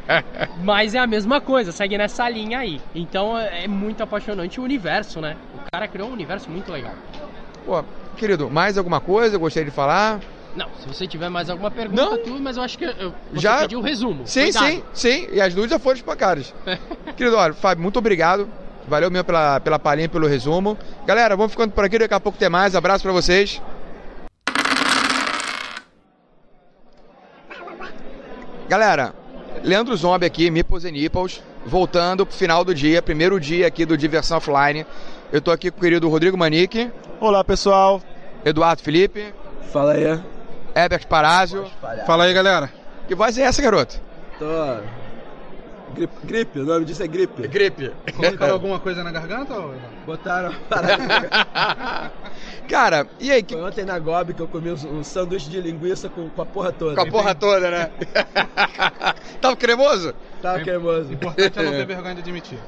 mas 0.64 0.94
é 0.96 1.00
a 1.00 1.08
mesma 1.08 1.40
coisa, 1.42 1.72
segue 1.72 1.98
nessa 1.98 2.28
linha 2.30 2.60
aí. 2.60 2.82
Então 2.94 3.38
é 3.38 3.68
muito 3.68 4.02
apaixonante 4.04 4.60
o 4.60 4.64
universo, 4.64 5.22
né? 5.22 5.38
O 5.54 5.60
cara 5.72 5.88
criou 5.88 6.10
um 6.10 6.14
universo 6.14 6.50
muito 6.52 6.72
legal. 6.72 6.94
Pô, 7.66 7.84
querido, 8.18 8.50
mais 8.50 8.78
alguma 8.78 9.00
coisa 9.02 9.36
eu 9.36 9.40
gostaria 9.40 9.70
de 9.70 9.76
falar? 9.76 10.20
Não, 10.56 10.68
se 10.82 10.88
você 10.88 11.08
tiver 11.08 11.30
mais 11.30 11.50
alguma 11.50 11.70
pergunta, 11.70 12.02
Não. 12.02 12.18
tudo, 12.18 12.42
mas 12.42 12.58
eu 12.58 12.64
acho 12.64 12.78
que 12.78 12.84
eu, 12.84 13.14
Já- 13.34 13.60
pediu 13.62 13.80
o 13.80 13.84
resumo. 13.84 14.26
Sim, 14.26 14.44
Cuidado. 14.46 14.66
sim, 14.68 14.84
sim. 14.94 15.28
E 15.32 15.40
as 15.40 15.54
duas 15.54 15.70
já 15.70 15.78
foram 15.78 15.96
espancadas. 15.96 16.54
Querido, 17.16 17.38
olha, 17.38 17.54
Fábio, 17.54 17.84
muito 17.84 18.00
obrigado. 18.00 18.50
Valeu 18.88 19.12
mesmo 19.12 19.26
pela, 19.26 19.60
pela 19.60 19.78
palhinha, 19.78 20.10
pelo 20.10 20.26
resumo. 20.26 20.76
Galera, 21.06 21.36
vamos 21.38 21.52
ficando 21.52 21.72
por 21.72 21.84
aqui, 21.86 22.00
daqui 22.00 22.14
a 22.14 22.20
pouco 22.20 22.40
tem 22.40 22.50
mais. 22.50 22.74
Abraço 22.76 23.04
pra 23.04 23.12
vocês. 23.12 23.62
Galera, 28.70 29.16
Leandro 29.64 29.98
Zombie 29.98 30.28
aqui, 30.28 30.52
Meeples 30.52 30.86
and 30.86 30.92
Nipples, 30.92 31.42
voltando 31.66 32.24
pro 32.24 32.36
final 32.36 32.64
do 32.64 32.76
dia, 32.76 33.02
primeiro 33.02 33.40
dia 33.40 33.66
aqui 33.66 33.84
do 33.84 33.98
Diversão 33.98 34.38
Offline. 34.38 34.86
Eu 35.32 35.42
tô 35.42 35.50
aqui 35.50 35.72
com 35.72 35.80
o 35.80 35.82
querido 35.82 36.08
Rodrigo 36.08 36.38
Manique, 36.38 36.92
Olá, 37.20 37.44
pessoal. 37.44 38.00
Eduardo 38.46 38.84
Felipe, 38.84 39.34
Fala 39.74 39.94
aí. 39.94 40.20
Herbert 40.76 41.08
Parazio. 41.08 41.66
Fala 42.06 42.26
aí, 42.26 42.34
galera. 42.34 42.72
Que 43.08 43.16
voz 43.16 43.40
é 43.40 43.42
essa, 43.42 43.60
garoto? 43.60 44.00
Tô. 44.38 44.46
Gripe, 45.94 46.14
gripe, 46.24 46.60
o 46.60 46.66
nome 46.66 46.86
disso 46.86 47.04
é 47.04 47.08
gripe. 47.08 47.48
Gripe. 47.48 47.92
Colocaram 48.16 48.54
alguma 48.54 48.80
coisa 48.80 49.04
na 49.04 49.12
garganta? 49.12 49.54
Ou... 49.54 49.74
Botaram 50.06 50.54
parada. 50.70 52.12
Cara, 52.68 53.08
e 53.20 53.32
aí? 53.32 53.44
Que... 53.44 53.56
Foi 53.56 53.64
ontem 53.64 53.86
na 53.86 53.98
Gob 54.00 54.34
que 54.34 54.42
eu 54.42 54.48
comi 54.48 54.72
um, 54.72 55.04
sanduíche 55.04 55.50
de 55.50 55.60
linguiça 55.60 56.10
com, 56.10 56.30
com 56.30 56.42
a 56.42 56.46
porra 56.46 56.72
toda. 56.72 56.96
Com 56.96 57.02
a 57.02 57.12
porra 57.12 57.36
toda, 57.36 57.72
né? 57.72 57.92
Tava 59.42 59.56
cremoso? 59.56 60.14
Tava 60.42 60.60
cremoso. 60.60 61.14
Importante 61.14 61.60
é 61.60 61.64
não 61.64 61.72
ter 61.72 61.86
vergonha 61.88 62.16
de 62.16 62.22
admitir. 62.22 62.60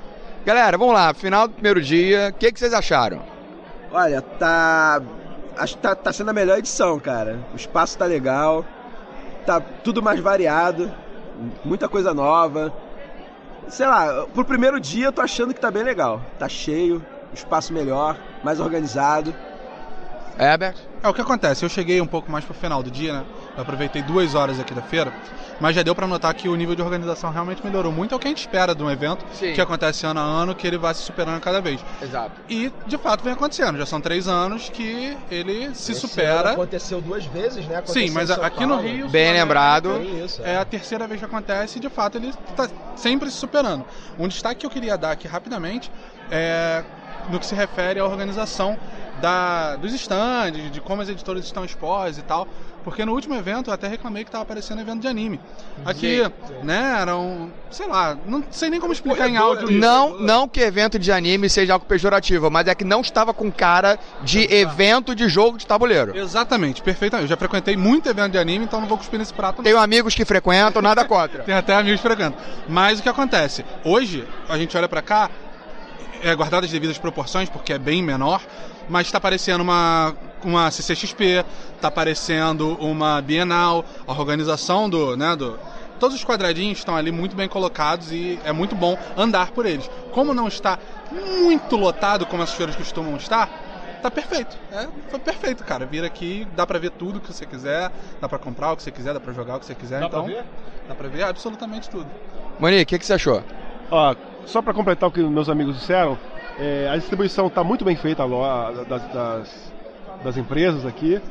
Galera, 0.46 0.78
vamos 0.78 0.96
lá, 0.96 1.14
final 1.14 1.48
do 1.48 1.54
primeiro 1.54 1.80
dia, 1.80 2.30
o 2.30 2.34
que, 2.34 2.52
que 2.52 2.60
vocês 2.60 2.74
acharam? 2.74 3.22
Olha, 3.92 4.22
tá. 4.22 5.02
Acho 5.58 5.76
que 5.76 5.82
tá, 5.82 5.94
tá 5.94 6.12
sendo 6.12 6.30
a 6.30 6.34
melhor 6.34 6.58
edição, 6.58 7.00
cara. 7.00 7.40
O 7.54 7.56
espaço 7.56 7.98
tá 7.98 8.06
legal. 8.06 8.66
Tá 9.46 9.60
tudo 9.60 10.02
mais 10.02 10.20
variado. 10.20 10.92
Muita 11.64 11.88
coisa 11.88 12.14
nova. 12.14 12.74
Sei 13.72 13.88
lá, 13.88 14.26
pro 14.34 14.44
primeiro 14.44 14.82
dia 14.82 15.06
eu 15.06 15.14
tô 15.14 15.22
achando 15.22 15.54
que 15.54 15.60
tá 15.62 15.72
bem 15.72 15.82
legal. 15.82 16.22
Tá 16.38 16.50
cheio, 16.50 16.98
o 17.32 17.34
espaço 17.34 17.72
melhor, 17.72 18.18
mais 18.44 18.60
organizado. 18.60 19.34
Herbert? 20.38 20.76
É, 21.02 21.08
o 21.08 21.14
que 21.14 21.22
acontece? 21.22 21.64
Eu 21.64 21.70
cheguei 21.70 22.02
um 22.02 22.06
pouco 22.06 22.30
mais 22.30 22.44
pro 22.44 22.54
final 22.54 22.84
do 22.84 22.92
dia, 22.92 23.14
né? 23.14 23.26
Eu 23.56 23.64
aproveitei 23.64 24.02
duas 24.02 24.36
horas 24.36 24.60
aqui 24.60 24.74
da 24.74 24.82
feira, 24.82 25.14
mas 25.62 25.76
já 25.76 25.84
deu 25.84 25.94
pra 25.94 26.08
notar 26.08 26.34
que 26.34 26.50
o 26.50 26.56
nível 26.56 26.76
de 26.76 26.82
organização 26.82 27.32
realmente 27.32 27.64
melhorou 27.64 27.92
muito. 27.92 28.14
É 28.14 28.18
o 28.18 28.20
que 28.20 28.28
a 28.28 28.30
gente 28.30 28.40
espera 28.40 28.74
de 28.74 28.82
um 28.82 28.90
evento 28.90 29.24
Sim. 29.34 29.54
que 29.54 29.62
acontece 29.62 30.06
ano 30.08 30.20
a 30.20 30.24
ano, 30.24 30.56
que 30.56 30.66
ele 30.66 30.78
vai 30.78 30.94
se 30.94 31.02
superando 31.02 31.40
cada 31.40 31.62
vez. 31.62 31.80
Exato. 32.02 32.42
E, 32.50 32.74
de 32.88 32.98
fato, 32.98 33.24
vem 33.24 33.34
acontecendo. 33.34 33.78
Já 33.78 33.86
são 33.86 34.02
três 34.02 34.28
anos 34.28 34.70
que 34.70 35.16
ele 35.30 35.74
se 35.76 35.92
Esse 35.92 36.02
supera. 36.02 36.52
Aconteceu 36.54 37.00
duas 37.00 37.24
vezes, 37.26 37.66
né? 37.68 37.78
Aconteceu 37.78 38.08
Sim, 38.08 38.12
mas 38.12 38.32
aqui 38.32 38.66
no 38.66 38.76
Paulo. 38.76 38.90
Rio... 38.90 39.10
Bem 39.10 39.34
lembrado. 39.34 39.94
Tem 40.00 40.26
isso, 40.26 40.42
É 40.44 40.58
a 40.58 40.66
terceira 40.66 41.08
vez 41.08 41.20
que 41.20 41.26
acontece 41.26 41.78
e 41.78 41.82
de 41.82 41.90
fato 41.90 42.18
ele 42.18 42.30
está 42.30 42.68
sempre 42.96 43.30
se 43.30 43.38
superando. 43.38 43.86
Um 44.18 44.28
destaque 44.28 44.62
que 44.62 44.66
eu 44.66 44.70
queria 44.72 44.98
dar 44.98 45.12
aqui 45.12 45.28
rapidamente 45.28 45.92
é 46.32 46.84
no 47.30 47.40
que 47.40 47.46
se 47.46 47.54
refere 47.54 48.00
à 48.00 48.06
organização 48.06 48.78
da, 49.22 49.76
dos 49.76 49.94
stands, 49.94 50.72
de 50.72 50.82
como 50.82 51.02
as 51.02 51.10
editoras 51.10 51.46
estão 51.46 51.64
expostas 51.64 52.18
e 52.18 52.24
tal. 52.24 52.48
Porque 52.84 53.06
no 53.06 53.14
último 53.14 53.36
evento 53.36 53.70
eu 53.70 53.74
até 53.74 53.88
reclamei 53.88 54.24
que 54.24 54.32
tava 54.32 54.44
aparecendo 54.44 54.82
evento 54.82 55.02
de 55.02 55.08
anime. 55.08 55.40
Aqui, 55.86 56.24
Sim. 56.24 56.54
né, 56.64 56.98
eram. 57.00 57.52
sei 57.70 57.88
lá, 57.88 58.18
não 58.26 58.44
sei 58.50 58.70
nem 58.70 58.80
como 58.80 58.92
explicar 58.92 59.30
em 59.30 59.38
áudio. 59.38 59.72
Não, 59.72 60.20
não 60.20 60.48
que 60.48 60.60
evento 60.62 60.98
de 60.98 61.12
anime 61.12 61.50
seja 61.50 61.74
algo 61.74 61.86
pejorativo, 61.86 62.50
mas 62.50 62.68
é 62.68 62.74
que 62.76 62.84
não 62.84 63.02
estava 63.02 63.34
com 63.34 63.52
cara 63.52 64.00
de 64.24 64.52
evento 64.54 65.14
de 65.14 65.30
jogo 65.30 65.58
de 65.58 65.66
tabuleiro. 65.66 66.18
Exatamente, 66.18 66.82
perfeitamente. 66.82 67.26
Eu 67.26 67.30
já 67.30 67.38
frequentei 67.38 67.78
muito 67.78 68.10
evento 68.10 68.32
de 68.32 68.38
anime, 68.40 68.66
então 68.66 68.82
não 68.82 68.88
vou 68.88 68.98
cuspir 68.98 69.20
nesse 69.20 69.34
prato. 69.34 69.58
não. 69.58 69.64
Tenho 69.64 69.78
amigos 69.80 70.16
que 70.16 70.26
frequentam, 70.26 70.82
nada 70.82 71.06
contra. 71.06 71.44
Tem 71.46 71.54
até 71.56 71.76
amigos 71.76 72.02
frequentam. 72.02 72.40
Mas 72.68 73.00
o 73.00 73.04
que 73.04 73.10
acontece? 73.10 73.64
Hoje, 73.86 74.28
a 74.50 74.58
gente 74.58 74.76
olha 74.76 74.90
pra 74.90 75.02
cá, 75.02 75.30
é 76.24 76.34
guardado 76.36 76.64
as 76.64 76.72
devidas 76.72 76.98
proporções, 76.98 77.50
porque 77.50 77.74
é 77.74 77.80
bem 77.80 78.02
menor, 78.02 78.42
mas 78.90 79.08
está 79.08 79.18
aparecendo 79.18 79.62
uma, 79.62 80.16
uma 80.44 80.72
CCXP, 80.72 81.46
está 81.76 81.88
aparecendo 81.88 82.78
uma 82.80 83.22
Bienal, 83.22 83.86
a 84.08 84.12
organização 84.12 84.90
do, 84.90 85.16
né, 85.16 85.36
do... 85.36 85.60
Todos 86.00 86.16
os 86.16 86.26
quadradinhos 86.26 86.80
estão 86.80 86.96
ali 86.96 87.12
muito 87.12 87.36
bem 87.36 87.48
colocados 87.48 88.12
e 88.12 88.40
é 88.44 88.52
muito 88.52 88.76
bom 88.76 88.98
andar 89.16 89.52
por 89.52 89.68
eles. 89.68 89.88
Como 90.12 90.34
não 90.34 90.48
está 90.48 90.80
muito 91.12 91.76
lotado 91.76 92.26
como 92.26 92.42
as 92.42 92.52
feiras 92.52 92.76
costumam 92.76 93.16
estar, 93.18 93.48
tá 94.02 94.10
perfeito. 94.10 94.58
É, 94.72 94.88
foi 95.10 95.20
perfeito, 95.20 95.64
cara. 95.64 95.86
Vir 95.86 96.04
aqui, 96.04 96.48
dá 96.56 96.66
pra 96.66 96.80
ver 96.80 96.90
tudo 96.90 97.20
que 97.20 97.32
você 97.32 97.46
quiser, 97.46 97.92
dá 98.20 98.28
pra 98.28 98.40
comprar 98.40 98.72
o 98.72 98.78
que 98.78 98.82
você 98.82 98.92
quiser, 98.92 99.14
dá 99.14 99.20
pra 99.20 99.32
jogar 99.32 99.58
o 99.58 99.60
que 99.60 99.66
você 99.68 99.76
quiser. 99.76 100.00
Dá 100.00 100.10
pra 100.10 100.20
então, 100.20 100.34
ver? 100.34 100.44
Dá 100.88 100.96
pra 100.96 101.08
ver 101.08 101.24
absolutamente 101.24 101.88
tudo. 101.88 102.08
Monique, 102.60 102.84
o 102.84 102.86
que, 102.88 103.00
que 103.00 103.06
você 103.06 103.14
achou? 103.14 103.44
Ó, 103.92 104.16
só 104.46 104.62
para 104.62 104.74
completar 104.74 105.08
o 105.08 105.12
que 105.12 105.22
meus 105.22 105.50
amigos 105.50 105.78
disseram, 105.78 106.18
é, 106.62 106.88
a 106.90 106.96
distribuição 106.98 107.48
está 107.48 107.64
muito 107.64 107.84
bem 107.84 107.96
feita 107.96 108.24
lo- 108.24 108.44
das, 108.86 109.08
das, 109.12 109.74
das 110.24 110.38
empresas 110.38 110.86
aqui. 110.86 111.22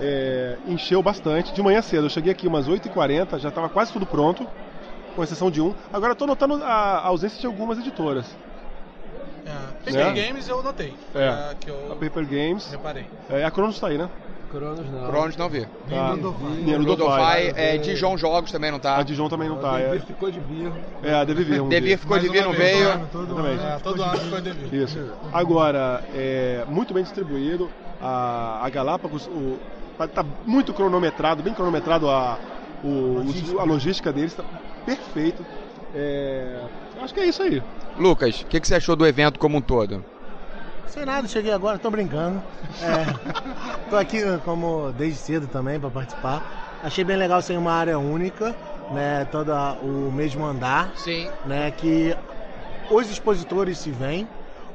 É, 0.00 0.56
encheu 0.66 1.02
bastante. 1.02 1.52
De 1.52 1.62
manhã 1.62 1.80
cedo, 1.82 2.06
eu 2.06 2.10
cheguei 2.10 2.32
aqui 2.32 2.46
umas 2.48 2.66
8h40, 2.68 3.38
já 3.38 3.50
estava 3.50 3.68
quase 3.68 3.92
tudo 3.92 4.06
pronto, 4.06 4.46
com 5.14 5.22
exceção 5.22 5.50
de 5.50 5.60
um. 5.60 5.74
Agora 5.92 6.12
estou 6.14 6.26
notando 6.26 6.54
a, 6.64 6.66
a 6.68 7.06
ausência 7.06 7.38
de 7.40 7.46
algumas 7.46 7.78
editoras. 7.78 8.26
É, 9.46 9.50
Né? 9.50 9.58
Paper 9.84 10.14
Games 10.26 10.48
eu 10.48 10.62
notei. 10.62 10.94
É. 11.14 11.54
que 11.60 11.68
eu 11.70 11.92
A 11.92 11.96
Paper 11.96 12.26
Games. 12.26 12.70
reparei. 12.70 13.06
É, 13.28 13.44
a 13.44 13.50
Cronos 13.50 13.74
está 13.76 13.88
aí, 13.88 13.98
né? 13.98 14.08
Cronos 14.50 14.90
não. 14.90 15.06
Cronos 15.06 15.36
não 15.36 15.48
vi. 15.48 15.66
Tá. 15.88 16.12
Ludofy. 16.78 17.52
é, 17.54 17.78
Dijon 17.78 18.16
Jogos 18.16 18.50
também 18.50 18.70
não 18.70 18.78
tá. 18.78 18.96
A 18.98 19.02
Dijon 19.02 19.28
também 19.28 19.48
não 19.48 19.58
tá. 19.58 19.78
É, 19.78 19.98
ficou 20.00 20.30
de 20.30 20.40
vir. 20.40 20.72
é 21.02 21.14
a 21.14 21.24
Devir. 21.24 21.56
vamos 21.56 21.70
Devir 21.70 21.98
ficou 21.98 22.18
de 22.18 22.28
vir, 22.28 22.42
não 22.42 22.52
vez, 22.52 22.76
veio. 22.76 22.88
Exatamente. 22.88 23.64
É, 23.64 23.78
todo 23.82 24.02
ano 24.02 24.18
foi 24.18 24.40
devido. 24.40 24.74
Isso. 24.74 25.12
Agora, 25.32 26.02
é 26.14 26.64
muito 26.68 26.92
bem 26.92 27.02
distribuído. 27.04 27.70
A, 28.02 28.60
a 28.64 28.68
Galápagos 28.70 29.26
o, 29.26 29.58
tá, 29.98 30.08
tá 30.08 30.24
muito 30.46 30.72
cronometrado, 30.72 31.42
bem 31.42 31.52
cronometrado 31.54 32.08
a, 32.08 32.38
o, 32.82 33.22
os- 33.26 33.54
a 33.58 33.62
logística 33.62 34.12
deles, 34.12 34.32
tá 34.34 34.42
perfeito. 34.86 35.44
É, 35.94 36.60
acho 37.02 37.12
que 37.12 37.20
é 37.20 37.26
isso 37.26 37.42
aí. 37.42 37.62
Lucas, 37.98 38.40
o 38.40 38.46
que, 38.46 38.58
que 38.60 38.66
você 38.66 38.74
achou 38.76 38.96
do 38.96 39.06
evento 39.06 39.38
como 39.38 39.58
um 39.58 39.60
todo? 39.60 40.04
Sei 40.90 41.04
nada, 41.04 41.28
cheguei 41.28 41.52
agora, 41.52 41.78
tô 41.78 41.90
brincando. 41.90 42.42
É, 42.82 43.88
tô 43.88 43.96
aqui 43.96 44.18
como 44.44 44.92
desde 44.92 45.18
cedo 45.20 45.46
também 45.46 45.78
para 45.78 45.90
participar. 45.90 46.42
Achei 46.82 47.04
bem 47.04 47.16
legal 47.16 47.40
ser 47.42 47.56
uma 47.58 47.72
área 47.72 47.98
única, 47.98 48.54
né? 48.90 49.24
Todo 49.30 49.52
o 49.82 50.10
mesmo 50.10 50.44
andar, 50.44 50.92
Sim. 50.96 51.30
né? 51.44 51.70
Que 51.70 52.16
os 52.90 53.08
expositores 53.08 53.78
se 53.78 53.90
veem, 53.92 54.28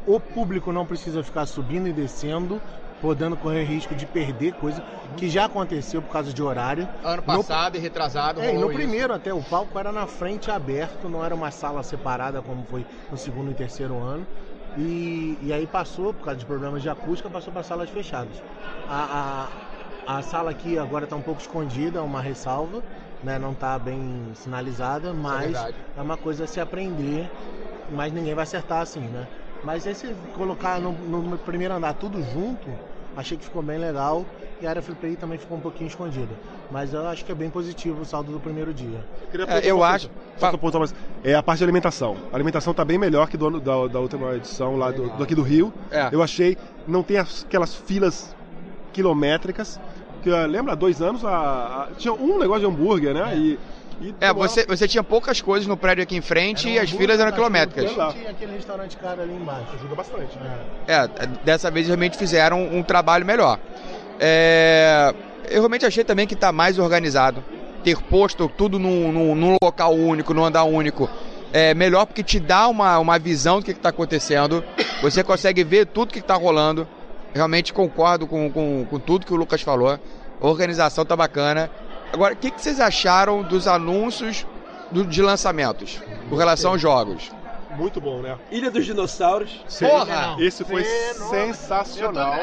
o 0.05 0.19
público 0.19 0.71
não 0.71 0.85
precisa 0.85 1.21
ficar 1.23 1.45
subindo 1.47 1.87
e 1.87 1.91
descendo, 1.93 2.61
podendo 3.01 3.35
correr 3.35 3.63
risco 3.65 3.93
de 3.93 4.05
perder 4.05 4.53
coisa 4.53 4.81
que 5.17 5.29
já 5.29 5.45
aconteceu 5.45 6.01
por 6.01 6.11
causa 6.11 6.31
de 6.33 6.41
horário. 6.41 6.87
Ano 7.03 7.23
No- 7.27 7.43
passado 7.43 7.75
e 7.75 7.79
retrasado. 7.79 8.39
é, 8.41 8.53
e 8.53 8.57
no 8.57 8.67
isso. 8.67 8.75
primeiro 8.75 9.13
até 9.13 9.33
o 9.33 9.41
palco 9.43 9.77
era 9.77 9.91
na 9.91 10.07
frente 10.07 10.49
aberto, 10.49 11.09
não 11.09 11.25
era 11.25 11.35
uma 11.35 11.51
sala 11.51 11.83
separada 11.83 12.41
como 12.41 12.63
foi 12.65 12.85
no 13.11 13.17
segundo 13.17 13.51
e 13.51 13.53
terceiro 13.53 14.01
ano. 14.01 14.25
E, 14.77 15.37
e 15.41 15.53
aí 15.53 15.65
passou, 15.65 16.13
por 16.13 16.25
causa 16.25 16.39
de 16.39 16.45
problemas 16.45 16.81
de 16.81 16.89
acústica, 16.89 17.29
passou 17.29 17.51
para 17.53 17.63
salas 17.63 17.89
fechadas. 17.89 18.35
A, 18.89 19.49
a, 20.07 20.17
a 20.17 20.21
sala 20.21 20.51
aqui 20.51 20.77
agora 20.77 21.05
está 21.05 21.15
um 21.15 21.21
pouco 21.21 21.41
escondida, 21.41 21.99
é 21.99 22.01
uma 22.01 22.21
ressalva, 22.21 22.83
né? 23.23 23.39
não 23.39 23.53
está 23.53 23.79
bem 23.79 24.31
sinalizada, 24.35 25.13
mas 25.13 25.51
verdade. 25.51 25.75
é 25.97 26.01
uma 26.01 26.17
coisa 26.17 26.43
a 26.43 26.47
se 26.47 26.59
aprender, 26.59 27.29
mas 27.89 28.11
ninguém 28.11 28.33
vai 28.33 28.43
acertar 28.43 28.81
assim, 28.81 29.01
né? 29.01 29.27
Mas 29.63 29.85
esse 29.87 30.13
colocar 30.35 30.79
no, 30.79 30.91
no 30.91 31.37
primeiro 31.39 31.73
andar 31.73 31.93
tudo 31.93 32.21
junto, 32.21 32.69
achei 33.15 33.37
que 33.37 33.45
ficou 33.45 33.63
bem 33.63 33.79
legal. 33.79 34.25
E 34.65 34.67
a 34.67 34.71
área 34.71 34.81
Free 34.81 34.95
Play 34.95 35.15
também 35.15 35.37
ficou 35.37 35.59
um 35.59 35.61
pouquinho 35.61 35.87
escondida. 35.87 36.33
Mas 36.71 36.91
eu 36.91 37.07
acho 37.07 37.23
que 37.23 37.31
é 37.31 37.35
bem 37.35 37.51
positivo 37.51 38.01
o 38.01 38.05
saldo 38.05 38.31
do 38.31 38.39
primeiro 38.39 38.73
dia. 38.73 38.97
queria 39.29 39.43
É, 39.43 39.47
perguntar 39.47 39.67
eu 39.67 39.77
uma 39.77 39.87
acho- 39.89 40.09
coisa. 40.09 40.89
Só. 40.89 40.95
É 41.23 41.35
a 41.35 41.43
parte 41.43 41.59
de 41.59 41.63
alimentação. 41.65 42.17
A 42.33 42.35
alimentação 42.35 42.73
tá 42.73 42.83
bem 42.83 42.97
melhor 42.97 43.29
que 43.29 43.37
do, 43.37 43.45
ano- 43.45 43.59
da, 43.61 43.87
da 43.87 43.99
última 43.99 44.33
edição 44.35 44.75
lá 44.75 44.89
do, 44.89 45.07
do 45.09 45.23
aqui 45.23 45.35
do 45.35 45.43
Rio. 45.43 45.71
É. 45.91 46.09
Eu 46.11 46.23
achei, 46.23 46.57
não 46.87 47.03
tem 47.03 47.17
as- 47.17 47.43
aquelas 47.47 47.75
filas 47.75 48.35
quilométricas. 48.91 49.79
Que, 50.23 50.31
ah, 50.33 50.47
lembra, 50.47 50.73
há 50.73 50.75
dois 50.75 50.99
anos 50.99 51.23
a- 51.23 51.29
a- 51.29 51.87
tinha 51.99 52.13
um 52.15 52.39
negócio 52.39 52.61
de 52.61 52.65
hambúrguer, 52.65 53.13
né? 53.13 53.37
E, 53.37 53.59
e 54.01 54.15
É, 54.19 54.33
você, 54.33 54.65
você 54.65 54.87
tinha 54.87 55.03
poucas 55.03 55.41
coisas 55.41 55.67
no 55.67 55.77
prédio 55.77 56.01
aqui 56.03 56.17
em 56.17 56.21
frente 56.21 56.67
e 56.67 56.79
as 56.79 56.89
filas 56.89 57.19
eram 57.19 57.31
quilométricas. 57.31 57.91
Tinha 57.91 58.31
aquele 58.31 58.53
restaurante 58.53 58.97
caro 58.97 59.21
ali 59.21 59.33
embaixo. 59.35 59.67
Ajuda 59.75 59.93
bastante. 59.95 60.37
É, 60.87 61.07
dessa 61.43 61.69
vez 61.69 61.85
realmente 61.87 62.17
fizeram 62.17 62.61
um 62.75 62.81
trabalho 62.81 63.25
melhor. 63.25 63.59
É, 64.19 65.13
eu 65.49 65.59
realmente 65.61 65.85
achei 65.85 66.03
também 66.03 66.25
que 66.27 66.33
está 66.33 66.51
mais 66.51 66.79
organizado. 66.79 67.43
Ter 67.83 67.97
posto 68.01 68.47
tudo 68.49 68.79
num, 68.79 69.11
num- 69.11 69.35
num 69.35 69.57
local 69.61 69.93
único, 69.93 70.33
num 70.33 70.43
andar 70.43 70.63
único, 70.63 71.07
é 71.53 71.73
melhor 71.73 72.05
porque 72.05 72.23
te 72.23 72.39
dá 72.39 72.67
uma, 72.67 72.97
uma 72.97 73.19
visão 73.19 73.59
do 73.59 73.65
que 73.65 73.71
está 73.71 73.89
acontecendo. 73.89 74.63
Você 75.01 75.23
consegue 75.23 75.63
ver 75.63 75.85
tudo 75.87 76.11
que 76.11 76.19
está 76.19 76.33
rolando. 76.35 76.87
Realmente 77.33 77.73
concordo 77.73 78.25
com, 78.25 78.49
com, 78.51 78.85
com 78.89 78.99
tudo 78.99 79.25
que 79.25 79.33
o 79.33 79.35
Lucas 79.35 79.61
falou. 79.61 79.89
A 80.41 80.47
organização 80.47 81.05
tá 81.05 81.15
bacana. 81.15 81.69
Agora, 82.11 82.33
o 82.33 82.37
que, 82.37 82.49
que 82.49 82.61
vocês 82.61 82.79
acharam 82.79 83.43
dos 83.43 83.67
anúncios 83.67 84.45
do- 84.89 85.05
de 85.05 85.21
lançamentos 85.21 86.01
com 86.29 86.35
relação 86.35 86.71
aos 86.71 86.81
jogos? 86.81 87.31
Muito 87.77 87.99
bom, 87.99 88.21
né? 88.21 88.37
Ilha 88.49 88.71
dos 88.71 88.85
Dinossauros. 88.85 89.61
Porra! 89.79 90.37
Esse 90.39 90.63
foi 90.63 90.83
sensacional. 91.29 92.39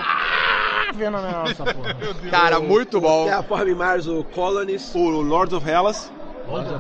Fenomenal 0.92 1.46
essa 1.50 1.64
porra. 1.64 1.96
Cara, 2.30 2.60
muito 2.60 3.00
bom. 3.00 3.24
Terraform 3.24 3.74
Mars, 3.74 4.06
o 4.06 4.24
Colonies. 4.24 4.94
O 4.94 5.08
Lords 5.20 5.52
of 5.54 5.68
Hellas. 5.68 6.10
Lords 6.48 6.70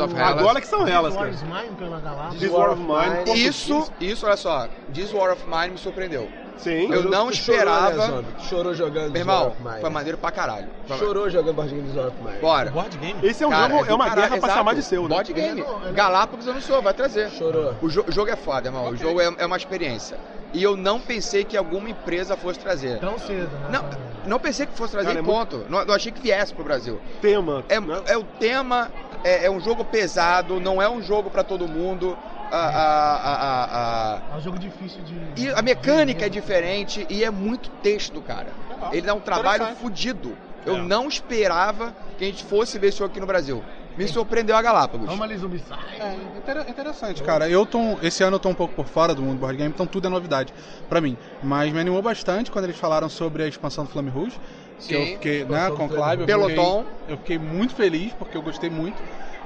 of 0.00 0.14
Hellas. 0.14 0.38
Agora 0.38 0.60
que 0.60 0.66
são 0.66 0.86
elas, 0.86 1.14
cara. 1.14 1.26
Wars 1.26 1.42
Mine 1.42 1.76
pela 1.78 2.00
galáxia. 2.00 2.38
This 2.38 2.50
War 2.50 2.70
of 2.70 2.80
Mine. 2.80 3.46
Isso, 3.46 3.92
isso, 4.00 4.26
olha 4.26 4.36
só. 4.36 4.68
This 4.92 5.12
War 5.12 5.32
of 5.32 5.42
Mine 5.46 5.70
me 5.70 5.78
surpreendeu. 5.78 6.28
Sim. 6.56 6.92
Eu 6.92 7.04
não 7.04 7.28
Tu 7.28 7.36
chorou, 7.36 7.64
né, 7.64 7.90
esperava. 7.90 8.24
Chorou 8.38 8.74
jogando 8.74 9.10
Meu 9.12 9.20
irmão, 9.20 9.48
of 9.48 9.62
Mine. 9.62 9.80
foi 9.80 9.90
maneiro 9.90 10.18
pra 10.18 10.30
caralho. 10.30 10.68
Foi- 10.86 10.98
Chorou 10.98 11.28
jogando 11.30 11.54
Board 11.54 11.74
Game 11.74 11.88
Mine. 11.88 12.38
Bora. 12.40 12.70
Board 12.70 12.96
game? 12.98 13.18
Esse 13.26 13.42
é 13.42 13.46
um 13.46 13.50
Cara, 13.50 13.68
jogo, 13.72 13.84
é 13.84 13.88
do 13.88 13.94
uma 13.94 14.04
caralho, 14.04 14.20
guerra 14.22 14.28
pra 14.40 14.48
exato. 14.48 14.54
chamar 14.58 14.74
de 14.74 14.82
seu, 14.82 15.02
né? 15.02 15.08
Board 15.08 15.32
game. 15.32 15.64
Galápagos 15.92 16.46
anunciou, 16.46 16.80
vai 16.82 16.94
trazer. 16.94 17.30
Chorou. 17.30 17.74
O, 17.82 17.88
jo- 17.88 18.04
o 18.06 18.12
jogo 18.12 18.30
é 18.30 18.36
foda, 18.36 18.68
irmão. 18.68 18.88
O 18.90 18.96
jogo 18.96 19.20
é, 19.20 19.34
é 19.38 19.46
uma 19.46 19.56
experiência. 19.56 20.18
E 20.54 20.62
eu 20.62 20.76
não 20.76 21.00
pensei 21.00 21.44
que 21.44 21.56
alguma 21.56 21.88
empresa 21.90 22.36
fosse 22.36 22.58
trazer. 22.58 22.98
Tão 23.00 23.18
cedo, 23.18 23.50
né? 23.56 23.68
Não, 23.70 23.84
não 24.26 24.38
pensei 24.38 24.66
que 24.66 24.72
fosse 24.74 24.92
trazer 24.92 25.08
Cara, 25.08 25.20
em 25.20 25.22
é 25.22 25.24
ponto. 25.26 25.64
Não, 25.68 25.84
não 25.84 25.94
achei 25.94 26.12
que 26.12 26.20
viesse 26.20 26.52
pro 26.52 26.62
Brasil. 26.62 27.00
Tema. 27.22 27.64
É, 27.70 27.80
né? 27.80 28.02
é 28.06 28.18
o 28.18 28.22
tema, 28.22 28.90
é, 29.24 29.46
é 29.46 29.50
um 29.50 29.58
jogo 29.58 29.82
pesado, 29.84 30.60
não 30.60 30.80
é 30.80 30.88
um 30.88 31.02
jogo 31.02 31.30
pra 31.30 31.42
todo 31.42 31.66
mundo. 31.66 32.16
A, 32.54 32.58
a, 32.58 34.14
a, 34.14 34.34
É 34.34 34.36
um 34.36 34.40
jogo 34.42 34.58
difícil 34.58 35.00
de. 35.02 35.42
E 35.42 35.48
a 35.48 35.62
mecânica 35.62 36.26
é 36.26 36.28
diferente 36.28 37.06
e 37.08 37.24
é 37.24 37.30
muito 37.30 37.70
texto, 37.82 38.20
cara. 38.20 38.48
Ele 38.92 39.02
dá 39.06 39.14
um 39.14 39.20
trabalho 39.20 39.74
fudido. 39.76 40.36
Eu 40.66 40.76
É. 40.76 40.82
não 40.82 41.08
esperava 41.08 41.94
que 42.18 42.24
a 42.24 42.26
gente 42.26 42.44
fosse 42.44 42.78
ver 42.78 42.88
esse 42.88 42.98
jogo 42.98 43.10
aqui 43.10 43.18
no 43.20 43.26
Brasil. 43.26 43.64
Me 43.96 44.06
surpreendeu 44.06 44.56
a 44.56 44.62
Galápagos. 44.62 45.06
Vamos 45.06 45.22
ali, 45.22 45.36
zumbi. 45.36 45.62
É 45.98 46.14
inter- 46.38 46.68
interessante, 46.68 47.22
cara. 47.22 47.48
Eu 47.48 47.66
tô, 47.66 47.98
esse 48.02 48.22
ano 48.22 48.36
eu 48.36 48.40
tô 48.40 48.48
um 48.48 48.54
pouco 48.54 48.74
por 48.74 48.86
fora 48.86 49.14
do 49.14 49.20
mundo 49.22 49.34
do 49.34 49.40
board 49.40 49.56
game, 49.56 49.70
então 49.74 49.86
tudo 49.86 50.06
é 50.06 50.10
novidade 50.10 50.52
pra 50.88 51.00
mim. 51.00 51.16
Mas 51.42 51.72
me 51.72 51.78
animou 51.80 52.00
bastante 52.00 52.50
quando 52.50 52.66
eles 52.66 52.76
falaram 52.78 53.08
sobre 53.08 53.42
a 53.42 53.48
expansão 53.48 53.84
do 53.84 53.90
Flame 53.90 54.08
Rouge. 54.10 54.38
Que 54.78 54.94
eu 54.94 55.00
Sim. 55.06 55.12
fiquei, 55.14 55.44
né, 55.44 55.70
com 55.70 55.88
Clive. 55.88 56.20
Eu 56.22 56.26
Peloton. 56.26 56.84
Fiquei, 56.84 57.14
eu 57.14 57.18
fiquei 57.18 57.38
muito 57.38 57.74
feliz 57.74 58.12
porque 58.14 58.36
eu 58.36 58.42
gostei 58.42 58.68
muito 58.70 58.96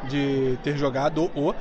de 0.04 0.58
ter 0.62 0.76
jogado 0.76 1.30
o. 1.34 1.54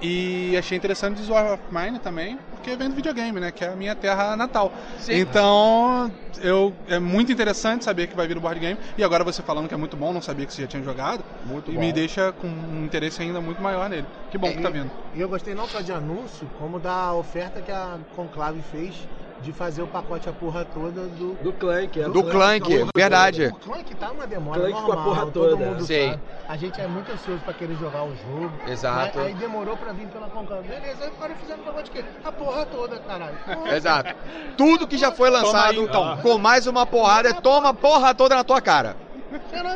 E 0.00 0.54
achei 0.58 0.76
interessante 0.76 1.22
de 1.22 1.30
War 1.30 1.54
of 1.54 1.62
Mine 1.70 1.98
também, 1.98 2.38
porque 2.50 2.76
vem 2.76 2.88
do 2.88 2.94
videogame, 2.94 3.40
né? 3.40 3.50
Que 3.50 3.64
é 3.64 3.68
a 3.68 3.76
minha 3.76 3.94
terra 3.94 4.36
natal. 4.36 4.72
Então, 5.08 6.10
eu, 6.40 6.74
é 6.88 6.98
muito 6.98 7.32
interessante 7.32 7.84
saber 7.84 8.06
que 8.06 8.16
vai 8.16 8.26
vir 8.26 8.36
o 8.36 8.40
board 8.40 8.60
game. 8.60 8.78
E 8.98 9.04
agora 9.04 9.24
você 9.24 9.42
falando 9.42 9.68
que 9.68 9.74
é 9.74 9.76
muito 9.76 9.96
bom, 9.96 10.12
não 10.12 10.20
sabia 10.20 10.44
que 10.46 10.52
você 10.52 10.62
já 10.62 10.68
tinha 10.68 10.82
jogado. 10.82 11.24
Muito 11.44 11.70
e 11.70 11.74
bom. 11.74 11.80
me 11.80 11.92
deixa 11.92 12.32
com 12.32 12.46
um 12.46 12.84
interesse 12.84 13.22
ainda 13.22 13.40
muito 13.40 13.62
maior 13.62 13.88
nele. 13.88 14.06
Que 14.30 14.36
bom 14.36 14.52
que 14.52 14.60
tá 14.60 14.68
vindo. 14.68 14.90
E 15.14 15.20
eu 15.20 15.28
gostei 15.28 15.54
não 15.54 15.66
só 15.66 15.80
de 15.80 15.92
anúncio, 15.92 16.48
como 16.58 16.78
da 16.78 17.14
oferta 17.14 17.60
que 17.62 17.72
a 17.72 17.98
Conclave 18.14 18.60
fez 18.70 18.94
de 19.42 19.52
fazer 19.52 19.82
o 19.82 19.86
pacote 19.86 20.28
a 20.28 20.32
porra 20.32 20.64
toda 20.64 21.02
do. 21.02 21.34
Do 21.42 21.52
Clank, 21.52 22.00
é. 22.00 22.08
Do 22.08 22.22
Clank, 22.24 22.86
verdade. 22.94 23.46
O 23.46 23.54
Clank 23.56 23.94
tá 23.94 24.10
uma 24.10 24.26
demora 24.26 24.60
Clank 24.60 24.72
com 24.72 24.78
a 24.92 24.96
normal, 24.96 25.04
porra 25.04 25.26
todo 25.26 25.50
toda. 25.50 25.64
mundo 25.64 25.86
Sei. 25.86 26.10
sabe. 26.10 26.20
A 26.48 26.56
gente 26.56 26.80
é 26.80 26.86
muito 26.86 27.12
ansioso 27.12 27.40
pra 27.42 27.52
querer 27.54 27.74
jogar 27.76 28.04
o 28.04 28.14
jogo. 28.16 28.52
Exato. 28.66 29.18
Aí, 29.18 29.28
aí 29.28 29.34
demorou 29.34 29.76
pra 29.76 29.92
vir 29.92 30.06
pela 30.08 30.28
Concam. 30.28 30.62
Beleza, 30.62 31.04
aí 31.04 31.08
o 31.10 31.12
cara 31.12 31.34
fizeram 31.34 31.62
o 31.62 31.64
pacote 31.64 31.90
que 31.90 32.04
A 32.24 32.32
porra 32.32 32.66
toda, 32.66 32.98
caralho. 32.98 33.36
Exato. 33.74 34.14
Tudo 34.56 34.86
que 34.86 34.96
já 34.96 35.12
foi 35.12 35.30
lançado 35.30 35.78
aí, 35.80 35.84
então. 35.84 36.16
com 36.18 36.38
mais 36.38 36.66
uma 36.66 36.86
porrada, 36.86 37.28
é 37.28 37.32
toma 37.32 37.70
a 37.70 37.74
porra 37.74 38.14
toda 38.14 38.34
na 38.34 38.44
tua 38.44 38.60
cara. 38.60 38.96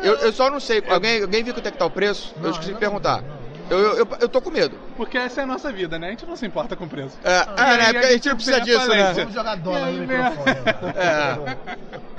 Eu, 0.01 0.15
eu 0.15 0.31
só 0.31 0.49
não 0.49 0.59
sei. 0.59 0.83
Alguém, 0.89 1.21
alguém 1.21 1.43
viu 1.43 1.53
quanto 1.53 1.67
é 1.67 1.71
que 1.71 1.77
tá 1.77 1.85
o 1.85 1.91
preço? 1.91 2.33
eu 2.41 2.51
esqueci 2.51 2.73
de 2.73 2.79
perguntar. 2.79 3.19
Eu, 3.19 3.40
eu, 3.77 3.97
eu, 3.97 4.07
eu 4.19 4.29
tô 4.29 4.41
com 4.41 4.49
medo. 4.51 4.75
Porque 4.97 5.17
essa 5.17 5.41
é 5.41 5.43
a 5.43 5.47
nossa 5.47 5.71
vida, 5.71 5.97
né? 5.97 6.07
A 6.07 6.09
gente 6.11 6.25
não 6.25 6.35
se 6.35 6.45
importa 6.45 6.75
com 6.75 6.85
o 6.85 6.89
preço. 6.89 7.17
É, 7.23 7.45
é, 7.57 7.77
né? 7.77 7.93
Porque 7.93 8.05
a 8.07 8.11
gente 8.11 8.29
não 8.29 8.35
precisa 8.35 8.61
disso, 8.61 8.87
né? 8.87 9.13
Vamos 9.13 9.33
jogar 9.33 9.55
dólar 9.55 9.91
no 9.91 10.03
É, 10.03 10.07
microfone. 10.07 10.55
É. 10.95 11.57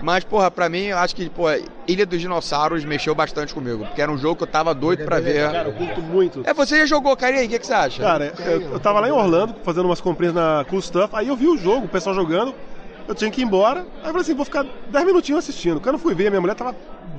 Mas, 0.03 0.25
porra, 0.25 0.51
pra 0.51 0.69
mim, 0.69 0.87
eu 0.87 0.99
acho 0.99 1.15
que, 1.15 1.31
pô, 1.31 1.45
Ilha 1.87 2.05
dos 2.05 2.21
Dinossauros 2.21 2.85
mexeu 2.85 3.15
bastante 3.15 3.55
comigo. 3.55 3.85
Porque 3.87 4.03
era 4.03 4.11
um 4.11 4.19
jogo 4.19 4.37
que 4.37 4.43
eu 4.43 4.49
tava 4.49 4.75
doido 4.75 5.05
pra 5.05 5.21
ver. 5.21 5.51
Cara, 5.53 5.69
eu 5.69 5.73
curto 5.75 6.01
muito. 6.03 6.43
É, 6.45 6.53
você 6.53 6.79
já 6.79 6.87
jogou, 6.87 7.17
cara, 7.17 7.37
e 7.37 7.39
aí, 7.41 7.47
o 7.47 7.49
que, 7.49 7.59
que 7.59 7.67
você 7.67 7.73
acha? 7.73 8.03
Cara, 8.03 8.33
eu, 8.41 8.73
eu 8.73 8.81
tava 8.81 8.99
lá 8.99 9.09
em 9.09 9.13
Orlando 9.13 9.55
fazendo 9.63 9.85
umas 9.87 10.01
comprinhas 10.01 10.35
na 10.35 10.65
Cool 10.69 10.83
Stuff, 10.83 11.15
aí 11.15 11.29
eu 11.29 11.37
vi 11.37 11.47
o 11.47 11.57
jogo, 11.57 11.87
o 11.87 11.89
pessoal 11.89 12.15
jogando, 12.15 12.53
eu 13.07 13.15
tinha 13.15 13.31
que 13.31 13.43
ir 13.43 13.45
embora, 13.45 13.81
aí 13.81 13.87
eu 14.01 14.07
falei 14.07 14.21
assim, 14.23 14.35
vou 14.35 14.45
ficar 14.45 14.65
10 14.89 15.05
minutinhos 15.07 15.45
assistindo. 15.45 15.81
Quando 15.81 15.97
eu 15.97 16.01
fui 16.01 16.15
ver, 16.15 16.31
minha 16.31 16.41
mulher 16.41 16.55
tava 16.55 16.75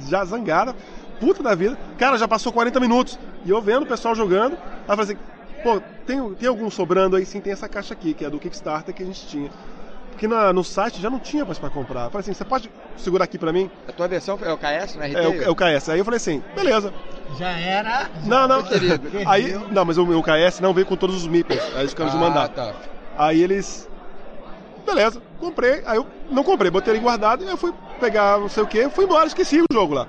já 0.07 0.25
zangada, 0.25 0.75
puta 1.23 1.41
da 1.43 1.55
vida. 1.55 1.77
Cara, 1.97 2.17
já 2.17 2.27
passou 2.27 2.51
40 2.51 2.79
minutos. 2.79 3.17
E 3.45 3.49
eu 3.49 3.61
vendo 3.61 3.83
o 3.83 3.87
pessoal 3.87 4.13
jogando, 4.15 4.53
aí 4.53 4.59
eu 4.89 4.95
falei 4.97 5.03
assim, 5.03 5.17
pô, 5.63 5.81
tem, 6.05 6.33
tem 6.35 6.49
algum 6.49 6.69
sobrando 6.69 7.15
aí? 7.15 7.25
Sim, 7.25 7.39
tem 7.41 7.53
essa 7.53 7.67
caixa 7.69 7.93
aqui, 7.93 8.13
que 8.13 8.25
é 8.25 8.29
do 8.29 8.39
Kickstarter 8.39 8.93
que 8.93 9.03
a 9.03 9.05
gente 9.05 9.25
tinha. 9.27 9.49
Porque 10.11 10.27
na- 10.27 10.53
no 10.53 10.63
site 10.63 11.01
já 11.01 11.09
não 11.09 11.19
tinha 11.19 11.43
mais 11.43 11.57
pra 11.57 11.69
comprar. 11.69 12.05
Eu 12.05 12.11
falei 12.11 12.21
assim, 12.21 12.33
você 12.33 12.45
pode 12.45 12.69
segurar 12.97 13.23
aqui 13.25 13.37
pra 13.37 13.51
mim? 13.51 13.69
A 13.87 13.91
tua 13.91 14.07
versão 14.07 14.37
é 14.43 14.53
o 14.53 14.57
KS, 14.57 14.95
né? 14.97 15.11
É, 15.11 15.27
o, 15.27 15.43
é 15.43 15.49
o 15.49 15.55
KS. 15.55 15.89
Aí 15.89 15.99
eu 15.99 16.05
falei 16.05 16.17
assim, 16.17 16.43
beleza. 16.55 16.93
Já 17.37 17.49
era. 17.59 18.09
Não, 18.25 18.47
não. 18.47 18.61
querido. 18.63 19.09
Aí, 19.25 19.57
não, 19.71 19.83
mas 19.85 19.97
o 19.97 20.05
meu 20.05 20.21
KS 20.21 20.59
não 20.61 20.73
veio 20.73 20.85
com 20.85 20.95
todos 20.95 21.15
os 21.15 21.27
meeples. 21.27 21.59
Aí 21.75 21.87
de 21.87 22.17
mandar. 22.17 22.43
Ah, 22.45 22.47
tá. 22.49 22.73
Aí 23.17 23.41
eles. 23.41 23.89
Beleza, 24.85 25.21
comprei. 25.39 25.81
Aí 25.85 25.97
eu 25.97 26.05
não 26.29 26.43
comprei, 26.43 26.69
botei 26.69 26.93
ele 26.93 26.99
guardado. 26.99 27.43
E 27.43 27.47
eu 27.49 27.57
fui 27.57 27.73
pegar 27.99 28.37
não 28.39 28.49
sei 28.49 28.63
o 28.63 28.67
que, 28.67 28.89
fui 28.89 29.05
embora, 29.05 29.25
esqueci 29.27 29.61
o 29.61 29.65
jogo 29.73 29.93
lá. 29.93 30.07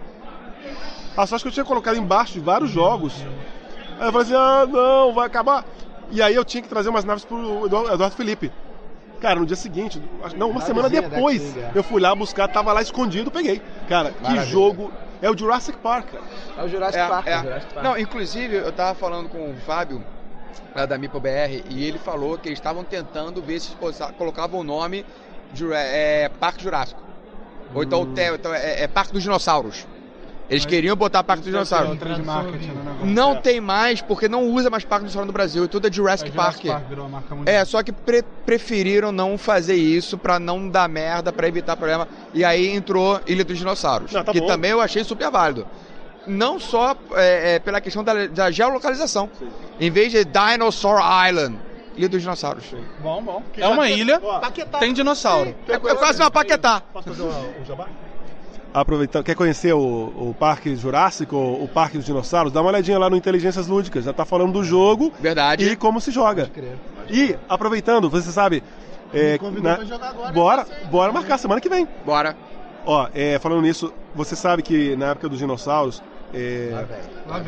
A 1.17 1.27
sorte 1.27 1.43
que 1.43 1.49
eu 1.49 1.53
tinha 1.53 1.65
colocado 1.65 1.97
embaixo 1.97 2.33
de 2.35 2.41
vários 2.41 2.71
jogos. 2.71 3.15
Aí 4.01 4.07
eu 4.09 4.13
falei 4.13 4.27
assim: 4.27 4.35
ah, 4.35 4.67
não, 4.69 5.13
vai 5.13 5.27
acabar. 5.27 5.65
E 6.11 6.21
aí 6.23 6.35
eu 6.35 6.45
tinha 6.45 6.63
que 6.63 6.69
trazer 6.69 6.89
umas 6.89 7.05
naves 7.05 7.25
pro 7.25 7.67
Eduardo 7.67 7.93
Eduardo 7.93 8.17
Felipe. 8.17 8.53
Cara, 9.21 9.41
no 9.41 9.47
dia 9.47 9.57
seguinte, 9.57 10.03
não, 10.37 10.51
uma 10.51 10.61
semana 10.61 10.91
depois, 10.91 11.41
King, 11.41 11.61
é. 11.61 11.71
eu 11.75 11.83
fui 11.83 12.01
lá 12.01 12.15
buscar, 12.15 12.47
tava 12.49 12.73
lá 12.73 12.83
escondido, 12.83 13.31
peguei. 13.31 13.63
Cara, 13.89 14.11
que 14.11 14.23
Maravilha. 14.23 14.45
jogo. 14.47 14.93
É 15.23 15.31
o 15.31 15.39
Jurassic 15.39 15.79
Park, 15.79 16.11
cara. 16.11 16.25
É 16.59 16.63
o 16.65 16.69
Jurassic 16.69 16.99
É, 17.03 17.09
Park. 17.09 17.27
é. 17.27 17.39
o 17.39 17.43
Jurassic 17.43 17.73
Park. 17.75 17.85
Não, 17.87 17.97
inclusive, 17.99 18.57
eu 18.57 18.71
tava 18.73 18.95
falando 18.95 19.31
com 19.31 19.51
o 19.51 19.55
Fábio, 19.65 20.05
lá 20.77 20.85
da 20.85 20.99
Mipo 20.99 21.19
BR, 21.19 21.63
e 21.71 21.85
ele 21.87 21.99
falou 21.99 22.37
que 22.37 22.49
eles 22.49 22.59
estavam 22.59 22.85
tentando 22.85 23.41
ver 23.41 23.61
se 23.61 23.71
colocavam 24.19 24.61
o 24.61 24.65
nome 24.65 25.07
Jura- 25.55 25.79
é, 25.79 26.29
Parque 26.29 26.63
Jurássico. 26.63 27.01
Ou 27.75 27.83
então, 27.83 28.05
te- 28.13 28.35
então 28.35 28.53
é, 28.53 28.83
é 28.83 28.89
Parque 28.89 29.13
dos 29.15 29.23
Dinossauros. 29.23 29.87
Eles 30.51 30.67
queriam 30.67 30.95
botar 30.95 31.25
Parque 31.25 31.43
dos 31.43 31.51
Dinossauros. 31.53 31.99
De 31.99 32.23
marketing 32.23 32.69
no 32.69 32.85
negócio. 32.85 33.07
Não 33.07 33.37
tem 33.37 33.61
mais, 33.61 34.03
porque 34.03 34.29
não 34.29 34.43
usa 34.45 34.69
mais 34.69 34.85
Parque 34.85 35.05
dos 35.05 35.13
Dinossauros 35.13 35.27
no 35.29 35.33
Brasil, 35.33 35.67
tudo 35.69 35.89
é 35.89 35.93
Jurassic, 35.93 36.29
É, 36.29 36.33
Jurassic 36.33 36.69
Park. 36.69 36.87
Park 36.89 37.11
marca 37.11 37.35
mundial. 37.35 37.57
É, 37.57 37.65
só 37.65 37.83
que 37.83 37.91
pre- 37.93 38.23
preferiram 38.45 39.11
não 39.11 39.39
fazer 39.39 39.75
isso 39.75 40.19
pra 40.19 40.39
não 40.39 40.69
dar 40.69 40.89
merda, 40.89 41.33
pra 41.33 41.49
evitar 41.49 41.77
problema. 41.77 42.07
E 42.35 42.45
aí 42.45 42.69
entrou 42.69 43.21
Ilha 43.27 43.45
dos 43.45 43.57
Dinossauros, 43.59 44.13
Não, 44.13 44.23
tá 44.23 44.33
que 44.33 44.41
bom. 44.41 44.47
também 44.47 44.71
eu 44.71 44.81
achei 44.83 45.03
super 45.03 45.31
válido. 45.31 45.67
Não 46.27 46.59
só 46.61 46.95
é, 47.15 47.55
é, 47.55 47.59
pela 47.59 47.81
questão 47.81 48.05
da, 48.05 48.27
da 48.27 48.51
geolocalização. 48.51 49.29
Em 49.81 49.91
vez 49.91 50.13
de 50.13 50.25
Dinosaur 50.25 51.01
Island, 51.29 51.59
Ilha 51.97 52.09
dos 52.09 52.21
Dinossauros. 52.21 52.65
Bom, 53.01 53.23
bom. 53.23 53.43
É 53.57 53.69
uma 53.69 53.89
ilha, 53.89 54.19
Paquetá. 54.21 54.79
tem 54.79 54.93
dinossauro. 54.93 55.55
É, 55.69 55.75
é 55.75 55.79
quase 55.79 56.21
uma 56.21 56.31
paquetá. 56.31 56.83
Posso 56.93 57.09
fazer 57.09 57.23
um 57.23 57.65
jabá? 57.65 57.89
Aproveitando, 58.75 59.23
quer 59.25 59.37
conhecer 59.37 59.73
o, 59.73 59.79
o 59.79 60.35
Parque 60.37 60.75
Jurássico, 60.75 61.37
o, 61.37 61.69
Parque 61.69 61.97
dos 61.97 62.05
Dinossauros? 62.05 62.53
Dá 62.53 62.61
uma 62.61 62.71
olhadinha 62.71 62.99
lá 62.99 63.09
no 63.09 63.15
Inteligências 63.17 63.69
Lúdicas. 63.69 64.05
Já 64.05 64.13
tá 64.13 64.25
falando 64.25 64.53
do 64.53 64.65
jogo 64.65 65.13
Verdade. 65.21 65.65
e 65.65 65.77
como 65.77 66.01
se 66.01 66.11
joga. 66.11 66.51
E, 67.09 67.37
aproveitando, 67.49 68.11
você 68.11 68.33
sabe. 68.33 68.65
É, 69.13 69.39
convidou 69.39 69.63
na- 69.71 69.77
pra 69.77 69.85
jogar 69.85 70.09
agora, 70.09 70.33
bora, 70.33 70.67
bora 70.91 71.13
marcar 71.13 71.39
semana 71.39 71.61
que 71.61 71.69
vem. 71.69 71.87
Bora. 72.05 72.37
Ó, 72.85 73.07
é, 73.15 73.39
falando 73.39 73.63
nisso, 73.63 73.95
você 74.13 74.35
sabe 74.35 74.61
que 74.61 74.97
na 74.97 75.11
época 75.11 75.29
dos 75.29 75.39
dinossauros. 75.39 76.03
é, 76.35 76.73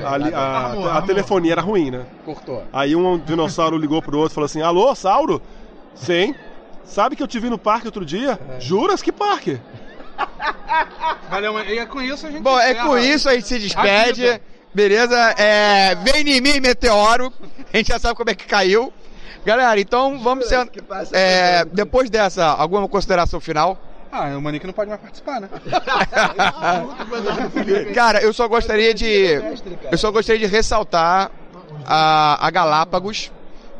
a, 0.06 0.16
li- 0.16 0.32
a- 0.32 0.66
Amor, 0.70 0.86
a 0.88 0.90
amor. 0.98 1.06
telefonia 1.08 1.50
era 1.52 1.60
ruim, 1.60 1.90
né? 1.90 2.06
Cortou. 2.24 2.62
Aí 2.72 2.94
um 2.94 3.18
dinossauro 3.18 3.76
ligou 3.76 4.00
pro 4.00 4.16
outro 4.16 4.32
e 4.32 4.34
falou 4.36 4.46
assim: 4.46 4.62
Alô, 4.62 4.94
Sauro? 4.94 5.42
Sim. 5.96 6.36
Sabe 6.84 7.16
que 7.16 7.22
eu 7.22 7.26
te 7.26 7.40
vi 7.40 7.50
no 7.50 7.58
parque 7.58 7.88
outro 7.88 8.04
dia? 8.04 8.38
Juras 8.60 9.02
que 9.02 9.10
parque? 9.10 9.60
Valeu, 11.30 11.58
e 11.64 11.78
é 11.78 11.86
com 11.86 12.00
isso 12.00 12.26
a 12.26 12.30
gente 12.30 12.42
Bom, 12.42 12.58
é 12.58 12.70
encerra. 12.72 12.86
com 12.86 12.98
isso 12.98 13.28
a 13.28 13.34
gente 13.34 13.46
se 13.46 13.58
despede. 13.58 14.40
Beleza? 14.74 15.16
É, 15.38 15.94
vem 15.96 16.28
em 16.28 16.40
mim, 16.40 16.60
meteoro. 16.60 17.32
A 17.72 17.76
gente 17.76 17.88
já 17.88 17.98
sabe 17.98 18.14
como 18.14 18.30
é 18.30 18.34
que 18.34 18.44
caiu. 18.46 18.92
Galera, 19.44 19.80
então 19.80 20.18
vamos 20.18 20.48
ser. 20.48 20.68
é, 21.12 21.64
depois 21.66 22.10
dessa, 22.10 22.46
alguma 22.46 22.88
consideração 22.88 23.40
final? 23.40 23.78
Ah, 24.10 24.28
o 24.36 24.40
Manique 24.40 24.66
não 24.66 24.72
pode 24.72 24.88
mais 24.88 25.00
participar, 25.00 25.40
né? 25.40 25.48
Cara, 27.94 28.22
eu 28.22 28.32
só 28.32 28.48
gostaria 28.48 28.94
de. 28.94 29.40
Eu 29.90 29.98
só 29.98 30.10
gostaria 30.10 30.40
de 30.40 30.46
ressaltar 30.46 31.30
a, 31.84 32.46
a 32.46 32.50
Galápagos, 32.50 33.30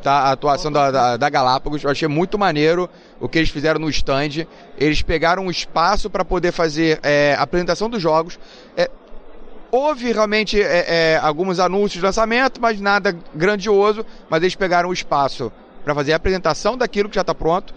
tá? 0.07 0.19
A 0.19 0.31
atuação 0.31 0.71
da, 0.71 0.89
da, 0.89 1.17
da 1.17 1.29
Galápagos. 1.29 1.83
Eu 1.83 1.89
achei 1.89 2.07
muito 2.07 2.39
maneiro 2.39 2.89
o 3.19 3.27
que 3.27 3.37
eles 3.37 3.49
fizeram 3.49 3.77
no 3.77 3.89
stand. 3.89 4.47
Eles 4.77 5.01
pegaram 5.01 5.47
um 5.47 5.51
espaço 5.51 6.09
para 6.09 6.23
poder 6.23 6.53
fazer 6.53 6.97
é, 7.03 7.35
apresentação 7.37 7.89
dos 7.89 8.01
jogos. 8.01 8.39
É, 8.77 8.89
houve 9.69 10.13
realmente 10.13 10.61
é, 10.61 10.85
é, 10.87 11.19
alguns 11.21 11.59
anúncios 11.59 11.99
de 11.99 12.05
lançamento, 12.05 12.61
mas 12.61 12.79
nada 12.79 13.17
grandioso. 13.35 14.05
Mas 14.29 14.41
eles 14.41 14.55
pegaram 14.55 14.87
o 14.87 14.93
espaço 14.93 15.51
para 15.83 15.93
fazer 15.93 16.13
a 16.13 16.15
apresentação 16.15 16.77
daquilo 16.77 17.09
que 17.09 17.15
já 17.15 17.21
está 17.21 17.35
pronto. 17.35 17.73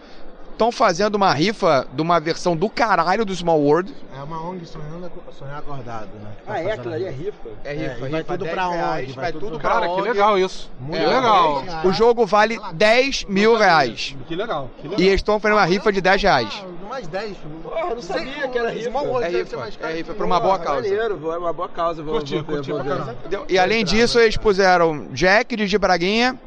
Estão 0.61 0.71
fazendo 0.71 1.15
uma 1.15 1.33
rifa 1.33 1.87
de 1.91 2.03
uma 2.03 2.21
versão 2.21 2.55
do 2.55 2.69
caralho 2.69 3.25
do 3.25 3.35
Small 3.35 3.59
World. 3.63 3.95
É 4.15 4.23
uma 4.23 4.47
ONG 4.47 4.67
sonhando, 4.67 5.11
sonhar 5.39 5.57
acordado, 5.61 6.09
né? 6.23 6.33
Tá 6.47 6.53
Ah, 6.53 6.61
é? 6.61 6.73
Aquilo 6.73 6.93
ali 6.93 7.05
é 7.07 7.11
rifa? 7.11 7.49
É 7.65 7.71
É, 7.71 7.73
rifa, 7.79 7.95
e 7.95 8.11
vai 8.11 8.21
rifa, 8.21 8.25
tudo 8.35 8.45
10 8.45 8.55
pra 8.55 8.69
reais, 8.69 9.05
ONG, 9.05 9.13
vai 9.15 9.23
vai 9.23 9.33
tudo 9.33 9.47
tudo 9.47 9.59
pra 9.59 9.71
Cara, 9.71 9.87
que 9.87 9.93
ONG. 9.95 10.09
legal 10.11 10.39
isso. 10.39 10.71
Muito 10.79 11.01
que 11.01 11.07
legal. 11.07 11.65
O 11.83 11.93
jogo 11.95 12.27
vale 12.27 12.61
10 12.75 13.25
mil 13.25 13.57
reais. 13.57 14.15
Que 14.29 14.37
legal. 14.37 14.69
Que 14.77 14.83
legal. 14.89 15.01
E 15.01 15.07
eles 15.09 15.21
estão 15.21 15.41
fazendo 15.41 15.57
uma 15.57 15.65
rifa 15.65 15.91
de 15.91 16.03
10 16.03 16.23
reais. 16.23 16.63
Ah, 16.63 16.89
mais 16.91 17.07
10. 17.09 17.37
Porra, 17.63 17.81
eu 17.81 17.95
não 17.95 18.03
sabia 18.03 18.49
que 18.49 18.59
era 18.59 18.69
rifa. 18.71 18.91
Small 18.91 19.07
World 19.07 19.25
É 19.25 19.27
deve 19.29 19.39
rifa, 19.39 19.51
ser 19.51 19.57
mais 19.57 19.77
caro 19.77 19.93
é 19.93 19.97
rifa, 19.97 20.13
que 20.13 20.17
pra 20.19 20.27
uma 20.27 20.41
boa 20.41 20.59
causa. 20.59 20.83
Maneiro, 20.83 21.17
vou- 21.17 21.33
é 21.33 21.39
uma 21.39 21.53
boa 21.55 21.69
causa. 21.71 22.03
Vou, 22.03 22.17
Curti, 22.17 22.35
vou, 22.35 22.45
curti 22.45 22.71
vou 22.71 22.81
pra 22.85 22.95
ver. 22.97 23.01
caramba. 23.01 23.45
E 23.49 23.59
além 23.59 23.83
disso, 23.83 24.21
eles 24.21 24.37
puseram 24.37 25.07
Jack 25.13 25.57
de 25.57 25.79
Braguinha, 25.79 26.39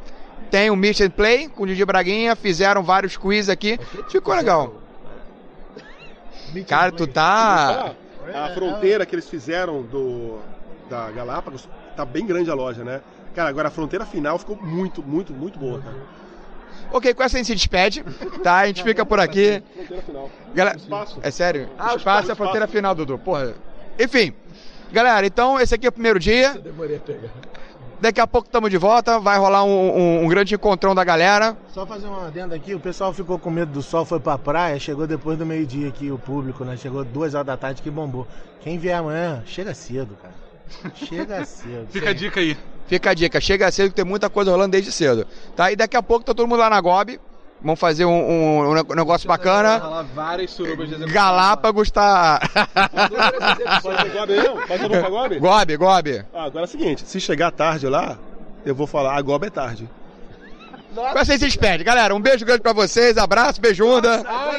tem 0.53 0.69
o 0.69 0.75
Meet 0.75 1.01
and 1.01 1.09
Play 1.09 1.49
com 1.49 1.63
o 1.63 1.65
Didi 1.65 1.83
Braguinha, 1.83 2.35
fizeram 2.35 2.83
vários 2.83 3.17
quiz 3.17 3.49
aqui. 3.49 3.79
Ficou 4.07 4.35
legal. 4.35 4.75
Cara, 6.67 6.91
tu 6.91 7.07
tá. 7.07 7.95
A 8.31 8.49
fronteira 8.53 9.03
que 9.03 9.15
eles 9.15 9.27
fizeram 9.27 9.81
do 9.81 10.37
da 10.87 11.09
Galápagos 11.09 11.67
tá 11.95 12.05
bem 12.05 12.23
grande 12.27 12.51
a 12.51 12.53
loja, 12.53 12.83
né? 12.83 13.01
Cara, 13.33 13.49
agora 13.49 13.69
a 13.69 13.71
fronteira 13.71 14.05
final 14.05 14.37
ficou 14.37 14.55
muito, 14.61 15.01
muito, 15.01 15.33
muito 15.33 15.57
boa, 15.57 15.81
cara. 15.81 15.95
Ok, 16.91 17.15
com 17.15 17.23
essa 17.23 17.35
a 17.35 17.39
gente 17.39 17.47
se 17.47 17.55
despede, 17.55 18.03
tá? 18.43 18.57
A 18.57 18.67
gente 18.67 18.83
fica 18.83 19.03
por 19.03 19.19
aqui. 19.19 19.63
Fronteira 19.73 20.03
final. 20.03 20.29
Galera, 20.53 20.77
Espaço. 20.77 21.19
é 21.23 21.31
sério? 21.31 21.67
Ah, 21.79 21.93
o 21.93 21.97
espaço 21.97 22.29
é 22.29 22.33
a 22.33 22.35
fronteira 22.35 22.67
final, 22.67 22.93
Dudu. 22.93 23.17
Porra. 23.17 23.55
Enfim. 23.99 24.31
Galera, 24.91 25.25
então 25.25 25.59
esse 25.59 25.73
aqui 25.73 25.87
é 25.87 25.89
o 25.89 25.91
primeiro 25.91 26.19
dia. 26.19 26.53
Demorei 26.53 26.97
a 26.97 26.99
pegar. 26.99 27.31
Daqui 28.03 28.19
a 28.19 28.27
pouco 28.27 28.49
estamos 28.49 28.69
de 28.69 28.77
volta. 28.77 29.17
Vai 29.17 29.37
rolar 29.39 29.63
um, 29.63 29.69
um- 29.97 30.25
um 30.25 30.27
grande 30.27 30.53
encontrão 30.53 30.93
da 30.93 31.05
galera. 31.05 31.55
Só 31.73 31.85
fazer 31.85 32.05
uma 32.07 32.27
adenda 32.27 32.53
aqui, 32.53 32.75
o 32.75 32.79
pessoal 32.79 33.13
ficou 33.13 33.39
com 33.39 33.49
medo 33.49 33.71
do 33.71 33.81
sol, 33.81 34.03
foi 34.03 34.19
pra 34.19 34.37
praia, 34.37 34.77
chegou 34.77 35.07
depois 35.07 35.37
do 35.37 35.45
meio-dia 35.45 35.87
aqui, 35.87 36.11
o 36.11 36.19
público, 36.19 36.65
né? 36.65 36.75
Chegou 36.75 37.05
duas 37.05 37.33
horas 37.33 37.47
da 37.47 37.55
tarde 37.55 37.81
que 37.81 37.89
bombou. 37.89 38.27
Quem 38.59 38.77
vier 38.77 38.97
amanhã, 38.97 39.41
chega 39.45 39.73
cedo, 39.73 40.17
cara. 40.21 40.33
Chega 40.95 41.43
cedo. 41.47 41.87
Fica 41.89 42.09
a 42.09 42.13
dica 42.13 42.41
aí. 42.41 42.57
Fica 42.87 43.09
a 43.11 43.13
dica, 43.13 43.39
chega 43.39 43.71
cedo 43.71 43.87
que 43.91 43.95
tem 43.95 44.03
muita 44.03 44.29
coisa 44.29 44.51
rolando 44.51 44.71
desde 44.71 44.91
cedo. 44.91 45.25
Tá? 45.55 45.71
E 45.71 45.75
daqui 45.77 45.95
a 45.95 46.03
pouco 46.03 46.25
tá 46.25 46.33
todo 46.33 46.45
mundo 46.45 46.59
lá 46.59 46.69
na 46.69 46.81
Gob. 46.81 47.17
Vamos 47.63 47.79
fazer 47.79 48.03
um, 48.05 48.11
um- 48.11 48.69
um 48.71 48.95
negócio 48.95 49.27
bacana. 49.27 49.77
Rolar 49.77 50.05
várias 50.13 50.51
surubas 50.51 50.89
de. 50.89 50.95
Galápagos 51.05 51.89
tá. 51.89 52.41
Pode 53.81 54.01
ser 54.01 54.09
Gobe 54.11 54.33
aí, 54.33 54.43
não? 54.43 54.57
Pode 54.67 54.79
ser 54.81 55.09
Gobe? 55.09 55.39
Gob, 55.39 55.77
Gob. 55.77 56.25
Ah, 56.33 56.43
agora 56.43 56.65
é 56.65 56.67
o 56.67 56.67
seguinte, 56.67 57.03
se 57.05 57.19
chegar 57.21 57.51
tarde 57.51 57.87
lá, 57.87 58.17
eu 58.65 58.75
vou 58.75 58.85
falar, 58.87 59.15
a 59.17 59.21
Gobe 59.21 59.47
é 59.47 59.49
tarde. 59.49 59.89
Com 60.93 61.01
essa 61.17 61.21
a 61.21 61.23
gente 61.23 61.39
se 61.39 61.45
despede. 61.45 61.83
Galera, 61.83 62.13
um 62.13 62.19
beijo 62.21 62.45
grande 62.45 62.61
pra 62.61 62.71
vocês, 62.73 63.17
abraço, 63.17 63.59
beijunda. 63.59 64.23